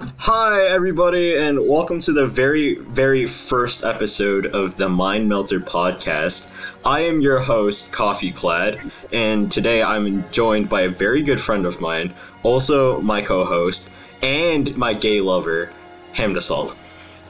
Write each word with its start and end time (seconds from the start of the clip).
Hi, 0.00 0.66
everybody, 0.66 1.36
and 1.36 1.68
welcome 1.68 1.98
to 2.00 2.12
the 2.14 2.26
very, 2.26 2.76
very 2.76 3.26
first 3.26 3.84
episode 3.84 4.46
of 4.46 4.74
the 4.78 4.88
Mind 4.88 5.28
Melter 5.28 5.60
podcast. 5.60 6.52
I 6.86 7.00
am 7.00 7.20
your 7.20 7.38
host, 7.38 7.92
Coffee 7.92 8.32
Klad, 8.32 8.80
and 9.12 9.50
today 9.50 9.82
I'm 9.82 10.26
joined 10.30 10.70
by 10.70 10.82
a 10.82 10.88
very 10.88 11.22
good 11.22 11.38
friend 11.38 11.66
of 11.66 11.82
mine, 11.82 12.14
also 12.44 12.98
my 13.02 13.20
co 13.20 13.44
host, 13.44 13.90
and 14.22 14.74
my 14.74 14.94
gay 14.94 15.20
lover, 15.20 15.70
Hamdesal. 16.14 16.74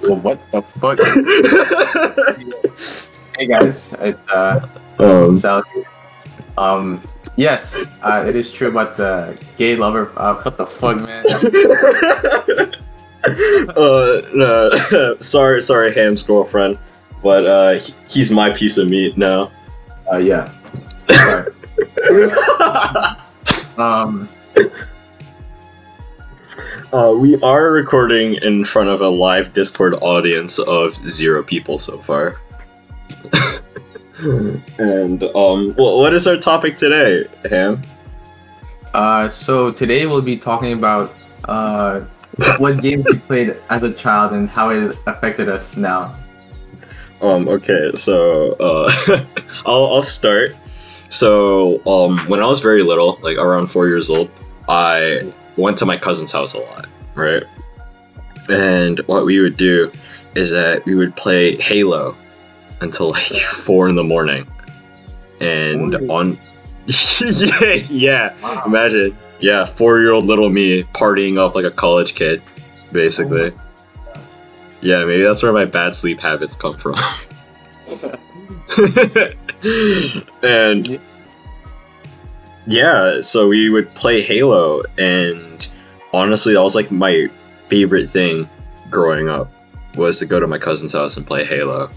Well, 0.02 0.16
what 0.21 0.39
the 0.52 0.62
fuck? 0.62 1.00
hey 3.37 3.46
guys, 3.48 3.95
it's 3.95 4.30
uh, 4.30 4.68
Um, 5.00 5.34
Sal. 5.34 5.64
Um, 6.57 7.02
yes, 7.36 7.94
uh, 8.02 8.24
it 8.26 8.36
is 8.36 8.52
true 8.52 8.68
about 8.68 8.96
the 8.96 9.40
gay 9.56 9.76
lover. 9.76 10.12
Uh, 10.16 10.40
what 10.42 10.56
the 10.56 10.66
fuck, 10.66 10.96
man? 10.98 11.24
uh, 13.76 14.21
no, 14.34 15.16
sorry, 15.21 15.61
sorry, 15.62 15.93
Ham's 15.94 16.22
girlfriend, 16.22 16.79
but 17.22 17.46
uh, 17.46 17.72
he- 17.79 17.94
he's 18.08 18.30
my 18.30 18.50
piece 18.50 18.79
of 18.79 18.88
meat 18.88 19.16
now. 19.18 19.50
Uh, 20.12 20.18
yeah. 20.18 20.52
Um, 23.79 24.29
Uh, 26.93 27.14
we 27.16 27.40
are 27.40 27.71
recording 27.71 28.35
in 28.43 28.64
front 28.64 28.88
of 28.90 29.00
a 29.00 29.08
live 29.08 29.52
Discord 29.52 29.94
audience 30.02 30.58
of 30.58 30.93
zero 31.08 31.40
people 31.43 31.79
so 31.79 31.99
far. 31.99 32.34
And 34.78 35.22
um, 35.22 35.74
well, 35.77 35.98
what 35.98 36.14
is 36.14 36.27
our 36.27 36.36
topic 36.36 36.77
today, 36.77 37.27
Ham? 37.48 37.83
uh, 38.94 39.28
so 39.28 39.72
today 39.72 40.06
we'll 40.06 40.22
be 40.22 40.36
talking 40.36 40.72
about 40.72 41.14
uh, 41.44 42.00
what 42.58 42.80
games 42.83 43.05
we 43.05 43.19
played 43.19 43.56
as 43.70 43.83
a 43.83 43.92
child 43.92 44.33
and 44.33 44.48
how 44.48 44.70
it 44.70 44.96
affected 45.06 45.48
us 45.48 45.77
now. 45.77 46.14
Um, 47.20 47.48
okay, 47.48 47.92
so 47.94 48.52
uh, 48.52 48.90
I'll 49.66 49.86
I'll 49.86 50.02
start. 50.02 50.56
So 51.10 51.84
um, 51.86 52.18
when 52.28 52.40
I 52.40 52.46
was 52.46 52.60
very 52.60 52.82
little, 52.82 53.18
like 53.22 53.36
around 53.36 53.66
four 53.66 53.88
years 53.88 54.08
old, 54.08 54.30
I 54.68 55.32
went 55.56 55.77
to 55.78 55.86
my 55.86 55.96
cousin's 55.96 56.30
house 56.30 56.55
a 56.55 56.58
lot, 56.58 56.88
right? 57.14 57.42
And 58.48 59.00
what 59.06 59.27
we 59.27 59.40
would 59.40 59.56
do 59.56 59.90
is 60.34 60.50
that 60.50 60.84
we 60.86 60.94
would 60.94 61.14
play 61.16 61.56
Halo 61.56 62.16
until 62.81 63.11
like 63.11 63.23
four 63.23 63.89
in 63.89 63.95
the 63.95 64.05
morning, 64.05 64.47
and 65.41 65.95
Ooh. 65.95 66.09
on 66.11 66.39
yeah 66.89 67.75
yeah 67.91 68.34
Wow. 68.42 68.62
imagine 68.67 69.17
yeah 69.41 69.64
four 69.64 70.00
year 70.00 70.12
old 70.12 70.25
little 70.27 70.50
me 70.50 70.83
partying 70.95 71.39
up 71.39 71.55
like 71.55 71.64
a 71.64 71.70
college 71.70 72.14
kid, 72.14 72.42
basically. 72.92 73.53
Oh 73.53 73.61
yeah, 74.83 75.05
maybe 75.05 75.23
that's 75.23 75.42
where 75.42 75.53
my 75.53 75.67
bad 75.67 75.95
sleep 75.95 76.20
habits 76.20 76.56
come 76.56 76.75
from. 76.75 76.95
and 80.42 80.98
yeah, 82.67 83.20
so 83.20 83.48
we 83.48 83.69
would 83.69 83.92
play 83.95 84.23
Halo, 84.23 84.83
and 84.97 85.69
honestly, 86.12 86.55
that 86.55 86.62
was 86.62 86.75
like 86.75 86.91
my 86.91 87.28
favorite 87.69 88.08
thing 88.08 88.48
growing 88.91 89.28
up 89.28 89.53
was 89.97 90.19
to 90.20 90.27
go 90.27 90.41
to 90.41 90.47
my 90.47 90.58
cousin's 90.58 90.92
house 90.92 91.17
and 91.17 91.27
play 91.27 91.45
Halo. 91.45 91.91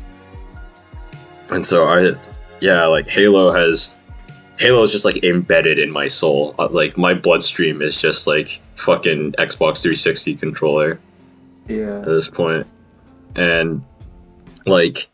And 1.54 1.66
so 1.66 1.88
I, 1.88 2.14
yeah, 2.62 2.86
like 2.88 3.08
Halo 3.08 3.52
has, 3.52 3.96
Halo 4.60 4.82
is 4.84 4.92
just 4.92 5.06
like 5.06 5.24
embedded 5.24 5.80
in 5.80 5.92
my 5.92 6.08
soul. 6.08 6.56
Uh, 6.58 6.68
Like 6.72 6.98
my 6.98 7.14
bloodstream 7.14 7.82
is 7.82 7.96
just 7.96 8.28
like 8.28 8.60
fucking 8.76 9.34
Xbox 9.34 9.82
360 9.82 10.36
controller 10.36 11.00
Yeah. 11.68 12.00
at 12.00 12.06
this 12.06 12.30
point, 12.30 12.66
and 13.36 13.84
like, 14.66 15.08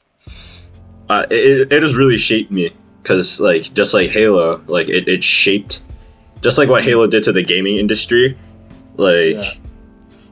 uh, 1.10 1.26
it 1.30 1.72
it 1.72 1.82
has 1.82 1.96
really 1.96 2.18
shaped 2.18 2.52
me 2.52 2.72
because 3.02 3.40
like 3.40 3.74
just 3.74 3.94
like 3.94 4.10
Halo, 4.12 4.62
like 4.68 4.88
it, 4.90 5.08
it 5.08 5.24
shaped, 5.24 5.82
just 6.42 6.58
like 6.58 6.70
what 6.70 6.84
Halo 6.84 7.08
did 7.08 7.24
to 7.24 7.32
the 7.32 7.44
gaming 7.44 7.78
industry, 7.78 8.38
like 8.98 9.36
Yeah. 9.36 9.52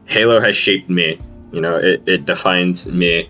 Halo 0.06 0.40
has 0.40 0.56
shaped 0.56 0.90
me. 0.90 1.20
You 1.52 1.62
know, 1.62 1.78
it 1.78 2.02
it 2.06 2.26
defines 2.26 2.92
me, 2.92 3.30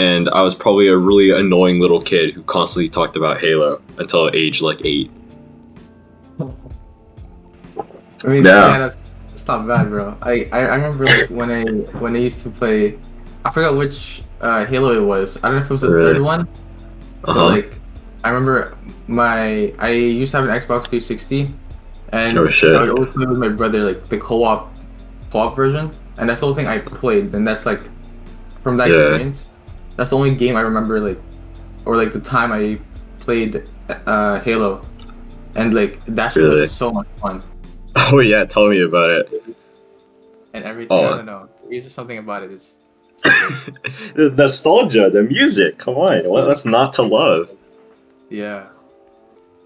and 0.00 0.30
I 0.30 0.40
was 0.42 0.54
probably 0.54 0.88
a 0.88 0.96
really 0.96 1.30
annoying 1.30 1.78
little 1.78 2.00
kid 2.00 2.32
who 2.32 2.42
constantly 2.44 2.88
talked 2.88 3.16
about 3.16 3.38
Halo 3.38 3.82
until 3.98 4.30
age 4.32 4.62
like 4.62 4.80
eight. 4.86 5.10
I 6.40 8.26
mean, 8.26 8.44
Yeah. 8.44 8.68
yeah, 8.68 8.78
that's, 8.78 8.96
that's 9.30 9.46
not 9.46 9.66
bad, 9.66 9.90
bro. 9.90 10.16
I, 10.22 10.48
I, 10.52 10.60
I 10.60 10.74
remember 10.76 11.04
like 11.04 11.28
when 11.28 11.50
I 11.50 11.64
when 11.98 12.16
I 12.16 12.18
used 12.18 12.38
to 12.44 12.50
play, 12.50 12.98
I 13.44 13.50
forgot 13.50 13.76
which 13.76 14.22
uh, 14.40 14.64
Halo 14.64 14.96
it 14.96 15.04
was. 15.04 15.36
I 15.38 15.48
don't 15.48 15.56
know 15.56 15.58
if 15.58 15.64
it 15.66 15.70
was 15.70 15.82
the 15.82 15.90
Really? 15.90 16.14
third 16.14 16.22
one, 16.22 16.48
Uh-huh. 17.24 17.46
like 17.46 17.74
I 18.24 18.30
remember 18.30 18.76
my 19.06 19.74
I 19.78 19.90
used 19.90 20.30
to 20.32 20.38
have 20.38 20.48
an 20.48 20.54
Xbox 20.54 20.88
360, 20.88 21.52
and 22.12 22.38
Oh, 22.38 22.48
shit. 22.48 22.74
I 22.74 22.80
would 22.80 22.90
always 22.90 23.12
play 23.12 23.26
with 23.26 23.36
my 23.38 23.48
brother 23.50 23.80
like 23.80 24.08
the 24.08 24.16
co-op 24.18 24.72
co-op 25.30 25.54
version, 25.54 25.90
and 26.16 26.26
that's 26.28 26.40
the 26.40 26.46
whole 26.46 26.54
thing 26.54 26.68
I 26.68 26.78
played. 26.78 27.34
And 27.34 27.46
that's 27.46 27.66
like 27.66 27.82
from 28.62 28.78
that 28.78 28.88
Yeah. 28.88 28.96
experience, 28.96 29.46
that's 30.00 30.08
the 30.08 30.16
only 30.16 30.34
game 30.34 30.56
I 30.56 30.62
remember 30.62 30.98
like, 30.98 31.20
or 31.84 31.94
like 31.94 32.14
the 32.14 32.20
time 32.20 32.52
I 32.52 32.80
played 33.18 33.68
uh, 34.06 34.40
Halo, 34.40 34.82
and 35.56 35.74
like 35.74 36.02
that 36.06 36.32
shit 36.32 36.42
Really? 36.42 36.62
was 36.62 36.72
so 36.72 36.90
much 36.90 37.06
fun. 37.20 37.42
oh 37.96 38.20
yeah, 38.20 38.46
tell 38.46 38.66
me 38.70 38.80
about 38.80 39.10
it. 39.10 39.54
and 40.54 40.64
everything. 40.64 40.96
Oh. 40.96 41.04
I 41.04 41.16
don't 41.18 41.26
know. 41.26 41.50
It's 41.68 41.84
just 41.84 41.96
something 41.96 42.16
about 42.16 42.44
it. 42.44 42.50
It's, 42.50 42.76
it's 43.22 43.64
so 43.66 43.72
good. 43.72 44.34
the 44.36 44.42
nostalgia, 44.42 45.10
the 45.10 45.22
music. 45.22 45.76
Come 45.76 45.96
on, 45.96 46.26
what, 46.26 46.46
what's 46.46 46.64
not 46.64 46.94
to 46.94 47.02
love? 47.02 47.52
yeah. 48.30 48.68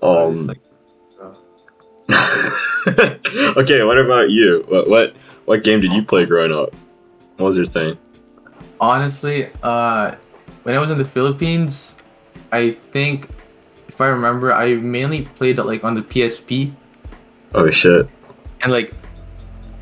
Um. 0.02 0.48
like, 0.48 0.58
oh. 1.20 1.36
okay, 3.56 3.84
what 3.84 3.98
about 3.98 4.30
you? 4.30 4.64
What 4.66 4.90
what 4.90 5.14
what 5.44 5.62
game 5.62 5.80
did 5.80 5.92
you 5.92 6.02
play 6.02 6.26
growing 6.26 6.50
up? 6.50 6.74
What 7.36 7.46
was 7.46 7.56
your 7.56 7.66
thing? 7.66 7.96
Honestly, 8.84 9.48
uh, 9.62 10.14
when 10.64 10.74
I 10.74 10.78
was 10.78 10.90
in 10.90 10.98
the 10.98 11.04
Philippines, 11.04 11.96
I 12.52 12.76
think 12.92 13.28
if 13.88 14.00
I 14.00 14.06
remember, 14.08 14.52
I 14.52 14.74
mainly 14.76 15.22
played 15.36 15.58
like 15.58 15.84
on 15.84 15.94
the 15.94 16.02
PSP 16.02 16.72
Oh 17.54 17.70
shit! 17.70 18.08
and 18.62 18.72
like 18.72 18.92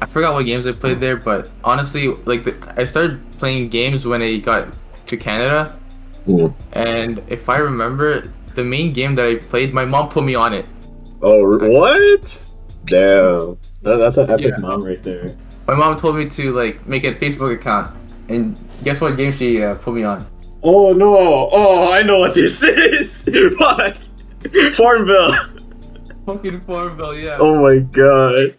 I 0.01 0.07
forgot 0.07 0.35
what 0.35 0.45
games 0.47 0.67
I 0.67 0.73
played 0.73 1.01
there, 1.01 1.17
but 1.17 1.51
honestly, 1.65 2.09
like 2.27 2.45
the, 2.45 2.55
I 2.77 2.85
started 2.85 3.21
playing 3.39 3.69
games 3.71 4.07
when 4.07 4.21
I 4.23 4.39
got 4.39 4.69
to 5.07 5.17
Canada, 5.17 5.79
Hmm. 6.27 6.49
and 6.73 7.23
if 7.29 7.49
I 7.49 7.59
remember, 7.59 8.31
the 8.55 8.63
main 8.65 8.93
game 8.93 9.15
that 9.17 9.27
I 9.27 9.37
played, 9.37 9.73
my 9.73 9.85
mom 9.85 10.09
put 10.11 10.25
me 10.25 10.35
on 10.35 10.53
it. 10.55 10.67
Oh 11.23 11.43
what? 11.59 12.47
Damn, 12.87 13.57
that, 13.83 13.97
that's 13.97 14.17
an 14.19 14.29
epic 14.31 14.47
Yeah. 14.53 14.57
mom 14.59 14.83
right 14.85 15.03
there. 15.03 15.35
My 15.67 15.75
mom 15.75 15.97
told 15.97 16.17
me 16.17 16.29
to 16.31 16.53
like 16.53 16.85
make 16.87 17.05
a 17.05 17.15
Facebook 17.15 17.55
account, 17.55 17.95
and 18.29 18.57
guess 18.85 19.01
what 19.01 19.17
game 19.17 19.33
she 19.33 19.63
uh, 19.63 19.75
put 19.77 19.95
me 19.95 20.05
on? 20.05 20.27
Oh 20.63 20.93
no! 20.93 21.49
Oh, 21.53 21.93
I 21.93 22.03
know 22.03 22.21
what 22.21 22.35
this 22.35 22.63
is. 22.63 23.29
Fuck, 23.59 23.97
Farmville. 24.75 25.33
Fucking 26.27 26.61
Farmville, 26.63 27.19
yeah. 27.19 27.39
Oh 27.41 27.61
my 27.63 27.79
god. 27.79 28.55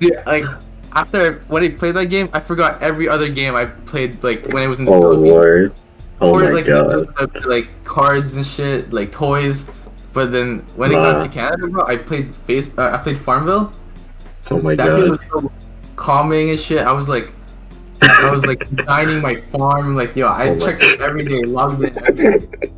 Yeah, 0.00 0.22
like 0.26 0.44
after 0.92 1.34
when 1.48 1.62
I 1.64 1.70
played 1.70 1.94
that 1.96 2.06
game, 2.06 2.28
I 2.32 2.40
forgot 2.40 2.80
every 2.82 3.08
other 3.08 3.28
game 3.28 3.54
I 3.56 3.64
played 3.66 4.22
like 4.22 4.46
when 4.52 4.62
it 4.62 4.66
was 4.68 4.78
in 4.78 4.84
the 4.84 4.92
Oh 4.92 5.00
Philippines. 5.00 5.32
lord. 5.32 5.74
Oh 6.20 6.30
Or, 6.34 6.40
my 6.44 6.50
like, 6.50 6.66
god. 6.66 7.08
the- 7.16 7.40
the- 7.40 7.48
like 7.48 7.68
cards 7.84 8.36
and 8.36 8.46
shit, 8.46 8.92
like 8.92 9.10
toys. 9.10 9.64
But 10.12 10.30
then 10.30 10.60
when 10.76 10.90
I 10.94 10.94
got 11.12 11.22
to 11.22 11.28
Canada, 11.28 11.66
bro, 11.68 11.86
I 11.86 11.96
played 11.96 12.32
face. 12.34 12.70
Uh, 12.78 12.90
I 12.92 12.98
played 13.02 13.18
Farmville. 13.18 13.72
Oh 14.50 14.60
my 14.60 14.74
That 14.76 15.00
game 15.00 15.10
was 15.10 15.20
so 15.30 15.50
calming 15.96 16.50
and 16.50 16.60
shit. 16.60 16.80
I 16.86 16.92
was 16.92 17.08
like, 17.08 17.32
I 18.02 18.30
was 18.32 18.44
like 18.44 18.68
designing 18.74 19.20
my 19.20 19.40
farm. 19.52 19.94
Like, 19.96 20.14
yo, 20.16 20.26
I 20.26 20.48
Oh 20.50 20.58
checked 20.58 20.82
it 20.82 21.00
every 21.00 21.24
day, 21.24 21.42
logged 21.42 21.82
in. 21.82 21.96
Every 22.06 22.38
day. 22.40 22.72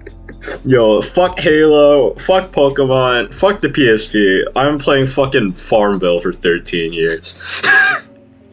Yo, 0.67 1.01
fuck 1.01 1.39
Halo, 1.39 2.15
fuck 2.17 2.51
Pokemon, 2.53 3.35
fuck 3.35 3.61
the 3.63 3.69
PSP. 3.69 4.45
I'm 4.55 4.77
playing 4.79 5.07
fucking 5.07 5.53
Farmville 5.53 6.21
for 6.21 6.33
13 6.35 6.93
years. 6.93 7.41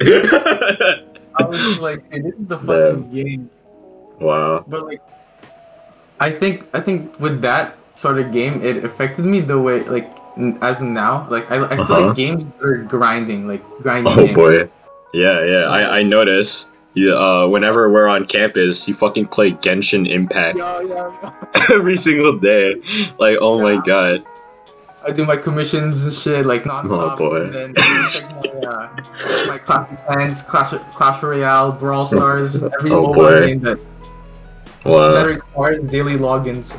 I 0.01 1.03
was 1.39 1.79
like, 1.79 2.09
hey, 2.11 2.21
this 2.21 2.33
is 2.35 2.47
the 2.47 2.57
fucking 2.59 3.11
game. 3.13 3.49
wow. 4.19 4.63
But 4.67 4.85
like, 4.85 5.01
I 6.19 6.31
think 6.31 6.67
I 6.73 6.81
think 6.81 7.19
with 7.19 7.41
that 7.41 7.75
sort 7.95 8.19
of 8.19 8.31
game, 8.31 8.61
it 8.63 8.83
affected 8.85 9.25
me 9.25 9.41
the 9.41 9.59
way 9.59 9.83
like 9.83 10.09
as 10.61 10.79
now. 10.81 11.27
Like 11.29 11.49
I, 11.51 11.65
I 11.65 11.75
feel 11.75 11.81
Uh-huh. 11.81 12.07
like 12.07 12.15
games 12.15 12.43
are 12.61 12.77
grinding, 12.77 13.47
like 13.47 13.63
grinding. 13.81 14.13
Oh 14.13 14.25
games. 14.25 14.35
boy. 14.35 14.69
Yeah, 15.13 15.43
yeah, 15.45 15.65
I, 15.65 15.99
I 15.99 16.03
notice. 16.03 16.71
You, 16.93 17.15
uh, 17.17 17.47
whenever 17.47 17.89
we're 17.89 18.07
on 18.07 18.25
campus, 18.25 18.85
you 18.87 18.93
fucking 18.93 19.27
play 19.27 19.51
Genshin 19.51 20.09
Impact 20.09 20.57
Yeah, 20.57 20.81
yeah, 20.81 21.31
every 21.69 21.95
single 21.97 22.37
day. 22.37 22.75
Like, 23.17 23.37
oh 23.39 23.61
my 23.61 23.81
god. 23.85 24.25
I 25.03 25.11
do 25.11 25.25
my 25.25 25.37
commissions 25.37 26.03
and 26.05 26.13
shit 26.13 26.45
like 26.45 26.63
nonstop. 26.63 27.13
Oh, 27.13 27.17
boy. 27.17 27.41
And 27.45 27.53
then 27.53 27.73
check 28.09 28.29
my 28.29 28.49
uh, 28.67 29.47
my 29.47 29.57
Clash 29.57 29.89
of 29.91 30.05
Clans, 30.05 30.41
Clash 30.43 30.73
Clash 30.93 31.23
Royale, 31.23 31.71
Brawl 31.71 32.05
Stars, 32.05 32.61
every 32.77 32.91
Oh, 32.91 33.03
mobile 33.03 33.13
boy. 33.13 33.47
game 33.47 33.59
that, 33.61 33.77
that 34.83 34.85
Wow. 34.85 35.23
requires 35.23 35.81
daily 35.81 36.17
logins. 36.17 36.77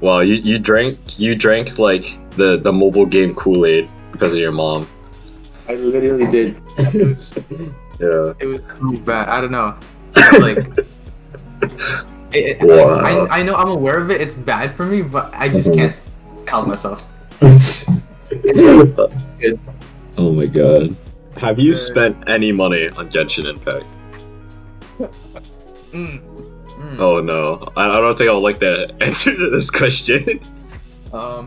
Wow, 0.00 0.20
you, 0.20 0.34
you 0.34 0.58
drank 0.58 1.18
you 1.18 1.34
drank 1.34 1.78
like 1.78 2.18
the, 2.36 2.58
the 2.58 2.72
mobile 2.72 3.06
game 3.06 3.34
Kool-Aid 3.34 3.88
because 4.12 4.34
of 4.34 4.38
your 4.38 4.52
mom. 4.52 4.86
I 5.68 5.74
literally 5.74 6.30
did. 6.30 6.56
It 6.78 7.06
was, 7.06 7.34
Yeah. 8.00 8.32
it 8.38 8.46
was 8.46 8.60
so 8.78 8.92
bad. 9.04 9.28
I 9.28 9.40
don't 9.40 9.52
know. 9.52 9.74
Like, 10.38 10.68
it, 12.32 12.60
it- 12.60 12.62
Wow. 12.62 13.00
I, 13.00 13.38
I 13.40 13.42
know 13.42 13.54
I'm 13.54 13.68
aware 13.68 13.98
of 13.98 14.10
it. 14.10 14.20
It's 14.20 14.34
bad 14.34 14.74
for 14.76 14.84
me, 14.86 15.02
but 15.02 15.32
I 15.34 15.48
just 15.48 15.72
can't 15.74 15.96
help 16.46 16.66
myself. 16.68 17.06
oh 20.18 20.32
my 20.32 20.46
god. 20.46 20.94
Have 21.36 21.58
you 21.58 21.72
Uh, 21.72 21.76
spent 21.76 22.16
any 22.28 22.52
money 22.52 22.88
on 22.90 23.08
Genshin 23.08 23.44
Impact? 23.48 23.88
Mm. 25.92 26.20
Mm. 26.22 26.98
Oh 26.98 27.20
no. 27.20 27.68
I, 27.76 27.88
I 27.98 28.00
don't 28.00 28.16
think 28.16 28.30
I'll 28.30 28.40
like 28.42 28.58
the 28.58 28.94
answer 29.00 29.34
to 29.34 29.50
this 29.50 29.70
question. 29.70 30.40
Um, 31.12 31.46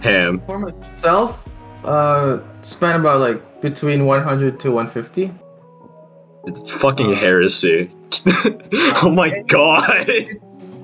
Ham. 0.00 0.40
for 0.46 0.58
myself, 0.58 1.46
uh, 1.84 2.38
spent 2.66 3.00
about 3.00 3.20
like 3.20 3.60
between 3.62 4.06
100 4.06 4.60
to 4.60 4.70
150. 4.70 5.32
It's 6.46 6.70
fucking 6.70 7.12
heresy. 7.14 7.90
oh 9.02 9.10
my 9.14 9.40
god. 9.48 10.06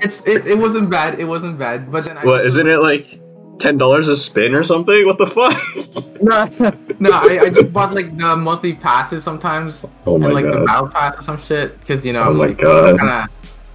It's 0.00 0.26
it, 0.26 0.46
it 0.46 0.58
wasn't 0.58 0.90
bad. 0.90 1.20
It 1.20 1.24
wasn't 1.24 1.58
bad. 1.58 1.90
But 1.92 2.04
then 2.04 2.18
I 2.18 2.24
What, 2.24 2.44
isn't 2.44 2.66
it 2.66 2.78
like 2.78 3.20
ten 3.60 3.78
dollars 3.78 4.08
a 4.08 4.16
spin 4.16 4.54
or 4.54 4.64
something? 4.64 5.06
What 5.06 5.18
the 5.18 5.26
fuck? 5.26 5.56
No, 6.22 6.46
no. 7.00 7.10
I, 7.10 7.40
I 7.42 7.50
just 7.50 7.72
bought 7.72 7.94
like 7.94 8.16
the 8.16 8.36
monthly 8.36 8.74
passes 8.74 9.24
sometimes, 9.24 9.84
Oh 10.06 10.14
and 10.14 10.32
like 10.32 10.44
the 10.44 10.62
battle 10.64 10.86
pass 10.86 11.18
or 11.18 11.22
some 11.22 11.42
shit, 11.42 11.80
because 11.80 12.06
you 12.06 12.12
know 12.12 12.22
Oh 12.22 12.30
I'm 12.30 12.38
like 12.38 12.58
kind 12.58 13.00
of 13.00 13.28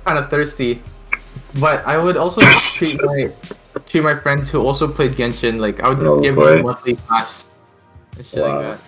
kind 0.05 0.17
of 0.17 0.29
thirsty. 0.29 0.81
But 1.59 1.85
I 1.85 1.97
would 1.97 2.15
also 2.15 2.39
treat 2.75 2.97
my 3.03 3.29
treat 3.85 4.01
my 4.01 4.15
friends 4.17 4.49
who 4.49 4.61
also 4.65 4.87
played 4.87 5.13
Genshin. 5.19 5.59
Like 5.59 5.81
I 5.81 5.89
would 5.89 5.99
Oh, 6.07 6.21
give 6.21 6.35
boy. 6.35 6.51
them 6.51 6.59
a 6.59 6.63
monthly 6.63 6.95
pass 6.95 7.46
and 8.17 8.25
shit 8.25 8.41
Wow. 8.43 8.55
like 8.57 8.65
that. 8.65 8.79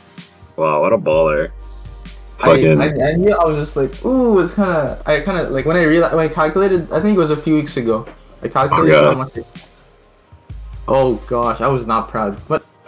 Wow, 0.58 0.82
what 0.82 0.94
a 0.94 0.98
baller. 0.98 1.52
I, 2.42 2.46
Fucking 2.46 2.82
I, 2.82 2.86
I 3.12 3.16
knew 3.16 3.34
I 3.36 3.44
was 3.46 3.58
just 3.58 3.76
like, 3.76 4.04
ooh, 4.06 4.40
it's 4.40 4.54
kind 4.54 4.70
of. 4.72 5.06
I 5.08 5.20
kind 5.22 5.38
of 5.40 5.52
like 5.52 5.66
when 5.66 5.76
I 5.78 5.84
realized 5.84 6.16
when 6.16 6.26
I 6.30 6.34
calculated. 6.34 6.92
I 6.92 7.02
think 7.02 7.16
it 7.18 7.20
was 7.20 7.32
a 7.32 7.38
few 7.38 7.56
weeks 7.56 7.76
ago. 7.78 8.06
I 8.42 8.48
calculated 8.48 8.92
God. 8.92 9.04
how 9.14 9.18
much. 9.24 9.36
It, 9.38 9.46
oh 10.88 11.16
gosh, 11.28 11.60
I 11.62 11.68
was 11.68 11.86
not 11.86 12.08
proud, 12.10 12.40
but 12.48 12.66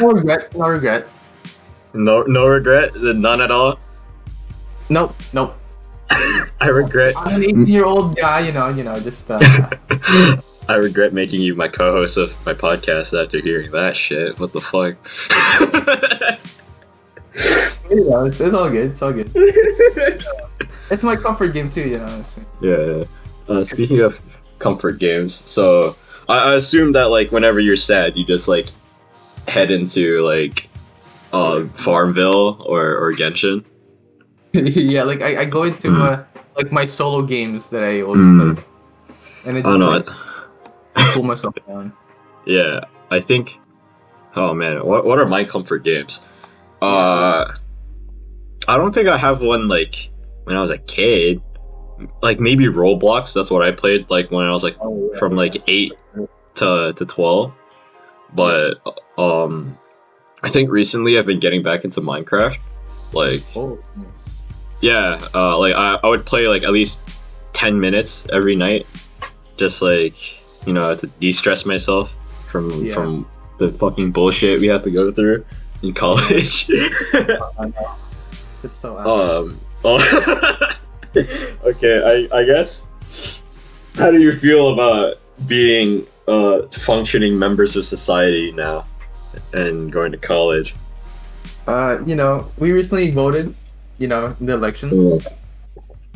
no 0.00 0.10
regret, 0.12 0.54
no 0.56 0.66
regret. 0.68 1.06
no 1.94 2.22
no 2.22 2.46
regret, 2.46 2.94
none 2.96 3.40
at 3.40 3.50
all. 3.52 3.78
Nope, 4.88 5.14
nope. 5.32 5.54
I 6.60 6.68
regret 6.68 7.14
I'm 7.16 7.36
an 7.36 7.44
18 7.44 7.66
year 7.66 7.84
old 7.84 8.16
guy, 8.16 8.40
you 8.40 8.52
know, 8.52 8.68
you 8.68 8.84
know, 8.84 8.98
just 9.00 9.28
uh, 9.30 9.38
I 10.68 10.74
regret 10.76 11.12
making 11.12 11.42
you 11.42 11.54
my 11.54 11.68
co-host 11.68 12.16
of 12.16 12.44
my 12.44 12.52
podcast 12.54 13.20
after 13.20 13.40
hearing 13.40 13.70
that 13.70 13.96
shit. 13.96 14.38
What 14.40 14.52
the 14.52 14.60
fuck? 14.60 14.96
you 17.90 18.08
know, 18.10 18.24
it's, 18.24 18.40
it's 18.40 18.54
all 18.54 18.68
good, 18.68 18.90
it's 18.90 19.02
all 19.02 19.12
good. 19.12 19.30
It's 20.88 21.02
my 21.02 21.16
comfort 21.16 21.48
game 21.48 21.68
too, 21.68 21.80
you 21.88 21.98
know. 21.98 22.18
It's, 22.20 22.36
yeah. 22.60 22.76
yeah. 22.78 23.04
Uh, 23.48 23.64
speaking 23.64 23.98
of 24.02 24.20
comfort 24.60 25.00
games, 25.00 25.34
so 25.34 25.96
I, 26.28 26.52
I 26.52 26.54
assume 26.54 26.92
that 26.92 27.06
like 27.06 27.32
whenever 27.32 27.58
you're 27.58 27.74
sad, 27.74 28.16
you 28.16 28.24
just 28.24 28.46
like 28.46 28.68
head 29.48 29.72
into 29.72 30.24
like 30.24 30.68
uh, 31.32 31.64
Farmville 31.74 32.62
or 32.64 32.96
or 32.96 33.12
Genshin. 33.14 33.64
yeah, 34.52 35.02
like 35.02 35.22
I, 35.22 35.40
I 35.40 35.44
go 35.44 35.64
into 35.64 35.92
uh, 35.92 36.22
like 36.56 36.70
my 36.70 36.84
solo 36.84 37.22
games 37.22 37.68
that 37.70 37.82
I 37.82 38.02
always 38.02 38.22
Hmm. 38.22 38.54
play, 38.54 38.64
and 39.46 39.56
it 39.58 39.66
I 39.66 39.70
don't 39.70 39.80
know. 39.80 39.90
like, 39.90 40.06
cool 40.96 41.22
myself 41.22 41.54
down. 41.66 41.92
Yeah, 42.46 42.80
I 43.10 43.20
think. 43.20 43.58
Oh 44.34 44.52
man, 44.54 44.84
what 44.86 45.04
what 45.04 45.18
are 45.18 45.26
my 45.26 45.44
comfort 45.44 45.82
games? 45.84 46.20
Uh, 46.82 47.52
I 48.68 48.76
don't 48.76 48.94
think 48.94 49.08
I 49.08 49.16
have 49.18 49.42
one 49.42 49.68
like 49.68 50.10
when 50.44 50.56
I 50.56 50.60
was 50.60 50.70
a 50.70 50.78
kid. 50.78 51.42
Like 52.22 52.38
maybe 52.40 52.66
Roblox. 52.66 53.32
That's 53.32 53.50
what 53.50 53.62
I 53.62 53.70
played 53.72 54.10
like 54.10 54.30
when 54.30 54.46
I 54.46 54.50
was 54.50 54.62
like 54.62 54.76
Oh, 54.80 55.10
yeah, 55.12 55.18
from 55.18 55.32
yeah. 55.32 55.38
like 55.38 55.62
eight 55.68 55.92
to 56.56 56.92
to 56.94 57.06
twelve. 57.06 57.52
But 58.34 58.74
um, 59.16 59.78
I 60.42 60.48
think 60.50 60.70
recently 60.70 61.18
I've 61.18 61.24
been 61.26 61.38
getting 61.40 61.62
back 61.62 61.84
into 61.84 62.00
Minecraft. 62.02 62.58
Like 63.12 63.42
Oh, 63.56 63.78
nice. 63.96 64.28
yeah, 64.82 65.26
uh, 65.34 65.56
like 65.58 65.74
I, 65.74 65.98
I 66.02 66.06
would 66.08 66.26
play 66.26 66.46
like 66.48 66.62
at 66.64 66.72
least 66.72 67.02
ten 67.54 67.80
minutes 67.80 68.26
every 68.30 68.56
night, 68.56 68.86
just 69.56 69.80
like 69.80 70.16
you 70.66 70.72
know 70.72 70.94
to 70.94 71.06
de-stress 71.20 71.64
myself 71.64 72.14
from 72.50 72.84
Yeah. 72.84 72.94
from 72.94 73.26
the 73.58 73.70
fucking 73.72 74.12
bullshit 74.12 74.60
we 74.60 74.66
have 74.66 74.82
to 74.82 74.90
go 74.90 75.10
through 75.10 75.44
in 75.82 75.92
college. 75.94 76.68
It's 78.64 78.78
so. 78.80 78.98
Um. 78.98 79.60
oh- 79.84 80.72
okay, 81.64 82.26
I 82.32 82.36
I 82.36 82.44
guess. 82.44 82.88
How 83.94 84.10
do 84.10 84.18
you 84.20 84.32
feel 84.32 84.72
about 84.72 85.18
being 85.46 86.06
uh 86.26 86.62
functioning 86.72 87.38
members 87.38 87.76
of 87.76 87.84
society 87.84 88.50
now, 88.52 88.84
and 89.52 89.92
going 89.92 90.10
to 90.12 90.18
college? 90.18 90.74
uh, 91.68 91.98
you 92.06 92.14
know, 92.14 92.50
we 92.58 92.72
recently 92.72 93.10
voted, 93.10 93.54
you 93.98 94.08
know, 94.08 94.34
in 94.40 94.46
the 94.46 94.54
election. 94.54 95.20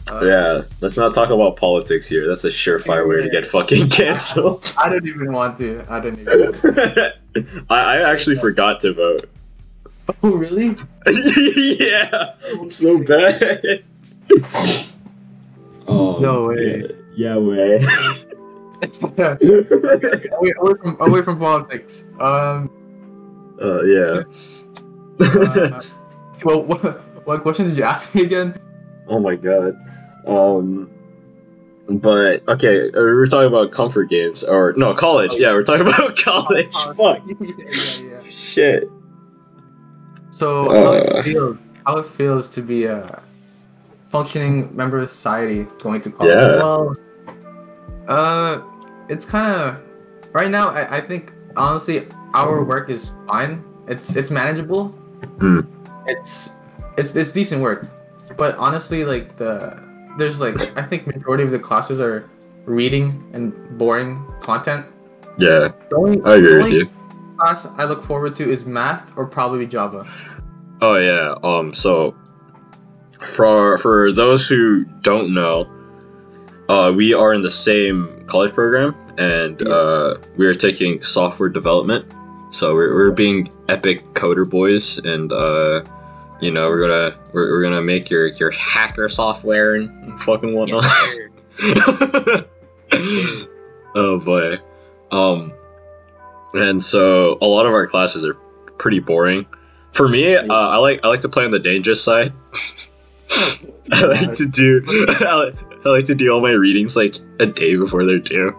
Uh, 0.08 0.24
Yeah, 0.24 0.62
let's 0.80 0.96
not 0.96 1.14
talk 1.14 1.30
about 1.30 1.56
politics 1.56 2.08
here. 2.08 2.26
That's 2.26 2.44
a 2.44 2.48
surefire 2.48 3.08
way 3.08 3.22
to 3.22 3.28
get 3.30 3.46
fucking 3.46 3.88
canceled. 3.90 4.72
I 4.78 4.88
don't 4.88 5.06
even 5.06 5.32
want 5.32 5.58
to. 5.58 5.84
I 5.88 6.00
don't 6.00 6.18
even. 6.18 7.62
I, 7.70 7.96
I 7.96 8.10
actually 8.12 8.36
forgot 8.36 8.80
to 8.80 8.92
vote. 8.92 9.28
Oh, 10.22 10.30
really? 10.34 10.76
yeah, 11.78 12.34
I'm 12.50 12.70
so 12.70 12.98
bad. 12.98 13.84
Oh, 15.86 16.18
No 16.18 16.46
way. 16.46 16.90
Yeah, 17.14 17.36
way. 17.36 17.84
away, 19.18 20.52
away 20.58 20.74
from 20.82 20.96
away 21.00 21.22
from 21.22 21.38
politics. 21.38 22.06
Um. 22.18 22.70
uh, 23.60 23.82
yeah. 23.82 24.22
Uh, 25.20 25.82
well, 26.44 26.62
what, 26.64 26.82
what 27.26 27.42
question 27.42 27.66
did 27.68 27.76
you 27.76 27.84
ask 27.84 28.14
me 28.14 28.22
again? 28.22 28.58
Oh 29.10 29.18
my 29.20 29.36
god. 29.36 29.76
Um. 30.26 30.88
But 31.88 32.46
okay, 32.48 32.88
uh, 32.88 32.92
we 32.94 33.02
were 33.12 33.26
talking 33.26 33.48
about 33.48 33.72
comfort 33.72 34.04
games, 34.10 34.44
or 34.44 34.72
no, 34.76 34.94
college. 34.94 35.32
Oh, 35.34 35.38
Yeah, 35.38 35.52
we're 35.52 35.64
talking 35.64 35.86
about 35.86 36.16
college. 36.16 36.72
Fuck. 36.72 37.22
yeah, 37.40 37.46
yeah, 37.58 38.08
yeah. 38.22 38.30
Shit. 38.30 38.84
So 40.30 40.70
how 40.70 40.92
Uh. 40.92 40.92
it 41.18 41.22
feels? 41.24 41.58
How 41.86 41.96
it 41.98 42.06
feels 42.06 42.48
to 42.50 42.62
be 42.62 42.84
a 42.84 43.20
functioning 44.08 44.74
member 44.76 44.98
of 44.98 45.10
society 45.10 45.66
going 45.82 46.00
to 46.02 46.10
college? 46.10 46.30
Yeah. 46.34 46.56
Well, 46.56 46.94
uh, 48.08 48.60
it's 49.08 49.24
kind 49.24 49.52
of 49.60 49.82
right 50.32 50.50
now. 50.50 50.68
I, 50.68 50.98
I 50.98 51.00
think 51.00 51.32
honestly, 51.56 52.06
our 52.34 52.62
work 52.62 52.90
is 52.90 53.12
fine. 53.26 53.64
It's 53.88 54.14
it's 54.14 54.30
manageable. 54.30 54.88
Hmm. 55.40 55.60
It's 56.06 56.50
it's 56.96 57.16
it's 57.16 57.32
decent 57.32 57.62
work, 57.62 57.88
but 58.36 58.56
honestly, 58.56 59.04
like 59.04 59.36
the 59.36 59.80
there's 60.18 60.40
like 60.40 60.76
I 60.76 60.82
think 60.82 61.06
majority 61.06 61.44
of 61.44 61.50
the 61.50 61.58
classes 61.58 62.00
are 62.00 62.28
reading 62.64 63.28
and 63.32 63.78
boring 63.78 64.24
content. 64.40 64.86
Yeah, 65.38 65.68
only, 65.94 66.20
I 66.24 66.36
agree 66.36 66.62
with 66.62 66.72
you. 66.72 66.90
class 67.38 67.66
I 67.66 67.84
look 67.84 68.04
forward 68.04 68.36
to 68.36 68.50
is 68.50 68.66
math 68.66 69.10
or 69.16 69.26
probably 69.26 69.66
Java. 69.66 70.06
Oh 70.82 70.96
yeah. 70.96 71.34
Um. 71.42 71.74
So, 71.74 72.14
for 73.18 73.78
for 73.78 74.12
those 74.12 74.46
who 74.48 74.84
don't 75.02 75.32
know, 75.32 75.68
uh, 76.68 76.92
we 76.94 77.14
are 77.14 77.34
in 77.34 77.42
the 77.42 77.50
same 77.50 78.24
college 78.26 78.52
program, 78.52 78.94
and 79.18 79.66
uh, 79.66 80.16
we 80.36 80.46
are 80.46 80.54
taking 80.54 81.00
software 81.00 81.48
development. 81.48 82.06
So 82.52 82.74
we're, 82.74 82.94
we're 82.94 83.12
being 83.12 83.46
epic 83.68 84.04
coder 84.14 84.48
boys, 84.48 84.98
and 84.98 85.32
uh, 85.32 85.82
you 86.40 86.50
know 86.50 86.68
we're 86.68 86.80
gonna 86.80 87.18
we're, 87.32 87.50
we're 87.50 87.62
gonna 87.62 87.82
make 87.82 88.10
your 88.10 88.28
your 88.28 88.50
hacker 88.50 89.08
software 89.08 89.74
and 89.74 90.20
fucking 90.20 90.54
whatnot. 90.54 90.84
oh 93.94 94.18
boy. 94.20 94.58
Um 95.10 95.52
and 96.54 96.82
so 96.82 97.38
a 97.40 97.46
lot 97.46 97.66
of 97.66 97.72
our 97.72 97.86
classes 97.86 98.24
are 98.24 98.34
pretty 98.78 98.98
boring. 99.00 99.46
For 99.92 100.08
me, 100.08 100.36
uh, 100.36 100.46
I 100.48 100.78
like 100.78 101.00
I 101.04 101.08
like 101.08 101.20
to 101.20 101.28
play 101.28 101.44
on 101.44 101.50
the 101.50 101.58
dangerous 101.58 102.02
side. 102.02 102.32
I 103.92 104.04
like 104.04 104.32
to 104.36 104.46
do 104.46 104.82
I 105.20 105.34
like, 105.34 105.54
I 105.86 105.88
like 105.88 106.06
to 106.06 106.14
do 106.14 106.32
all 106.32 106.40
my 106.40 106.52
readings 106.52 106.96
like 106.96 107.16
a 107.38 107.46
day 107.46 107.76
before 107.76 108.04
they're 108.04 108.18
due. 108.18 108.56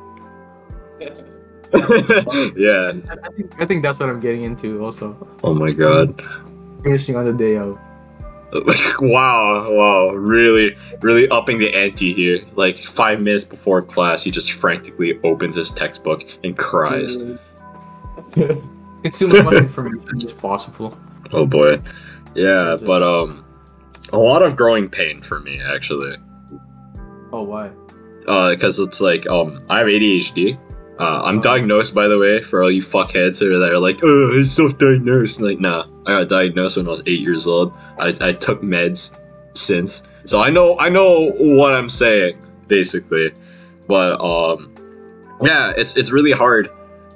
yeah. 2.55 2.91
I 3.09 3.15
I 3.23 3.29
think 3.35 3.61
I 3.61 3.65
think 3.65 3.81
that's 3.81 3.99
what 3.99 4.09
I'm 4.09 4.19
getting 4.19 4.43
into. 4.43 4.83
Also, 4.83 5.15
Oh 5.43 5.53
my 5.53 5.71
god. 5.71 6.21
Finishing 6.83 7.15
on 7.15 7.25
the 7.25 7.33
day 7.33 7.57
of. 7.57 7.77
wow, 8.99 9.71
wow, 9.71 10.07
really, 10.09 10.75
really 11.01 11.27
upping 11.29 11.57
the 11.57 11.73
ante 11.73 12.13
here. 12.13 12.41
Like 12.55 12.77
five 12.77 13.21
minutes 13.21 13.45
before 13.45 13.81
class, 13.81 14.23
he 14.23 14.29
just 14.31 14.51
frantically 14.51 15.17
opens 15.23 15.55
his 15.55 15.71
textbook 15.71 16.23
and 16.43 16.57
cries. 16.57 17.15
Consume 19.03 19.31
as 19.35 19.43
much 19.43 19.53
information 19.53 20.21
as 20.21 20.33
possible. 20.47 20.97
Oh 21.31 21.45
boy, 21.45 21.79
yeah, 22.35 22.75
but 22.85 23.01
um, 23.01 23.45
a 24.11 24.17
lot 24.17 24.41
of 24.41 24.57
growing 24.57 24.89
pain 24.89 25.21
for 25.21 25.39
me 25.39 25.61
actually. 25.61 26.17
Oh, 27.31 27.43
why? 27.43 27.71
Uh, 28.27 28.49
because 28.49 28.77
it's 28.79 28.99
like 28.99 29.25
um, 29.27 29.63
I 29.69 29.79
have 29.79 29.87
ADHD. 29.87 30.57
Uh, 30.99 31.23
I'm 31.23 31.39
Oh. 31.39 31.41
diagnosed, 31.41 31.95
by 31.95 32.07
the 32.07 32.19
way, 32.19 32.41
for 32.41 32.61
all 32.61 32.69
you 32.69 32.81
fuckheads 32.81 33.39
who 33.39 33.49
are 33.55 33.59
that 33.59 33.71
are 33.71 33.79
like, 33.79 34.01
oh, 34.03 34.33
he's 34.33 34.51
self-diagnosed. 34.51 35.41
Like, 35.41 35.59
nah, 35.59 35.83
I 36.11 36.19
got 36.21 36.29
diagnosed 36.29 36.77
when 36.77 36.87
I 36.87 36.89
was 36.91 37.01
eight 37.05 37.21
years 37.21 37.47
old. 37.47 37.75
I, 37.97 38.13
I 38.21 38.31
took 38.31 38.61
meds 38.61 39.17
since, 39.53 40.03
so 40.25 40.41
I 40.41 40.49
know 40.49 40.77
I 40.79 40.89
know 40.89 41.31
what 41.37 41.73
I'm 41.73 41.89
saying 41.89 42.37
basically. 42.67 43.33
But 43.87 44.21
um, 44.21 44.73
yeah, 45.41 45.73
it's 45.75 45.97
it's 45.97 46.11
really 46.11 46.31
hard 46.31 46.69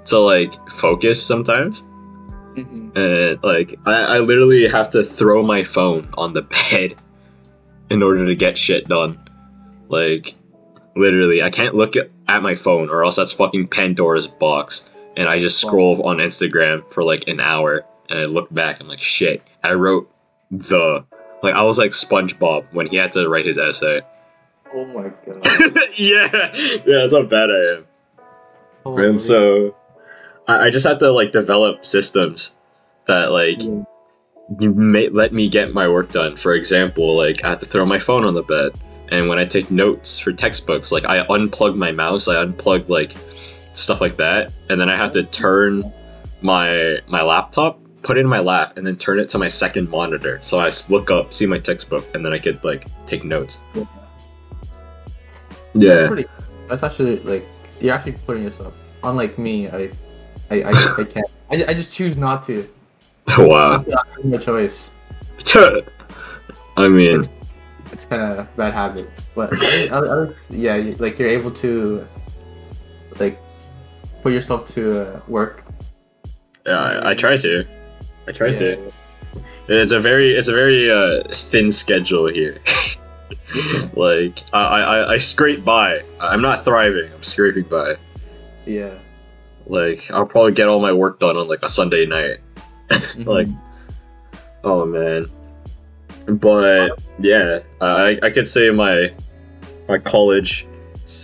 to 0.06 0.20
like 0.20 0.54
focus 0.70 1.26
sometimes, 1.26 1.84
Mm-hmm. 2.56 2.98
and 2.98 3.44
like 3.44 3.78
I, 3.86 4.16
I 4.16 4.20
literally 4.20 4.68
have 4.68 4.90
to 4.92 5.04
throw 5.04 5.44
my 5.44 5.64
phone 5.64 6.08
on 6.18 6.34
the 6.34 6.44
bed 6.72 6.96
in 7.90 8.02
order 8.02 8.26
to 8.26 8.36
get 8.36 8.58
shit 8.58 8.88
done. 8.88 9.20
Like 9.90 10.34
literally, 10.96 11.44
I 11.44 11.50
can't 11.50 11.76
look 11.76 11.96
at, 11.96 12.10
at 12.28 12.42
my 12.42 12.56
phone 12.56 12.90
or 12.90 13.04
else 13.04 13.18
that's 13.18 13.34
fucking 13.34 13.68
Pandora's 13.68 14.28
box. 14.28 14.90
And 15.18 15.30
I 15.30 15.40
just 15.40 15.60
scroll 15.62 16.02
on 16.06 16.18
Instagram 16.18 16.90
for 16.92 17.04
like 17.04 17.28
an 17.28 17.40
hour 17.40 17.86
and 18.10 18.20
I 18.20 18.24
look 18.24 18.54
back, 18.54 18.80
I'm 18.80 18.88
like, 18.88 19.00
shit, 19.00 19.42
I 19.64 19.74
wrote 19.74 20.10
the 20.52 21.04
like 21.44 21.54
I 21.56 21.62
was 21.64 21.78
like 21.78 21.92
SpongeBob 21.92 22.66
when 22.74 22.88
he 22.88 22.96
had 22.98 23.12
to 23.14 23.28
write 23.30 23.46
his 23.46 23.58
essay. 23.58 24.02
Oh 24.74 24.86
my 24.86 25.10
god. 25.26 25.46
yeah, 25.98 26.52
yeah, 26.56 26.82
that's 26.86 27.14
how 27.14 27.24
bad 27.24 27.50
I 27.52 27.76
am. 27.78 27.86
Holy- 28.84 29.06
And 29.08 29.20
so 29.20 29.76
I, 30.48 30.68
I 30.68 30.70
just 30.70 30.86
have 30.86 31.00
to 31.00 31.12
like 31.12 31.32
develop 31.32 31.86
systems 31.86 32.56
that 33.06 33.32
like 33.32 33.62
Yeah. 33.62 33.84
you 34.60 34.72
may 34.74 35.10
let 35.10 35.34
me 35.34 35.50
get 35.50 35.74
my 35.74 35.88
work 35.88 36.12
done. 36.12 36.36
For 36.36 36.54
example, 36.54 37.16
like 37.16 37.44
I 37.44 37.50
have 37.50 37.60
to 37.60 37.66
throw 37.66 37.86
my 37.86 38.00
phone 38.00 38.26
on 38.26 38.34
the 38.34 38.44
bed, 38.44 38.72
and 39.10 39.28
when 39.30 39.38
I 39.40 39.46
take 39.46 39.70
notes 39.72 40.18
for 40.20 40.32
textbooks, 40.34 40.92
like 40.92 41.06
I 41.06 41.26
unplug 41.28 41.76
my 41.78 41.92
mouse, 41.92 42.28
I 42.28 42.44
unplug 42.44 42.90
like 42.90 43.12
stuff 43.74 44.02
like 44.02 44.18
that, 44.18 44.52
and 44.70 44.80
then 44.80 44.90
I 44.90 44.96
have 44.96 45.12
to 45.12 45.24
turn 45.24 45.92
my 46.42 46.98
my 47.08 47.22
laptop, 47.24 47.80
put 48.06 48.18
it 48.18 48.22
in 48.22 48.28
my 48.28 48.40
lap, 48.40 48.78
and 48.78 48.86
then 48.86 48.96
turn 48.96 49.20
it 49.20 49.28
to 49.30 49.38
my 49.40 49.48
second 49.48 49.90
monitor, 49.90 50.38
so 50.42 50.60
I 50.60 50.72
look 50.90 51.10
up, 51.10 51.34
see 51.34 51.48
my 51.48 51.58
textbook, 51.58 52.06
and 52.14 52.24
then 52.24 52.32
I 52.34 52.38
could 52.38 52.64
like 52.64 52.86
take 53.08 53.24
notes. 53.24 53.60
That's 53.74 53.88
Yeah. 55.74 56.08
pretty. 56.08 56.26
That's 56.70 56.84
actually 56.84 57.20
like 57.22 57.46
you're 57.82 57.94
actually 57.94 58.14
putting 58.28 58.44
yourself. 58.44 58.74
Unlike 59.04 59.38
me, 59.38 59.68
I, 59.70 59.90
I, 60.52 60.62
I, 60.62 60.72
I 60.72 61.04
can't. 61.04 61.26
I, 61.52 61.66
I 61.68 61.74
just 61.74 61.92
choose 61.92 62.16
not 62.16 62.44
to. 62.44 62.68
wow. 63.40 63.84
I 63.88 64.12
have 64.16 64.26
no 64.26 64.38
choice. 64.38 64.92
I 66.78 66.88
mean, 66.90 67.20
It's, 67.22 67.30
it's 67.92 68.06
kind 68.06 68.22
of 68.22 68.40
a 68.40 68.50
bad 68.56 68.74
habit, 68.74 69.10
but 69.36 69.50
I, 69.54 69.88
I, 69.92 70.24
I, 70.24 70.28
yeah, 70.50 70.94
like 71.00 71.18
you're 71.20 71.30
able 71.30 71.52
to, 71.52 72.06
like, 73.20 73.40
put 74.22 74.34
yourself 74.34 74.66
to 74.76 75.02
uh, 75.16 75.20
work. 75.28 75.64
yeah, 76.66 76.78
I, 76.80 77.12
I 77.12 77.14
try 77.16 77.36
to. 77.38 77.66
I 78.28 78.32
try 78.32 78.48
Yeah. 78.48 78.56
to. 78.56 78.92
It's 79.68 79.92
a 79.92 80.00
very 80.00 80.32
it's 80.36 80.48
a 80.48 80.54
very 80.54 80.90
uh, 80.92 81.24
thin 81.30 81.72
schedule 81.72 82.28
here. 82.28 82.60
like 83.94 84.40
I, 84.54 84.82
I 84.82 85.14
I 85.14 85.18
scrape 85.18 85.64
by. 85.66 86.04
I'm 86.20 86.42
not 86.42 86.62
thriving. 86.64 87.12
I'm 87.14 87.24
scraping 87.24 87.64
by. 87.64 87.96
Yeah. 88.66 88.94
Like 89.68 90.10
I'll 90.12 90.26
probably 90.26 90.52
get 90.54 90.68
all 90.68 90.80
my 90.80 90.94
work 90.94 91.20
done 91.20 91.36
on 91.38 91.48
like 91.48 91.64
a 91.64 91.70
Sunday 91.70 92.06
night. 92.06 92.38
Mhm. 92.90 93.26
Like, 93.26 93.48
oh 94.64 94.86
man. 94.86 95.26
But 96.28 97.00
yeah, 97.20 97.60
I 97.82 98.20
I 98.22 98.30
could 98.30 98.48
say 98.48 98.70
my 98.72 99.14
my 99.88 99.98
college 99.98 100.68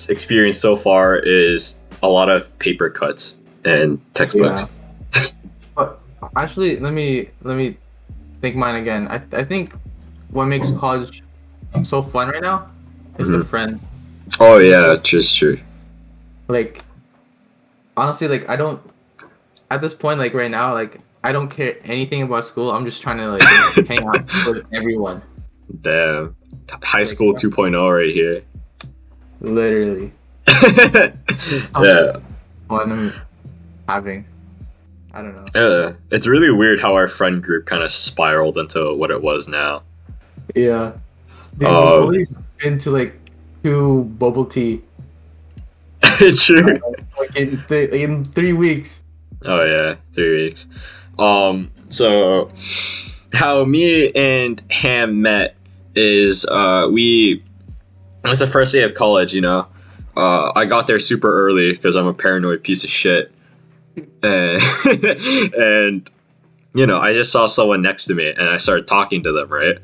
experience 0.10 0.58
so 0.60 0.75
far 0.75 1.17
is 1.17 1.81
a 2.03 2.08
lot 2.10 2.29
of 2.29 2.58
paper 2.60 2.89
cuts 2.89 3.39
and 3.65 4.00
textbooks. 4.15 4.63
But 4.63 4.72
actually, 6.35 6.79
let 6.79 6.93
me 6.93 7.29
let 7.43 7.57
me 7.57 7.77
think 8.41 8.55
mine 8.55 8.75
again. 8.75 9.07
I 9.07 9.21
I 9.33 9.43
think 9.43 9.73
what 10.31 10.45
makes 10.45 10.71
college 10.71 11.23
so 11.83 12.01
fun 12.01 12.29
right 12.29 12.41
now 12.41 12.69
is 13.19 13.29
the 13.29 13.38
Mhm. 13.39 13.45
friends. 13.47 13.81
Oh 14.39 14.57
yeah, 14.57 14.95
just 15.01 15.38
true. 15.38 15.57
Like, 16.47 16.83
honestly, 17.97 18.27
like 18.27 18.50
I 18.50 18.55
don't. 18.55 18.81
At 19.69 19.79
this 19.81 19.93
point, 19.93 20.19
like 20.19 20.33
right 20.33 20.51
now, 20.51 20.73
like 20.73 21.00
I 21.23 21.31
don't 21.31 21.50
care 21.50 21.77
anything 21.85 22.23
about 22.23 22.43
school. 22.45 22.71
I'm 22.71 22.85
just 22.85 23.01
trying 23.01 23.17
to 23.17 23.27
like 23.31 23.41
hang 23.88 24.05
out 24.05 24.25
with 24.47 24.65
everyone. 24.73 25.21
Damn. 25.81 26.35
High 26.83 27.03
school 27.03 27.33
2.0 27.33 27.71
right 27.95 28.13
here. 28.13 28.43
Literally, 29.39 30.11
yeah. 30.47 31.11
fun 32.67 32.91
I'm 32.91 33.13
having. 33.88 34.25
I 35.13 35.21
don't 35.21 35.35
know. 35.35 35.45
Yeah. 35.55 35.93
It's 36.11 36.27
really 36.27 36.51
weird 36.51 36.79
how 36.79 36.93
our 36.95 37.07
friend 37.07 37.41
group 37.43 37.65
kind 37.65 37.83
of 37.83 37.91
spiraled 37.91 38.57
into 38.57 38.93
what 38.93 39.11
it 39.11 39.21
was 39.21 39.47
now. 39.47 39.83
Yeah. 40.55 40.93
Dude, 41.57 41.67
Uh, 41.69 41.71
we've 41.73 42.05
only 42.05 42.27
been 42.59 42.77
to 42.79 42.91
like 42.91 43.13
two 43.63 44.03
bubble 44.17 44.45
tea 44.45 44.81
True. 46.01 46.79
like 47.19 47.35
in 47.35 47.63
th- 47.67 47.91
in 47.91 48.25
three 48.25 48.53
weeks. 48.53 49.03
Oh 49.45 49.63
yeah, 49.63 49.95
three 50.11 50.43
weeks. 50.43 50.65
Um, 51.19 51.71
so 51.87 52.51
how 53.33 53.65
me 53.65 54.11
and 54.13 54.61
Ham 54.71 55.21
met 55.21 55.55
is 55.95 56.45
uh 56.45 56.89
we 56.91 57.43
it 58.23 58.27
was 58.27 58.39
the 58.39 58.47
first 58.47 58.71
day 58.71 58.83
of 58.83 58.93
college, 58.93 59.33
you 59.33 59.41
know. 59.41 59.67
Uh, 60.15 60.51
I 60.55 60.65
got 60.65 60.87
there 60.87 60.99
super 60.99 61.31
early 61.47 61.71
because 61.73 61.95
I'm 61.95 62.07
a 62.07 62.13
paranoid 62.13 62.63
piece 62.63 62.83
of 62.83 62.89
shit, 62.89 63.31
and 64.24 64.62
and 65.53 66.10
you 66.74 66.86
know 66.86 67.00
I 67.00 67.13
just 67.13 67.31
saw 67.31 67.48
someone 67.48 67.81
next 67.81 68.05
to 68.05 68.15
me 68.15 68.29
and 68.29 68.50
I 68.50 68.57
started 68.57 68.88
talking 68.88 69.24
to 69.24 69.31
them, 69.31 69.50
right? 69.50 69.77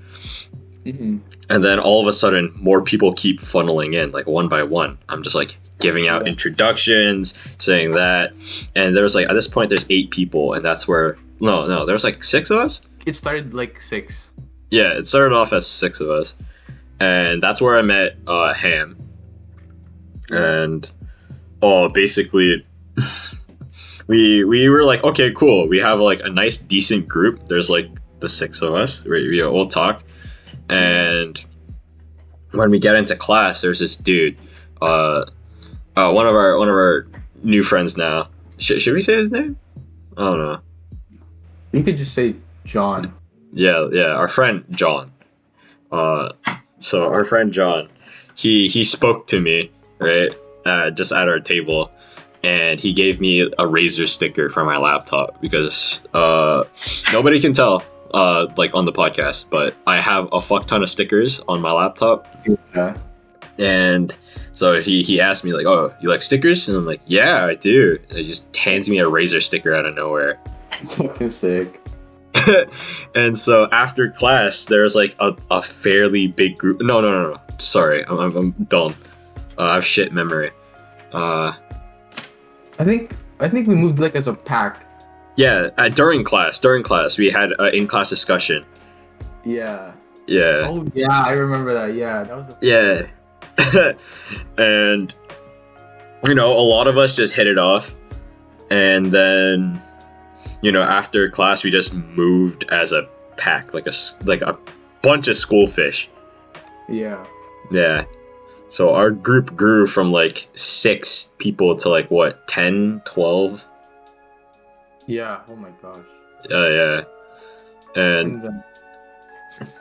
Mm-hmm. 0.85 1.17
And 1.49 1.63
then 1.63 1.79
all 1.79 2.01
of 2.01 2.07
a 2.07 2.13
sudden, 2.13 2.51
more 2.55 2.81
people 2.81 3.13
keep 3.13 3.39
funneling 3.39 3.93
in, 3.93 4.11
like 4.11 4.27
one 4.27 4.47
by 4.47 4.63
one. 4.63 4.97
I'm 5.09 5.23
just 5.23 5.35
like 5.35 5.57
giving 5.79 6.07
out 6.07 6.27
introductions, 6.27 7.55
saying 7.59 7.91
that. 7.91 8.31
And 8.75 8.95
there's 8.95 9.15
like, 9.15 9.29
at 9.29 9.33
this 9.33 9.47
point, 9.47 9.69
there's 9.69 9.85
eight 9.89 10.11
people, 10.11 10.53
and 10.53 10.63
that's 10.63 10.87
where, 10.87 11.17
no, 11.39 11.67
no, 11.67 11.85
there's 11.85 12.03
like 12.03 12.23
six 12.23 12.49
of 12.49 12.57
us? 12.57 12.87
It 13.05 13.15
started 13.15 13.53
like 13.53 13.79
six. 13.79 14.29
Yeah, 14.71 14.97
it 14.97 15.07
started 15.07 15.35
off 15.35 15.53
as 15.53 15.67
six 15.67 15.99
of 15.99 16.09
us. 16.09 16.35
And 16.99 17.41
that's 17.41 17.61
where 17.61 17.77
I 17.77 17.81
met 17.81 18.17
uh, 18.27 18.53
Ham. 18.53 18.97
And, 20.29 20.89
oh, 21.61 21.87
basically, 21.89 22.65
we 24.07 24.43
we 24.43 24.69
were 24.69 24.83
like, 24.83 25.03
okay, 25.03 25.31
cool. 25.31 25.67
We 25.67 25.77
have 25.79 25.99
like 25.99 26.21
a 26.21 26.29
nice, 26.29 26.57
decent 26.57 27.07
group. 27.07 27.47
There's 27.47 27.69
like 27.69 27.89
the 28.19 28.29
six 28.29 28.61
of 28.61 28.73
us. 28.73 29.03
We, 29.03 29.29
we 29.29 29.43
all 29.43 29.65
talk. 29.65 30.03
And 30.69 31.43
when 32.51 32.71
we 32.71 32.79
get 32.79 32.95
into 32.95 33.15
class, 33.15 33.61
there's 33.61 33.79
this 33.79 33.95
dude, 33.95 34.37
uh, 34.81 35.25
uh, 35.95 36.11
one 36.11 36.27
of 36.27 36.35
our 36.35 36.57
one 36.57 36.69
of 36.69 36.75
our 36.75 37.07
new 37.43 37.63
friends 37.63 37.97
now. 37.97 38.29
Should, 38.57 38.81
should 38.81 38.93
we 38.93 39.01
say 39.01 39.15
his 39.15 39.29
name? 39.29 39.57
I 40.17 40.23
don't 40.23 40.39
know. 40.39 40.59
You 41.71 41.83
could 41.83 41.97
just 41.97 42.13
say 42.13 42.35
John. 42.65 43.13
Yeah, 43.53 43.87
yeah, 43.91 44.07
our 44.07 44.27
friend 44.27 44.65
John. 44.71 45.11
Uh, 45.91 46.31
so 46.79 47.03
our 47.03 47.23
friend 47.23 47.51
John, 47.51 47.89
he 48.35 48.67
he 48.67 48.83
spoke 48.83 49.27
to 49.27 49.39
me 49.39 49.71
right, 49.99 50.31
uh, 50.65 50.91
just 50.91 51.11
at 51.11 51.27
our 51.27 51.39
table, 51.39 51.91
and 52.43 52.79
he 52.79 52.93
gave 52.93 53.19
me 53.19 53.41
a 53.41 53.49
Razer 53.65 54.07
sticker 54.07 54.49
for 54.49 54.63
my 54.63 54.77
laptop 54.77 55.39
because 55.41 55.99
uh, 56.13 56.63
nobody 57.13 57.39
can 57.39 57.53
tell 57.53 57.83
uh 58.13 58.47
like 58.57 58.73
on 58.73 58.85
the 58.85 58.91
podcast, 58.93 59.49
but 59.49 59.75
I 59.85 59.99
have 59.99 60.29
a 60.31 60.39
fuck 60.39 60.65
ton 60.65 60.81
of 60.83 60.89
stickers 60.89 61.39
on 61.47 61.59
my 61.61 61.71
laptop, 61.73 62.27
Yeah. 62.75 62.95
and 63.57 64.15
so 64.53 64.81
he 64.81 65.03
he 65.03 65.19
asked 65.21 65.43
me 65.43 65.53
like, 65.53 65.65
oh, 65.65 65.93
you 66.01 66.09
like 66.09 66.21
stickers? 66.21 66.67
And 66.69 66.77
I'm 66.77 66.85
like, 66.85 67.01
yeah, 67.05 67.45
I 67.45 67.55
do. 67.55 67.99
And 68.09 68.17
he 68.19 68.23
just 68.23 68.55
hands 68.55 68.89
me 68.89 68.99
a 68.99 69.05
Razer 69.05 69.41
sticker 69.43 69.73
out 69.73 69.85
of 69.85 69.95
nowhere. 69.95 70.39
It's 70.81 70.95
fucking 70.95 71.29
sick. 71.31 71.81
and 73.15 73.37
so 73.37 73.67
after 73.71 74.09
class, 74.11 74.65
there's 74.65 74.95
like 74.95 75.15
a, 75.19 75.35
a 75.51 75.61
fairly 75.61 76.27
big 76.27 76.57
group. 76.57 76.81
No, 76.81 77.01
no, 77.01 77.11
no, 77.11 77.31
no. 77.31 77.41
Sorry, 77.57 78.05
I'm, 78.05 78.19
I'm, 78.19 78.35
I'm 78.37 78.51
dumb. 78.69 78.95
Uh, 79.57 79.63
I 79.63 79.73
have 79.75 79.85
shit 79.85 80.11
memory. 80.13 80.51
Uh, 81.11 81.53
I 82.79 82.83
think 82.83 83.15
I 83.39 83.47
think 83.47 83.67
we 83.67 83.75
moved 83.75 83.99
like 83.99 84.15
as 84.15 84.27
a 84.27 84.33
pack. 84.33 84.83
Yeah, 85.35 85.69
uh, 85.77 85.89
during 85.89 86.23
class, 86.23 86.57
during 86.57 86.83
class, 86.83 87.17
we 87.17 87.29
had 87.29 87.51
an 87.59 87.73
in-class 87.73 88.09
discussion. 88.09 88.65
Yeah. 89.45 89.91
Yeah, 90.25 90.63
Oh 90.65 90.85
yeah, 90.93 91.23
I 91.23 91.31
remember 91.33 91.73
that. 91.73 91.93
Yeah, 91.95 92.23
that 92.23 92.35
was 92.35 92.47
the 92.47 92.57
yeah, 92.59 93.93
and 94.57 95.13
you 96.25 96.35
know, 96.35 96.51
a 96.51 96.59
lot 96.59 96.87
of 96.89 96.97
us 96.97 97.15
just 97.15 97.33
hit 97.33 97.47
it 97.47 97.57
off, 97.57 97.95
and 98.69 99.11
then 99.13 99.81
you 100.61 100.71
know, 100.71 100.81
after 100.81 101.29
class, 101.29 101.63
we 101.63 101.71
just 101.71 101.93
moved 101.93 102.65
as 102.71 102.91
a 102.91 103.07
pack, 103.37 103.73
like 103.73 103.87
a 103.87 103.91
like 104.25 104.41
a 104.41 104.57
bunch 105.01 105.29
of 105.29 105.35
schoolfish. 105.37 106.09
yeah. 106.89 107.25
Yeah. 107.71 108.03
So 108.69 108.93
our 108.93 109.11
group 109.11 109.55
grew 109.55 109.87
from 109.87 110.11
like 110.11 110.49
six 110.55 111.33
people 111.37 111.75
to 111.77 111.89
like 111.89 112.09
what, 112.11 112.45
10, 112.47 113.01
12? 113.05 113.67
Yeah. 115.05 115.39
Oh 115.49 115.55
my 115.55 115.69
gosh. 115.81 116.03
Uh, 116.51 116.67
yeah. 116.69 117.01
And 117.95 118.33
And 118.33 118.43
then, 118.43 118.63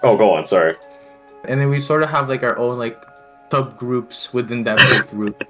oh, 0.03 0.17
go 0.17 0.33
on. 0.35 0.45
Sorry. 0.45 0.75
and 1.49 1.61
then 1.61 1.69
we 1.69 1.81
sort 1.81 2.03
of 2.03 2.11
have 2.11 2.29
like 2.29 2.43
our 2.43 2.57
own 2.59 2.79
like 2.79 3.05
subgroups 3.51 4.33
within 4.33 4.63
that 4.65 4.79
group. 5.11 5.43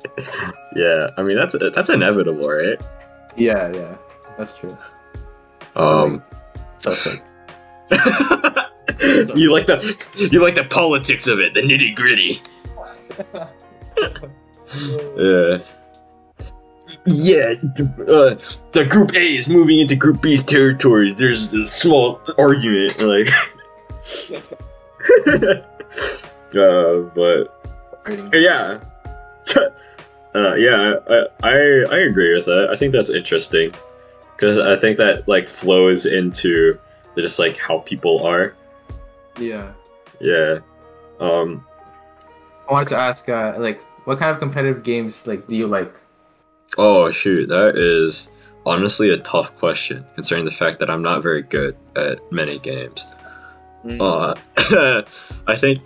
Yeah. 0.75 1.09
I 1.19 1.23
mean, 1.23 1.37
that's 1.37 1.55
that's 1.75 1.91
inevitable, 1.91 2.49
right? 2.49 2.81
yeah, 3.37 3.69
yeah. 3.73 3.97
That's 4.39 4.55
true. 4.55 4.77
Um. 5.77 6.23
So 6.79 6.95
sick. 6.95 7.23
you 9.35 9.53
like 9.53 9.67
the 9.67 9.97
you 10.17 10.43
like 10.43 10.55
the 10.55 10.67
politics 10.69 11.27
of 11.27 11.39
it, 11.39 11.55
the 11.55 11.61
nitty 11.61 11.95
gritty. 11.95 12.41
Yeah. 15.17 15.59
Yeah, 17.05 17.55
uh, 18.07 18.37
the 18.73 18.87
Group 18.89 19.15
A 19.17 19.37
is 19.37 19.49
moving 19.49 19.81
into 19.81 19.97
Group 19.97 20.23
B's 20.23 20.45
territory. 20.45 21.13
There's 21.13 21.53
a 21.55 21.67
small 21.67 22.21
argument, 22.39 23.01
like. 23.01 23.29
uh, 26.57 27.01
but 27.15 27.53
Yeah. 28.33 28.81
uh, 30.35 30.55
yeah, 30.55 30.95
I, 31.09 31.27
I 31.43 31.53
I 31.91 31.99
agree 31.99 32.35
with 32.35 32.45
that. 32.47 32.69
I 32.71 32.77
think 32.77 32.93
that's 32.93 33.11
interesting 33.11 33.73
because 34.37 34.59
I 34.59 34.77
think 34.77 34.97
that 34.99 35.27
like 35.27 35.49
flows 35.49 36.07
into 36.07 36.79
just 37.17 37.39
like 37.39 37.57
how 37.57 37.79
people 37.81 38.25
are. 38.25 38.55
Yeah. 39.39 39.73
Yeah. 40.21 40.59
Um. 41.21 41.67
I 42.69 42.73
wanted 42.73 42.89
to 42.91 42.97
ask, 42.97 43.29
uh, 43.29 43.55
like, 43.59 43.81
what 44.05 44.19
kind 44.19 44.31
of 44.31 44.39
competitive 44.39 44.83
games 44.83 45.27
like 45.27 45.47
do 45.49 45.57
you 45.57 45.67
like? 45.67 45.95
Oh 46.79 47.11
shoot, 47.11 47.49
that 47.49 47.77
is 47.77 48.31
honestly 48.65 49.11
a 49.11 49.17
tough 49.19 49.57
question 49.57 50.05
considering 50.15 50.45
the 50.45 50.51
fact 50.51 50.79
that 50.81 50.91
I'm 50.91 51.03
not 51.03 51.23
very 51.23 51.43
good 51.43 51.77
at 51.95 52.19
many 52.33 52.59
games. 52.59 53.05
Mm. 53.85 54.01
Uh, 54.01 55.03
I 55.47 55.57
think 55.57 55.83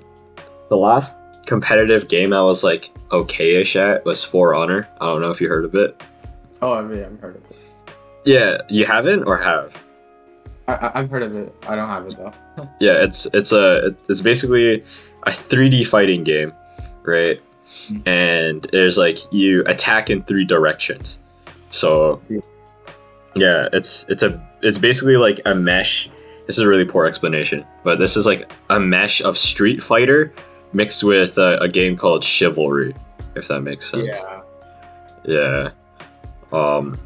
the 0.70 0.76
last 0.76 1.18
competitive 1.46 2.08
game 2.08 2.32
I 2.32 2.40
was 2.42 2.64
like 2.64 2.90
okay-ish 3.12 3.76
at 3.76 4.04
was 4.04 4.24
For 4.24 4.54
Honor. 4.54 4.88
I 5.00 5.06
don't 5.06 5.20
know 5.20 5.30
if 5.30 5.40
you 5.40 5.48
heard 5.48 5.64
of 5.64 5.74
it. 5.74 6.02
Oh, 6.62 6.72
I've, 6.72 6.90
yeah, 6.94 7.06
I've 7.06 7.20
heard 7.20 7.36
of 7.36 7.42
it. 7.50 7.56
Yeah, 8.24 8.58
you 8.68 8.86
haven't 8.86 9.24
or 9.24 9.36
have? 9.36 9.76
I, 10.68 10.74
I- 10.74 11.00
I've 11.00 11.10
heard 11.10 11.22
of 11.22 11.34
it. 11.34 11.54
I 11.66 11.74
don't 11.76 11.88
have 11.88 12.06
it 12.06 12.16
though. 12.16 12.32
Yeah, 12.80 13.02
it's 13.02 13.26
it's 13.32 13.52
a 13.52 13.94
it's 14.08 14.20
basically 14.20 14.82
a 15.26 15.30
3D 15.30 15.86
fighting 15.86 16.24
game, 16.24 16.52
right? 17.02 17.40
Mm. 17.88 18.08
And 18.08 18.62
there's 18.72 18.98
like 18.98 19.18
you 19.30 19.62
attack 19.66 20.10
in 20.10 20.22
three 20.24 20.44
directions. 20.44 21.22
So 21.70 22.20
Yeah. 22.28 22.40
yeah, 23.34 23.68
it's 23.72 24.04
it's 24.08 24.22
a 24.22 24.40
it's 24.62 24.78
basically 24.78 25.16
like 25.16 25.40
a 25.46 25.54
mesh. 25.54 26.08
This 26.46 26.58
is 26.58 26.60
a 26.60 26.68
really 26.68 26.84
poor 26.84 27.06
explanation, 27.06 27.64
but 27.84 27.98
this 27.98 28.16
is 28.16 28.26
like 28.26 28.50
a 28.70 28.80
mesh 28.80 29.22
of 29.22 29.38
Street 29.38 29.82
Fighter 29.82 30.32
mixed 30.72 31.04
with 31.04 31.38
a, 31.38 31.58
a 31.60 31.68
game 31.68 31.96
called 31.96 32.24
Chivalry, 32.24 32.94
if 33.36 33.48
that 33.48 33.60
makes 33.62 33.90
sense. 33.90 34.16
Yeah. 34.16 34.40
Yeah. 35.24 35.70
Um 36.52 36.98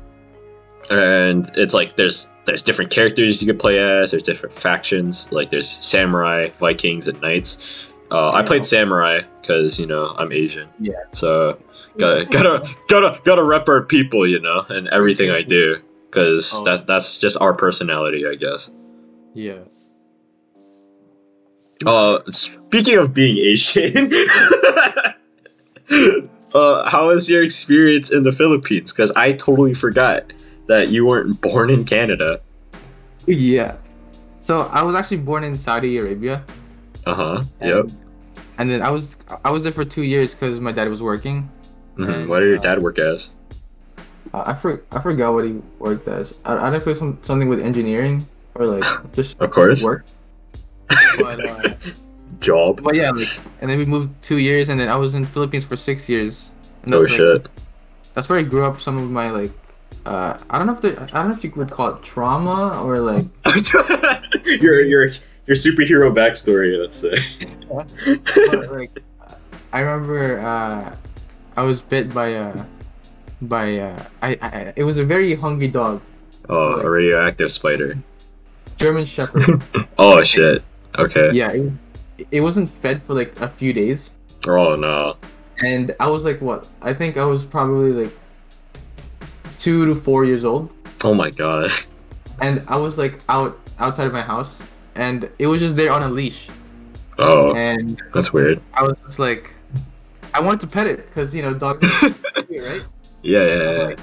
and 0.90 1.50
it's 1.56 1.72
like 1.74 1.96
there's 1.96 2.32
there's 2.44 2.62
different 2.62 2.90
characters 2.90 3.40
you 3.40 3.48
can 3.48 3.56
play 3.58 3.78
as, 3.78 4.10
there's 4.10 4.22
different 4.22 4.54
factions, 4.54 5.32
like 5.32 5.48
there's 5.50 5.68
samurai, 5.70 6.48
vikings 6.54 7.08
and 7.08 7.18
knights. 7.22 7.93
Uh, 8.14 8.30
I 8.30 8.42
played 8.42 8.64
samurai 8.64 9.22
cuz 9.42 9.76
you 9.80 9.86
know, 9.86 10.14
I'm 10.16 10.30
Asian. 10.30 10.68
Yeah. 10.78 10.92
So 11.12 11.58
gotta 11.98 12.24
gotta 12.26 12.68
gotta 12.88 13.20
gotta 13.24 13.42
rep 13.42 13.68
our 13.68 13.82
people, 13.82 14.24
you 14.24 14.38
know, 14.38 14.64
and 14.68 14.86
everything 14.88 15.30
I 15.30 15.42
do 15.42 15.78
cuz 16.12 16.52
Oh. 16.54 16.62
that 16.64 16.86
that's 16.86 17.18
just 17.18 17.36
our 17.40 17.54
personality, 17.54 18.24
I 18.24 18.34
guess. 18.34 18.70
Yeah. 19.34 19.66
Uh, 21.84 22.20
speaking 22.30 22.98
of 22.98 23.12
being 23.12 23.36
Asian, 23.38 24.12
uh, 26.54 26.88
how 26.88 27.08
was 27.08 27.28
your 27.28 27.42
experience 27.42 28.12
in 28.12 28.22
the 28.22 28.30
Philippines? 28.30 28.92
Because 28.92 29.10
I 29.16 29.32
totally 29.32 29.74
forgot 29.74 30.32
that 30.68 30.90
you 30.90 31.04
weren't 31.04 31.40
born 31.40 31.68
in 31.68 31.84
Canada. 31.84 32.40
Yeah. 33.26 33.74
So 34.38 34.62
I 34.72 34.82
was 34.82 34.94
actually 34.94 35.18
born 35.18 35.42
in 35.42 35.58
Saudi 35.58 35.98
Arabia. 35.98 36.44
Uh 37.06 37.14
huh. 37.14 37.42
Yep. 37.60 37.90
And 38.58 38.70
then 38.70 38.82
I 38.82 38.90
was 38.90 39.16
I 39.44 39.50
was 39.50 39.62
there 39.62 39.72
for 39.72 39.84
two 39.84 40.02
years 40.04 40.34
because 40.34 40.60
my 40.60 40.72
dad 40.72 40.88
was 40.88 41.02
working. 41.02 41.48
hmm 41.96 42.04
and, 42.10 42.28
What 42.28 42.40
did 42.40 42.48
your 42.48 42.58
uh, 42.58 42.62
dad 42.62 42.82
work 42.82 42.98
as? 42.98 43.30
Uh, 44.32 44.44
I 44.46 44.54
for, 44.54 44.82
I 44.90 45.00
forgot 45.00 45.32
what 45.34 45.44
he 45.44 45.60
worked 45.78 46.08
as. 46.08 46.34
I, 46.44 46.52
I 46.54 46.60
don't 46.62 46.70
know 46.72 46.76
if 46.78 46.86
it 46.86 46.90
was 46.90 46.98
some, 46.98 47.18
something 47.22 47.48
with 47.48 47.60
engineering 47.60 48.26
or 48.54 48.66
like 48.66 48.84
just 49.12 49.40
Of 49.40 49.50
course. 49.50 49.82
work. 49.82 50.04
But 51.18 51.48
uh, 51.48 51.74
Job. 52.40 52.82
but 52.82 52.94
yeah, 52.94 53.10
like 53.10 53.28
and 53.60 53.70
then 53.70 53.78
we 53.78 53.84
moved 53.86 54.10
two 54.22 54.38
years, 54.38 54.68
and 54.68 54.78
then 54.78 54.88
I 54.88 54.96
was 54.96 55.14
in 55.14 55.24
Philippines 55.24 55.64
for 55.64 55.76
six 55.76 56.08
years. 56.08 56.50
And 56.82 56.92
Oh 56.94 57.00
like, 57.00 57.10
shit. 57.10 57.46
That's 58.14 58.28
where 58.28 58.38
I 58.38 58.42
grew 58.42 58.64
up. 58.64 58.80
Some 58.80 58.98
of 58.98 59.10
my 59.10 59.30
like, 59.30 59.50
uh, 60.06 60.38
I 60.50 60.58
don't 60.58 60.66
know 60.66 60.74
if 60.74 60.80
the, 60.80 61.00
I 61.00 61.06
don't 61.22 61.28
know 61.30 61.34
if 61.34 61.42
you 61.44 61.52
would 61.56 61.70
call 61.70 61.94
it 61.94 62.02
trauma 62.02 62.82
or 62.82 62.98
like. 63.00 63.26
your 64.60 64.82
your 64.82 65.08
your 65.46 65.56
superhero 65.56 66.12
backstory. 66.14 66.78
Let's 66.80 66.96
say. 66.96 67.14
but, 67.68 68.70
like 68.72 69.02
I 69.72 69.80
remember 69.80 70.40
uh, 70.40 70.94
I 71.56 71.62
was 71.62 71.80
bit 71.80 72.12
by 72.14 72.28
a 72.28 72.64
by 73.42 73.78
uh, 73.78 74.02
I, 74.22 74.38
I 74.42 74.72
it 74.76 74.84
was 74.84 74.98
a 74.98 75.04
very 75.04 75.34
hungry 75.34 75.68
dog, 75.68 76.00
Oh, 76.48 76.80
a 76.80 76.88
radioactive 76.90 77.50
spider. 77.52 77.98
German 78.76 79.04
Shepherd. 79.04 79.62
Oh 79.98 80.22
shit. 80.22 80.62
Okay. 80.98 81.30
yeah, 81.32 81.50
it, 81.52 81.72
it 82.30 82.40
wasn't 82.40 82.68
fed 82.82 83.02
for 83.02 83.14
like 83.14 83.38
a 83.40 83.48
few 83.48 83.72
days, 83.72 84.10
Oh 84.46 84.74
no. 84.74 85.16
and 85.62 85.94
I 86.00 86.08
was 86.08 86.24
like 86.24 86.40
what? 86.40 86.66
I 86.82 86.92
think 86.94 87.16
I 87.16 87.24
was 87.24 87.44
probably 87.44 87.92
like 87.92 88.12
two 89.58 89.86
to 89.86 89.94
four 89.94 90.24
years 90.24 90.44
old, 90.44 90.70
Oh 91.02 91.14
my 91.14 91.30
god. 91.30 91.70
and 92.40 92.62
I 92.68 92.76
was 92.76 92.98
like 92.98 93.20
out 93.28 93.58
outside 93.78 94.06
of 94.06 94.12
my 94.12 94.22
house, 94.22 94.62
and 94.96 95.28
it 95.38 95.46
was 95.46 95.60
just 95.60 95.76
there 95.76 95.92
on 95.92 96.02
a 96.02 96.08
leash, 96.08 96.48
Oh, 97.18 97.54
and 97.54 98.00
that's 98.12 98.32
weird. 98.32 98.60
I 98.74 98.82
was 98.82 98.96
just 99.06 99.18
like, 99.18 99.50
I 100.32 100.40
wanted 100.40 100.60
to 100.60 100.66
pet 100.66 100.86
it 100.86 101.06
because 101.06 101.34
you 101.34 101.42
know 101.42 101.54
dogs, 101.54 101.86
right? 102.02 102.82
Yeah, 103.22 103.44
yeah, 103.46 103.72
yeah. 103.72 103.82
Like- 103.84 104.00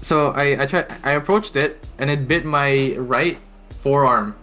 So 0.00 0.28
I 0.30 0.62
I 0.62 0.66
tried 0.66 0.86
I 1.02 1.12
approached 1.12 1.56
it 1.56 1.84
and 1.98 2.08
it 2.10 2.28
bit 2.28 2.44
my 2.44 2.94
right 2.98 3.38
forearm, 3.80 4.34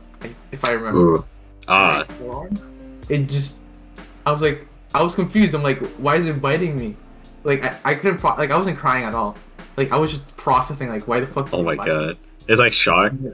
if 0.52 0.66
I 0.66 0.72
remember. 0.72 1.00
Ooh. 1.00 1.26
Ah, 1.68 1.98
Right 2.00 2.08
forearm. 2.20 2.54
It 3.10 3.28
just 3.30 3.58
I 4.26 4.32
was 4.32 4.42
like 4.42 4.68
I 4.94 5.02
was 5.04 5.16
confused. 5.16 5.54
I'm 5.54 5.64
like, 5.64 5.80
why 5.98 6.16
is 6.18 6.26
it 6.28 6.42
biting 6.42 6.78
me? 6.78 6.96
Like 7.44 7.64
I, 7.64 7.92
I 7.92 7.96
couldn't 7.96 8.18
pro- 8.20 8.36
like 8.36 8.52
I 8.52 8.58
wasn't 8.58 8.78
crying 8.78 9.06
at 9.06 9.14
all. 9.16 9.38
Like 9.78 9.92
I 9.92 9.98
was 9.98 10.12
just 10.12 10.26
processing 10.36 10.90
like 10.90 11.08
why 11.08 11.20
the 11.20 11.28
fuck. 11.28 11.54
oh 11.54 11.64
my 11.64 11.76
bite 11.76 11.86
me? 11.88 11.92
god. 11.92 12.18
It's 12.48 12.60
like 12.60 12.74
shock. 12.74 13.12
Yeah, 13.22 13.32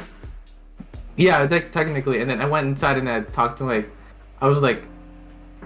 te- 1.18 1.70
technically. 1.72 2.22
And 2.22 2.30
then 2.30 2.42
I 2.42 2.46
went 2.46 2.68
inside 2.68 2.98
and 2.98 3.10
I 3.10 3.22
talked 3.22 3.58
to 3.60 3.66
like 3.66 3.90
I 4.42 4.48
was 4.48 4.62
like 4.62 4.84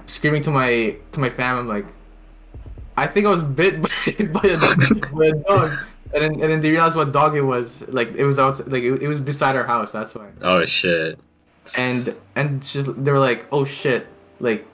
screaming 0.06 0.42
to 0.44 0.52
my 0.52 0.96
to 1.12 1.20
my 1.20 1.30
fam. 1.30 1.58
I'm 1.58 1.68
like, 1.68 1.86
I 2.98 3.08
think 3.08 3.26
I 3.26 3.30
was 3.30 3.44
bit 3.44 3.82
by, 3.82 3.90
by, 4.26 4.50
a, 4.50 5.06
by 5.16 5.26
a 5.26 5.32
dog. 5.34 5.80
And 6.14 6.24
then, 6.24 6.32
and 6.34 6.44
then 6.44 6.62
they 6.62 6.70
realized 6.72 6.96
what 6.96 7.12
dog 7.12 7.36
it 7.36 7.42
was. 7.42 7.84
Like 7.90 8.14
it 8.16 8.24
was 8.26 8.40
out, 8.40 8.66
like 8.70 8.84
it, 8.84 9.02
it 9.02 9.08
was 9.08 9.20
beside 9.20 9.56
our 9.56 9.66
house. 9.66 9.92
That's 9.92 10.16
why. 10.16 10.30
Oh 10.42 10.64
shit. 10.66 11.20
And 11.76 12.16
and 12.36 12.64
just 12.64 13.04
they 13.04 13.12
were 13.12 13.20
like, 13.20 13.48
oh 13.52 13.66
shit, 13.66 14.08
like 14.40 14.66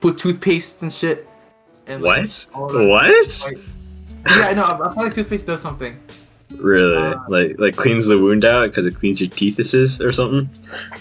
put 0.00 0.18
toothpaste 0.18 0.82
and 0.82 0.92
shit. 0.92 1.26
And, 1.86 2.02
like, 2.02 2.28
What? 2.52 2.72
What? 2.88 3.50
like- 3.52 3.58
yeah, 4.28 4.52
no, 4.52 4.64
I 4.64 4.94
feel 4.94 5.04
like 5.04 5.14
toothpaste 5.14 5.46
does 5.46 5.62
something. 5.62 5.98
Really? 6.56 6.96
Uh, 6.96 7.16
like 7.28 7.58
like 7.58 7.76
cleans 7.76 8.06
the 8.08 8.18
wound 8.18 8.44
out 8.44 8.68
because 8.70 8.86
it 8.86 8.96
cleans 8.96 9.20
your 9.20 9.30
teethuses 9.30 10.04
or 10.04 10.12
something? 10.12 10.48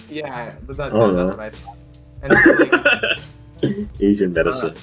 Yeah, 0.09 0.53
but 0.65 0.77
that, 0.77 0.93
Oh, 0.93 1.12
that- 1.12 1.25
that's 1.25 1.38
what 1.38 1.39
I 1.39 1.49
thought. 1.49 1.77
And 2.21 2.33
so, 3.62 3.67
like, 3.67 3.88
Asian 3.99 4.33
medicine. 4.33 4.75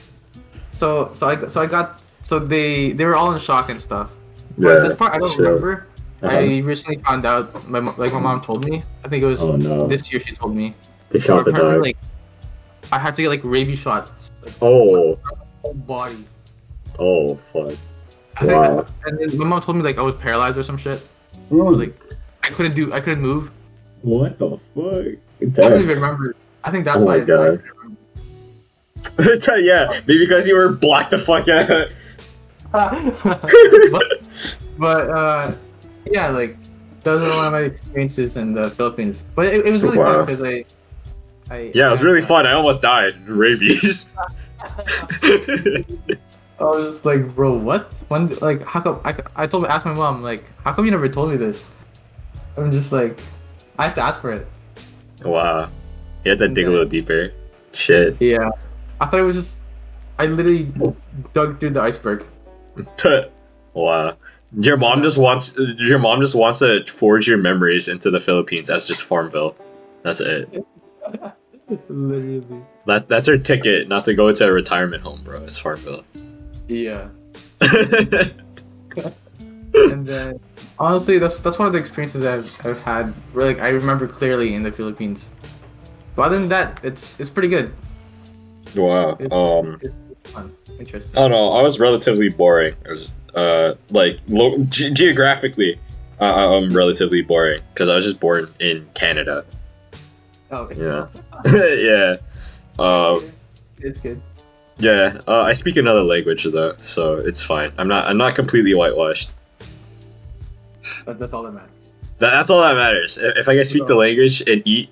so 0.73 1.11
so 1.13 1.29
I 1.29 1.47
so 1.47 1.61
I 1.61 1.67
got 1.67 2.01
so 2.23 2.39
they 2.39 2.93
they 2.93 3.05
were 3.05 3.15
all 3.15 3.33
in 3.33 3.39
shock 3.41 3.69
and 3.71 3.81
stuff, 3.81 4.11
But 4.59 4.81
this 4.83 4.95
part 4.95 5.15
I 5.15 5.19
don't 5.19 5.35
sure. 5.35 5.47
remember. 5.47 5.87
Uh-huh. 6.23 6.35
I 6.35 6.59
recently 6.61 6.97
found 7.05 7.27
out. 7.27 7.69
My 7.69 7.79
like 7.79 8.13
my 8.13 8.21
mom 8.21 8.41
told 8.41 8.65
me. 8.65 8.83
I 9.05 9.09
think 9.09 9.23
it 9.23 9.27
was 9.27 9.41
Oh 9.43 9.55
no. 9.57 9.87
this 9.87 10.11
year. 10.11 10.19
She 10.21 10.33
told 10.35 10.57
me. 10.57 10.75
They 11.11 11.19
shot 11.21 11.45
the 11.45 11.53
dog. 11.53 11.83
like 11.83 11.97
I 12.91 12.99
had 12.99 13.15
to 13.17 13.23
get 13.23 13.29
like 13.29 13.43
rabies 13.45 13.79
shots. 13.79 14.31
Like, 14.43 14.55
Oh. 14.63 15.19
whole 15.63 15.75
body. 15.75 16.25
Oh 16.99 17.39
fuck. 17.53 17.75
I 18.39 18.41
think, 18.41 18.53
Wow. 18.53 18.87
and 19.07 19.19
then 19.19 19.39
my 19.39 19.45
mom 19.47 19.61
told 19.63 19.77
me 19.77 19.83
like 19.83 19.99
I 19.99 20.03
was 20.03 20.15
paralyzed 20.17 20.59
or 20.59 20.63
some 20.63 20.77
shit. 20.79 21.01
Or, 21.51 21.73
like 21.73 21.95
I 22.45 22.49
couldn't 22.49 22.75
do. 22.75 22.93
I 22.93 23.01
couldn't 23.01 23.23
move. 23.23 23.51
What 24.03 24.39
the 24.39 24.59
fuck? 24.75 25.07
I 25.41 25.69
don't 25.69 25.83
even 25.83 25.89
remember. 26.01 26.35
I 26.65 26.71
think 26.71 26.85
that's 26.85 26.99
Oh 26.99 27.05
why. 27.05 27.19
my 27.19 27.25
God. 27.25 27.63
yeah, 29.59 30.01
maybe 30.07 30.19
because 30.19 30.47
you 30.49 30.55
were 30.57 30.69
black 30.71 31.11
the 31.11 31.19
fuck 31.19 31.49
out. 31.49 31.89
but, 32.73 34.03
but 34.79 35.11
uh, 35.11 35.55
yeah, 36.11 36.29
like 36.29 36.57
those 37.03 37.23
are 37.23 37.37
one 37.37 37.47
of 37.47 37.53
my 37.53 37.61
experiences 37.61 38.37
in 38.37 38.53
the 38.53 38.71
Philippines. 38.71 39.25
But 39.35 39.47
it, 39.47 39.67
it 39.67 39.73
was 39.73 39.83
really 39.83 39.99
Wow. 39.99 40.25
fun 40.25 40.27
because 40.27 40.43
I, 40.43 40.65
I. 41.55 41.71
Yeah, 41.75 41.89
it 41.89 41.91
was 41.93 42.03
really 42.03 42.23
uh, 42.23 42.27
fun. 42.27 42.47
I 42.47 42.53
almost 42.53 42.83
died. 42.83 43.15
Rabies. 43.27 44.17
I 46.59 46.65
was 46.65 46.95
just 46.95 47.05
like, 47.05 47.35
bro, 47.35 47.55
what? 47.55 47.93
When, 48.09 48.29
like, 48.37 48.63
how 48.63 48.81
come? 48.81 49.01
I, 49.05 49.17
I 49.35 49.47
told, 49.47 49.67
asked 49.67 49.85
my 49.85 49.93
mom, 49.93 50.23
like, 50.23 50.45
how 50.65 50.73
come 50.73 50.85
you 50.85 50.91
never 50.91 51.09
told 51.09 51.31
me 51.31 51.37
this? 51.37 51.63
I'm 52.57 52.73
just 52.73 52.93
like, 52.93 53.19
I 53.79 53.85
have 53.85 53.95
to 53.97 54.03
ask 54.03 54.21
for 54.21 54.33
it. 54.33 54.47
wow. 55.23 55.69
You 56.25 56.31
had 56.31 56.39
to 56.39 56.49
dig 56.49 56.67
a 56.67 56.71
little 56.71 56.87
deeper. 56.87 57.31
Shit. 57.73 58.17
Yeah, 58.21 58.49
I 59.01 59.07
thought 59.07 59.21
it 59.21 59.25
was 59.25 59.37
just, 59.37 59.59
I 60.19 60.27
literally 60.27 60.73
dug 61.35 61.61
through 61.61 61.71
the 61.71 61.81
iceberg. 61.81 62.27
wow. 63.75 64.17
Your 64.59 64.77
mom 64.77 65.03
just 65.03 65.19
wants 65.19 65.59
your 65.79 65.99
mom 65.99 66.21
just 66.21 66.35
wants 66.35 66.61
to 66.61 66.85
forge 66.87 67.29
your 67.29 67.37
memories 67.37 67.89
into 67.89 68.11
the 68.11 68.21
Philippines 68.21 68.71
as 68.71 68.87
just 68.87 69.03
Farmville. 69.03 69.57
That's 70.03 70.21
it. 70.21 70.65
literally. 71.89 72.63
That 72.87 73.09
that's 73.09 73.29
her 73.29 73.39
ticket, 73.39 73.89
not 73.89 74.05
to 74.07 74.15
go 74.15 74.33
to 74.33 74.49
a 74.49 74.53
retirement 74.53 75.03
home, 75.03 75.21
bro. 75.23 75.43
It's 75.43 75.59
Farmville. 75.59 76.05
Yeah. 76.69 77.09
and 79.75 80.07
then 80.07 80.41
honestly 80.79 81.19
that's 81.19 81.41
that's 81.41 81.59
one 81.59 81.67
of 81.67 81.73
the 81.73 81.79
experiences 81.79 82.23
I've, 82.25 82.67
I've 82.67 82.83
had 82.83 83.07
where 83.33 83.47
like 83.47 83.61
I 83.61 83.69
remember 83.71 84.07
clearly 84.07 84.55
in 84.55 84.63
the 84.63 84.73
Philippines. 84.73 85.31
But 86.15 86.23
other 86.23 86.39
than 86.39 86.49
that, 86.49 86.81
it's 86.83 87.19
it's 87.21 87.31
pretty 87.31 87.49
good. 87.49 87.73
wow. 88.75 89.17
Um. 89.31 89.79
It's 89.83 90.31
fun, 90.31 90.53
interesting. 90.79 91.17
I 91.17 91.21
don't 91.23 91.31
know. 91.31 91.53
I 91.53 91.63
was 91.63 91.79
relatively 91.79 92.29
boring. 92.31 92.75
I 92.87 92.91
was 92.91 93.15
uh 93.35 93.75
like 93.91 94.19
lo- 94.29 94.57
ge- 94.65 94.93
geographically, 94.93 95.79
uh, 96.21 96.57
I'm 96.57 96.75
relatively 96.75 97.23
boring 97.23 97.63
because 97.73 97.89
I 97.89 97.95
was 97.95 98.05
just 98.05 98.21
born 98.21 98.53
in 98.61 98.89
Canada. 98.95 99.45
Oh, 100.51 100.63
okay. 100.63 100.81
Yeah. 100.81 101.07
yeah. 101.75 102.17
Uh, 102.79 103.21
it's 103.79 104.01
good. 104.01 104.21
Yeah. 104.79 105.19
Uh, 105.27 105.43
I 105.43 105.53
speak 105.53 105.77
another 105.77 106.03
language 106.03 106.45
though, 106.45 106.75
so 106.79 107.17
it's 107.17 107.43
fine. 107.43 107.73
I'm 107.79 107.89
not. 107.89 108.07
I'm 108.07 108.17
not 108.17 108.35
completely 108.35 108.75
whitewashed. 108.75 109.31
That, 111.05 111.19
that's 111.19 111.33
all 111.33 111.43
that 111.43 111.53
matters. 111.53 111.71
That, 112.19 112.31
that's 112.31 112.51
all 112.51 112.61
that 112.61 112.75
matters. 112.75 113.19
If, 113.19 113.39
if 113.39 113.49
I 113.49 113.55
can 113.57 113.65
speak 113.65 113.87
the 113.87 113.95
language 113.95 114.41
and 114.43 114.63
eat 114.65 114.89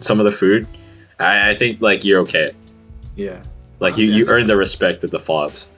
some 0.00 0.20
of 0.20 0.24
the 0.24 0.32
food, 0.32 0.66
I, 1.18 1.50
I 1.50 1.54
think 1.54 1.80
like 1.80 2.04
you're 2.04 2.20
okay. 2.20 2.52
Yeah. 3.16 3.42
Like 3.80 3.98
you, 3.98 4.06
you 4.06 4.28
earn 4.28 4.46
the 4.46 4.56
respect 4.56 5.02
of 5.02 5.10
the 5.10 5.18
fobs. 5.18 5.68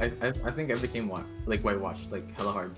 I, 0.00 0.12
I, 0.22 0.32
I 0.44 0.50
think 0.52 0.70
I 0.70 0.76
became 0.76 1.08
white, 1.08 1.24
like 1.46 1.62
whitewashed, 1.62 2.10
like 2.12 2.32
hella 2.36 2.52
hard. 2.52 2.74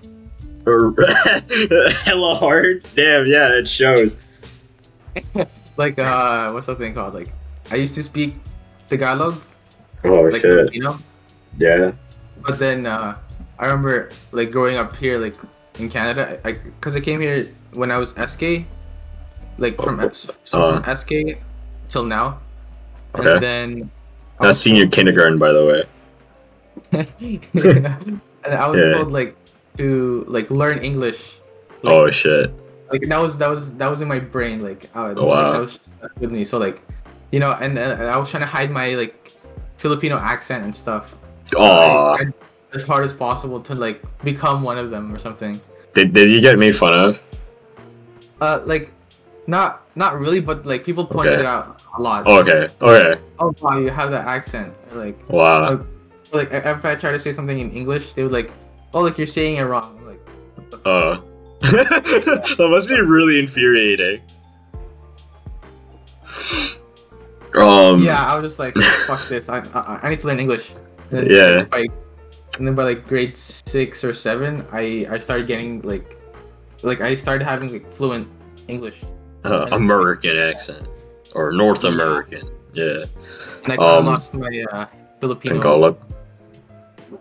Hella 2.05 2.35
hard. 2.35 2.85
Damn. 2.95 3.27
Yeah, 3.27 3.57
it 3.57 3.67
shows. 3.67 4.21
Like 5.75 5.97
uh, 5.97 6.51
what's 6.51 6.67
that 6.67 6.77
thing 6.77 6.93
called? 6.93 7.13
Like 7.13 7.29
I 7.71 7.75
used 7.75 7.95
to 7.95 8.03
speak 8.03 8.35
Tagalog, 8.89 9.41
Oh 10.05 10.21
like 10.27 10.41
shit. 10.41 10.73
know, 10.75 10.97
Yeah. 11.59 11.91
but 12.45 12.59
then 12.59 12.85
uh, 12.85 13.15
I 13.59 13.65
remember 13.67 14.09
like 14.31 14.51
growing 14.51 14.75
up 14.77 14.95
here, 14.95 15.17
like 15.19 15.35
in 15.79 15.89
Canada, 15.89 16.39
I 16.43 16.53
because 16.53 16.95
I 16.95 16.99
came 16.99 17.21
here 17.21 17.47
when 17.73 17.91
I 17.91 17.97
was 17.97 18.11
SK, 18.17 18.65
like 19.57 19.75
from 19.81 19.99
S- 20.01 20.29
so 20.43 20.81
from 20.81 20.95
SK 20.95 21.37
till 21.89 22.03
now, 22.03 22.39
Okay. 23.15 23.31
and 23.33 23.43
then 23.43 23.91
I 24.39 24.47
That's 24.47 24.59
senior 24.59 24.83
told- 24.83 24.93
kindergarten, 24.93 25.37
by 25.39 25.51
the 25.53 25.65
way. 25.65 25.83
and 26.93 28.21
I 28.45 28.67
was 28.67 28.81
Yeah. 28.81 28.93
told 28.93 29.11
like 29.11 29.35
to 29.77 30.25
like 30.27 30.49
learn 30.51 30.79
English. 30.79 31.19
Like, 31.81 31.95
Oh 31.95 32.09
shit. 32.11 32.51
like 32.91 33.01
that 33.07 33.21
was 33.21 33.37
that 33.37 33.49
was 33.49 33.73
that 33.75 33.89
was 33.89 34.01
in 34.01 34.07
my 34.07 34.19
brain 34.19 34.61
like, 34.61 34.89
uh, 34.95 35.13
Oh, 35.17 35.25
like, 35.25 35.27
wow. 35.27 35.51
that 35.53 35.59
was 35.61 35.79
with 36.19 36.31
me 36.31 36.43
so 36.43 36.57
like 36.57 36.81
you 37.31 37.39
know 37.39 37.51
and 37.59 37.77
uh, 37.79 38.13
i 38.13 38.17
was 38.17 38.29
trying 38.29 38.41
to 38.45 38.47
hide 38.47 38.69
my 38.69 38.93
like 38.95 39.22
filipino 39.83 40.15
accent 40.33 40.61
and 40.67 40.73
stuff 40.83 41.03
So 41.51 41.59
I 41.59 41.63
Aw. 41.63 42.17
as 42.77 42.83
hard 42.89 43.03
as 43.09 43.13
possible 43.25 43.59
to 43.69 43.73
like 43.85 43.97
become 44.29 44.57
one 44.69 44.77
of 44.83 44.87
them 44.93 45.05
or 45.13 45.19
something 45.27 45.53
Did, 45.95 46.07
did 46.17 46.27
you 46.33 46.39
get 46.47 46.57
made 46.57 46.75
fun 46.83 46.93
of? 47.05 47.21
uh 48.41 48.61
like 48.71 48.85
not 49.55 49.69
not 50.03 50.11
really 50.23 50.39
but 50.49 50.57
like 50.71 50.81
people 50.89 51.05
pointed 51.05 51.33
Okay. 51.33 51.43
it 51.43 51.49
out 51.55 51.65
a 51.97 52.01
lot 52.01 52.23
Oh, 52.29 52.39
okay. 52.41 52.61
Okay. 52.81 53.13
oh 53.41 53.51
wow 53.61 53.77
you 53.77 53.89
have 53.99 54.09
that 54.15 54.25
accent 54.37 54.69
like 55.03 55.17
Wow. 55.29 55.63
uh, 55.69 55.83
like 56.39 56.49
if 56.51 56.83
i 56.85 56.95
try 57.03 57.11
to 57.17 57.19
say 57.25 57.31
something 57.37 57.59
in 57.65 57.69
english 57.79 58.05
they 58.15 58.23
would 58.25 58.31
like 58.39 58.49
oh 58.95 59.01
like 59.05 59.17
you're 59.19 59.27
saying 59.39 59.57
it 59.61 59.65
wrong 59.71 59.89
I'm 59.99 60.07
like 60.11 60.23
what 60.55 60.65
the 60.71 60.77
f- 60.79 60.87
Uh. 60.87 61.13
that 62.59 62.67
must 62.75 62.87
be 62.89 62.99
really 63.15 63.35
infuriating. 63.39 64.19
Um. 67.59 68.01
yeah 68.03 68.23
i 68.25 68.35
was 68.37 68.49
just 68.51 68.59
like 68.59 68.73
fuck 69.07 69.27
this 69.27 69.49
I, 69.49 69.59
I 69.73 69.99
i 70.03 70.09
need 70.09 70.19
to 70.19 70.27
learn 70.27 70.39
english 70.39 70.73
and 71.11 71.29
Yeah. 71.29 71.55
like, 71.57 71.69
by, 71.69 71.79
and 72.57 72.67
then 72.67 72.75
by 72.75 72.83
like 72.83 73.07
grade 73.07 73.37
six 73.37 74.03
or 74.03 74.13
seven 74.13 74.65
i 74.71 75.05
i 75.09 75.17
started 75.19 75.45
getting 75.47 75.81
like 75.81 76.17
like 76.81 77.01
i 77.01 77.13
started 77.15 77.43
having 77.45 77.71
like 77.71 77.91
fluent 77.91 78.27
english 78.67 79.03
uh, 79.45 79.67
American 79.71 80.37
accent 80.37 80.87
or 81.35 81.51
North 81.51 81.83
American. 81.83 82.49
Yeah. 82.73 83.05
and 83.63 83.73
i 83.73 83.75
Um, 83.75 84.05
lost 84.05 84.33
my 84.33 84.63
uh 84.71 84.85
filipino 85.19 85.55
Tagalog. 85.55 85.97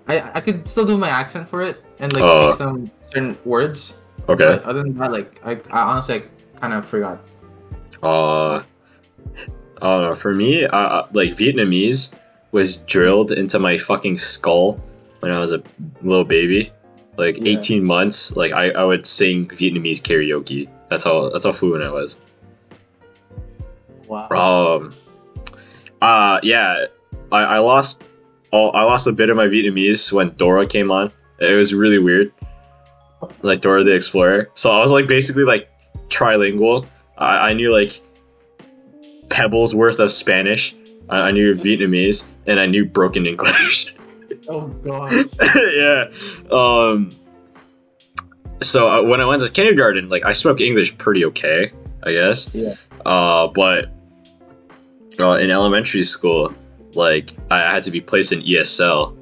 I, 0.08 0.38
I 0.38 0.40
could 0.40 0.66
still 0.66 0.86
do 0.86 0.96
my 0.96 1.08
accent 1.08 1.48
for 1.48 1.62
it 1.62 1.82
and 1.98 2.12
like 2.12 2.24
Uh, 2.24 2.52
some 2.52 2.90
certain 3.10 3.36
words 3.44 3.94
Okay. 4.28 4.46
but 4.46 4.62
other 4.64 4.82
than 4.82 4.96
that 4.98 5.12
like 5.12 5.40
i, 5.44 5.52
I 5.70 5.80
honestly 5.92 6.22
kind 6.60 6.72
of 6.74 6.86
forgot 6.88 7.20
Uh. 8.02 8.62
I 9.82 9.86
don't 9.86 10.02
know. 10.02 10.14
For 10.14 10.32
me, 10.32 10.64
uh, 10.64 11.02
like 11.12 11.32
Vietnamese 11.32 12.14
was 12.52 12.76
drilled 12.76 13.32
into 13.32 13.58
my 13.58 13.76
fucking 13.76 14.16
skull 14.16 14.80
when 15.20 15.32
I 15.32 15.40
was 15.40 15.52
a 15.52 15.62
little 16.02 16.24
baby. 16.24 16.70
Like 17.18 17.36
Yeah. 17.36 17.58
18 17.58 17.84
months, 17.84 18.34
like 18.36 18.52
I, 18.52 18.70
I 18.70 18.84
would 18.84 19.04
sing 19.04 19.48
Vietnamese 19.48 20.00
karaoke. 20.00 20.68
That's 20.88 21.04
how 21.04 21.28
that's 21.30 21.44
how 21.44 21.52
fluent 21.52 21.82
I 21.82 21.90
was. 21.90 22.18
wow 24.06 24.28
Um, 24.30 24.94
uh, 26.00 26.40
yeah, 26.42 26.86
I, 27.30 27.42
I 27.42 27.58
lost, 27.58 28.08
oh, 28.52 28.70
I 28.70 28.84
lost 28.84 29.06
a 29.06 29.12
bit 29.12 29.30
of 29.30 29.36
my 29.36 29.46
Vietnamese 29.46 30.12
when 30.12 30.30
Dora 30.30 30.66
came 30.66 30.90
on. 30.90 31.12
It 31.38 31.54
was 31.54 31.74
really 31.74 31.98
weird, 31.98 32.32
like 33.42 33.60
Dora 33.60 33.84
the 33.84 33.94
Explorer. 33.94 34.48
So 34.54 34.70
I 34.70 34.80
was 34.80 34.92
like 34.92 35.06
basically 35.06 35.44
like 35.44 35.68
trilingual. 36.08 36.86
I, 37.18 37.50
I 37.50 37.52
knew 37.52 37.72
like 37.72 38.00
pebbles 39.32 39.74
worth 39.74 39.98
of 39.98 40.12
Spanish. 40.12 40.74
I, 41.08 41.28
I 41.28 41.30
knew 41.32 41.54
Vietnamese 41.54 42.30
and 42.46 42.60
I 42.60 42.66
knew 42.66 42.84
broken 42.84 43.26
English. 43.26 43.94
oh 44.48 44.66
god. 44.68 45.26
yeah. 45.56 46.04
Um. 46.50 47.16
So 48.60 48.88
uh, 48.88 49.02
when 49.02 49.20
I 49.20 49.24
went 49.26 49.42
to 49.42 49.50
kindergarten, 49.50 50.08
like 50.08 50.24
I 50.24 50.32
spoke 50.32 50.60
English 50.60 50.96
pretty 50.98 51.24
okay, 51.26 51.72
I 52.04 52.12
guess. 52.12 52.48
Yeah. 52.54 52.74
Uh, 53.04 53.48
but 53.48 53.90
uh, 55.18 55.32
in 55.40 55.50
elementary 55.50 56.04
school, 56.04 56.54
like 56.94 57.30
I 57.50 57.58
had 57.60 57.82
to 57.84 57.90
be 57.90 58.00
placed 58.00 58.32
in 58.32 58.40
ESL. 58.42 59.16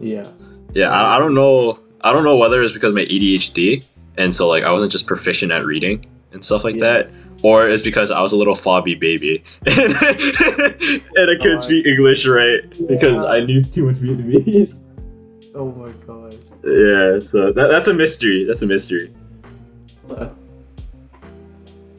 yeah 0.00 0.28
Yeah, 0.74 0.88
I, 0.90 1.16
I 1.16 1.18
don't 1.18 1.34
know. 1.34 1.78
I 2.02 2.12
don't 2.12 2.24
know 2.24 2.36
whether 2.36 2.62
it's 2.62 2.72
because 2.74 2.90
of 2.90 2.94
my 2.94 3.04
ADHD, 3.06 3.82
and 4.18 4.34
so 4.34 4.46
like 4.48 4.64
I 4.64 4.70
wasn't 4.72 4.92
just 4.92 5.06
proficient 5.06 5.50
at 5.50 5.64
reading 5.64 6.04
and 6.32 6.44
stuff 6.44 6.62
like 6.62 6.76
Yeah. 6.76 6.82
that, 6.84 7.10
or 7.42 7.68
it's 7.68 7.82
because 7.82 8.10
I 8.10 8.20
was 8.20 8.32
a 8.32 8.36
little 8.36 8.54
fobby 8.54 8.98
baby 8.98 9.42
and, 9.66 9.94
I 9.96 11.36
couldn't 11.40 11.56
Oh, 11.56 11.58
speak 11.58 11.86
English 11.86 12.26
right 12.26 12.60
because 12.88 13.22
yeah. 13.22 13.28
I 13.28 13.44
knew 13.44 13.60
too 13.60 13.86
much 13.86 13.96
Vietnamese. 13.96 14.80
oh 15.54 15.70
my 15.72 15.90
god. 16.06 16.38
Yeah, 16.64 17.20
so 17.20 17.52
that, 17.52 17.68
that's 17.68 17.88
a 17.88 17.94
mystery. 17.94 18.44
That's 18.44 18.62
a 18.62 18.66
mystery. 18.66 19.12
Uh, 20.10 20.28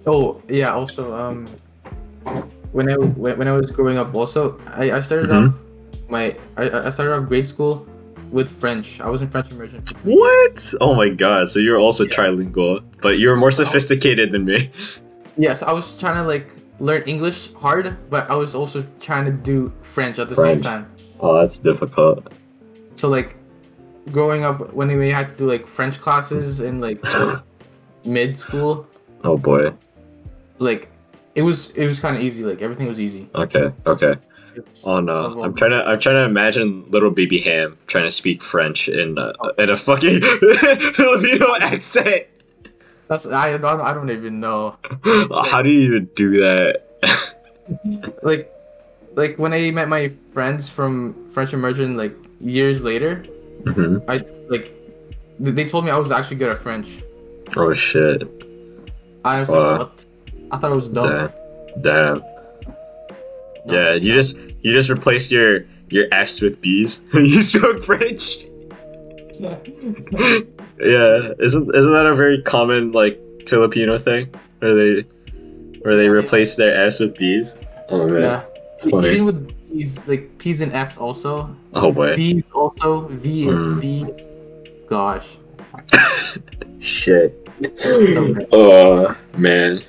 oh 0.05 0.41
yeah. 0.47 0.73
Also, 0.73 1.13
um, 1.13 1.47
when 2.71 2.89
I 2.89 2.95
when, 2.95 3.37
when 3.37 3.47
I 3.47 3.51
was 3.53 3.71
growing 3.71 3.97
up, 3.97 4.13
also 4.13 4.59
I, 4.67 4.91
I 4.91 5.01
started 5.01 5.29
Mhm. 5.29 5.49
off 5.49 5.55
my 6.09 6.35
I, 6.57 6.87
I 6.87 6.89
started 6.89 7.13
off 7.15 7.27
grade 7.27 7.47
school 7.47 7.85
with 8.31 8.49
French. 8.49 8.99
I 8.99 9.09
was 9.09 9.21
in 9.21 9.29
French 9.29 9.51
immersion. 9.51 9.81
for 9.83 9.93
two 9.93 10.09
years. 10.09 10.19
What? 10.19 10.73
Oh 10.81 10.95
my 10.95 11.09
god! 11.09 11.49
So 11.49 11.59
you're 11.59 11.79
also 11.79 12.03
Yeah. 12.05 12.09
trilingual, 12.11 12.83
but 13.01 13.19
you're 13.19 13.35
more 13.37 13.51
sophisticated 13.51 14.31
than 14.31 14.45
me. 14.45 14.69
Yes, 15.37 15.61
I 15.63 15.71
was 15.71 15.97
trying 15.97 16.15
to 16.21 16.27
like 16.27 16.51
learn 16.79 17.03
English 17.03 17.53
hard, 17.53 17.95
but 18.09 18.29
I 18.29 18.35
was 18.35 18.55
also 18.55 18.85
trying 18.99 19.25
to 19.25 19.31
do 19.31 19.71
French 19.83 20.19
at 20.19 20.29
the 20.29 20.35
same 20.35 20.61
time. 20.61 20.91
Oh, 21.19 21.39
that's 21.39 21.57
difficult. 21.59 22.27
So 22.95 23.09
like, 23.09 23.35
growing 24.11 24.43
up 24.43 24.73
when 24.73 24.95
we 24.97 25.09
had 25.11 25.29
to 25.29 25.35
do 25.35 25.47
like 25.49 25.67
French 25.67 25.99
classes 26.01 26.59
in 26.59 26.79
like 26.79 26.99
mid 28.05 28.37
school, 28.37 28.87
Oh 29.23 29.37
boy. 29.37 29.73
like 30.59 30.89
it 31.35 31.41
was 31.43 31.71
it 31.71 31.85
was 31.85 31.99
kind 31.99 32.15
of 32.15 32.21
easy. 32.21 32.43
Like 32.43 32.61
everything 32.61 32.87
was 32.87 32.99
easy. 32.99 33.29
Okay. 33.35 33.71
Okay. 33.85 34.15
It's- 34.55 34.81
Oh 34.85 34.97
uh, 34.97 35.01
no! 35.01 35.43
I'm 35.43 35.53
trying 35.53 35.69
to 35.71 35.83
I'm 35.87 35.99
trying 35.99 36.15
to 36.15 36.23
imagine 36.25 36.85
little 36.89 37.11
baby 37.11 37.37
Ham 37.41 37.77
trying 37.85 38.05
to 38.05 38.11
speak 38.11 38.41
French 38.41 38.89
in 38.89 39.15
a, 39.19 39.31
in 39.59 39.69
a 39.69 39.75
fucking 39.75 40.19
Filipino 40.93 41.55
accent. 41.57 42.25
That's 43.07 43.25
I 43.25 43.57
don't 43.57 43.81
I 43.81 43.93
don't 43.93 44.09
even 44.11 44.39
know. 44.39 44.75
How 45.45 45.61
do 45.61 45.69
you 45.69 45.81
even 45.81 46.05
do 46.15 46.31
that? 46.41 46.83
Like, 48.23 48.49
like 49.15 49.37
when 49.37 49.51
I 49.51 49.71
met 49.71 49.89
my 49.89 50.13
friends 50.33 50.69
from 50.69 51.29
French 51.31 51.53
immersion 51.53 51.97
like 51.97 52.15
years 52.39 52.81
later, 52.81 53.25
hmm 53.65 53.97
I 54.07 54.23
like 54.47 54.71
they 55.39 55.65
told 55.65 55.83
me 55.83 55.91
I 55.91 55.97
was 55.97 56.09
actually 56.11 56.37
good 56.37 56.49
at 56.49 56.57
French. 56.59 57.03
Oh 57.57 57.73
shit! 57.73 58.23
I 59.25 59.41
was 59.41 59.49
Wow. 59.49 59.71
like, 59.71 59.79
what? 59.79 60.05
I 60.51 60.57
thought 60.59 60.71
it 60.71 60.75
was 60.75 60.87
dumb. 60.89 61.09
Damn. 61.09 61.81
Damn. 61.81 62.17
No, 63.65 63.73
Yeah, 63.73 63.93
you 63.95 64.09
not. 64.11 64.15
just 64.15 64.37
you 64.61 64.71
just 64.71 64.89
replaced 64.89 65.29
your 65.29 65.65
your 65.89 66.07
F's 66.13 66.39
with 66.41 66.61
B's. 66.61 67.05
you 67.13 67.43
spoke 67.43 67.83
French. 67.83 68.45
Yeah, 70.79 71.33
isn't 71.39 71.75
isn't 71.75 71.91
that 71.91 72.05
a 72.05 72.15
very 72.15 72.41
common 72.43 72.91
like 72.91 73.19
Filipino 73.47 73.97
thing 73.97 74.33
where 74.59 74.75
they 74.75 75.01
where 75.81 75.95
they 75.95 76.09
replace 76.09 76.55
their 76.55 76.75
F's 76.87 76.99
with 76.99 77.17
B's? 77.17 77.61
Oh 77.89 78.07
man, 78.07 78.21
yeah. 78.21 78.43
funny. 78.89 79.09
Even 79.09 79.25
with 79.25 79.69
P's, 79.71 80.07
like 80.07 80.37
P's 80.37 80.61
and 80.61 80.73
F's 80.73 80.97
also. 80.97 81.55
Oh 81.73 81.91
boy, 81.91 82.15
V's 82.15 82.43
also. 82.53 83.07
V 83.07 83.45
Mm. 83.45 83.81
V. 83.81 84.85
Gosh. 84.87 85.27
shit. 86.79 87.47
oh 88.51 89.15
man. 89.37 89.81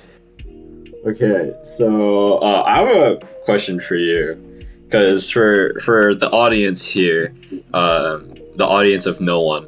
Okay, 1.05 1.53
so 1.63 2.39
uh, 2.39 2.63
I 2.65 2.79
have 2.79 2.95
a 2.97 3.17
question 3.45 3.79
for 3.79 3.95
you, 3.95 4.35
because 4.85 5.31
for 5.31 5.79
for 5.79 6.13
the 6.13 6.29
audience 6.31 6.89
here, 6.89 7.33
um, 7.73 8.33
the 8.55 8.65
audience 8.67 9.05
of 9.05 9.21
no 9.21 9.39
one, 9.39 9.65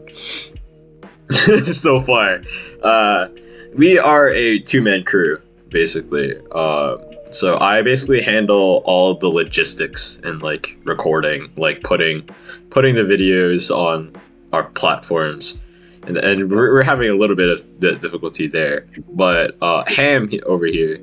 so 1.66 2.00
far, 2.00 2.42
uh, 2.84 3.28
we 3.76 3.98
are 3.98 4.30
a 4.30 4.60
two 4.60 4.82
man 4.82 5.04
crew 5.04 5.40
basically. 5.72 6.36
Uh, 6.52 6.98
so 7.32 7.58
I 7.60 7.82
basically 7.82 8.22
handle 8.22 8.84
all 8.86 9.16
the 9.16 9.30
logistics 9.30 10.20
and 10.24 10.42
like 10.42 10.78
recording, 10.84 11.50
like 11.58 11.82
putting 11.82 12.30
putting 12.70 12.96
the 12.96 13.04
videos 13.04 13.76
on 13.76 14.16
our 14.54 14.66
platforms. 14.66 15.60
And, 16.04 16.18
and 16.18 16.50
we're, 16.50 16.74
we're 16.74 16.84
having 16.84 17.10
a 17.10 17.14
little 17.14 17.36
bit 17.36 17.50
of 17.50 17.80
the 17.80 17.96
difficulty 17.96 18.48
there, 18.48 18.88
but 19.10 19.56
uh, 19.62 19.84
Ham 19.88 20.32
over 20.48 20.66
here, 20.66 21.00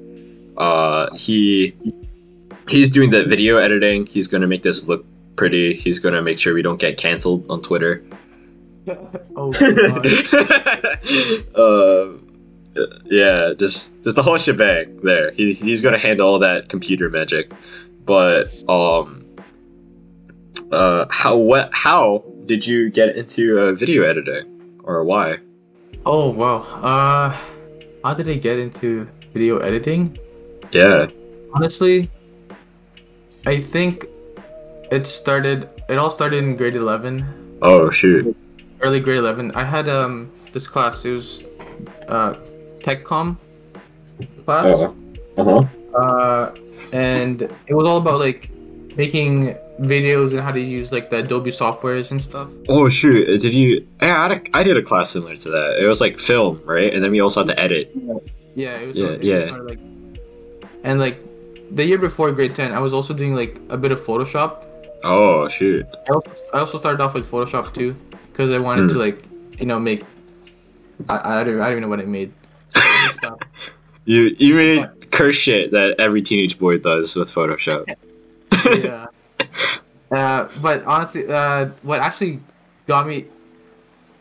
uh, 0.57 1.15
he 1.15 1.75
he's 2.69 2.91
doing 2.91 3.11
the 3.11 3.25
video 3.25 3.59
editing. 3.59 4.07
He's 4.07 4.27
gonna 4.27 4.49
make 4.49 4.63
this 4.63 4.87
look 4.87 5.07
pretty. 5.37 5.75
He's 5.75 5.99
gonna 5.99 6.21
make 6.21 6.39
sure 6.39 6.53
we 6.53 6.63
don't 6.63 6.81
get 6.81 6.97
canceled 6.97 7.49
on 7.49 7.63
Twitter. 7.63 8.03
oh 9.37 9.53
god. 9.53 10.07
um, 11.57 12.29
yeah, 13.07 13.53
just 13.57 14.03
just 14.03 14.17
the 14.17 14.23
whole 14.23 14.39
shebang 14.39 14.99
there. 15.03 15.33
He, 15.33 15.53
he's 15.55 15.83
gonna 15.83 15.99
handle 15.99 16.29
all 16.29 16.39
that 16.39 16.69
computer 16.69 17.11
magic, 17.11 17.53
but 18.05 18.49
um, 18.69 19.25
uh, 20.73 21.07
how 21.11 21.37
what 21.37 21.71
how 21.73 22.25
did 22.47 22.67
you 22.67 22.91
get 22.91 23.17
into 23.17 23.59
uh, 23.59 23.73
video 23.73 24.03
editing, 24.05 24.81
or 24.85 25.05
why? 25.05 25.39
Oh 26.07 26.31
wow. 26.31 26.59
Uh, 26.83 27.37
how 28.05 28.15
did 28.15 28.29
I 28.29 28.37
get 28.37 28.59
into 28.59 29.09
video 29.33 29.59
editing? 29.59 30.19
Yeah. 30.73 31.09
Honestly, 31.55 32.11
I 33.47 33.61
think 33.61 34.07
it 34.91 35.07
started. 35.07 35.69
It 35.89 35.99
all 35.99 36.11
started 36.11 36.45
in 36.45 36.57
grade 36.57 36.77
eleven. 36.77 37.59
Oh 37.63 37.91
shoot. 37.91 38.37
Early 38.81 39.01
grade 39.01 39.19
eleven. 39.19 39.53
I 39.53 39.65
had 39.65 39.89
um 39.89 40.33
this 40.53 40.67
class. 40.67 41.05
It 41.05 41.13
was 41.13 41.45
uh 42.09 42.35
tech 42.83 43.05
com 43.05 43.39
class. 44.45 44.83
Uh 45.37 45.45
huh. 45.45 45.65
Uh, 45.95 46.55
and 46.93 47.43
it 47.43 47.75
was 47.75 47.87
all 47.87 47.97
about 47.97 48.21
like 48.21 48.51
making 48.97 49.57
videos 49.81 50.33
and 50.33 50.41
how 50.41 50.51
to 50.51 50.61
use 50.61 50.93
like 50.93 51.09
the 51.09 51.19
Adobe 51.19 51.51
softwares 51.51 52.11
and 52.11 52.21
stuff. 52.21 52.49
Oh 52.69 52.89
shoot! 52.89 53.27
Did 53.41 53.55
you? 53.55 53.87
Yeah, 54.03 54.21
I, 54.21 54.29
had 54.29 54.33
a, 54.33 54.57
I 54.57 54.63
did 54.63 54.77
a 54.77 54.83
class 54.83 55.11
similar 55.11 55.37
to 55.37 55.51
that. 55.51 55.79
It 55.83 55.87
was 55.87 56.01
like 56.01 56.19
film, 56.19 56.61
right? 56.65 56.93
And 56.93 57.03
then 57.03 57.11
we 57.11 57.21
also 57.21 57.41
had 57.41 57.47
to 57.49 57.59
edit. 57.59 57.93
Yeah, 58.55 58.77
it 58.77 58.87
was. 58.89 58.97
Yeah, 58.97 59.05
sort 59.07 59.15
of- 59.15 59.15
it 59.15 59.19
was 59.19 59.29
yeah. 59.29 59.47
sort 59.49 59.61
of 59.61 59.67
like, 59.67 59.81
and 60.85 61.01
like 61.01 61.19
the 61.75 61.85
year 61.85 61.99
before 61.99 62.31
grade 62.33 62.55
ten, 62.55 62.73
I 62.73 62.81
was 62.81 62.93
also 62.93 63.15
doing 63.15 63.35
like 63.35 63.59
a 63.71 63.77
bit 63.77 63.93
of 63.93 64.01
Photoshop. 64.01 64.65
Oh 65.05 65.49
shoot! 65.49 65.87
I 66.09 66.13
also, 66.13 66.31
I 66.53 66.59
also 66.59 66.79
started 66.79 67.01
off 67.01 67.15
with 67.15 67.31
Photoshop 67.31 67.73
too, 67.73 67.97
because 68.39 68.53
I 68.53 68.59
wanted 68.61 68.83
Hmm. 68.83 68.89
to 68.95 68.99
like 68.99 69.25
you 69.59 69.67
know 69.67 69.81
make. 69.81 70.05
I, 71.09 71.41
I 71.41 71.45
don't 71.45 71.61
I 71.61 71.65
don't 71.65 71.73
even 71.73 71.83
know 71.83 71.89
what 71.89 72.01
I 72.01 72.05
made. 72.05 72.33
You 74.05 74.35
you 74.39 74.55
made 74.55 75.11
curse 75.11 75.35
shit 75.35 75.73
that 75.73 75.97
every 76.01 76.23
teenage 76.23 76.59
boy 76.59 76.79
does 76.79 77.15
with 77.15 77.29
Photoshop. 77.29 77.85
yeah. 78.65 79.07
Uh, 80.11 80.49
but 80.63 80.83
honestly, 80.87 81.27
uh, 81.29 81.67
what 81.83 82.01
actually 82.01 82.41
got 82.87 83.07
me 83.07 83.27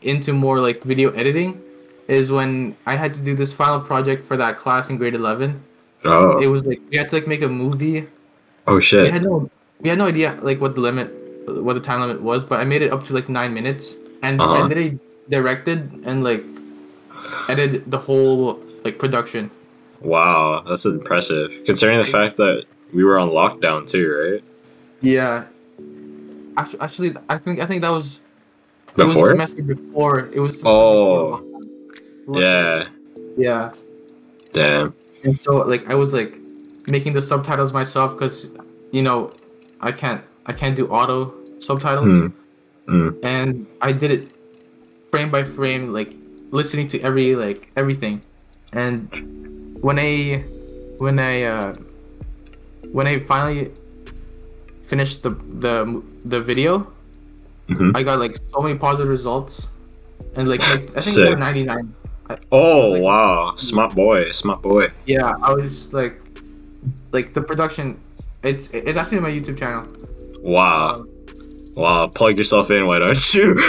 into 0.02 0.34
more 0.34 0.60
like 0.60 0.84
video 0.84 1.12
editing 1.12 1.62
is 2.10 2.34
when 2.34 2.76
I 2.86 2.98
had 2.98 3.14
to 3.14 3.24
do 3.24 3.34
this 3.34 3.54
final 3.54 3.80
project 3.80 4.26
for 4.26 4.36
that 4.36 4.60
class 4.60 4.90
in 4.90 4.98
grade 4.98 5.16
eleven. 5.16 5.64
Oh. 6.04 6.38
It 6.44 6.48
was 6.48 6.66
like 6.66 6.82
we 6.92 6.98
had 6.98 7.08
to 7.12 7.16
like 7.16 7.28
make 7.28 7.42
a 7.42 7.48
movie. 7.48 8.08
Oh 8.68 8.76
We 8.76 8.82
shit. 8.82 9.10
had 9.10 9.24
no 9.24 9.50
we 9.80 9.88
had 9.88 9.98
no 9.98 10.08
idea 10.08 10.38
like 10.42 10.60
what 10.60 10.76
the 10.76 10.82
limit, 10.82 11.08
what 11.48 11.76
the 11.76 11.80
time 11.80 12.02
limit 12.02 12.22
was, 12.22 12.44
but 12.44 12.60
I 12.60 12.66
made 12.66 12.82
it 12.82 12.92
up 12.92 13.04
to 13.06 13.14
like 13.14 13.30
nine 13.30 13.54
minutes, 13.54 13.96
and 14.24 14.42
Uh-huh. 14.42 14.54
I 14.54 14.62
literally 14.68 15.00
directed 15.30 15.80
and 16.06 16.24
like 16.24 16.44
edited 17.50 17.90
the 17.92 17.98
whole 17.98 18.60
like 18.84 19.00
production. 19.00 19.50
Wow, 20.02 20.64
that's 20.68 20.86
impressive. 20.86 21.52
Considering 21.66 21.98
the 22.00 22.06
fact 22.06 22.38
that 22.38 22.66
we 22.94 23.04
were 23.04 23.18
on 23.18 23.30
lockdown 23.30 23.88
too, 23.90 24.08
right? 24.10 24.44
Yeah. 25.02 25.46
Actually, 26.58 26.80
actually, 26.82 27.16
I 27.30 27.38
think 27.38 27.60
I 27.60 27.66
think 27.66 27.82
that 27.82 27.92
was 27.92 28.22
it 28.98 29.04
was 29.04 29.14
the 29.14 29.20
Before? 29.20 29.30
semester 29.30 29.62
before. 29.62 30.20
It 30.34 30.40
was. 30.40 30.52
semester 30.60 30.68
Oh. 30.68 31.32
before. 32.26 32.42
Yeah. 32.42 32.88
Yeah. 33.38 33.74
Damn. 34.54 34.94
And 35.24 35.40
so 35.40 35.58
like 35.58 35.88
I 35.90 35.96
was 35.96 36.14
like 36.14 36.38
making 36.88 37.14
the 37.14 37.22
subtitles 37.22 37.74
myself 37.74 38.14
because 38.14 38.50
you 38.92 39.02
know 39.02 39.32
I 39.82 39.92
can't 39.92 40.24
I 40.46 40.54
can't 40.54 40.76
do 40.76 40.86
auto 40.86 41.34
subtitles 41.60 42.06
Hmm. 42.06 42.28
Hmm. 42.88 43.10
and 43.23 43.67
I 43.82 43.91
did 43.91 44.12
it 44.12 44.32
frame 45.12 45.30
by 45.30 45.43
frame 45.43 45.91
like 45.91 46.10
listening 46.52 46.88
to 46.89 47.02
every 47.02 47.36
like 47.36 47.69
everything 47.76 48.21
and 48.73 49.12
when 49.84 50.00
I 50.00 50.43
when 51.00 51.19
I 51.19 51.43
uh 51.43 51.73
when 52.91 53.06
I 53.08 53.19
finally 53.19 53.71
finished 54.84 55.23
the 55.23 55.32
the 55.60 56.02
the 56.26 56.39
video 56.41 56.88
Mhm. 57.67 57.91
I 57.95 58.02
got 58.04 58.19
like 58.19 58.38
so 58.54 58.62
many 58.63 58.80
positive 58.80 59.10
results 59.12 59.67
and 60.39 60.47
like, 60.47 60.62
like 60.71 60.88
I 60.95 61.02
think 61.04 61.19
Sick. 61.19 61.26
over 61.28 61.36
99 61.36 61.93
Oh 62.52 62.91
Like- 62.95 63.02
wow, 63.02 63.54
smart 63.56 63.95
boy, 63.95 64.32
smart 64.32 64.62
boy. 64.62 64.88
Yeah, 65.06 65.36
I 65.43 65.52
was 65.54 65.91
like, 65.93 66.15
like 67.12 67.34
the 67.34 67.41
production. 67.41 68.00
It's 68.43 68.69
it's 68.71 68.97
actually 68.97 69.19
my 69.19 69.32
YouTube 69.32 69.58
channel. 69.60 69.84
Wow, 70.43 70.95
Um, 70.95 71.10
wow. 71.78 72.08
Plug 72.08 72.38
yourself 72.38 72.72
in, 72.72 72.86
why 72.88 73.00
don't 73.00 73.34
you? 73.34 73.56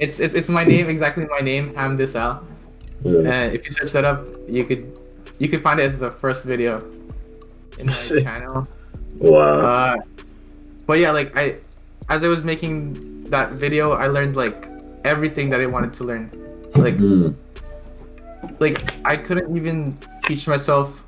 it's, 0.00 0.18
it's 0.20 0.34
it's 0.34 0.48
my 0.48 0.64
name 0.64 0.88
exactly 0.88 1.26
my 1.30 1.40
name 1.44 1.72
Hamdesal. 1.74 2.42
And 3.04 3.54
if 3.54 3.64
you 3.66 3.72
search 3.72 3.92
that 3.92 4.04
up, 4.04 4.22
you 4.48 4.64
could 4.64 4.98
you 5.38 5.48
could 5.48 5.62
find 5.62 5.80
it 5.80 5.84
as 5.84 5.98
the 5.98 6.10
first 6.10 6.44
video 6.44 6.78
in 7.78 7.86
my 7.86 8.22
channel. 8.22 8.68
wow. 9.18 9.54
Uh, 9.54 9.96
but 10.86 10.98
yeah, 10.98 11.10
like 11.10 11.36
I, 11.36 11.56
as 12.08 12.22
I 12.24 12.28
was 12.28 12.42
making 12.44 13.24
that 13.30 13.52
video, 13.54 13.92
I 13.92 14.06
learned 14.06 14.36
like 14.36 14.68
everything 15.04 15.50
that 15.50 15.60
I 15.60 15.66
wanted 15.66 15.92
to 15.94 16.04
learn. 16.04 16.30
Like 16.74 16.96
Hmm. 16.96 17.24
like 18.60 18.78
I 19.04 19.16
couldn't 19.16 19.56
even 19.56 19.92
teach 20.24 20.46
myself, 20.46 21.02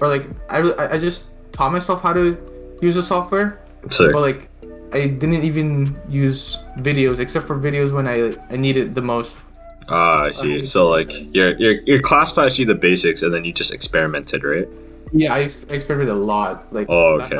or 0.00 0.08
like 0.08 0.26
I 0.48 0.60
I 0.94 0.98
just 0.98 1.28
taught 1.52 1.72
myself 1.72 2.02
how 2.02 2.12
to 2.12 2.36
use 2.80 2.94
the 2.94 3.02
software. 3.02 3.58
Sick. 3.90 4.12
But 4.12 4.20
like 4.20 4.48
I 4.92 5.06
didn't 5.06 5.44
even 5.44 5.96
use 6.08 6.58
videos 6.78 7.18
except 7.18 7.46
for 7.46 7.56
videos 7.56 7.92
when 7.92 8.06
I 8.06 8.34
I 8.52 8.56
need 8.56 8.76
it 8.76 8.92
the 8.94 9.02
most. 9.02 9.40
Ah, 9.88 10.24
I 10.24 10.30
see. 10.30 10.64
So 10.64 10.88
like 10.88 11.10
your 11.34 11.52
your 11.56 11.72
your 11.86 12.00
class 12.00 12.32
taught 12.32 12.58
you 12.58 12.66
the 12.66 12.74
basics, 12.74 13.22
and 13.22 13.32
then 13.32 13.44
you 13.44 13.52
just 13.52 13.72
experimented, 13.72 14.44
right? 14.44 14.68
Yeah, 15.12 15.32
I, 15.32 15.42
ex- 15.44 15.56
I 15.70 15.74
experimented 15.74 16.14
a 16.14 16.18
lot. 16.18 16.72
Like 16.74 16.88
Oh, 16.90 17.20
okay. 17.20 17.36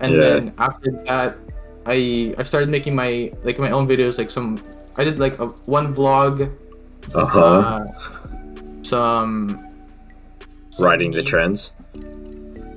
And 0.00 0.14
Yeah. 0.14 0.18
then 0.18 0.52
after 0.58 0.90
that, 1.06 1.36
I 1.86 2.34
I 2.38 2.42
started 2.42 2.68
making 2.68 2.94
my 2.94 3.30
like 3.44 3.58
my 3.58 3.70
own 3.70 3.86
videos. 3.86 4.18
Like 4.18 4.30
some, 4.30 4.58
I 4.96 5.04
did 5.04 5.18
like 5.18 5.38
a 5.38 5.46
one 5.66 5.94
vlog, 5.94 6.50
Uh 7.14 7.26
huh. 7.26 7.38
uh, 7.38 7.84
some, 8.82 9.64
some 10.70 10.84
Riding 10.86 11.12
the 11.12 11.22
trends. 11.22 11.72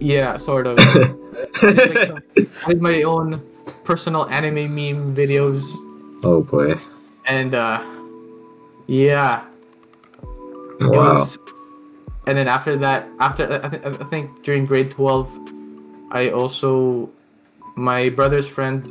Yeah, 0.01 0.37
sort 0.37 0.65
of. 0.65 0.79
I 1.61 1.73
did, 1.73 1.95
like, 1.95 2.07
some, 2.07 2.19
I 2.67 2.73
did 2.73 2.81
my 2.81 3.03
own 3.03 3.37
personal 3.85 4.25
anime 4.29 4.73
meme 4.73 5.13
videos, 5.15 5.61
oh 6.25 6.41
boy. 6.41 6.73
and 7.27 7.53
uh, 7.53 7.79
yeah, 8.87 9.45
Wow. 10.81 11.21
was. 11.21 11.37
And 12.25 12.37
then 12.37 12.47
after 12.47 12.77
that, 12.77 13.07
after 13.19 13.45
I, 13.63 13.69
th- 13.69 13.83
I 13.85 14.03
think 14.09 14.41
during 14.43 14.65
grade 14.65 14.89
twelve, 14.91 15.29
I 16.11 16.29
also, 16.29 17.09
my 17.77 18.09
brother's 18.09 18.47
friend, 18.49 18.81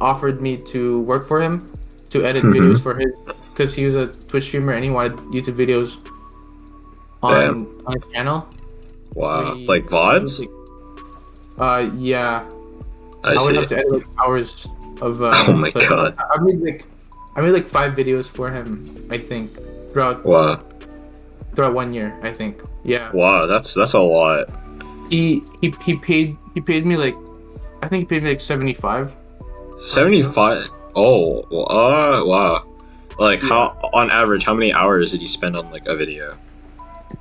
offered 0.00 0.40
me 0.40 0.56
to 0.72 1.00
work 1.02 1.28
for 1.28 1.40
him, 1.40 1.70
to 2.10 2.24
edit 2.24 2.44
Mhm. 2.44 2.56
videos 2.56 2.80
for 2.80 2.94
his, 2.96 3.12
because 3.52 3.74
he 3.74 3.84
was 3.84 3.94
a 3.96 4.08
Twitch 4.28 4.44
streamer 4.48 4.72
and 4.72 4.84
he 4.84 4.90
wanted 4.90 5.16
YouTube 5.32 5.56
videos 5.60 6.00
on 7.22 7.64
on 7.86 8.00
his 8.00 8.12
channel. 8.12 8.48
Wow. 9.14 9.54
Like 9.54 9.84
vods? 9.86 10.46
Uh, 11.58 11.90
yeah. 11.96 12.48
I 13.22 13.32
I, 13.34 13.42
would 13.42 13.54
have 13.54 13.68
to 13.68 13.78
edit 13.78 13.92
like 13.92 14.06
hours 14.18 14.66
of. 15.00 15.22
Uh, 15.22 15.32
Oh 15.48 15.52
my 15.54 15.70
but 15.70 15.88
God. 15.88 16.14
I 16.18 16.40
made 16.40 16.60
like, 16.60 16.84
I 17.36 17.40
made 17.40 17.52
like 17.52 17.68
five 17.68 17.94
videos 17.94 18.28
for 18.28 18.50
him. 18.50 19.06
I 19.10 19.18
think 19.18 19.50
throughout 19.92 20.24
Wow. 20.24 20.62
throughout 21.54 21.74
one 21.74 21.94
year. 21.94 22.18
I 22.22 22.32
think. 22.32 22.62
Yeah. 22.82 23.10
Wow. 23.12 23.46
That's 23.46 23.74
that's 23.74 23.94
a 23.94 24.00
lot. 24.00 24.52
He 25.10 25.42
he 25.60 25.74
he 25.82 25.96
paid 25.96 26.36
he 26.54 26.60
paid 26.60 26.84
me 26.84 26.96
like, 26.96 27.14
I 27.82 27.88
think 27.88 28.02
he 28.02 28.06
paid 28.06 28.22
me 28.24 28.30
like 28.30 28.40
seventy 28.40 28.74
five. 28.74 29.14
Seventy 29.78 30.22
five. 30.22 30.68
Oh. 30.96 31.42
Uh. 31.42 32.22
Wow. 32.24 32.66
Like 33.18 33.40
how 33.40 33.78
on 33.92 34.10
average, 34.10 34.44
how 34.44 34.54
many 34.54 34.72
hours 34.72 35.12
did 35.12 35.20
you 35.20 35.28
spend 35.28 35.56
on 35.56 35.70
like 35.70 35.86
a 35.86 35.94
video? 35.94 36.36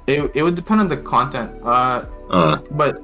It 0.07 0.31
it 0.33 0.43
would 0.43 0.55
depend 0.55 0.81
on 0.81 0.87
the 0.87 0.97
content. 0.97 1.51
Uh, 1.63 2.05
Uh. 2.29 2.57
but 2.71 2.99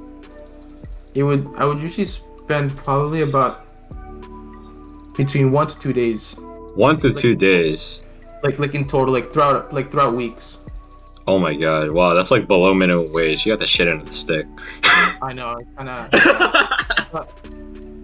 it 1.16 1.24
would 1.24 1.48
I 1.58 1.66
would 1.66 1.80
usually 1.80 2.06
spend 2.06 2.76
probably 2.76 3.22
about 3.22 3.66
between 5.18 5.52
one 5.52 5.68
to 5.68 5.78
two 5.80 5.94
days. 5.94 6.36
One 6.76 6.96
to 6.98 7.14
two 7.14 7.36
days. 7.36 8.02
Like 8.44 8.58
like 8.60 8.74
in 8.76 8.86
total, 8.86 9.14
like 9.14 9.34
throughout 9.34 9.74
like 9.74 9.92
throughout 9.92 10.16
weeks. 10.16 10.58
Oh 11.28 11.38
my 11.38 11.54
god. 11.56 11.92
Wow. 11.92 12.14
That's 12.14 12.32
like 12.32 12.48
below 12.48 12.74
minimum 12.74 13.12
wage. 13.12 13.46
You 13.46 13.52
got 13.52 13.60
the 13.60 13.68
shit 13.68 13.88
under 13.88 14.04
the 14.06 14.12
stick. 14.12 14.46
I 15.22 15.34
know, 15.34 15.58
kind 15.78 15.90
of. 15.90 16.10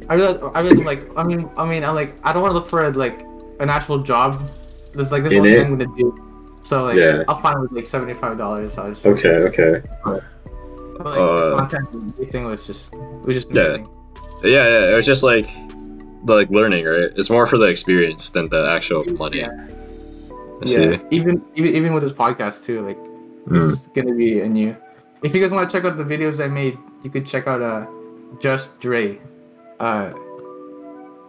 I 0.08 0.14
realize, 0.14 0.40
I 0.54 0.62
realize, 0.62 0.80
I'm 0.80 0.86
like, 0.86 1.18
I 1.18 1.24
mean, 1.24 1.50
I 1.58 1.66
mean, 1.68 1.84
I'm 1.84 1.96
like, 1.96 2.14
I 2.24 2.32
don't 2.32 2.44
want 2.44 2.52
to 2.52 2.60
look 2.60 2.70
for 2.70 2.86
a, 2.86 2.92
like 2.92 3.22
an 3.60 3.70
actual 3.72 3.98
job. 3.98 4.48
This 4.94 5.12
like 5.12 5.24
this 5.24 5.32
is 5.32 5.38
In 5.38 5.42
what 5.44 5.50
it? 5.50 5.64
I'm 5.66 5.78
gonna 5.78 5.98
do. 5.98 6.35
So 6.66 6.86
like, 6.90 6.98
Yeah. 6.98 7.24
I'll 7.30 7.38
find 7.38 7.62
with 7.62 7.72
like 7.78 7.86
seventy 7.86 8.16
five 8.16 8.38
dollars. 8.44 8.74
So 8.74 8.90
I 8.90 9.10
okay. 9.14 9.38
Okay. 9.50 9.74
But, 10.04 11.06
like, 11.06 11.20
Uh, 11.20 11.58
content 11.62 11.88
everything 12.18 12.44
was 12.46 12.66
just, 12.66 12.94
it 12.96 13.28
was 13.28 13.36
just 13.38 13.52
Yeah. 13.54 13.78
Yeah. 14.42 14.66
Yeah. 14.74 14.92
It 14.92 14.96
was 14.98 15.06
just 15.06 15.22
like, 15.22 15.46
like 16.26 16.50
learning, 16.50 16.86
right? 16.86 17.12
It's 17.20 17.30
more 17.30 17.46
for 17.46 17.58
the 17.62 17.70
experience 17.70 18.32
than 18.32 18.46
the 18.50 18.66
actual 18.78 19.06
money. 19.14 19.40
Yeah. 19.46 19.54
Yeah. 20.66 20.98
Even, 21.12 21.44
even 21.54 21.70
even 21.78 21.90
with 21.94 22.02
this 22.02 22.14
podcast 22.24 22.66
too, 22.66 22.82
like 22.82 22.98
this 23.46 23.62
Mm. 23.62 23.70
is 23.74 23.80
gonna 23.94 24.16
be 24.18 24.42
a 24.42 24.50
new. 24.50 24.74
If 25.22 25.36
you 25.36 25.42
guys 25.42 25.52
want 25.52 25.70
to 25.70 25.72
check 25.74 25.86
out 25.86 25.98
the 26.02 26.08
videos 26.14 26.44
I 26.44 26.48
made, 26.48 26.80
you 27.04 27.10
could 27.14 27.26
check 27.28 27.46
out 27.46 27.62
uh, 27.62 27.86
just 28.42 28.80
Dre, 28.82 29.20
uh, 29.80 30.10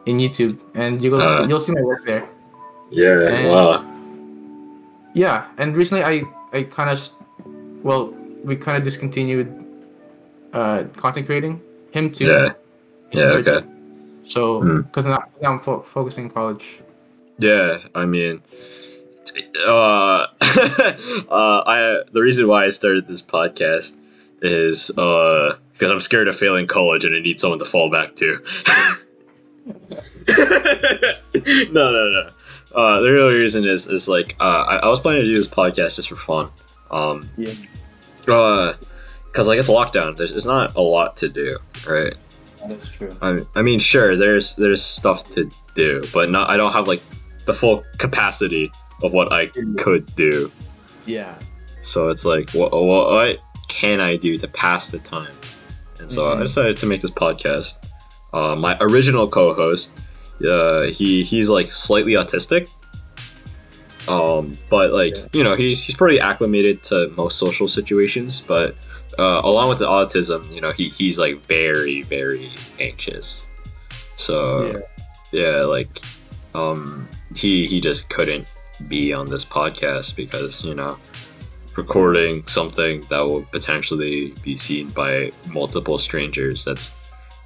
in 0.07 0.17
YouTube, 0.17 0.57
and 0.75 1.03
you 1.03 1.11
will 1.13 1.21
Uh. 1.21 1.45
you'll 1.49 1.61
see 1.61 1.75
my 1.77 1.83
work 1.83 2.07
there. 2.07 2.25
Yeah. 2.89 3.29
And- 3.29 3.51
Wow. 3.53 3.85
Yeah, 5.17 5.47
and 5.57 5.75
recently 5.75 6.05
I 6.05 6.25
I 6.53 6.65
kind 6.65 6.91
of, 6.91 7.01
well, 7.83 8.13
we 8.45 8.55
kind 8.55 8.77
of 8.77 8.85
discontinued 8.85 9.49
uh 10.53 10.85
content 10.97 11.27
creating. 11.27 11.63
Him 11.93 12.13
too. 12.13 12.27
Yeah. 12.27 12.53
Yeah, 13.13 13.41
okay. 13.41 13.67
So, 14.25 14.61
Hmm. 14.61 14.81
because 14.83 15.07
now, 15.07 15.25
now 15.41 15.53
I'm 15.53 15.61
fo- 15.61 15.81
focusing 15.81 16.29
college. 16.29 16.83
Yeah, 17.39 17.79
I 17.95 18.05
mean, 18.05 18.43
uh, 19.67 19.71
uh, 19.81 20.27
I 21.65 22.03
the 22.13 22.21
reason 22.21 22.47
why 22.47 22.67
I 22.67 22.71
started 22.71 23.07
this 23.07 23.23
podcast 23.23 23.97
is 24.43 24.91
uh 24.99 25.57
because 25.73 25.91
I'm 25.91 26.01
scared 26.01 26.29
of 26.29 26.37
failing 26.37 26.67
college 26.67 27.07
and 27.07 27.15
I 27.15 27.21
need 27.21 27.41
someone 27.41 27.59
to 27.61 27.65
fall 27.65 27.91
back 27.91 28.17
to. 28.17 28.39
no, 31.73 31.93
no, 31.93 32.11
no. 32.11 32.29
Uh, 32.77 33.01
the 33.01 33.11
real 33.11 33.31
reason 33.31 33.65
is 33.65 33.87
is 33.87 34.07
like 34.09 34.37
uh, 34.39 34.65
I, 34.69 34.77
I 34.77 34.89
was 34.89 35.01
planning 35.01 35.23
to 35.23 35.27
do 35.33 35.35
this 35.35 35.49
podcast 35.49 35.97
just 35.97 36.09
for 36.11 36.17
fun. 36.17 36.51
Um, 36.91 37.29
Yeah. 37.37 37.55
uh, 38.29 38.75
because 39.27 39.49
like 39.49 39.59
it's 39.59 39.69
lockdown. 39.69 40.17
There's 40.17 40.31
it's 40.33 40.47
not 40.47 40.75
a 40.77 40.81
lot 40.83 41.17
to 41.17 41.29
do, 41.29 41.59
right? 41.87 42.15
That's 42.69 42.89
true. 42.89 43.17
I, 43.23 43.41
I 43.55 43.63
mean, 43.63 43.79
sure, 43.79 44.17
there's 44.17 44.57
there's 44.57 44.83
stuff 44.83 45.29
to 45.31 45.51
do, 45.75 46.05
but 46.13 46.31
not. 46.31 46.51
I 46.51 46.57
don't 46.57 46.73
have 46.73 46.87
like 46.87 47.03
the 47.47 47.55
full 47.55 47.83
capacity 47.99 48.71
of 49.03 49.13
what 49.15 49.33
I 49.33 49.47
could 49.79 50.15
do. 50.17 50.51
Yeah. 51.07 51.35
So 51.83 52.09
it's 52.09 52.25
like, 52.25 52.51
what 52.51 52.73
what, 52.73 53.11
what 53.11 53.39
can 53.69 54.01
I 54.01 54.17
do 54.17 54.37
to 54.39 54.49
pass 54.49 54.91
the 54.91 54.99
time? 54.99 55.35
And 55.99 56.11
so 56.11 56.31
I 56.31 56.37
Mhm. 56.37 56.43
decided 56.43 56.77
to 56.79 56.87
make 56.87 57.01
this 57.01 57.11
podcast. 57.11 57.75
Uh, 58.35 58.55
my 58.57 58.77
original 58.81 59.29
co-host, 59.29 59.93
uh, 60.45 60.83
he 60.85 61.23
he's 61.23 61.49
like 61.49 61.69
slightly 61.69 62.13
autistic. 62.13 62.69
Um, 64.09 64.57
but 64.71 64.93
like 64.93 65.17
Yeah. 65.17 65.27
you 65.33 65.45
know, 65.45 65.57
he's 65.57 65.83
he's 65.83 65.97
pretty 65.97 66.21
acclimated 66.21 66.83
to 66.85 67.09
most 67.17 67.39
social 67.39 67.69
situations. 67.69 68.41
But 68.41 68.77
uh, 69.19 69.41
along 69.43 69.69
with 69.69 69.79
the 69.79 69.87
autism, 69.87 70.53
you 70.55 70.61
know, 70.61 70.73
he 70.73 70.89
he's 70.89 71.19
like 71.19 71.45
very 71.47 72.03
very 72.03 72.51
anxious. 72.81 73.47
So 74.17 74.83
yeah. 75.33 75.43
yeah, 75.43 75.57
like 75.63 76.01
um 76.55 77.09
he 77.35 77.67
he 77.67 77.81
just 77.81 78.09
couldn't 78.11 78.47
be 78.89 79.13
on 79.13 79.29
this 79.29 79.45
podcast 79.45 80.15
because, 80.17 80.65
you 80.65 80.75
know, 80.75 80.99
recording 81.77 82.47
something 82.47 83.03
that 83.09 83.21
will 83.21 83.43
potentially 83.51 84.35
be 84.43 84.55
seen 84.55 84.91
by 84.91 85.33
multiple 85.47 85.99
strangers, 85.99 86.65
that's 86.65 86.95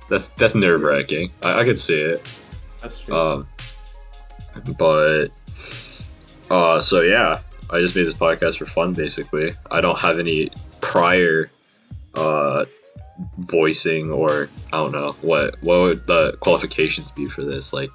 that's 0.09 0.29
that's 0.31 0.55
nerve 0.55 0.83
wracking. 0.83 1.31
I, 1.42 1.61
I 1.61 1.64
could 1.64 1.79
see 1.79 1.98
it. 1.98 2.22
That's 2.81 3.01
true. 3.01 3.14
Um 3.16 3.49
but 4.77 5.29
uh 6.51 6.81
so 6.81 7.01
yeah, 7.03 7.40
I 7.71 7.81
just 7.81 7.95
made 7.95 8.07
this 8.07 8.14
podcast 8.14 8.59
for 8.59 8.66
fun 8.66 8.95
basically. 8.95 9.55
I 9.71 9.81
don't 9.81 9.99
have 9.99 10.19
any 10.19 10.51
prior 10.81 11.51
uh 12.14 12.64
voicing 13.38 14.11
or 14.11 14.49
I 14.73 14.79
don't 14.79 14.93
know 14.93 15.12
what 15.21 15.62
what 15.62 15.81
would 15.81 16.07
the 16.07 16.37
qualifications 16.40 17.11
be 17.11 17.27
for 17.27 17.43
this 17.43 17.73
like 17.73 17.90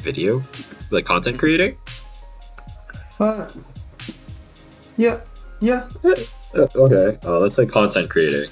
video 0.00 0.42
like 0.90 1.04
content 1.04 1.38
creating 1.38 1.76
Uh, 3.20 3.48
yeah. 4.96 5.20
Yeah. 5.60 5.88
Okay 6.54 7.18
uh, 7.24 7.38
let's 7.38 7.56
say 7.56 7.64
content 7.64 8.10
creating 8.10 8.50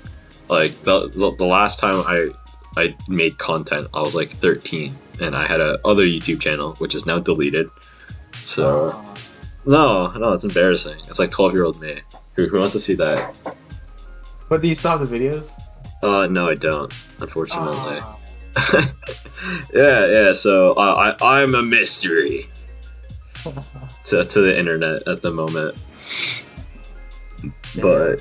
like 0.48 0.80
the, 0.82 1.08
the 1.10 1.34
the 1.36 1.44
last 1.44 1.78
time 1.78 2.02
I 2.06 2.30
I 2.76 2.96
made 3.08 3.38
content 3.38 3.88
I 3.92 4.00
was 4.00 4.14
like 4.14 4.30
13 4.30 4.96
and 5.20 5.36
I 5.36 5.46
had 5.46 5.60
a 5.60 5.78
other 5.84 6.04
YouTube 6.04 6.40
channel 6.40 6.74
which 6.78 6.94
is 6.94 7.06
now 7.06 7.18
deleted. 7.18 7.70
So 8.44 8.90
Uh, 8.90 9.14
no 9.66 10.12
no 10.12 10.32
it's 10.32 10.44
embarrassing. 10.44 11.00
It's 11.08 11.18
like 11.18 11.30
12 11.30 11.52
year 11.54 11.64
old 11.64 11.80
me. 11.80 12.00
Who, 12.34 12.46
who 12.48 12.58
wants 12.58 12.72
to 12.72 12.80
see 12.80 12.94
that? 12.94 13.34
But 14.48 14.62
do 14.62 14.68
you 14.68 14.74
still 14.74 14.98
have 14.98 15.08
the 15.08 15.18
videos? 15.18 15.50
uh 16.02 16.26
no 16.26 16.48
I 16.48 16.54
don't 16.54 16.92
unfortunately. 17.20 18.00
Ah. 18.02 18.18
yeah 19.72 20.06
yeah 20.06 20.32
so 20.32 20.72
uh, 20.74 21.14
I 21.20 21.40
I'm 21.40 21.54
a 21.54 21.62
mystery 21.62 22.50
to, 24.04 24.24
to 24.24 24.40
the 24.40 24.58
internet 24.58 25.06
at 25.08 25.22
the 25.22 25.30
moment. 25.30 25.76
But 27.80 28.20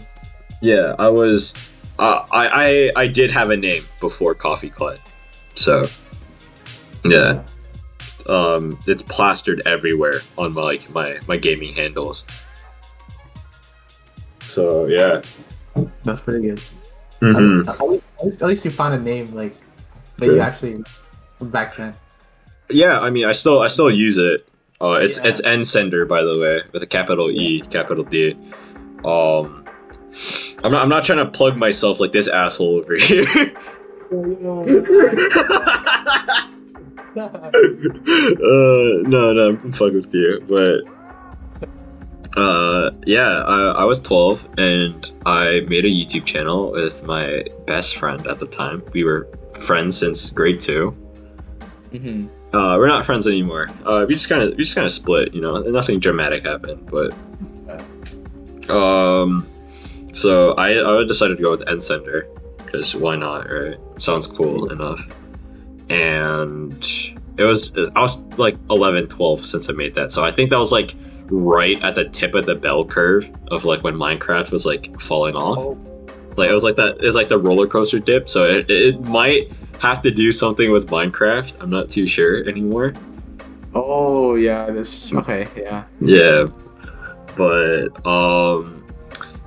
yeah 0.62 0.96
i 1.00 1.10
was 1.10 1.56
uh, 2.00 2.26
I, 2.32 2.92
I 2.96 3.04
i 3.04 3.08
did 3.08 3.32
have 3.32 3.50
a 3.50 3.58
name 3.58 3.84
before 4.00 4.34
Coffee 4.36 4.70
Klad 4.70 5.00
so 5.56 5.88
yeah 7.04 7.42
um 8.28 8.78
it's 8.88 9.02
plastered 9.02 9.62
everywhere 9.66 10.22
on 10.38 10.54
my 10.54 10.62
like 10.62 10.90
my 10.92 11.18
my 11.28 11.38
gaming 11.38 11.74
handles 11.74 12.26
so 14.46 14.86
yeah 14.86 15.22
That's 16.04 16.20
pretty 16.20 16.48
good. 16.50 16.62
Mhm. 17.22 17.68
At, 17.68 17.80
least, 17.88 18.04
at 18.20 18.26
least- 18.26 18.42
at 18.42 18.48
least 18.48 18.66
you 18.66 18.72
found 18.72 18.94
a 18.96 19.00
name 19.00 19.34
like 19.34 19.56
But 20.18 20.26
you 20.28 20.40
actually 20.42 20.84
back 21.40 21.76
then. 21.78 21.94
Yeah, 22.70 23.00
I 23.00 23.10
mean, 23.10 23.26
I 23.26 23.32
still 23.32 23.60
I 23.62 23.68
still 23.68 23.90
use 23.92 24.18
it. 24.18 24.48
Uh, 24.82 25.00
it's 25.02 25.18
Yeah. 25.20 25.28
it's 25.30 25.42
Nsender 25.42 26.08
by 26.08 26.24
the 26.24 26.38
way, 26.40 26.62
with 26.74 26.84
a 26.84 26.88
capital 26.88 27.30
E, 27.32 27.62
capital 27.70 28.04
D. 28.04 28.36
Um, 29.06 29.66
I'm 30.64 30.72
not 30.72 30.82
I'm 30.84 30.90
not 30.90 31.06
trying 31.06 31.20
to 31.20 31.26
plug 31.32 31.56
myself 31.58 32.00
like 32.00 32.12
this 32.12 32.28
asshole 32.28 32.78
over 32.78 32.96
here. 32.96 33.26
uh, 37.16 39.08
no, 39.08 39.34
no, 39.34 39.50
I'm 39.50 39.72
fucking 39.72 39.96
with 39.96 40.14
you, 40.14 40.44
but 40.48 40.82
uh, 42.38 42.92
yeah, 43.06 43.44
I, 43.46 43.72
I 43.80 43.84
was 43.84 44.00
12 44.00 44.48
and 44.58 45.12
I 45.26 45.62
made 45.68 45.86
a 45.86 45.90
YouTube 45.90 46.26
channel 46.26 46.72
with 46.72 47.04
my 47.04 47.44
best 47.68 47.98
friend 47.98 48.26
at 48.28 48.40
the 48.40 48.48
time. 48.48 48.84
We 48.94 49.04
were 49.04 49.28
friends 49.60 49.98
since 49.98 50.30
grade 50.30 50.60
two. 50.60 50.92
hmm 51.92 52.28
Uh, 52.54 52.76
we're 52.78 52.88
not 52.88 53.06
friends 53.06 53.28
anymore. 53.28 53.70
Uh, 53.86 54.06
we 54.08 54.14
just 54.14 54.30
kind 54.30 54.42
of 54.44 54.52
we 54.52 54.64
just 54.64 54.76
kind 54.76 54.86
of 54.86 54.92
split. 54.92 55.34
You 55.34 55.42
know, 55.42 55.62
nothing 55.62 56.00
dramatic 56.00 56.46
happened, 56.46 56.90
but 56.90 57.14
um, 58.70 59.46
so 60.14 60.54
I 60.54 61.00
I 61.00 61.04
decided 61.06 61.38
to 61.38 61.44
go 61.44 61.52
with 61.52 61.66
Ensender 61.66 62.28
because 62.64 62.96
why 62.96 63.16
not, 63.18 63.50
right? 63.50 63.78
Sounds 63.98 64.28
cool 64.28 64.72
enough. 64.72 65.00
And 65.92 66.74
it 67.38 67.44
was 67.44 67.74
I 67.96 68.02
was 68.02 68.26
like 68.38 68.56
11, 68.70 69.08
12 69.08 69.46
since 69.46 69.70
I 69.70 69.74
made 69.74 69.94
that, 69.96 70.10
so 70.12 70.24
I 70.24 70.32
think 70.32 70.50
that 70.50 70.60
was 70.60 70.72
like 70.72 70.96
right 71.30 71.82
at 71.84 71.96
the 71.96 72.08
tip 72.10 72.36
of 72.36 72.46
the 72.46 72.56
bell 72.56 72.86
curve 72.86 73.32
of 73.48 73.66
like 73.66 73.84
when 73.84 73.96
Minecraft 73.96 74.52
was 74.52 74.66
like 74.66 75.00
falling 75.00 75.36
off. 75.36 75.58
Oh, 75.60 75.78
Like 76.38 76.50
it 76.50 76.54
was 76.54 76.64
like 76.64 76.76
that. 76.78 76.98
It 76.98 77.06
was 77.06 77.16
like 77.16 77.30
the 77.30 77.38
roller 77.38 77.68
coaster 77.68 78.00
dip. 78.00 78.30
So 78.30 78.46
it, 78.46 78.70
it 78.70 79.02
might 79.02 79.52
have 79.80 80.02
to 80.04 80.12
do 80.12 80.32
something 80.32 80.72
with 80.72 80.88
Minecraft. 80.88 81.62
I'm 81.62 81.70
not 81.70 81.90
too 81.90 82.08
sure 82.08 82.48
anymore. 82.48 82.94
oh 83.74 84.36
yeah, 84.36 84.70
this 84.70 85.12
okay, 85.14 85.48
yeah. 85.58 85.86
Yeah, 86.00 86.46
but 87.36 88.06
um, 88.06 88.86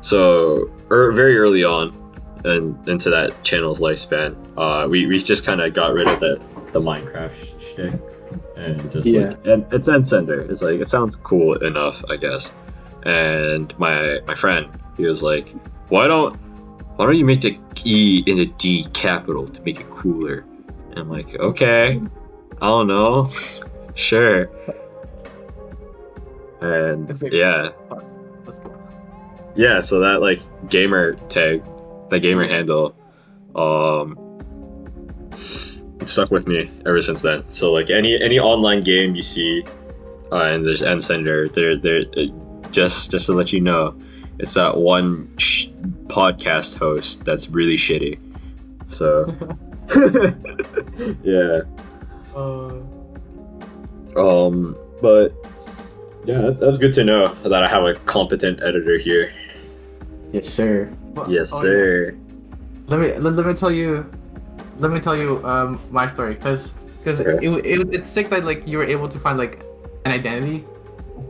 so 0.01 0.71
er, 0.91 1.13
very 1.13 1.39
early 1.39 1.65
on, 1.65 1.93
and 2.45 2.89
into 2.89 3.11
that 3.11 3.43
channel's 3.43 3.81
lifespan, 3.81 4.37
uh, 4.57 4.87
we, 4.89 5.07
we 5.07 5.19
just 5.19 5.45
kind 5.47 5.61
of 5.61 5.73
got 5.75 5.95
rid 5.95 6.07
of 6.09 6.21
the 6.21 6.41
the 6.73 6.81
Minecraft 6.81 7.61
shtick 7.61 8.01
and 8.57 8.91
just 8.93 9.07
Yeah. 9.07 9.29
like 9.31 9.47
and 9.47 9.73
it's 9.73 9.89
Ensender. 9.89 10.49
It's 10.51 10.61
like 10.63 10.81
it 10.81 10.89
sounds 10.89 11.17
cool 11.17 11.57
enough, 11.65 12.05
I 12.11 12.17
guess. 12.17 12.53
And 13.05 13.77
my 13.79 14.21
my 14.27 14.35
friend, 14.35 14.69
he 14.97 15.07
was 15.07 15.23
like, 15.23 15.51
why 15.89 16.07
don't 16.07 16.35
why 16.97 17.07
don't 17.07 17.17
you 17.17 17.25
make 17.25 17.41
the 17.41 17.59
E 17.85 18.23
in 18.27 18.37
the 18.39 18.47
D 18.59 18.87
capital 18.93 19.47
to 19.47 19.63
make 19.63 19.81
it 19.81 19.91
cooler? 19.91 20.45
And 20.91 20.99
I'm 20.99 21.11
like, 21.11 21.35
okay, 21.37 22.01
I 22.63 22.67
don't 22.67 22.87
know, 22.87 23.29
sure. 23.95 24.49
And 26.61 27.11
yeah, 27.33 27.71
yeah. 29.55 29.81
So 29.81 30.01
that 30.01 30.21
like 30.23 30.41
gamer 30.71 31.15
tag, 31.29 31.63
that 32.11 32.21
gamer 32.21 32.47
handle, 32.47 32.95
um, 33.57 34.19
stuck 36.07 36.31
with 36.31 36.47
me 36.47 36.71
ever 36.87 37.01
since 37.01 37.23
then. 37.23 37.45
So 37.51 37.73
like 37.73 37.91
any 37.91 38.21
any 38.23 38.39
online 38.39 38.81
game 38.81 39.15
you 39.15 39.23
see, 39.23 39.65
uh, 40.33 40.43
and 40.43 40.65
there's 40.65 40.83
End 40.83 41.03
Sender, 41.03 41.49
there 41.49 41.77
there, 41.77 42.05
just 42.71 43.11
just 43.11 43.27
to 43.27 43.33
let 43.33 43.53
you 43.53 43.61
know, 43.61 43.95
it's 44.39 44.55
that 44.55 44.77
one 44.77 45.29
sh- 45.39 45.69
podcast 46.07 46.79
host 46.79 47.25
that's 47.25 47.49
really 47.49 47.77
shitty. 47.77 48.19
So 48.89 49.27
yeah. 51.25 51.61
Uh, 52.37 52.81
Um, 54.17 54.77
but 55.03 55.33
yeah, 56.25 56.41
that's, 56.41 56.61
that's 56.61 56.79
good 56.79 56.93
to 56.95 57.05
know 57.05 57.35
that 57.45 57.63
I 57.63 57.69
have 57.69 57.85
a 57.85 57.95
competent 58.07 58.63
editor 58.63 58.99
here. 58.99 59.33
yes, 60.33 60.49
sir. 60.49 60.93
Yes, 61.29 61.53
oh, 61.53 61.57
yeah. 61.57 61.63
sir. 61.63 62.17
Let 62.87 63.01
me 63.01 63.19
let, 63.19 63.35
let 63.35 63.47
me 63.47 63.55
tell 63.55 63.71
you, 63.71 64.05
let 64.79 64.91
me 64.91 65.01
tell 65.01 65.17
you 65.17 65.45
um 65.47 65.81
my 65.91 66.07
story, 66.09 66.35
cause 66.35 66.75
cause 67.05 67.21
Okay. 67.21 67.47
it, 67.47 67.65
it, 67.65 67.95
it's 67.95 68.11
sick 68.11 68.29
that 68.31 68.45
like 68.45 68.67
you 68.67 68.79
were 68.79 68.85
able 68.85 69.09
to 69.09 69.19
find 69.19 69.39
like 69.39 69.63
an 70.05 70.13
identity. 70.13 70.65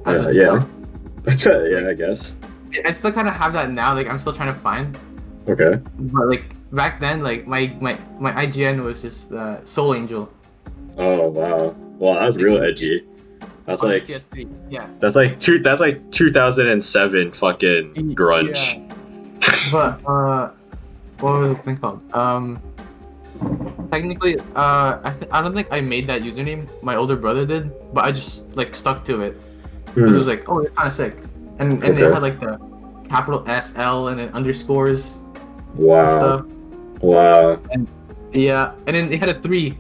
Yeah, 0.07 0.13
a 0.29 0.33
yeah. 0.33 0.65
That's 1.23 1.47
a, 1.53 1.69
yeah, 1.71 1.89
I 1.89 1.95
guess. 1.95 2.37
I 2.85 2.93
still 2.93 3.13
kind 3.13 3.29
of 3.29 3.35
have 3.35 3.53
that 3.53 3.71
now. 3.71 3.95
Like 3.95 4.09
I'm 4.09 4.19
still 4.19 4.33
trying 4.33 4.53
to 4.53 4.59
find, 4.61 4.99
Okay. 5.49 5.81
but 5.99 6.27
like 6.27 6.45
back 6.73 6.99
then, 6.99 7.23
like 7.23 7.47
my 7.47 7.73
my 7.81 7.99
my 8.19 8.33
IGN 8.33 8.83
was 8.83 9.01
just 9.03 9.31
uh, 9.33 9.65
Soul 9.65 9.95
Angel. 9.95 10.29
Oh 10.99 11.29
wow. 11.29 11.75
Well, 11.99 12.15
that's 12.15 12.37
real 12.37 12.63
edgy. 12.69 13.07
That's 13.67 13.83
on 13.83 13.91
like 13.91 14.07
PS3. 14.07 14.49
Yeah, 14.71 14.87
that's 14.99 15.17
like 15.17 15.41
two. 15.41 15.59
That's 15.61 15.81
like 15.81 16.11
2007 16.11 17.33
fucking 17.33 17.95
grunge. 18.15 18.84
But 19.73 20.01
uh, 20.07 20.51
what 21.21 21.39
was 21.41 21.57
the 21.57 21.63
thing 21.63 21.77
called? 21.77 22.01
Um, 22.15 22.61
technically, 23.91 24.39
uh, 24.57 24.99
I, 25.03 25.11
th- 25.19 25.31
I 25.33 25.43
don't 25.43 25.55
think 25.55 25.69
I 25.71 25.81
made 25.81 26.07
that 26.09 26.23
username. 26.23 26.69
My 26.83 26.97
older 26.97 27.17
brother 27.17 27.47
did, 27.47 27.71
but 27.93 28.05
I 28.05 28.13
just 28.13 28.55
like 28.57 28.75
stuck 28.75 29.05
to 29.07 29.21
it. 29.23 29.37
Because 29.95 30.15
it 30.17 30.19
was 30.19 30.27
like, 30.27 30.49
oh, 30.49 30.59
it's 30.59 30.75
kind 30.77 30.89
of 30.89 30.93
sick, 30.95 31.17
and 31.61 31.83
and 31.83 31.95
Okay. 31.95 32.03
it 32.03 32.13
had 32.13 32.23
like 32.23 32.41
the 32.41 32.59
capital 33.09 33.45
S 33.47 33.73
L 33.77 34.09
and 34.09 34.19
then 34.19 34.29
underscores 34.31 35.15
and 35.15 35.79
Wow. 35.79 36.07
stuff. 36.19 36.47
Wow. 37.01 37.61
Yeah, 38.33 38.75
and 38.87 38.97
then 38.97 39.13
it 39.13 39.21
had 39.21 39.29
a 39.29 39.41
three. 39.41 39.79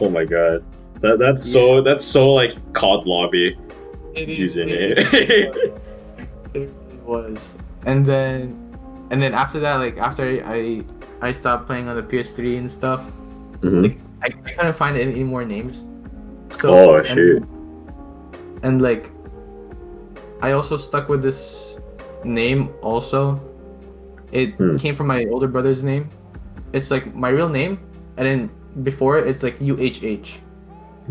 Oh 0.00 0.10
my 0.10 0.24
god. 0.24 0.64
That 1.00 1.18
that's 1.20 1.44
so 1.44 1.80
that's 1.82 2.04
so 2.04 2.32
like 2.32 2.50
COD 2.72 3.06
lobby 3.06 3.56
It 4.14 4.28
username. 4.28 4.96
It 6.54 6.70
really 6.70 6.98
was. 7.04 7.56
And 7.86 8.04
then, 8.04 8.56
and 9.10 9.20
then 9.20 9.34
after 9.34 9.60
that, 9.60 9.76
like 9.76 9.96
after 9.98 10.24
I 10.46 10.82
I 11.20 11.32
stopped 11.32 11.66
playing 11.66 11.88
on 11.88 11.96
the 11.96 12.02
PS3 12.02 12.58
and 12.58 12.70
stuff, 12.70 13.00
Mhm. 13.60 13.82
like 13.82 13.98
I, 14.22 14.26
I 14.48 14.52
couldn't 14.52 14.74
find 14.76 14.96
any 14.96 15.22
more 15.24 15.44
names. 15.44 15.86
So 16.50 16.72
Oh, 16.74 16.96
and- 16.96 17.06
shoot. 17.06 17.42
And, 18.62 18.80
like, 18.80 19.10
I 20.40 20.52
also 20.52 20.76
stuck 20.78 21.08
with 21.10 21.22
this 21.22 21.78
name. 22.24 22.70
Also, 22.80 23.38
it 24.32 24.54
Hmm. 24.54 24.76
came 24.76 24.94
from 24.94 25.06
my 25.06 25.26
older 25.30 25.46
brother's 25.48 25.84
name. 25.84 26.08
It's 26.72 26.90
like 26.90 27.14
my 27.14 27.28
real 27.28 27.48
name, 27.50 27.78
and 28.16 28.26
then 28.26 28.50
before 28.82 29.18
it's 29.18 29.42
like 29.42 29.60
UHH. 29.60 30.40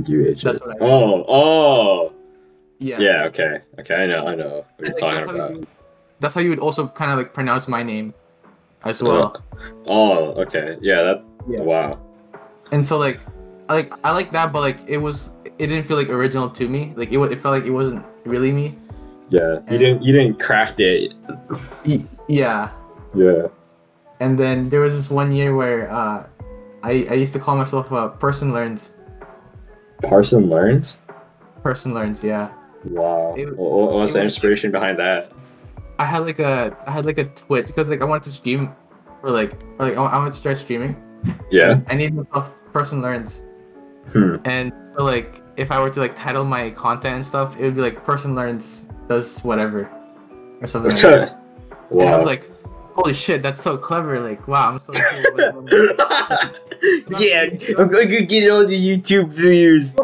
UH. 0.01 0.41
That's 0.43 0.59
what 0.61 0.71
I- 0.75 0.77
Oh, 0.81 1.25
oh. 1.27 2.11
Yeah. 2.79 2.97
Yeah. 2.99 3.25
Okay. 3.27 3.61
Okay. 3.79 3.95
I 3.95 4.05
know. 4.07 4.25
I 4.25 4.35
know 4.35 4.65
what 4.77 4.79
you're 4.79 4.87
like, 4.89 4.97
talking 4.97 5.35
about. 5.35 5.51
you- 5.55 5.67
that's 6.23 6.33
how 6.33 6.39
you 6.41 6.49
would 6.55 6.63
also 6.63 6.87
kind 6.87 7.11
of 7.11 7.17
like 7.19 7.33
pronounce 7.35 7.67
my 7.67 7.83
name, 7.83 8.13
as 8.87 9.03
well. 9.03 9.43
Oh. 9.85 10.31
Okay. 10.47 10.77
Yeah. 10.81 11.03
That. 11.03 11.19
Yeah. 11.47 11.59
Wow. 11.61 11.99
and 12.71 12.79
so 12.83 12.97
like 12.97 13.19
I 13.67 13.73
like 13.83 13.91
I 14.07 14.11
like 14.15 14.31
that, 14.31 14.51
but 14.55 14.61
like 14.63 14.79
it 14.87 14.97
was 14.97 15.33
it 15.59 15.67
didn't 15.67 15.83
feel 15.83 15.97
like 15.99 16.07
original 16.07 16.47
to 16.55 16.67
me. 16.71 16.93
Like 16.95 17.11
it 17.11 17.19
it 17.19 17.39
felt 17.43 17.53
like 17.59 17.67
it 17.67 17.75
wasn't 17.75 18.05
really 18.23 18.51
me. 18.51 18.79
Yeah. 19.29 19.59
You 19.69 19.77
didn't. 19.77 19.99
You 20.03 20.11
didn't 20.15 20.39
craft 20.39 20.79
it. 20.79 21.11
Yeah. 22.27 22.71
Yeah. 23.13 23.47
And 24.23 24.39
then 24.39 24.69
there 24.71 24.79
was 24.79 24.95
this 24.95 25.09
one 25.11 25.35
year 25.35 25.51
where 25.55 25.91
uh, 25.91 26.23
I 26.87 27.03
I 27.11 27.15
used 27.19 27.33
to 27.35 27.39
call 27.43 27.59
myself 27.59 27.91
uh, 27.91 28.07
person 28.23 28.53
learns. 28.55 28.95
Person 30.07 30.47
learns. 30.47 30.99
Person 31.63 31.91
learns. 31.93 32.23
Yeah. 32.23 32.47
Wow. 32.87 33.35
It- 33.35 33.51
What, 33.57 33.91
was 33.99 34.13
the 34.15 34.23
inspiration 34.23 34.71
behind 34.71 34.95
that? 34.99 35.31
I 35.99 36.05
had 36.05 36.19
like 36.19 36.39
a 36.39 36.75
I 36.87 36.91
had 36.91 37.05
like 37.05 37.17
a 37.17 37.25
Twitch 37.25 37.67
because 37.67 37.89
like 37.89 38.01
I 38.01 38.05
wanted 38.05 38.23
to 38.23 38.31
stream, 38.31 38.75
or 39.21 39.29
like 39.29 39.53
or 39.79 39.87
like 39.87 39.97
I, 39.97 40.17
wanted 40.17 40.31
to 40.31 40.37
start 40.37 40.57
streaming. 40.57 40.95
Yeah. 41.51 41.79
I 41.87 41.95
needed 41.95 42.25
a 42.33 42.41
person 42.73 43.01
learns. 43.01 43.43
Hmm. 44.11 44.35
And 44.45 44.73
so 44.95 45.03
like 45.03 45.41
if 45.55 45.71
I 45.71 45.79
were 45.79 45.89
to 45.89 45.99
like 45.99 46.15
title 46.15 46.43
my 46.43 46.71
content 46.71 47.15
and 47.15 47.25
stuff, 47.25 47.55
it 47.57 47.63
would 47.63 47.75
be 47.75 47.81
like 47.81 48.03
person 48.03 48.35
learns 48.35 48.85
does 49.07 49.39
whatever, 49.41 49.89
or 50.61 50.67
something 50.67 50.91
like 50.91 51.01
that. 51.01 51.39
And 51.91 52.09
I 52.09 52.17
was 52.17 52.25
like, 52.25 52.49
holy 52.95 53.13
shit, 53.13 53.43
that's 53.43 53.61
so 53.61 53.77
clever. 53.77 54.19
Like, 54.19 54.47
wow, 54.47 54.71
I'm 54.71 54.79
so 54.79 54.93
cool. 54.93 55.67
yeah, 57.19 57.45
I'm 57.77 57.87
gonna 57.87 58.25
get 58.25 58.49
all 58.49 58.65
the 58.65 58.75
YouTube 58.75 59.31
views. 59.31 59.95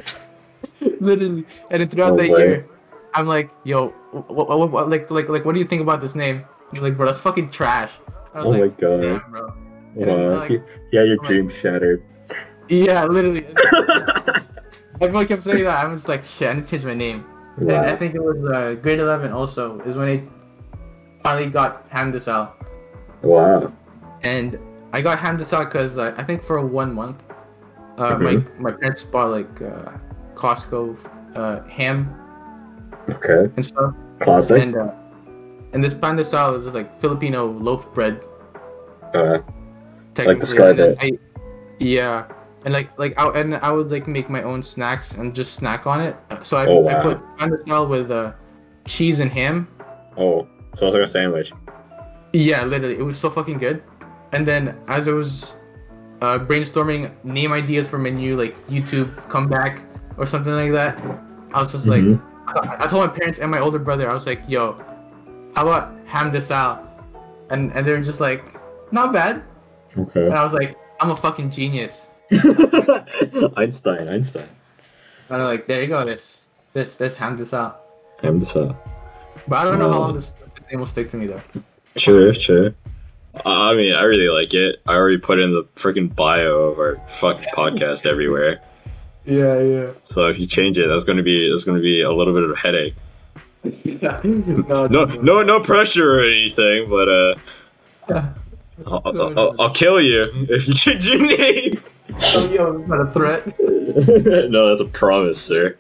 Literally. 1.00 1.46
And 1.72 1.82
then 1.82 1.90
throughout 1.90 2.12
No 2.12 2.18
that 2.18 2.28
year, 2.28 2.68
I'm 3.16 3.28
like, 3.28 3.50
yo, 3.64 3.94
what, 4.12 4.48
what, 4.50 4.72
what, 4.72 4.90
like, 4.90 5.10
like, 5.12 5.30
like, 5.30 5.46
what 5.46 5.54
do 5.54 5.60
you 5.60 5.66
think 5.68 5.82
about 5.82 6.02
this 6.02 6.16
name? 6.16 6.44
You're 6.74 6.84
like, 6.84 6.98
bro, 6.98 7.06
that's 7.08 7.20
fucking 7.20 7.52
trash. 7.52 7.92
I 8.34 8.40
was 8.40 8.48
Oh 8.48 8.54
my 8.54 8.68
god. 8.68 9.04
yeah, 9.04 9.20
bro. 9.30 9.54
Wow. 9.96 10.40
like- 10.40 10.52
yeah, 10.92 11.04
your 11.04 11.18
I'm 11.26 11.48
like- 11.48 11.56
shattered. 11.56 12.04
Yeah, 12.68 13.06
literally. 13.06 13.48
Everyone 15.02 15.26
kept 15.28 15.44
saying 15.44 15.64
that. 15.64 15.84
I 15.84 15.88
was 15.88 16.08
like, 16.08 16.24
shit, 16.24 16.50
I 16.50 16.54
need 16.54 16.66
to 16.66 16.70
change 16.70 16.86
my 16.86 16.94
name. 16.94 17.26
And 17.58 17.72
I 17.72 17.96
think 17.96 18.16
it 18.16 18.22
was 18.24 18.44
uh, 18.46 18.76
grade 18.82 19.00
11 19.00 19.32
also, 19.32 19.80
is 19.82 19.98
when 19.98 20.08
it 20.08 20.24
finally 21.24 21.50
got 21.50 21.90
Hamdesal. 21.90 22.52
Wow. 23.24 23.74
And 24.22 24.60
I 24.94 25.02
got 25.02 25.18
Hamdesal 25.18 25.66
because 25.66 25.98
uh, 25.98 26.14
I 26.18 26.24
think 26.24 26.44
for 26.44 26.64
one 26.66 26.94
month, 26.94 27.24
uh, 27.98 28.18
my 28.18 28.38
my 28.60 28.72
parents 28.72 29.04
bought 29.04 29.32
like 29.32 29.62
uh, 29.62 29.92
Costco 30.36 30.96
uh, 31.36 31.64
ham 31.64 32.16
Okay. 33.14 33.52
and 33.56 33.66
stuff, 33.66 33.94
Classic. 34.20 34.62
and 34.62 34.76
uh, 34.76 34.92
and 35.74 35.84
this 35.84 35.94
pandesal 35.94 36.58
is 36.58 36.66
like 36.68 36.90
Filipino 37.00 37.46
loaf 37.48 37.94
bread. 37.94 38.24
Uh, 39.14 39.40
technically, 40.14 40.40
describe 40.40 40.78
then 40.78 40.96
I, 41.00 41.12
yeah, 41.80 42.26
and 42.66 42.74
like 42.74 42.90
like 43.00 43.18
I 43.20 43.28
and 43.40 43.56
I 43.56 43.72
would 43.72 43.92
like 43.92 44.08
make 44.08 44.30
my 44.30 44.44
own 44.44 44.62
snacks 44.64 45.14
and 45.14 45.34
just 45.36 45.54
snack 45.54 45.88
on 45.88 46.02
it. 46.02 46.16
So 46.44 46.58
I, 46.58 46.66
Oh, 46.68 46.88
I 46.88 46.94
wow. 46.96 47.02
put 47.02 47.18
pandesal 47.38 47.90
with 47.90 48.12
uh, 48.12 48.34
cheese 48.86 49.20
and 49.20 49.32
ham. 49.32 49.68
oh, 50.18 50.48
so 50.76 50.88
it's 50.88 50.94
like 50.94 51.04
a 51.04 51.08
sandwich. 51.08 51.54
Yeah, 52.34 52.64
literally, 52.64 52.96
it 52.98 53.02
was 53.04 53.18
so 53.18 53.30
fucking 53.30 53.58
good. 53.58 53.82
And 54.32 54.46
then 54.46 54.78
as 54.88 55.08
I 55.08 55.12
was 55.12 55.56
uh, 56.22 56.38
brainstorming 56.38 57.10
name 57.24 57.52
ideas 57.54 57.88
for 57.90 57.98
my 57.98 58.10
new 58.12 58.36
like 58.38 58.54
YouTube 58.68 59.10
comeback 59.30 59.82
or 60.18 60.28
something 60.28 60.54
like 60.54 60.72
that, 60.74 61.00
I 61.54 61.62
was 61.62 61.72
just 61.72 61.86
Mhm. 61.88 62.12
like, 62.12 62.20
I, 62.56 62.88
told 62.88 63.08
my 63.08 63.16
parents 63.16 63.40
and 63.40 63.50
my 63.52 63.60
older 63.60 63.80
brother, 63.80 64.10
I 64.10 64.14
was 64.14 64.26
like, 64.26 64.42
yo, 64.48 64.74
how 65.56 65.64
about 65.68 66.06
Hamdesal? 66.08 66.86
And 67.50 67.72
and 67.74 67.86
they're 67.86 68.02
just 68.02 68.20
like, 68.20 68.44
not 68.92 69.14
bad. 69.14 69.44
Okay. 69.98 70.26
And 70.26 70.34
I 70.34 70.44
was 70.44 70.54
like, 70.54 70.78
I'm 71.00 71.12
a 71.12 71.16
fucking 71.16 71.50
genius. 71.52 72.10
Einstein, 73.58 74.08
Einstein. 74.08 74.48
And 75.30 75.42
I'm 75.42 75.44
like, 75.44 75.68
there 75.68 75.82
you 75.82 75.88
go, 75.88 76.06
this 76.06 76.44
this 76.74 76.96
this 76.96 77.16
Hamdesal. 77.16 77.76
I'm 78.24 78.40
just 78.40 78.56
uh, 78.56 78.74
But 79.48 79.58
I 79.60 79.64
don't 79.64 79.80
know 79.80 79.92
how 79.92 80.00
long 80.00 80.14
this, 80.14 80.32
this 80.56 80.72
name 80.72 80.80
will 80.80 80.88
stick 80.88 81.10
to 81.12 81.18
me 81.18 81.28
though. 81.28 81.42
sure, 81.96 82.34
sure. 82.34 82.74
I 83.46 83.76
mean, 83.76 83.94
I 83.96 84.04
really 84.04 84.30
like 84.30 84.54
it. 84.54 84.82
I 84.88 84.96
already 84.96 85.18
put 85.18 85.40
in 85.40 85.52
the 85.52 85.64
freaking 85.76 86.14
bio 86.14 86.56
of 86.56 86.80
our 86.80 86.98
fucking 87.08 87.50
podcast 87.54 88.06
everywhere. 88.06 88.62
Yeah, 89.30 89.60
yeah. 89.60 89.92
So 90.04 90.28
if 90.28 90.40
you 90.40 90.48
change 90.48 90.80
it, 90.80 90.88
that's 90.88 91.04
gonna 91.04 91.24
be 91.24 91.50
that's 91.50 91.64
gonna 91.64 91.80
be 91.82 92.02
a 92.02 92.12
little 92.12 92.34
bit 92.34 92.44
of 92.44 92.52
a 92.52 92.56
headache. 92.58 92.96
yeah. 93.64 94.20
No, 94.24 94.88
No, 94.88 95.06
no, 95.06 95.44
no 95.44 95.60
pressure 95.60 96.20
or 96.20 96.24
anything, 96.24 96.90
but 96.90 97.08
uh, 97.10 97.36
I'll, 98.88 99.02
I'll, 99.06 99.40
I'll, 99.40 99.56
I'll 99.62 99.74
kill 99.74 100.02
you 100.02 100.30
if 100.50 100.68
you 100.68 100.74
change 100.74 101.08
your 101.08 101.20
name. 101.20 101.82
Oh, 102.36 102.50
yo, 102.52 102.78
not 102.88 103.02
a 103.08 103.12
threat. 103.14 103.46
no, 104.50 104.70
that's 104.70 104.82
a 104.82 104.86
promise, 104.92 105.40
sir. 105.42 105.78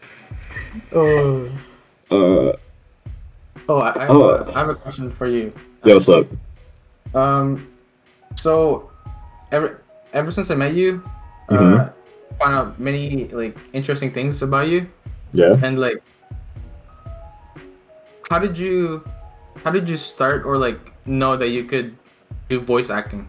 Oh. 0.91 1.49
Uh, 2.11 2.53
Oh, 3.67 3.77
I, 3.77 3.89
I, 3.95 4.01
have 4.01 4.09
Oh. 4.09 4.29
a, 4.29 4.51
I 4.51 4.59
have 4.59 4.69
a 4.69 4.75
question 4.75 5.11
for 5.11 5.27
you. 5.27 5.53
yeah, 5.85 5.93
what's 5.93 6.09
up? 6.09 6.25
Um, 7.13 7.71
so 8.35 8.89
ever 9.51 9.81
ever 10.13 10.31
since 10.31 10.49
I 10.49 10.55
met 10.55 10.73
you, 10.73 11.03
uh, 11.49 11.89
Found 12.41 12.55
out 12.55 12.79
many 12.79 13.27
like 13.29 13.57
interesting 13.73 14.11
things 14.13 14.41
about 14.41 14.67
you, 14.67 14.87
Yeah. 15.33 15.59
and 15.61 15.77
like, 15.79 16.01
how 18.29 18.39
did 18.39 18.57
you, 18.57 19.03
how 19.63 19.71
did 19.71 19.89
you 19.89 19.97
start 19.97 20.45
or 20.45 20.57
like 20.57 20.79
know 21.05 21.35
that 21.35 21.49
you 21.49 21.63
could 21.65 21.95
do 22.47 22.59
voice 22.59 22.89
acting? 22.89 23.27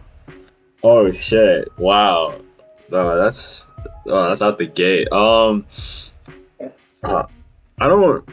Oh 0.83 1.11
shit! 1.11 1.67
Wow. 1.77 2.39
Oh, 2.91 3.17
that's 3.17 3.67
oh, 4.07 4.27
that's 4.29 4.41
out 4.41 4.57
the 4.57 4.65
gate. 4.65 5.11
Um, 5.11 5.65
uh, 7.03 7.23
I 7.79 7.87
don't. 7.87 8.27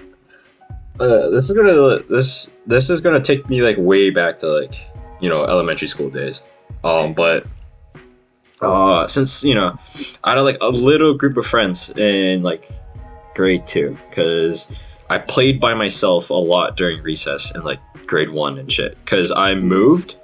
Uh, 1.01 1.29
this 1.31 1.49
is 1.49 1.53
gonna 1.53 1.99
this 2.09 2.51
this 2.67 2.91
is 2.91 3.01
gonna 3.01 3.21
take 3.23 3.49
me 3.49 3.63
like 3.63 3.77
way 3.79 4.11
back 4.11 4.39
to 4.41 4.47
like 4.49 4.75
you 5.21 5.29
know 5.29 5.45
elementary 5.45 5.89
school 5.89 6.11
days. 6.11 6.43
Um, 6.85 7.13
but 7.15 7.47
uh, 8.61 9.07
since 9.07 9.45
you 9.45 9.55
know 9.55 9.77
I 10.25 10.33
had 10.35 10.41
like 10.41 10.59
a 10.61 10.69
little 10.69 11.15
group 11.15 11.37
of 11.37 11.47
friends 11.47 11.91
in 11.97 12.43
like 12.43 12.69
grade 13.35 13.67
two, 13.67 13.97
because 14.11 14.85
I 15.11 15.19
played 15.19 15.61
by 15.61 15.75
myself 15.75 16.31
a 16.31 16.35
lot 16.35 16.77
during 16.77 17.03
recess 17.03 17.55
in 17.55 17.63
like 17.65 17.81
grade 18.07 18.31
one 18.31 18.59
and 18.59 18.71
shit. 18.73 18.97
Because 19.05 19.31
I 19.33 19.55
moved 19.55 20.17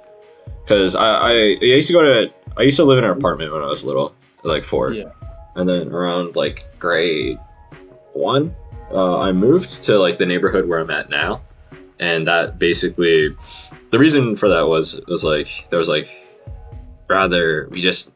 because 0.63 0.95
I, 0.95 1.05
I 1.05 1.31
I 1.61 1.65
used 1.65 1.87
to 1.87 1.93
go 1.93 2.01
to 2.03 2.33
I 2.57 2.63
used 2.63 2.77
to 2.77 2.83
live 2.83 2.97
in 2.97 3.03
an 3.03 3.11
apartment 3.11 3.51
when 3.53 3.61
I 3.61 3.67
was 3.67 3.83
little, 3.83 4.15
like 4.43 4.63
four, 4.63 4.91
Yeah. 4.93 5.09
and 5.55 5.67
then 5.67 5.89
around 5.89 6.35
like 6.35 6.63
grade 6.79 7.37
one, 8.13 8.55
uh, 8.91 9.19
I 9.19 9.31
moved 9.31 9.81
to 9.83 9.97
like 9.99 10.17
the 10.17 10.25
neighborhood 10.25 10.67
where 10.67 10.79
I'm 10.79 10.89
at 10.89 11.09
now, 11.09 11.41
and 11.99 12.27
that 12.27 12.57
basically 12.59 13.35
the 13.91 13.99
reason 13.99 14.35
for 14.35 14.49
that 14.49 14.67
was 14.67 14.99
was 15.07 15.23
like 15.23 15.67
there 15.69 15.79
was 15.79 15.89
like 15.89 16.07
rather 17.07 17.67
we 17.71 17.81
just 17.81 18.14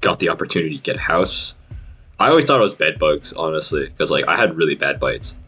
got 0.00 0.18
the 0.18 0.28
opportunity 0.28 0.76
to 0.76 0.82
get 0.82 0.96
a 0.96 1.00
house. 1.00 1.54
I 2.18 2.28
always 2.28 2.44
thought 2.44 2.58
it 2.58 2.62
was 2.62 2.74
bed 2.74 2.98
bugs, 2.98 3.32
honestly, 3.32 3.86
because 3.86 4.10
like 4.10 4.26
I 4.28 4.36
had 4.36 4.56
really 4.56 4.74
bad 4.74 5.00
bites. 5.00 5.38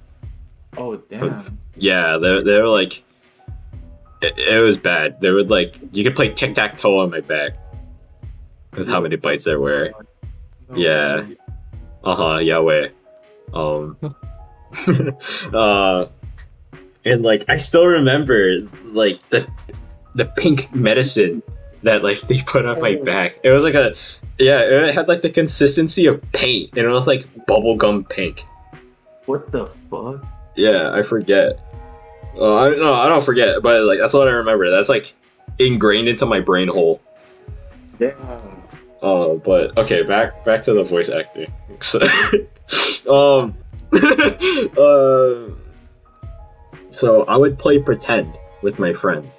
Oh 0.77 0.97
damn. 0.97 1.59
Yeah, 1.77 2.19
they're 2.19 2.43
they're 2.43 2.69
like 2.69 3.05
it, 4.23 4.39
it 4.39 4.61
was 4.61 4.77
bad. 4.77 5.21
They 5.21 5.31
would 5.31 5.51
like 5.51 5.77
you 5.93 6.03
could 6.05 6.17
play 6.17 6.33
tic 6.33 6.55
tac 6.55 6.77
toe 6.77 7.01
on 7.01 7.11
my 7.11 7.21
back 7.21 7.57
with 8.73 8.89
how 8.89 9.01
many 9.01 9.17
bites 9.17 9.45
there 9.45 9.61
were. 9.61 9.93
No 10.71 10.77
Yeah. 10.77 11.27
Uh 12.03 12.17
huh. 12.17 12.39
Yahweh. 12.39 12.89
Um. 13.55 13.97
uh, 15.55 16.07
and 17.05 17.23
like 17.23 17.45
I 17.49 17.57
still 17.57 17.87
remember 17.87 18.57
like 18.85 19.21
the 19.31 19.47
the 20.15 20.25
pink 20.25 20.75
medicine 20.75 21.43
that 21.87 22.03
like 22.05 22.21
they 22.23 22.43
put 22.43 22.67
on 22.67 22.81
my 22.81 22.97
Oh. 23.01 23.05
back. 23.05 23.39
It 23.43 23.51
was 23.51 23.65
like 23.65 23.75
a 23.75 23.95
yeah. 24.39 24.61
It 24.61 24.95
had 24.95 25.09
like 25.09 25.23
the 25.23 25.31
consistency 25.31 26.07
of 26.07 26.21
paint, 26.33 26.71
and 26.77 26.87
it 26.87 26.89
was 26.89 27.07
like 27.07 27.27
bubblegum 27.47 28.09
pink. 28.09 28.43
What 29.25 29.51
the 29.51 29.67
fuck? 29.91 30.25
Yeah, 30.55 30.93
I 30.93 31.03
forget. 31.03 31.59
Uh, 32.39 32.55
I 32.55 32.71
no, 32.77 32.93
I 32.93 33.09
don't 33.09 33.23
forget, 33.25 33.63
but 33.63 33.83
like 33.85 33.99
that's 33.99 34.15
what 34.15 34.29
I 34.29 34.33
remember. 34.33 34.71
That's 34.71 34.89
like 34.89 35.13
ingrained 35.59 36.09
into 36.09 36.27
my 36.27 36.41
brain 36.41 36.69
hole. 36.69 37.01
Damn. 37.99 38.15
Uh, 39.03 39.35
but 39.35 39.77
okay, 39.79 40.03
back 40.03 40.45
back 40.45 40.63
to 40.63 40.73
the 40.73 40.83
voice 40.83 41.09
acting. 41.09 41.53
um, 43.11 43.55
uh, 44.77 45.53
so 46.91 47.25
I 47.29 47.37
would 47.37 47.59
play 47.59 47.79
pretend 47.79 48.39
with 48.63 48.79
my 48.79 48.93
friends, 48.93 49.39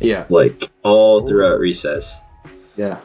Yeah. 0.00 0.24
like 0.28 0.70
all 0.84 1.26
throughout 1.26 1.58
recess, 1.58 2.20
Yeah. 2.76 2.98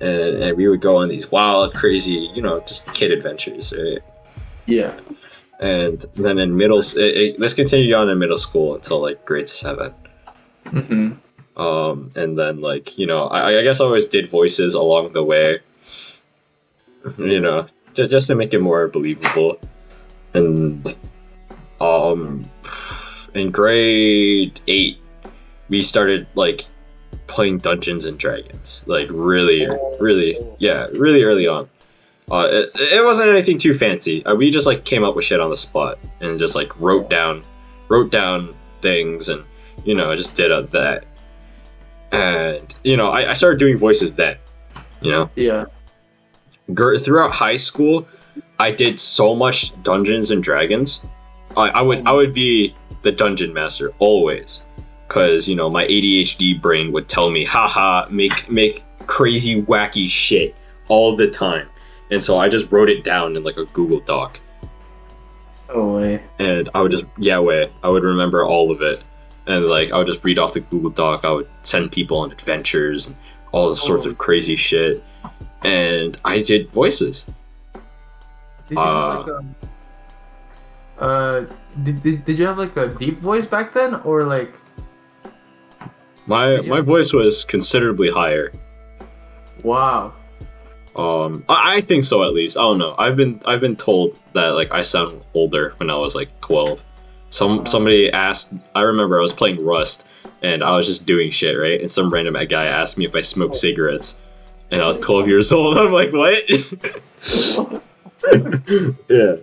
and, 0.00 0.42
and 0.42 0.56
we 0.56 0.68
would 0.68 0.80
go 0.80 0.96
on 0.96 1.08
these 1.08 1.30
wild, 1.30 1.74
crazy, 1.74 2.30
you 2.34 2.42
know, 2.42 2.60
just 2.60 2.92
kid 2.94 3.10
adventures, 3.12 3.72
right? 3.76 3.98
Yeah. 4.66 4.98
And 5.60 6.04
then 6.16 6.38
in 6.38 6.56
middle, 6.56 6.78
it, 6.80 6.96
it, 6.96 7.38
this 7.40 7.52
continued 7.52 7.92
on 7.94 8.08
in 8.08 8.18
middle 8.18 8.38
school 8.38 8.74
until 8.74 9.02
like 9.02 9.24
grade 9.26 9.48
seven. 9.48 9.92
Mm-hmm. 10.66 11.60
um 11.60 12.12
and 12.14 12.38
then 12.38 12.60
like 12.60 12.96
you 12.96 13.06
know 13.06 13.24
i, 13.28 13.58
I 13.58 13.62
guess 13.64 13.80
i 13.80 13.84
always 13.84 14.06
did 14.06 14.30
voices 14.30 14.74
along 14.74 15.12
the 15.14 15.24
way 15.24 15.58
you 17.18 17.40
know 17.40 17.66
ju- 17.94 18.06
just 18.06 18.28
to 18.28 18.34
make 18.36 18.54
it 18.54 18.60
more 18.60 18.86
believable 18.86 19.58
and 20.32 20.94
um 21.80 22.48
in 23.34 23.50
grade 23.50 24.60
eight 24.68 24.99
we 25.70 25.80
started 25.80 26.26
like 26.34 26.66
playing 27.26 27.58
dungeons 27.58 28.04
and 28.04 28.18
dragons 28.18 28.84
like 28.86 29.08
really 29.10 29.66
really 29.98 30.38
yeah 30.58 30.86
really 30.92 31.22
early 31.24 31.46
on. 31.46 31.68
Uh, 32.30 32.46
it, 32.52 32.70
it 32.76 33.04
wasn't 33.04 33.28
anything 33.28 33.58
too 33.58 33.74
fancy. 33.74 34.24
Uh, 34.24 34.34
we 34.36 34.52
just 34.52 34.66
like 34.66 34.84
came 34.84 35.02
up 35.02 35.16
with 35.16 35.24
shit 35.24 35.40
on 35.40 35.50
the 35.50 35.56
spot 35.56 35.98
and 36.20 36.38
just 36.38 36.54
like 36.54 36.78
wrote 36.78 37.08
down 37.08 37.42
wrote 37.88 38.12
down 38.12 38.54
things 38.82 39.28
and 39.28 39.42
you 39.84 39.94
know 39.94 40.14
just 40.14 40.36
did 40.36 40.52
uh, 40.52 40.60
that. 40.60 41.04
And 42.12 42.74
you 42.84 42.96
know 42.96 43.10
I, 43.10 43.30
I 43.30 43.32
started 43.32 43.58
doing 43.58 43.78
voices 43.78 44.14
then 44.14 44.36
you 45.00 45.12
know? 45.12 45.30
Yeah. 45.36 45.66
Gr- 46.74 46.96
throughout 46.96 47.32
high 47.34 47.56
school 47.56 48.06
i 48.58 48.70
did 48.70 49.00
so 49.00 49.34
much 49.34 49.80
dungeons 49.82 50.30
and 50.30 50.42
dragons. 50.42 51.00
I, 51.56 51.68
I 51.68 51.82
would 51.82 52.06
i 52.06 52.12
would 52.12 52.32
be 52.32 52.74
the 53.02 53.10
dungeon 53.10 53.52
master 53.52 53.92
always 53.98 54.62
because 55.10 55.48
you 55.48 55.56
know 55.56 55.68
my 55.68 55.84
adhd 55.88 56.62
brain 56.62 56.92
would 56.92 57.08
tell 57.08 57.30
me 57.30 57.44
haha 57.44 58.06
make 58.10 58.48
make 58.48 58.84
crazy 59.08 59.60
wacky 59.62 60.08
shit 60.08 60.54
all 60.86 61.16
the 61.16 61.28
time 61.28 61.68
and 62.12 62.22
so 62.22 62.38
i 62.38 62.48
just 62.48 62.70
wrote 62.70 62.88
it 62.88 63.02
down 63.02 63.36
in 63.36 63.42
like 63.42 63.56
a 63.56 63.64
google 63.72 63.98
doc 64.00 64.38
No 65.68 65.94
way. 65.94 66.22
and 66.38 66.68
I 66.74 66.80
would 66.82 66.92
just 66.92 67.04
yeah 67.18 67.40
way 67.40 67.70
I 67.82 67.88
would 67.88 68.04
remember 68.04 68.44
all 68.44 68.70
of 68.70 68.82
it, 68.82 69.02
and 69.46 69.66
like 69.66 69.90
I 69.92 69.98
would 69.98 70.06
just 70.06 70.24
read 70.24 70.38
off 70.38 70.52
the 70.52 70.60
Google 70.60 70.90
Doc. 70.90 71.24
I 71.24 71.30
would 71.30 71.48
send 71.60 71.92
people 71.92 72.18
on 72.18 72.32
adventures 72.32 73.06
and 73.06 73.14
all 73.52 73.68
the 73.68 73.76
sorts 73.76 74.04
Oh. 74.04 74.10
of 74.10 74.18
crazy 74.18 74.56
shit, 74.56 75.02
and 75.62 76.18
I 76.24 76.42
did 76.42 76.70
voices. 76.72 77.26
Did 78.68 78.78
Uh, 78.78 79.18
like 79.18 79.26
a, 79.30 81.04
uh, 81.04 81.46
did, 81.84 82.02
did, 82.02 82.24
did 82.26 82.38
you 82.38 82.46
have 82.50 82.58
like 82.58 82.76
a 82.76 82.88
deep 82.88 83.18
voice 83.18 83.46
back 83.46 83.72
then, 83.72 83.94
or 84.04 84.24
like? 84.24 84.52
My 86.30 86.60
my 86.60 86.80
voice 86.80 87.12
was 87.12 87.42
considerably 87.42 88.08
higher. 88.08 88.52
Wow. 89.64 90.12
Um, 90.94 91.44
I, 91.48 91.78
I 91.78 91.80
think 91.80 92.04
so 92.04 92.22
at 92.22 92.34
least. 92.34 92.56
I 92.56 92.60
don't 92.60 92.78
know. 92.78 92.94
I've 92.98 93.16
been 93.16 93.40
I've 93.46 93.60
been 93.60 93.74
told 93.74 94.16
that 94.34 94.50
like 94.50 94.70
I 94.70 94.82
sound 94.82 95.22
older 95.34 95.74
when 95.78 95.90
I 95.90 95.96
was 95.96 96.14
like 96.14 96.28
twelve. 96.40 96.84
Some 97.30 97.66
somebody 97.66 98.12
asked. 98.12 98.54
I 98.76 98.82
remember 98.82 99.18
I 99.18 99.22
was 99.22 99.32
playing 99.32 99.64
Rust 99.64 100.06
and 100.40 100.62
I 100.62 100.76
was 100.76 100.86
just 100.86 101.04
doing 101.04 101.30
shit 101.30 101.58
right, 101.58 101.80
and 101.80 101.90
some 101.90 102.10
random 102.10 102.36
guy 102.46 102.66
asked 102.66 102.96
me 102.96 103.04
if 103.04 103.16
I 103.16 103.22
smoked 103.22 103.56
cigarettes, 103.56 104.16
and 104.70 104.80
I 104.80 104.86
was 104.86 105.00
twelve 105.00 105.26
years 105.26 105.52
old. 105.52 105.76
I'm 105.76 105.90
like, 105.90 106.12
what? 106.12 106.48
yeah. 109.08 109.34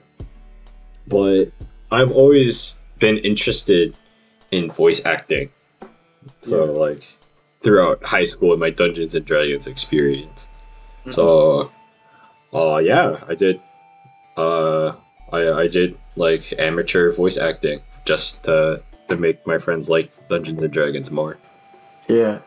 But 1.05 1.51
I've 1.91 2.13
always 2.13 2.79
been 2.97 3.17
interested 3.17 3.93
in 4.51 4.71
voice 4.71 5.05
acting. 5.05 5.49
So 6.47 6.65
Yeah. 6.65 6.71
like 6.71 7.03
throughout 7.63 8.03
high 8.03 8.25
school 8.25 8.51
and 8.51 8.59
my 8.59 8.69
Dungeons 8.69 9.15
and 9.15 9.25
Dragons 9.25 9.67
experience. 9.67 10.47
So 11.11 11.71
uh 12.53 12.77
yeah, 12.77 13.23
I 13.27 13.35
did 13.35 13.59
uh 14.37 14.93
I 15.31 15.51
I 15.63 15.67
did 15.67 15.97
like 16.15 16.53
amateur 16.59 17.11
voice 17.11 17.37
acting 17.37 17.81
just 18.05 18.43
to 18.43 18.81
to 19.07 19.15
make 19.17 19.45
my 19.47 19.57
friends 19.57 19.89
like 19.89 20.11
Dungeons 20.29 20.61
and 20.61 20.71
Dragons 20.71 21.09
more. 21.11 21.37
yeah. 22.07 22.39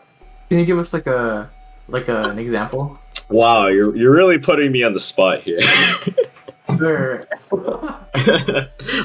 Can 0.48 0.58
you 0.58 0.66
give 0.66 0.78
us 0.78 0.92
like 0.92 1.06
a 1.06 1.50
like 1.88 2.08
a, 2.08 2.22
an 2.30 2.38
example? 2.38 2.98
Wow, 3.28 3.68
you're 3.68 3.94
you're 3.96 4.12
really 4.12 4.38
putting 4.38 4.72
me 4.72 4.82
on 4.82 4.92
the 4.92 5.00
spot 5.00 5.40
here. 5.40 5.60
Sure. 6.78 7.24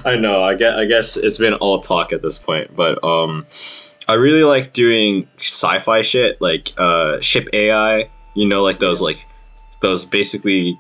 I 0.06 0.16
know. 0.20 0.44
I 0.44 0.54
guess, 0.54 0.78
I 0.78 0.86
guess 0.86 1.18
it's 1.18 1.40
been 1.40 1.56
all 1.56 1.80
talk 1.82 2.14
at 2.14 2.22
this 2.22 2.38
point, 2.38 2.76
but 2.76 3.04
um, 3.04 3.46
I 4.08 4.14
really 4.14 4.44
like 4.44 4.74
doing 4.74 5.28
sci-fi 5.38 6.02
shit, 6.02 6.40
like 6.40 6.74
uh, 6.78 7.20
ship 7.22 7.48
AI. 7.54 8.10
You 8.36 8.46
know, 8.46 8.64
like 8.64 8.80
those 8.80 9.02
like 9.02 9.26
those 9.82 10.06
basically 10.06 10.80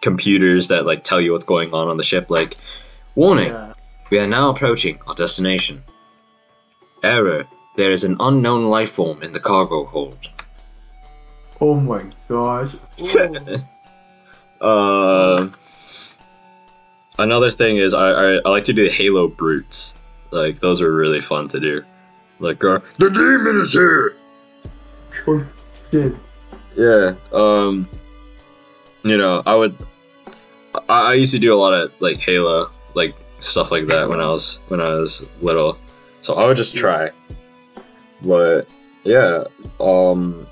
computers 0.00 0.68
that 0.68 0.84
like 0.84 1.04
tell 1.04 1.20
you 1.20 1.32
what's 1.32 1.44
going 1.44 1.72
on 1.72 1.88
on 1.88 1.96
the 1.96 2.02
ship. 2.02 2.30
Like, 2.30 2.56
warning: 3.14 3.48
yeah. 3.48 3.72
we 4.10 4.18
are 4.18 4.26
now 4.26 4.50
approaching 4.50 4.98
our 5.06 5.14
destination. 5.14 5.82
Error: 7.02 7.46
there 7.76 7.90
is 7.90 8.04
an 8.04 8.16
unknown 8.20 8.68
life 8.68 8.90
form 8.90 9.22
in 9.22 9.32
the 9.32 9.40
cargo 9.40 9.84
hold. 9.86 10.28
Oh 11.60 11.74
my 11.74 12.04
gosh. 12.28 12.74
Uh, 14.60 15.48
another 17.18 17.50
thing 17.50 17.78
is 17.78 17.94
I, 17.94 18.10
I 18.10 18.32
I 18.44 18.50
like 18.50 18.64
to 18.64 18.74
do 18.74 18.84
the 18.84 18.92
Halo 18.92 19.28
brutes. 19.28 19.94
Like 20.32 20.60
those 20.60 20.82
are 20.82 20.92
really 20.92 21.22
fun 21.22 21.48
to 21.48 21.60
do. 21.60 21.82
Like 22.42 22.62
uh, 22.64 22.80
the 22.98 23.08
demon 23.08 23.62
is 23.62 23.72
here. 23.72 24.16
Shit. 25.92 26.12
Yeah. 26.76 27.14
Um. 27.32 27.88
You 29.04 29.16
know, 29.16 29.44
I 29.46 29.54
would. 29.54 29.78
I, 30.88 31.12
I 31.12 31.14
used 31.14 31.32
to 31.32 31.38
do 31.38 31.54
a 31.54 31.58
lot 31.58 31.72
of 31.72 31.92
like 32.00 32.18
Halo, 32.18 32.68
like 32.94 33.14
stuff 33.38 33.70
like 33.70 33.86
that 33.86 34.08
when 34.08 34.20
I 34.20 34.26
was 34.26 34.58
when 34.66 34.80
I 34.80 34.88
was 34.88 35.24
little. 35.40 35.78
So 36.20 36.34
I 36.34 36.46
would 36.48 36.56
just 36.56 36.74
try. 36.74 37.10
But 38.22 38.66
yeah, 39.04 39.44
um, 39.78 40.44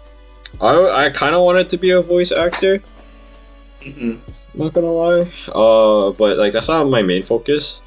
I 0.61 1.07
I 1.07 1.11
kind 1.11 1.34
of 1.34 1.43
wanted 1.43 1.68
to 1.70 1.76
be 1.76 1.91
a 1.91 2.01
voice 2.01 2.30
actor. 2.30 2.80
Mhm. 3.82 4.20
Not 4.55 4.74
gonna 4.74 4.93
lie. 4.93 5.32
Uh, 5.49 6.11
but 6.12 6.38
like 6.38 6.53
that's 6.53 6.68
not 6.68 6.84
my 6.84 7.03
main 7.03 7.24
focus. 7.24 7.80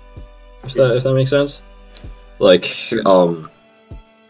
If 0.66 0.74
that 0.74 0.97
if 0.97 1.04
that 1.04 1.14
makes 1.14 1.30
sense. 1.30 1.62
Like 2.39 2.68
um, 3.06 3.49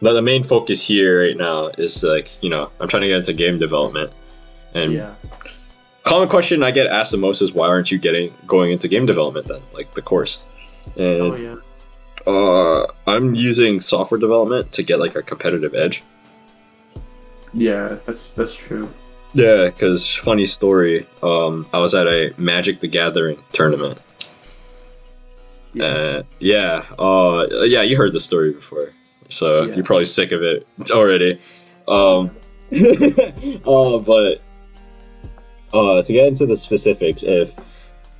the, 0.04 0.14
the 0.14 0.22
main 0.22 0.44
focus 0.44 0.86
here 0.88 1.24
right 1.26 1.38
now 1.38 1.68
is 1.78 2.04
like 2.04 2.28
you 2.44 2.50
know 2.50 2.70
I'm 2.80 2.88
trying 2.88 3.02
to 3.04 3.08
get 3.08 3.18
into 3.18 3.34
game 3.34 3.58
development, 3.60 4.12
and 4.74 4.94
Yeah. 4.94 5.14
common 6.04 6.28
question 6.30 6.62
I 6.64 6.72
get 6.72 6.88
asked 6.88 7.12
the 7.12 7.18
most 7.18 7.42
is 7.42 7.54
why 7.54 7.68
aren't 7.68 7.90
you 7.92 7.98
getting 7.98 8.34
going 8.46 8.72
into 8.72 8.88
game 8.88 9.06
development 9.06 9.48
then 9.48 9.62
like 9.74 9.94
the 9.96 10.02
course, 10.02 10.42
and 10.96 11.22
Oh 11.22 11.36
yeah. 11.36 11.56
uh, 12.32 12.88
I'm 13.08 13.34
using 13.36 13.80
software 13.80 14.20
development 14.20 14.72
to 14.74 14.84
get 14.84 15.00
like 15.00 15.16
a 15.16 15.22
competitive 15.22 15.74
edge. 15.74 16.04
Yeah, 17.54 17.98
that's 18.06 18.30
that's 18.34 18.56
true. 18.56 18.90
Yeah, 19.36 19.66
because 19.66 20.14
funny 20.16 20.46
story. 20.46 21.08
Um, 21.24 21.66
I 21.74 21.80
was 21.80 21.96
at 21.96 22.06
a 22.08 22.32
Magic 22.38 22.80
the 22.82 22.88
Gathering 22.88 23.38
tournament. 23.52 23.98
Yeah. 25.74 25.86
Uh, 25.86 26.24
yeah. 26.40 26.86
Uh, 27.00 27.48
yeah, 27.66 27.82
you 27.82 27.98
heard 27.98 28.12
the 28.12 28.20
story 28.20 28.54
before, 28.54 28.94
so 29.30 29.64
Yeah. 29.64 29.76
you're 29.76 29.84
probably 29.84 30.06
sick 30.06 30.32
of 30.32 30.42
it 30.42 30.68
already. 30.92 31.40
Um, 31.88 32.32
uh, 32.72 34.00
but 34.00 34.42
uh, 35.74 36.02
to 36.02 36.14
get 36.14 36.28
into 36.28 36.46
the 36.46 36.56
specifics, 36.56 37.24
if 37.24 37.52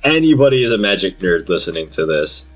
anybody 0.04 0.64
is 0.64 0.72
a 0.72 0.78
Magic 0.78 1.18
nerd 1.18 1.48
listening 1.48 1.88
to 1.90 2.06
this, 2.06 2.46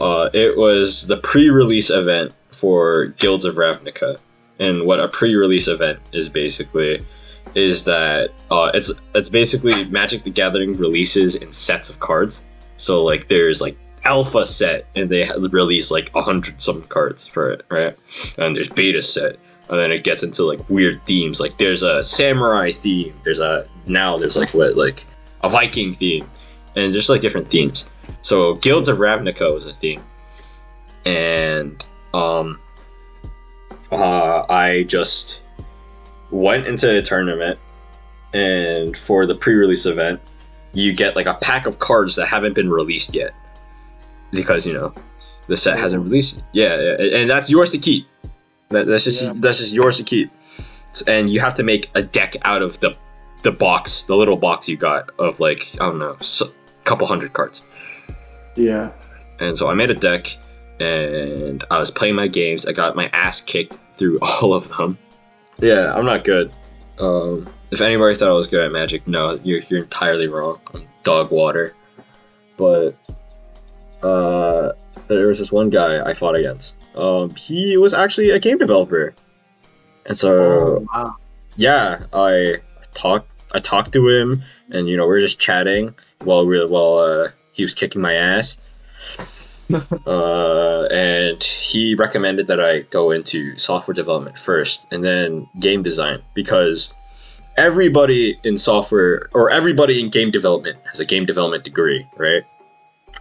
uh, 0.00 0.28
it 0.32 0.56
was 0.56 1.06
the 1.06 1.16
pre-release 1.18 1.90
event 1.90 2.32
for 2.50 3.06
Guilds 3.18 3.44
of 3.44 3.56
Ravnica, 3.56 4.18
and 4.58 4.86
what 4.86 5.00
a 5.00 5.08
pre-release 5.08 5.68
event 5.68 5.98
is 6.12 6.28
basically 6.28 7.04
is 7.54 7.84
that 7.84 8.30
uh, 8.50 8.70
it's 8.74 8.92
it's 9.14 9.28
basically 9.28 9.84
Magic 9.86 10.22
the 10.22 10.30
Gathering 10.30 10.76
releases 10.76 11.34
in 11.34 11.50
sets 11.52 11.88
of 11.88 12.00
cards. 12.00 12.44
So 12.76 13.02
like 13.02 13.28
there's 13.28 13.60
like 13.60 13.76
alpha 14.06 14.46
set 14.46 14.86
and 14.94 15.10
they 15.10 15.28
release 15.50 15.90
like 15.90 16.10
a 16.14 16.22
hundred 16.22 16.60
some 16.60 16.82
cards 16.84 17.26
for 17.26 17.50
it, 17.50 17.62
right? 17.68 17.96
And 18.38 18.54
there's 18.54 18.70
beta 18.70 19.02
set, 19.02 19.36
and 19.68 19.78
then 19.78 19.90
it 19.90 20.04
gets 20.04 20.22
into 20.22 20.44
like 20.44 20.70
weird 20.70 21.04
themes. 21.06 21.40
Like 21.40 21.58
there's 21.58 21.82
a 21.82 22.04
samurai 22.04 22.70
theme. 22.70 23.14
There's 23.24 23.40
a 23.40 23.68
now 23.86 24.16
there's 24.16 24.36
like 24.36 24.54
what 24.54 24.76
like 24.76 25.04
a 25.42 25.50
Viking 25.50 25.92
theme, 25.92 26.28
and 26.76 26.92
just 26.92 27.10
like 27.10 27.20
different 27.20 27.50
themes. 27.50 27.90
So 28.22 28.54
Guilds 28.54 28.88
of 28.88 28.98
Ravnica 28.98 29.52
was 29.52 29.66
a 29.66 29.74
theme, 29.74 30.02
and 31.04 31.84
um, 32.14 32.60
uh, 33.90 34.44
I 34.48 34.84
just 34.84 35.44
went 36.30 36.66
into 36.66 36.98
a 36.98 37.02
tournament, 37.02 37.58
and 38.32 38.96
for 38.96 39.26
the 39.26 39.34
pre-release 39.34 39.84
event, 39.86 40.20
you 40.72 40.92
get 40.92 41.16
like 41.16 41.26
a 41.26 41.34
pack 41.34 41.66
of 41.66 41.80
cards 41.80 42.14
that 42.16 42.26
haven't 42.26 42.54
been 42.54 42.70
released 42.70 43.14
yet, 43.14 43.34
because 44.32 44.66
you 44.66 44.72
know 44.72 44.92
the 45.48 45.56
set 45.56 45.78
hasn't 45.78 46.02
released. 46.04 46.42
Yeah, 46.52 46.76
yeah, 46.98 47.16
and 47.18 47.30
that's 47.30 47.50
yours 47.50 47.70
to 47.72 47.78
keep. 47.78 48.06
That, 48.70 48.86
that's 48.86 49.04
just 49.04 49.22
Yeah. 49.22 49.32
that's 49.36 49.58
just 49.58 49.72
yours 49.72 49.96
to 49.98 50.02
keep, 50.02 50.30
and 51.06 51.30
you 51.30 51.40
have 51.40 51.54
to 51.54 51.62
make 51.62 51.90
a 51.94 52.02
deck 52.02 52.34
out 52.42 52.62
of 52.62 52.80
the 52.80 52.96
the 53.42 53.52
box, 53.52 54.02
the 54.04 54.16
little 54.16 54.36
box 54.36 54.68
you 54.68 54.76
got 54.76 55.10
of 55.18 55.38
like 55.40 55.60
I 55.80 55.86
don't 55.86 55.98
know, 55.98 56.16
a 56.20 56.44
couple 56.84 57.06
hundred 57.06 57.32
cards. 57.32 57.62
Yeah. 58.56 58.90
And 59.38 59.56
so 59.56 59.68
I 59.68 59.74
made 59.74 59.90
a 59.90 59.94
deck 59.94 60.26
and 60.80 61.62
I 61.70 61.78
was 61.78 61.90
playing 61.90 62.14
my 62.14 62.26
games. 62.26 62.66
I 62.66 62.72
got 62.72 62.96
my 62.96 63.08
ass 63.12 63.40
kicked 63.40 63.78
through 63.98 64.18
all 64.22 64.54
of 64.54 64.68
them. 64.76 64.98
Yeah, 65.58 65.94
I'm 65.94 66.04
not 66.06 66.24
good. 66.24 66.50
Um, 66.98 67.46
if 67.70 67.80
anybody 67.80 68.14
thought 68.14 68.30
I 68.30 68.32
was 68.32 68.46
good 68.46 68.64
at 68.64 68.72
Magic, 68.72 69.06
no, 69.06 69.38
you're, 69.44 69.60
you're 69.68 69.82
entirely 69.82 70.26
wrong. 70.28 70.60
I'm 70.74 70.86
dog 71.04 71.30
water. 71.30 71.74
But 72.56 72.92
there 75.08 75.28
was 75.28 75.38
this 75.38 75.52
one 75.52 75.70
guy 75.70 76.02
I 76.04 76.14
fought 76.14 76.34
against. 76.36 76.76
Um, 76.94 77.34
he 77.34 77.76
was 77.76 77.92
actually 77.92 78.30
a 78.30 78.38
game 78.38 78.58
developer. 78.58 79.14
And 80.06 80.16
so 80.16 80.32
Oh, 80.32 80.86
wow. 80.94 81.16
yeah, 81.56 82.04
I 82.12 82.56
talked 82.94 83.28
I 83.52 83.60
talked 83.60 83.92
to 83.92 84.08
him, 84.08 84.42
and 84.70 84.88
you 84.88 84.96
know 84.96 85.04
we 85.04 85.10
were 85.10 85.20
just 85.20 85.38
chatting 85.38 85.94
while 86.22 86.46
we 86.46 86.64
while 86.66 86.98
uh, 86.98 87.28
he 87.52 87.62
was 87.62 87.74
kicking 87.74 88.02
my 88.02 88.14
ass. 88.14 88.56
uh, 90.06 90.82
and 90.92 91.42
he 91.42 91.94
recommended 91.96 92.46
that 92.46 92.60
I 92.60 92.80
go 92.80 93.10
into 93.10 93.56
software 93.56 93.94
development 93.94 94.38
first, 94.38 94.86
and 94.92 95.04
then 95.04 95.48
game 95.58 95.82
design 95.82 96.22
because 96.34 96.94
everybody 97.56 98.38
in 98.44 98.56
software 98.56 99.28
or 99.32 99.50
everybody 99.50 100.00
in 100.00 100.10
game 100.10 100.30
development 100.30 100.78
has 100.88 101.00
a 101.00 101.04
game 101.04 101.26
development 101.26 101.64
degree, 101.64 102.06
right? 102.16 102.44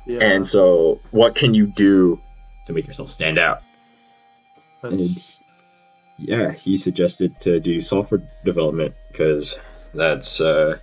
Yeah. 0.05 0.19
And 0.23 0.47
so, 0.47 0.99
what 1.11 1.35
can 1.35 1.53
you 1.53 1.67
do 1.67 2.19
to 2.67 2.73
make 2.73 2.85
yourself 2.87 3.11
stand 3.11 3.37
out? 3.39 3.61
And 4.83 5.21
yeah, 6.17 6.51
he 6.51 6.77
suggested 6.77 7.39
to 7.41 7.59
do 7.59 7.81
software 7.81 8.21
development 8.43 8.93
because 9.11 9.55
that's 9.93 10.39
uh, 10.39 10.77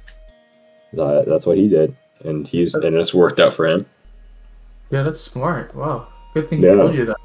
that, 0.94 1.24
that's 1.26 1.46
what 1.46 1.56
he 1.56 1.68
did, 1.68 1.96
and 2.24 2.46
he's 2.48 2.74
and 2.74 2.96
it's 2.96 3.14
worked 3.14 3.38
out 3.40 3.54
for 3.54 3.66
him. 3.66 3.86
yeah, 4.90 5.02
that's 5.02 5.20
smart. 5.20 5.74
Wow. 5.74 6.08
Good 6.34 6.50
thing 6.50 6.62
Yeah. 6.62 6.72
he 6.72 6.76
told 6.76 6.94
you 6.94 7.04
that. 7.06 7.16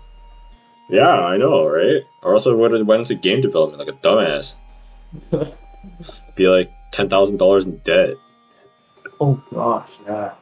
Yeah, 0.89 1.07
I 1.09 1.35
know, 1.37 1.67
right? 1.67 2.01
Or 2.23 2.33
also, 2.33 2.55
what 2.55 2.73
is 2.73 2.83
went 2.83 3.01
into 3.01 3.15
game 3.15 3.41
development 3.41 3.79
like 3.85 3.93
a 3.95 3.99
dumbass? 4.07 4.53
Be 6.35 6.47
like 6.47 6.71
ten 6.91 7.09
thousand 7.09 7.37
dollars 7.37 7.65
in 7.65 7.77
debt. 7.79 8.11
Oh 9.19 9.41
gosh, 9.53 9.89
yeah. 10.05 10.33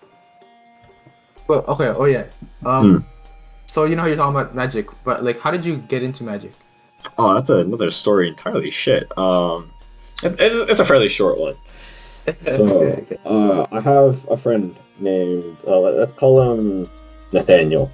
Well, 1.47 1.63
okay. 1.67 1.87
Oh 1.89 2.05
yeah. 2.05 2.25
Um. 2.65 2.97
Hmm. 2.99 3.07
So 3.67 3.85
you 3.85 3.95
know 3.95 4.03
how 4.03 4.07
you're 4.07 4.17
talking 4.17 4.35
about 4.39 4.55
magic, 4.55 4.87
but 5.03 5.23
like, 5.23 5.37
how 5.39 5.51
did 5.51 5.65
you 5.65 5.77
get 5.77 6.01
into 6.03 6.23
magic? 6.23 6.53
Oh, 7.17 7.33
that's 7.33 7.49
another 7.49 7.91
story 7.91 8.27
entirely. 8.29 8.69
Shit. 8.69 9.15
Um, 9.17 9.71
it- 10.23 10.35
it's, 10.39 10.69
it's 10.71 10.79
a 10.79 10.85
fairly 10.85 11.09
short 11.09 11.37
one. 11.37 11.55
So, 12.47 13.05
uh, 13.25 13.65
I 13.71 13.79
have 13.81 14.25
a 14.31 14.37
friend 14.37 14.75
named, 14.99 15.57
uh, 15.67 15.77
let- 15.79 15.93
let's 15.95 16.13
call 16.13 16.41
him 16.41 16.89
Nathaniel. 17.31 17.91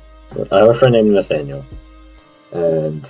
I 0.52 0.60
have 0.60 0.70
a 0.70 0.74
friend 0.76 0.94
named 0.94 1.12
Nathaniel. 1.12 1.66
And 2.54 3.06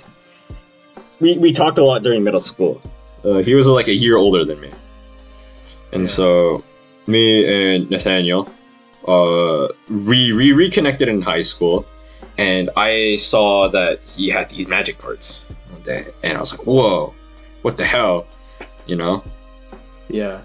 we, 1.20 1.38
we 1.38 1.52
talked 1.52 1.78
a 1.78 1.84
lot 1.84 2.02
during 2.02 2.24
middle 2.24 2.40
school. 2.40 2.80
Uh, 3.24 3.38
he 3.38 3.54
was 3.54 3.68
like 3.68 3.86
a 3.86 3.92
year 3.94 4.16
older 4.16 4.44
than 4.44 4.60
me. 4.60 4.70
And 5.92 6.02
Yeah. 6.02 6.08
so, 6.08 6.64
me 7.06 7.44
and 7.46 7.88
Nathaniel, 7.90 8.48
uh, 9.06 9.68
we, 9.88 10.32
we 10.32 10.52
reconnected 10.52 11.08
in 11.08 11.22
high 11.22 11.42
school. 11.42 11.84
And 12.38 12.70
I 12.76 13.16
saw 13.16 13.68
that 13.68 14.08
he 14.16 14.28
had 14.30 14.48
these 14.50 14.66
magic 14.66 14.98
cards 14.98 15.46
one 15.70 15.82
day. 15.82 16.06
And 16.22 16.36
I 16.36 16.40
was 16.40 16.52
like, 16.56 16.66
whoa, 16.66 17.14
what 17.62 17.76
the 17.78 17.84
hell? 17.84 18.26
You 18.86 18.96
know? 18.96 19.22
yeah. 20.08 20.40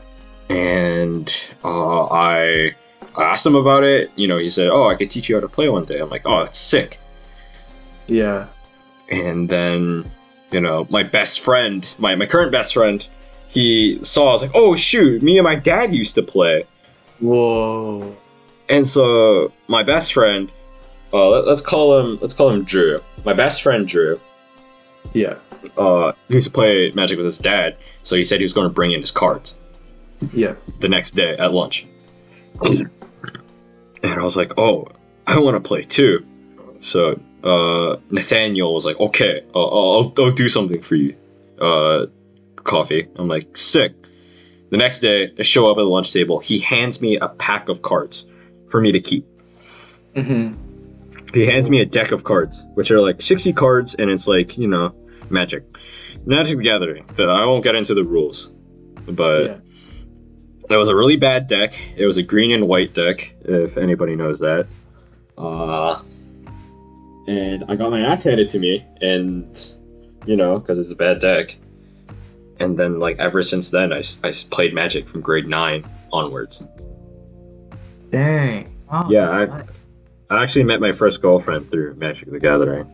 and 0.49 1.51
uh, 1.63 2.05
I 2.05 2.71
I 3.15 3.23
asked 3.23 3.45
him 3.45 3.55
about 3.55 3.83
it. 3.83 4.11
You 4.15 4.27
know, 4.27 4.37
he 4.37 4.49
said, 4.49 4.69
"Oh, 4.69 4.87
I 4.89 4.95
could 4.95 5.09
teach 5.11 5.27
you 5.29 5.35
how 5.35 5.41
to 5.41 5.49
play 5.49 5.69
one 5.69 5.85
day." 5.85 5.99
I'm 5.99 6.09
like, 6.09 6.23
"Oh, 6.25 6.39
that's 6.43 6.57
sick." 6.57 6.97
Yeah. 8.07 8.47
And 9.09 9.49
then, 9.49 10.09
you 10.51 10.61
know, 10.61 10.87
my 10.89 11.03
best 11.03 11.41
friend, 11.41 11.85
my 11.97 12.15
my 12.15 12.25
current 12.25 12.51
best 12.51 12.73
friend, 12.73 13.05
he 13.49 13.99
saw. 14.03 14.29
I 14.29 14.31
was 14.33 14.41
like, 14.43 14.51
"Oh 14.53 14.75
shoot, 14.75 15.21
me 15.21 15.37
and 15.37 15.43
my 15.43 15.55
dad 15.55 15.93
used 15.93 16.15
to 16.15 16.23
play." 16.23 16.65
Whoa. 17.19 18.15
And 18.69 18.87
so 18.87 19.51
my 19.67 19.83
best 19.83 20.13
friend, 20.13 20.51
uh, 21.13 21.29
let, 21.29 21.47
us 21.47 21.61
call 21.61 21.99
him 21.99 22.17
let's 22.21 22.33
call 22.33 22.49
him 22.49 22.63
Drew. 22.63 23.01
My 23.25 23.33
best 23.33 23.61
friend 23.61 23.87
Drew. 23.87 24.19
Yeah. 25.13 25.35
Uh, 25.77 26.11
he 26.27 26.35
used 26.35 26.47
to 26.47 26.53
play 26.53 26.91
Magic 26.91 27.17
with 27.17 27.25
his 27.25 27.37
dad, 27.37 27.77
so 28.03 28.15
he 28.15 28.23
said 28.23 28.39
he 28.39 28.43
was 28.43 28.53
going 28.53 28.67
to 28.67 28.73
bring 28.73 28.91
in 28.91 28.99
his 28.99 29.11
cards. 29.11 29.59
Yeah. 30.33 30.55
the 30.79 30.89
next 30.89 31.11
day 31.15 31.37
at 31.37 31.53
lunch. 31.53 31.85
And 32.61 32.89
I 34.03 34.23
was 34.23 34.35
like, 34.35 34.51
oh, 34.57 34.87
I 35.27 35.39
want 35.39 35.55
to 35.55 35.67
play 35.67 35.83
too. 35.83 36.25
So 36.81 37.19
uh, 37.43 37.97
Nathaniel 38.09 38.73
was 38.73 38.85
like, 38.85 38.99
okay, 38.99 39.43
uh, 39.53 39.63
I'll, 39.63 40.13
I'll 40.17 40.31
do 40.31 40.49
something 40.49 40.81
for 40.81 40.95
you. 40.95 41.15
Uh, 41.59 42.07
coffee. 42.63 43.07
I'm 43.15 43.27
like, 43.27 43.55
sick. 43.55 43.93
The 44.69 44.77
next 44.77 44.99
day, 44.99 45.31
I 45.37 45.43
show 45.43 45.71
up 45.71 45.77
at 45.77 45.81
the 45.81 45.87
lunch 45.87 46.11
table. 46.11 46.39
He 46.39 46.59
hands 46.59 47.01
me 47.01 47.17
a 47.17 47.29
pack 47.29 47.69
of 47.69 47.81
cards 47.81 48.25
for 48.69 48.81
me 48.81 48.91
to 48.91 48.99
keep. 48.99 49.25
Mm-hmm. 50.15 50.53
He 51.33 51.45
hands 51.45 51.69
me 51.69 51.81
a 51.81 51.85
deck 51.85 52.11
of 52.11 52.23
cards, 52.23 52.57
which 52.73 52.89
are 52.91 53.01
like 53.01 53.21
60 53.21 53.53
cards, 53.53 53.95
and 53.99 54.09
it's 54.09 54.27
like, 54.27 54.57
you 54.57 54.67
know, 54.67 54.95
magic. 55.29 55.63
Magic 56.25 56.57
the 56.57 56.63
Gathering. 56.63 57.05
But 57.15 57.29
I 57.29 57.45
won't 57.45 57.63
get 57.63 57.75
into 57.75 57.93
the 57.93 58.03
rules. 58.03 58.51
But 59.07 59.43
Yeah. 59.45 59.57
it 60.69 60.77
was 60.77 60.89
a 60.89 60.95
really 60.95 61.17
bad 61.17 61.47
deck. 61.47 61.73
It 61.97 62.05
was 62.05 62.17
a 62.17 62.23
green 62.23 62.51
and 62.51 62.67
white 62.67 62.93
deck, 62.93 63.35
if 63.41 63.77
anybody 63.77 64.15
knows 64.15 64.39
that. 64.39 64.67
Uh, 65.37 66.01
and 67.27 67.63
I 67.67 67.75
got 67.75 67.91
my 67.91 68.01
ass 68.01 68.23
handed 68.23 68.49
to 68.49 68.59
me, 68.59 68.85
and 69.01 69.45
you 70.25 70.35
know, 70.35 70.59
because 70.59 70.79
it's 70.79 70.91
a 70.91 70.95
bad 70.95 71.19
deck. 71.19 71.55
And 72.59 72.77
then, 72.79 72.99
like 72.99 73.19
ever 73.19 73.43
since 73.43 73.69
then, 73.69 73.93
I, 73.93 74.01
I 74.23 74.33
played 74.49 74.73
Magic 74.73 75.07
from 75.07 75.21
grade 75.21 75.47
nine 75.47 75.87
onwards. 76.11 76.61
Dang. 78.11 78.73
Wow, 78.91 79.07
Yeah, 79.09 79.29
I- 79.29 79.45
nice. 79.45 79.63
I 80.29 80.43
actually 80.43 80.63
met 80.63 80.81
my 80.81 80.91
first 80.91 81.21
girlfriend 81.21 81.71
through 81.71 81.95
Magic 81.95 82.29
the 82.29 82.39
Gathering. 82.39 82.85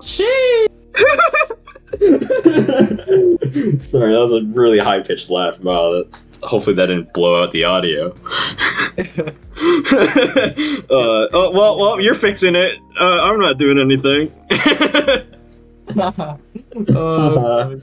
Sheesh. 0.00 0.66
Sorry, 3.82 4.12
that 4.12 4.18
was 4.20 4.32
a 4.32 4.42
really 4.52 4.78
high 4.78 5.00
pitched 5.00 5.30
laugh. 5.30 5.58
Wow, 5.60 5.92
that, 5.92 6.20
hopefully 6.42 6.76
that 6.76 6.86
didn't 6.86 7.12
blow 7.14 7.42
out 7.42 7.52
the 7.52 7.64
audio. 7.64 8.10
uh, 8.98 9.04
oh, 10.90 11.50
well, 11.54 11.78
well, 11.78 12.00
you're 12.00 12.14
fixing 12.14 12.54
it. 12.54 12.78
Uh, 13.00 13.22
I'm 13.22 13.40
not 13.40 13.56
doing 13.58 13.78
anything. 13.78 14.30
oh, 16.94 17.80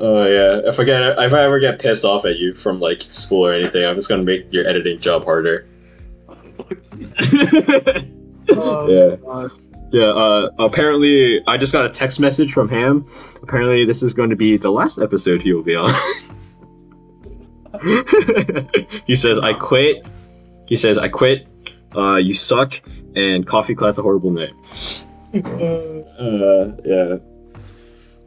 oh 0.00 0.24
yeah, 0.24 0.68
if 0.68 0.80
I 0.80 0.84
get 0.84 1.02
if 1.18 1.32
I 1.32 1.42
ever 1.42 1.60
get 1.60 1.78
pissed 1.78 2.04
off 2.04 2.24
at 2.24 2.38
you 2.38 2.54
from 2.54 2.80
like 2.80 3.00
school 3.02 3.46
or 3.46 3.52
anything, 3.52 3.84
I'm 3.84 3.94
just 3.94 4.08
gonna 4.08 4.24
make 4.24 4.52
your 4.52 4.66
editing 4.66 4.98
job 4.98 5.24
harder. 5.24 5.68
oh, 8.50 8.88
Yeah. 8.88 9.16
God. 9.16 9.50
Yeah, 9.92 10.04
uh, 10.04 10.50
apparently, 10.60 11.42
I 11.48 11.56
just 11.56 11.72
got 11.72 11.84
a 11.84 11.88
text 11.88 12.20
message 12.20 12.52
from 12.52 12.68
Ham. 12.68 13.04
Apparently, 13.42 13.84
this 13.84 14.04
is 14.04 14.12
going 14.12 14.30
to 14.30 14.36
be 14.36 14.56
the 14.56 14.70
last 14.70 15.00
episode 15.00 15.42
he 15.42 15.52
will 15.52 15.64
be 15.64 15.74
on. 15.74 15.92
he 19.06 19.16
says, 19.16 19.38
I 19.40 19.52
quit. 19.52 20.06
He 20.68 20.76
says, 20.76 20.96
I 20.96 21.08
quit. 21.08 21.48
Uh, 21.96 22.16
you 22.16 22.34
suck. 22.34 22.80
And 23.16 23.44
Coffee 23.44 23.74
Klad's 23.74 23.98
a 23.98 24.02
horrible 24.02 24.30
name. 24.30 24.54
Uh, 25.34 26.70
yeah. 26.84 27.16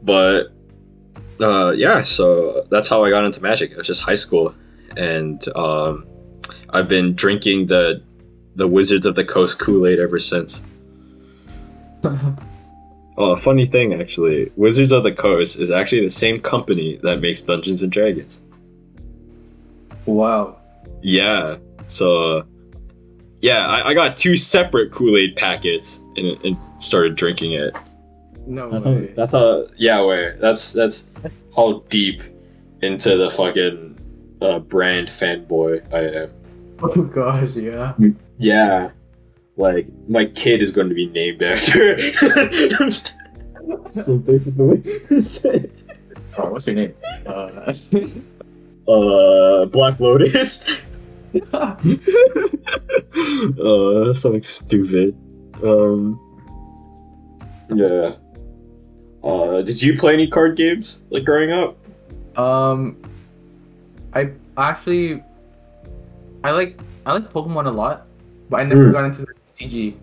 But, 0.02 0.48
uh, 1.40 1.72
yeah, 1.76 2.02
so 2.02 2.66
that's 2.70 2.88
how 2.88 3.04
I 3.04 3.10
got 3.10 3.24
into 3.24 3.42
Magic. 3.42 3.70
It 3.70 3.76
was 3.76 3.86
just 3.86 4.02
high 4.02 4.14
school. 4.14 4.54
And, 4.96 5.46
um, 5.56 6.06
I've 6.70 6.88
been 6.88 7.14
drinking 7.14 7.66
the, 7.66 8.02
the 8.56 8.68
Wizards 8.68 9.06
of 9.06 9.14
the 9.14 9.24
Coast 9.24 9.58
Kool 9.58 9.86
Aid 9.86 9.98
ever 9.98 10.18
since. 10.18 10.64
Oh, 13.16 13.30
a 13.30 13.36
funny 13.36 13.64
thing 13.64 13.94
actually, 13.94 14.50
Wizards 14.56 14.90
of 14.90 15.04
the 15.04 15.12
Coast 15.12 15.60
is 15.60 15.70
actually 15.70 16.02
the 16.02 16.10
same 16.10 16.40
company 16.40 16.98
that 17.04 17.20
makes 17.20 17.40
Dungeons 17.42 17.82
and 17.82 17.92
Dragons. 17.92 18.42
wow. 20.04 20.56
Yeah, 21.00 21.58
so 21.86 22.44
yeah, 23.40 23.66
I, 23.66 23.90
I 23.90 23.94
got 23.94 24.16
two 24.16 24.36
separate 24.36 24.90
Kool 24.90 25.16
Aid 25.16 25.36
packets 25.36 26.00
and, 26.16 26.42
and 26.44 26.56
started 26.78 27.14
drinking 27.14 27.52
it. 27.52 27.76
No 28.46 28.70
That's 28.70 28.84
way. 28.86 29.08
how, 29.08 29.14
that's 29.16 29.32
how 29.32 29.66
yeah, 29.76 30.04
wait, 30.04 30.38
that's 30.40 30.72
that's 30.72 31.10
how 31.56 31.80
deep 31.88 32.20
into 32.82 33.16
the 33.16 33.30
fucking 33.30 33.98
uh, 34.42 34.58
brand 34.58 35.08
fanboy 35.08 35.82
I 35.92 36.24
am. 36.24 36.30
oh 36.82 37.02
gosh, 37.04 37.54
yeah. 37.56 37.94
Yeah, 38.38 38.90
like 39.56 39.86
my 40.08 40.26
kid 40.26 40.60
is 40.60 40.72
going 40.72 40.88
to 40.88 40.94
be 40.94 41.06
named 41.06 41.42
after 41.42 42.12
something 43.92 44.40
from 44.40 44.54
the 44.56 44.64
way. 44.64 45.70
Oh, 46.36 46.50
what's 46.50 46.66
your 46.66 46.76
name? 46.76 46.94
Uh, 47.26 47.72
uh 48.90 49.64
Black 49.66 50.00
Lotus. 50.00 50.82
uh 51.52 51.74
that's 54.04 54.20
something 54.20 54.42
stupid. 54.42 55.16
Um 55.62 56.20
Yeah. 57.74 58.16
Uh 59.24 59.62
did 59.62 59.80
you 59.82 59.96
play 59.98 60.12
any 60.12 60.28
card 60.28 60.56
games 60.56 61.00
like 61.10 61.24
growing 61.24 61.50
up? 61.50 61.76
um, 62.36 62.96
I 64.12 64.30
actually, 64.58 65.22
I 66.42 66.50
like 66.50 66.78
I 67.06 67.14
like 67.14 67.32
Pokemon 67.32 67.66
a 67.66 67.70
lot, 67.70 68.06
but 68.50 68.60
I 68.60 68.64
never 68.64 68.86
Hmm. 68.86 68.92
got 68.92 69.04
into 69.06 69.22
the 69.24 69.34
TCG 69.56 69.94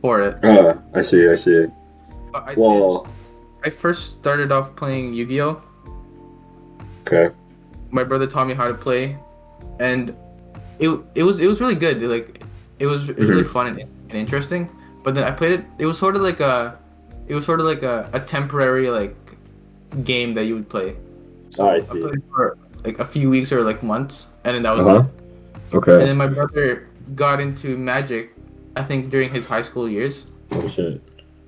for 0.00 0.20
it. 0.22 0.42
Uh 0.44 0.74
I 0.94 1.00
see, 1.02 1.28
I 1.28 1.34
see. 1.34 1.66
I, 2.34 2.54
Well 2.56 3.06
I 3.64 3.70
first 3.70 4.12
started 4.12 4.50
off 4.52 4.74
playing 4.76 5.12
Yu-Gi-Oh. 5.14 5.60
okay. 7.06 7.34
My 7.90 8.04
brother 8.04 8.26
taught 8.26 8.46
me 8.46 8.54
how 8.54 8.68
to 8.68 8.74
play, 8.74 9.18
and 9.80 10.14
it 10.78 10.88
it 11.14 11.24
was 11.24 11.40
it 11.40 11.46
was 11.48 11.60
really 11.60 11.74
good. 11.74 12.00
Like 12.02 12.40
it 12.78 12.86
was 12.86 13.10
it 13.10 13.18
was 13.18 13.28
really 13.28 13.44
fun 13.44 13.66
and, 13.66 13.80
and 13.80 14.14
interesting. 14.16 14.70
But 15.04 15.14
then 15.14 15.24
I 15.24 15.32
played 15.32 15.52
it. 15.58 15.64
It 15.78 15.86
was 15.86 15.98
sort 15.98 16.14
of 16.16 16.22
like 16.22 16.40
a, 16.40 16.78
it 17.30 17.34
was 17.38 17.44
sort 17.46 17.60
of 17.62 17.66
like 17.72 17.82
a, 17.86 18.10
a 18.12 18.20
temporary 18.20 18.90
like 18.90 19.14
game 20.04 20.34
that 20.34 20.44
you 20.50 20.54
would 20.58 20.68
play. 20.68 20.96
Oh, 21.58 21.66
I 21.66 21.76
I 21.76 21.80
see. 21.80 22.00
played 22.02 22.22
for 22.34 22.58
like 22.84 22.98
a 22.98 23.04
few 23.14 23.30
weeks 23.30 23.52
or 23.54 23.62
like 23.70 23.82
months, 23.82 24.26
and 24.44 24.54
then 24.54 24.62
that 24.66 24.74
was 24.76 24.86
Uh-huh. 24.86 25.04
it. 25.06 25.76
Okay. 25.78 25.94
And 26.00 26.06
then 26.10 26.16
my 26.16 26.26
brother 26.26 26.88
got 27.14 27.38
into 27.40 27.76
Magic, 27.78 28.34
I 28.76 28.82
think 28.88 29.10
during 29.14 29.30
his 29.30 29.46
high 29.46 29.62
school 29.62 29.86
years, 29.88 30.26
Oh 30.52 30.66
shit. 30.68 31.00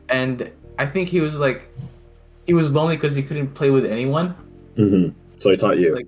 and 0.08 0.36
I 0.78 0.86
think 0.86 1.08
he 1.08 1.20
was 1.20 1.38
like, 1.46 1.60
he 2.46 2.54
was 2.54 2.70
lonely 2.70 2.96
because 2.96 3.14
he 3.18 3.22
couldn't 3.22 3.50
play 3.54 3.70
with 3.70 3.86
anyone. 3.86 4.34
Mm-hmm. 4.78 5.10
So 5.42 5.50
he 5.50 5.56
taught 5.56 5.78
you. 5.78 5.94
Like, 5.98 6.06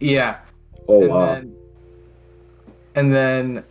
yeah. 0.00 0.38
oh 0.88 1.02
and 1.02 1.10
wow. 1.10 1.26
Then, 1.34 1.54
and 2.98 3.06
then, 3.14 3.64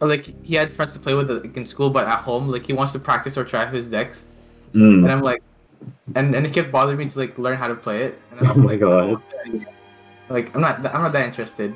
or, 0.00 0.08
like 0.08 0.24
he 0.44 0.54
had 0.54 0.72
friends 0.72 0.92
to 0.94 0.98
play 1.00 1.14
with 1.14 1.30
like, 1.30 1.56
in 1.56 1.66
school, 1.66 1.90
but 1.90 2.06
at 2.06 2.18
home, 2.20 2.48
like 2.48 2.66
he 2.66 2.72
wants 2.72 2.92
to 2.92 2.98
practice 2.98 3.36
or 3.36 3.44
try 3.44 3.66
his 3.66 3.86
decks, 3.88 4.26
Mm. 4.74 5.02
and 5.02 5.10
I'm 5.10 5.20
like, 5.22 5.42
and 6.14 6.34
and 6.34 6.46
it 6.46 6.52
kept 6.52 6.70
bothering 6.70 6.98
me 6.98 7.08
to 7.08 7.18
like 7.18 7.38
learn 7.38 7.56
how 7.56 7.66
to 7.68 7.74
play 7.74 8.02
it, 8.04 8.18
and 8.30 8.46
I 8.46 8.52
Oh 8.52 8.54
like, 8.70 8.80
God. 8.80 9.22
like 10.28 10.54
I'm 10.54 10.60
not 10.60 10.78
I'm 10.94 11.02
not 11.02 11.12
that 11.12 11.26
interested. 11.26 11.74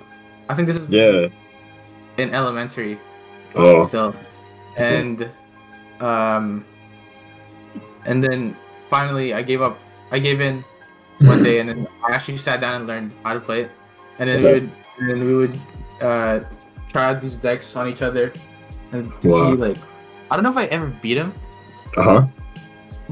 I 0.48 0.54
think 0.54 0.66
this 0.68 0.76
is 0.76 0.88
Yeah. 0.88 1.28
in 2.18 2.30
elementary 2.34 2.98
Oh. 3.56 3.82
still, 3.82 4.14
and 4.76 5.28
um, 6.00 6.64
and 8.06 8.22
then 8.22 8.54
finally 8.90 9.34
I 9.34 9.42
gave 9.42 9.62
up. 9.62 9.78
I 10.12 10.18
gave 10.18 10.40
in, 10.40 10.62
one 11.22 11.42
day, 11.42 11.58
and 11.58 11.68
then 11.68 11.88
I 12.06 12.12
actually 12.14 12.38
sat 12.38 12.60
down 12.60 12.74
and 12.76 12.86
learned 12.86 13.10
how 13.24 13.34
to 13.34 13.40
play 13.40 13.62
it, 13.62 13.70
and 14.18 14.28
then 14.28 14.42
we 14.42 14.52
would 14.52 14.70
and 14.98 15.10
then 15.10 15.20
we 15.26 15.34
would 15.34 15.58
uh, 16.00 16.40
try 16.94 17.10
out 17.10 17.20
these 17.20 17.36
decks 17.36 17.74
on 17.76 17.88
each 17.90 18.00
other, 18.00 18.32
and 18.94 19.10
Wow. 19.26 19.50
see 19.50 19.56
like 19.58 19.76
I 20.30 20.36
don't 20.38 20.44
know 20.46 20.54
if 20.54 20.56
I 20.56 20.66
ever 20.70 20.86
beat 21.02 21.18
him, 21.18 21.34
Uh 21.98 22.02
huh. 22.02 22.20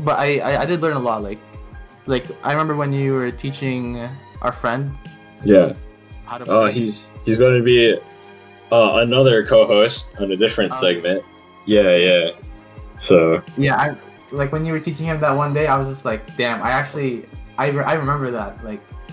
but 0.06 0.16
I, 0.22 0.38
I 0.38 0.62
I 0.62 0.64
did 0.64 0.80
learn 0.80 0.94
a 0.96 1.02
lot. 1.02 1.22
Like 1.26 1.42
like 2.06 2.24
I 2.46 2.52
remember 2.54 2.74
when 2.78 2.92
you 2.94 3.12
were 3.12 3.30
teaching 3.34 3.98
our 4.40 4.52
friend 4.54 4.94
Yeah. 5.44 5.74
how 6.24 6.38
to. 6.38 6.44
Oh, 6.46 6.62
play. 6.70 6.72
he's 6.72 7.06
he's 7.26 7.38
going 7.38 7.58
to 7.58 7.62
be 7.62 7.98
uh, 8.72 9.02
another 9.04 9.44
co-host 9.44 10.14
on 10.22 10.30
a 10.32 10.36
different 10.38 10.70
Oh. 10.72 10.80
segment. 10.80 11.20
Yeah, 11.66 11.94
yeah. 11.98 12.30
So 12.98 13.42
Yeah, 13.58 13.76
I 13.76 13.86
like 14.30 14.50
when 14.54 14.64
you 14.64 14.72
were 14.72 14.80
teaching 14.80 15.06
him 15.06 15.18
that 15.20 15.34
one 15.36 15.52
day. 15.52 15.66
I 15.66 15.76
was 15.76 15.86
just 15.90 16.04
like, 16.06 16.22
damn. 16.38 16.62
I 16.62 16.70
actually, 16.70 17.26
I, 17.58 17.68
re- 17.68 17.84
I 17.84 17.94
remember 17.94 18.30
that. 18.32 18.56
Like, 18.64 18.80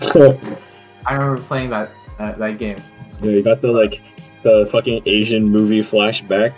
I 1.06 1.12
remember 1.14 1.42
playing 1.42 1.70
that 1.70 1.90
uh, 2.18 2.32
that 2.40 2.58
game. 2.58 2.78
Yeah, 3.22 3.30
you 3.36 3.42
got 3.42 3.60
the 3.60 3.70
like 3.70 4.00
the 4.42 4.68
fucking 4.72 5.02
Asian 5.06 5.46
movie 5.48 5.82
flashback. 5.82 6.54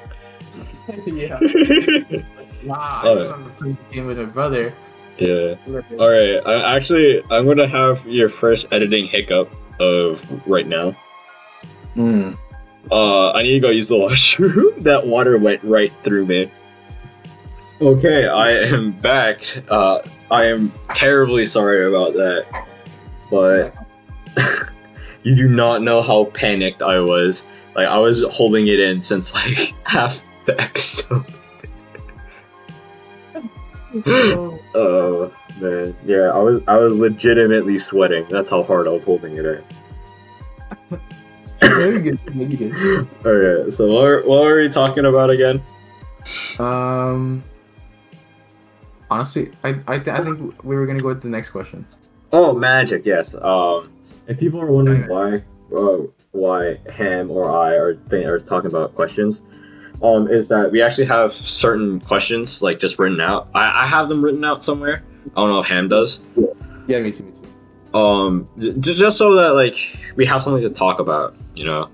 yeah. 1.07 1.39
Wow. 2.65 3.01
I 3.05 3.13
remember 3.15 3.51
playing 3.59 3.77
the 3.89 3.95
game 3.95 4.07
with 4.07 4.19
my 4.19 4.25
brother. 4.27 4.73
yeah. 5.19 5.57
All 5.99 6.09
right. 6.09 6.41
I 6.47 6.77
actually 6.77 7.21
I'm 7.29 7.45
gonna 7.45 7.67
have 7.67 8.07
your 8.07 8.29
first 8.29 8.67
editing 8.71 9.07
hiccup 9.07 9.53
of 9.81 10.21
right 10.47 10.67
now. 10.69 10.95
Mm. 11.97 12.39
Uh, 12.89 13.33
I 13.33 13.43
need 13.43 13.55
to 13.55 13.59
go 13.61 13.71
use 13.71 13.89
the 13.89 13.97
washroom. 13.99 14.79
that 14.83 15.05
water 15.05 15.39
went 15.39 15.65
right 15.65 15.93
through 16.05 16.27
me. 16.27 16.53
Okay, 17.81 18.29
I 18.29 18.51
am 18.53 18.93
back. 18.93 19.43
Uh, 19.69 19.99
I 20.31 20.45
am 20.45 20.73
terribly 20.95 21.45
sorry 21.45 21.85
about 21.85 22.15
that, 22.15 22.47
but 23.29 23.75
you 25.25 25.35
do 25.35 25.49
not 25.49 25.83
know 25.83 26.01
how 26.01 26.27
panicked 26.27 26.81
I 26.81 27.01
was. 27.01 27.45
Like 27.75 27.89
I 27.89 27.99
was 27.99 28.23
holding 28.31 28.67
it 28.69 28.81
in 28.81 29.01
since 29.01 29.35
like 29.35 29.75
half 29.85 30.29
the 30.47 30.61
episode. 30.61 31.25
oh 34.07 35.33
man, 35.61 35.95
yeah, 36.05 36.31
I 36.31 36.39
was 36.39 36.63
I 36.67 36.77
was 36.77 36.95
legitimately 36.95 37.79
sweating. 37.79 38.27
That's 38.29 38.49
how 38.49 38.63
hard 38.63 38.87
I 38.87 38.91
was 38.91 39.05
holding 39.05 39.37
it 39.37 39.45
in. 39.45 39.63
Very 41.61 42.01
good. 42.01 42.21
Very 42.21 42.57
good. 42.57 43.09
Okay, 43.25 43.71
so 43.71 43.87
what 43.87 44.05
are, 44.05 44.23
what 44.23 44.49
are 44.49 44.57
we 44.57 44.69
talking 44.69 45.05
about 45.05 45.31
again? 45.31 45.63
Um. 46.59 47.45
Honestly, 49.11 49.51
I 49.63 49.77
I, 49.87 49.99
th- 49.99 50.09
I 50.09 50.25
think 50.25 50.65
we 50.65 50.75
were 50.75 50.87
gonna 50.87 51.01
go 51.01 51.09
with 51.09 51.23
the 51.23 51.29
next 51.29 51.51
question. 51.51 51.85
Oh, 52.33 52.55
magic, 52.55 53.05
yes. 53.05 53.35
Um, 53.35 53.93
if 54.27 54.39
people 54.39 54.59
are 54.61 54.73
wondering 54.73 55.07
why, 55.07 55.43
uh, 55.77 56.07
why 56.33 56.79
Ham 56.91 57.31
or 57.31 57.51
I 57.51 57.75
are 57.75 57.95
th- 57.95 58.27
are 58.27 58.41
talking 58.41 58.71
about 58.71 58.95
questions, 58.95 59.41
um, 60.03 60.29
is 60.29 60.49
that 60.49 60.71
we 60.73 60.83
actually 60.83 61.07
have 61.07 61.33
certain 61.33 62.01
questions 62.01 62.63
like 62.63 62.79
just 62.79 62.99
written 62.99 63.21
out. 63.21 63.49
I, 63.55 63.85
I 63.85 63.87
have 63.87 64.09
them 64.09 64.25
written 64.25 64.45
out 64.45 64.63
somewhere. 64.63 65.03
I 65.37 65.41
don't 65.41 65.51
know 65.51 65.61
if 65.61 65.67
Ham 65.67 65.89
does. 65.89 66.25
Yeah, 66.87 67.01
me 67.01 67.13
too. 67.13 67.25
Me 67.25 67.33
too. 67.33 67.99
Um, 67.99 68.49
j- 68.59 68.95
just 68.95 69.19
so 69.19 69.35
that 69.35 69.55
like 69.55 69.77
we 70.17 70.27
have 70.27 70.43
something 70.43 70.63
to 70.63 70.73
talk 70.73 70.99
about, 71.01 71.37
you 71.55 71.65
know. 71.65 71.91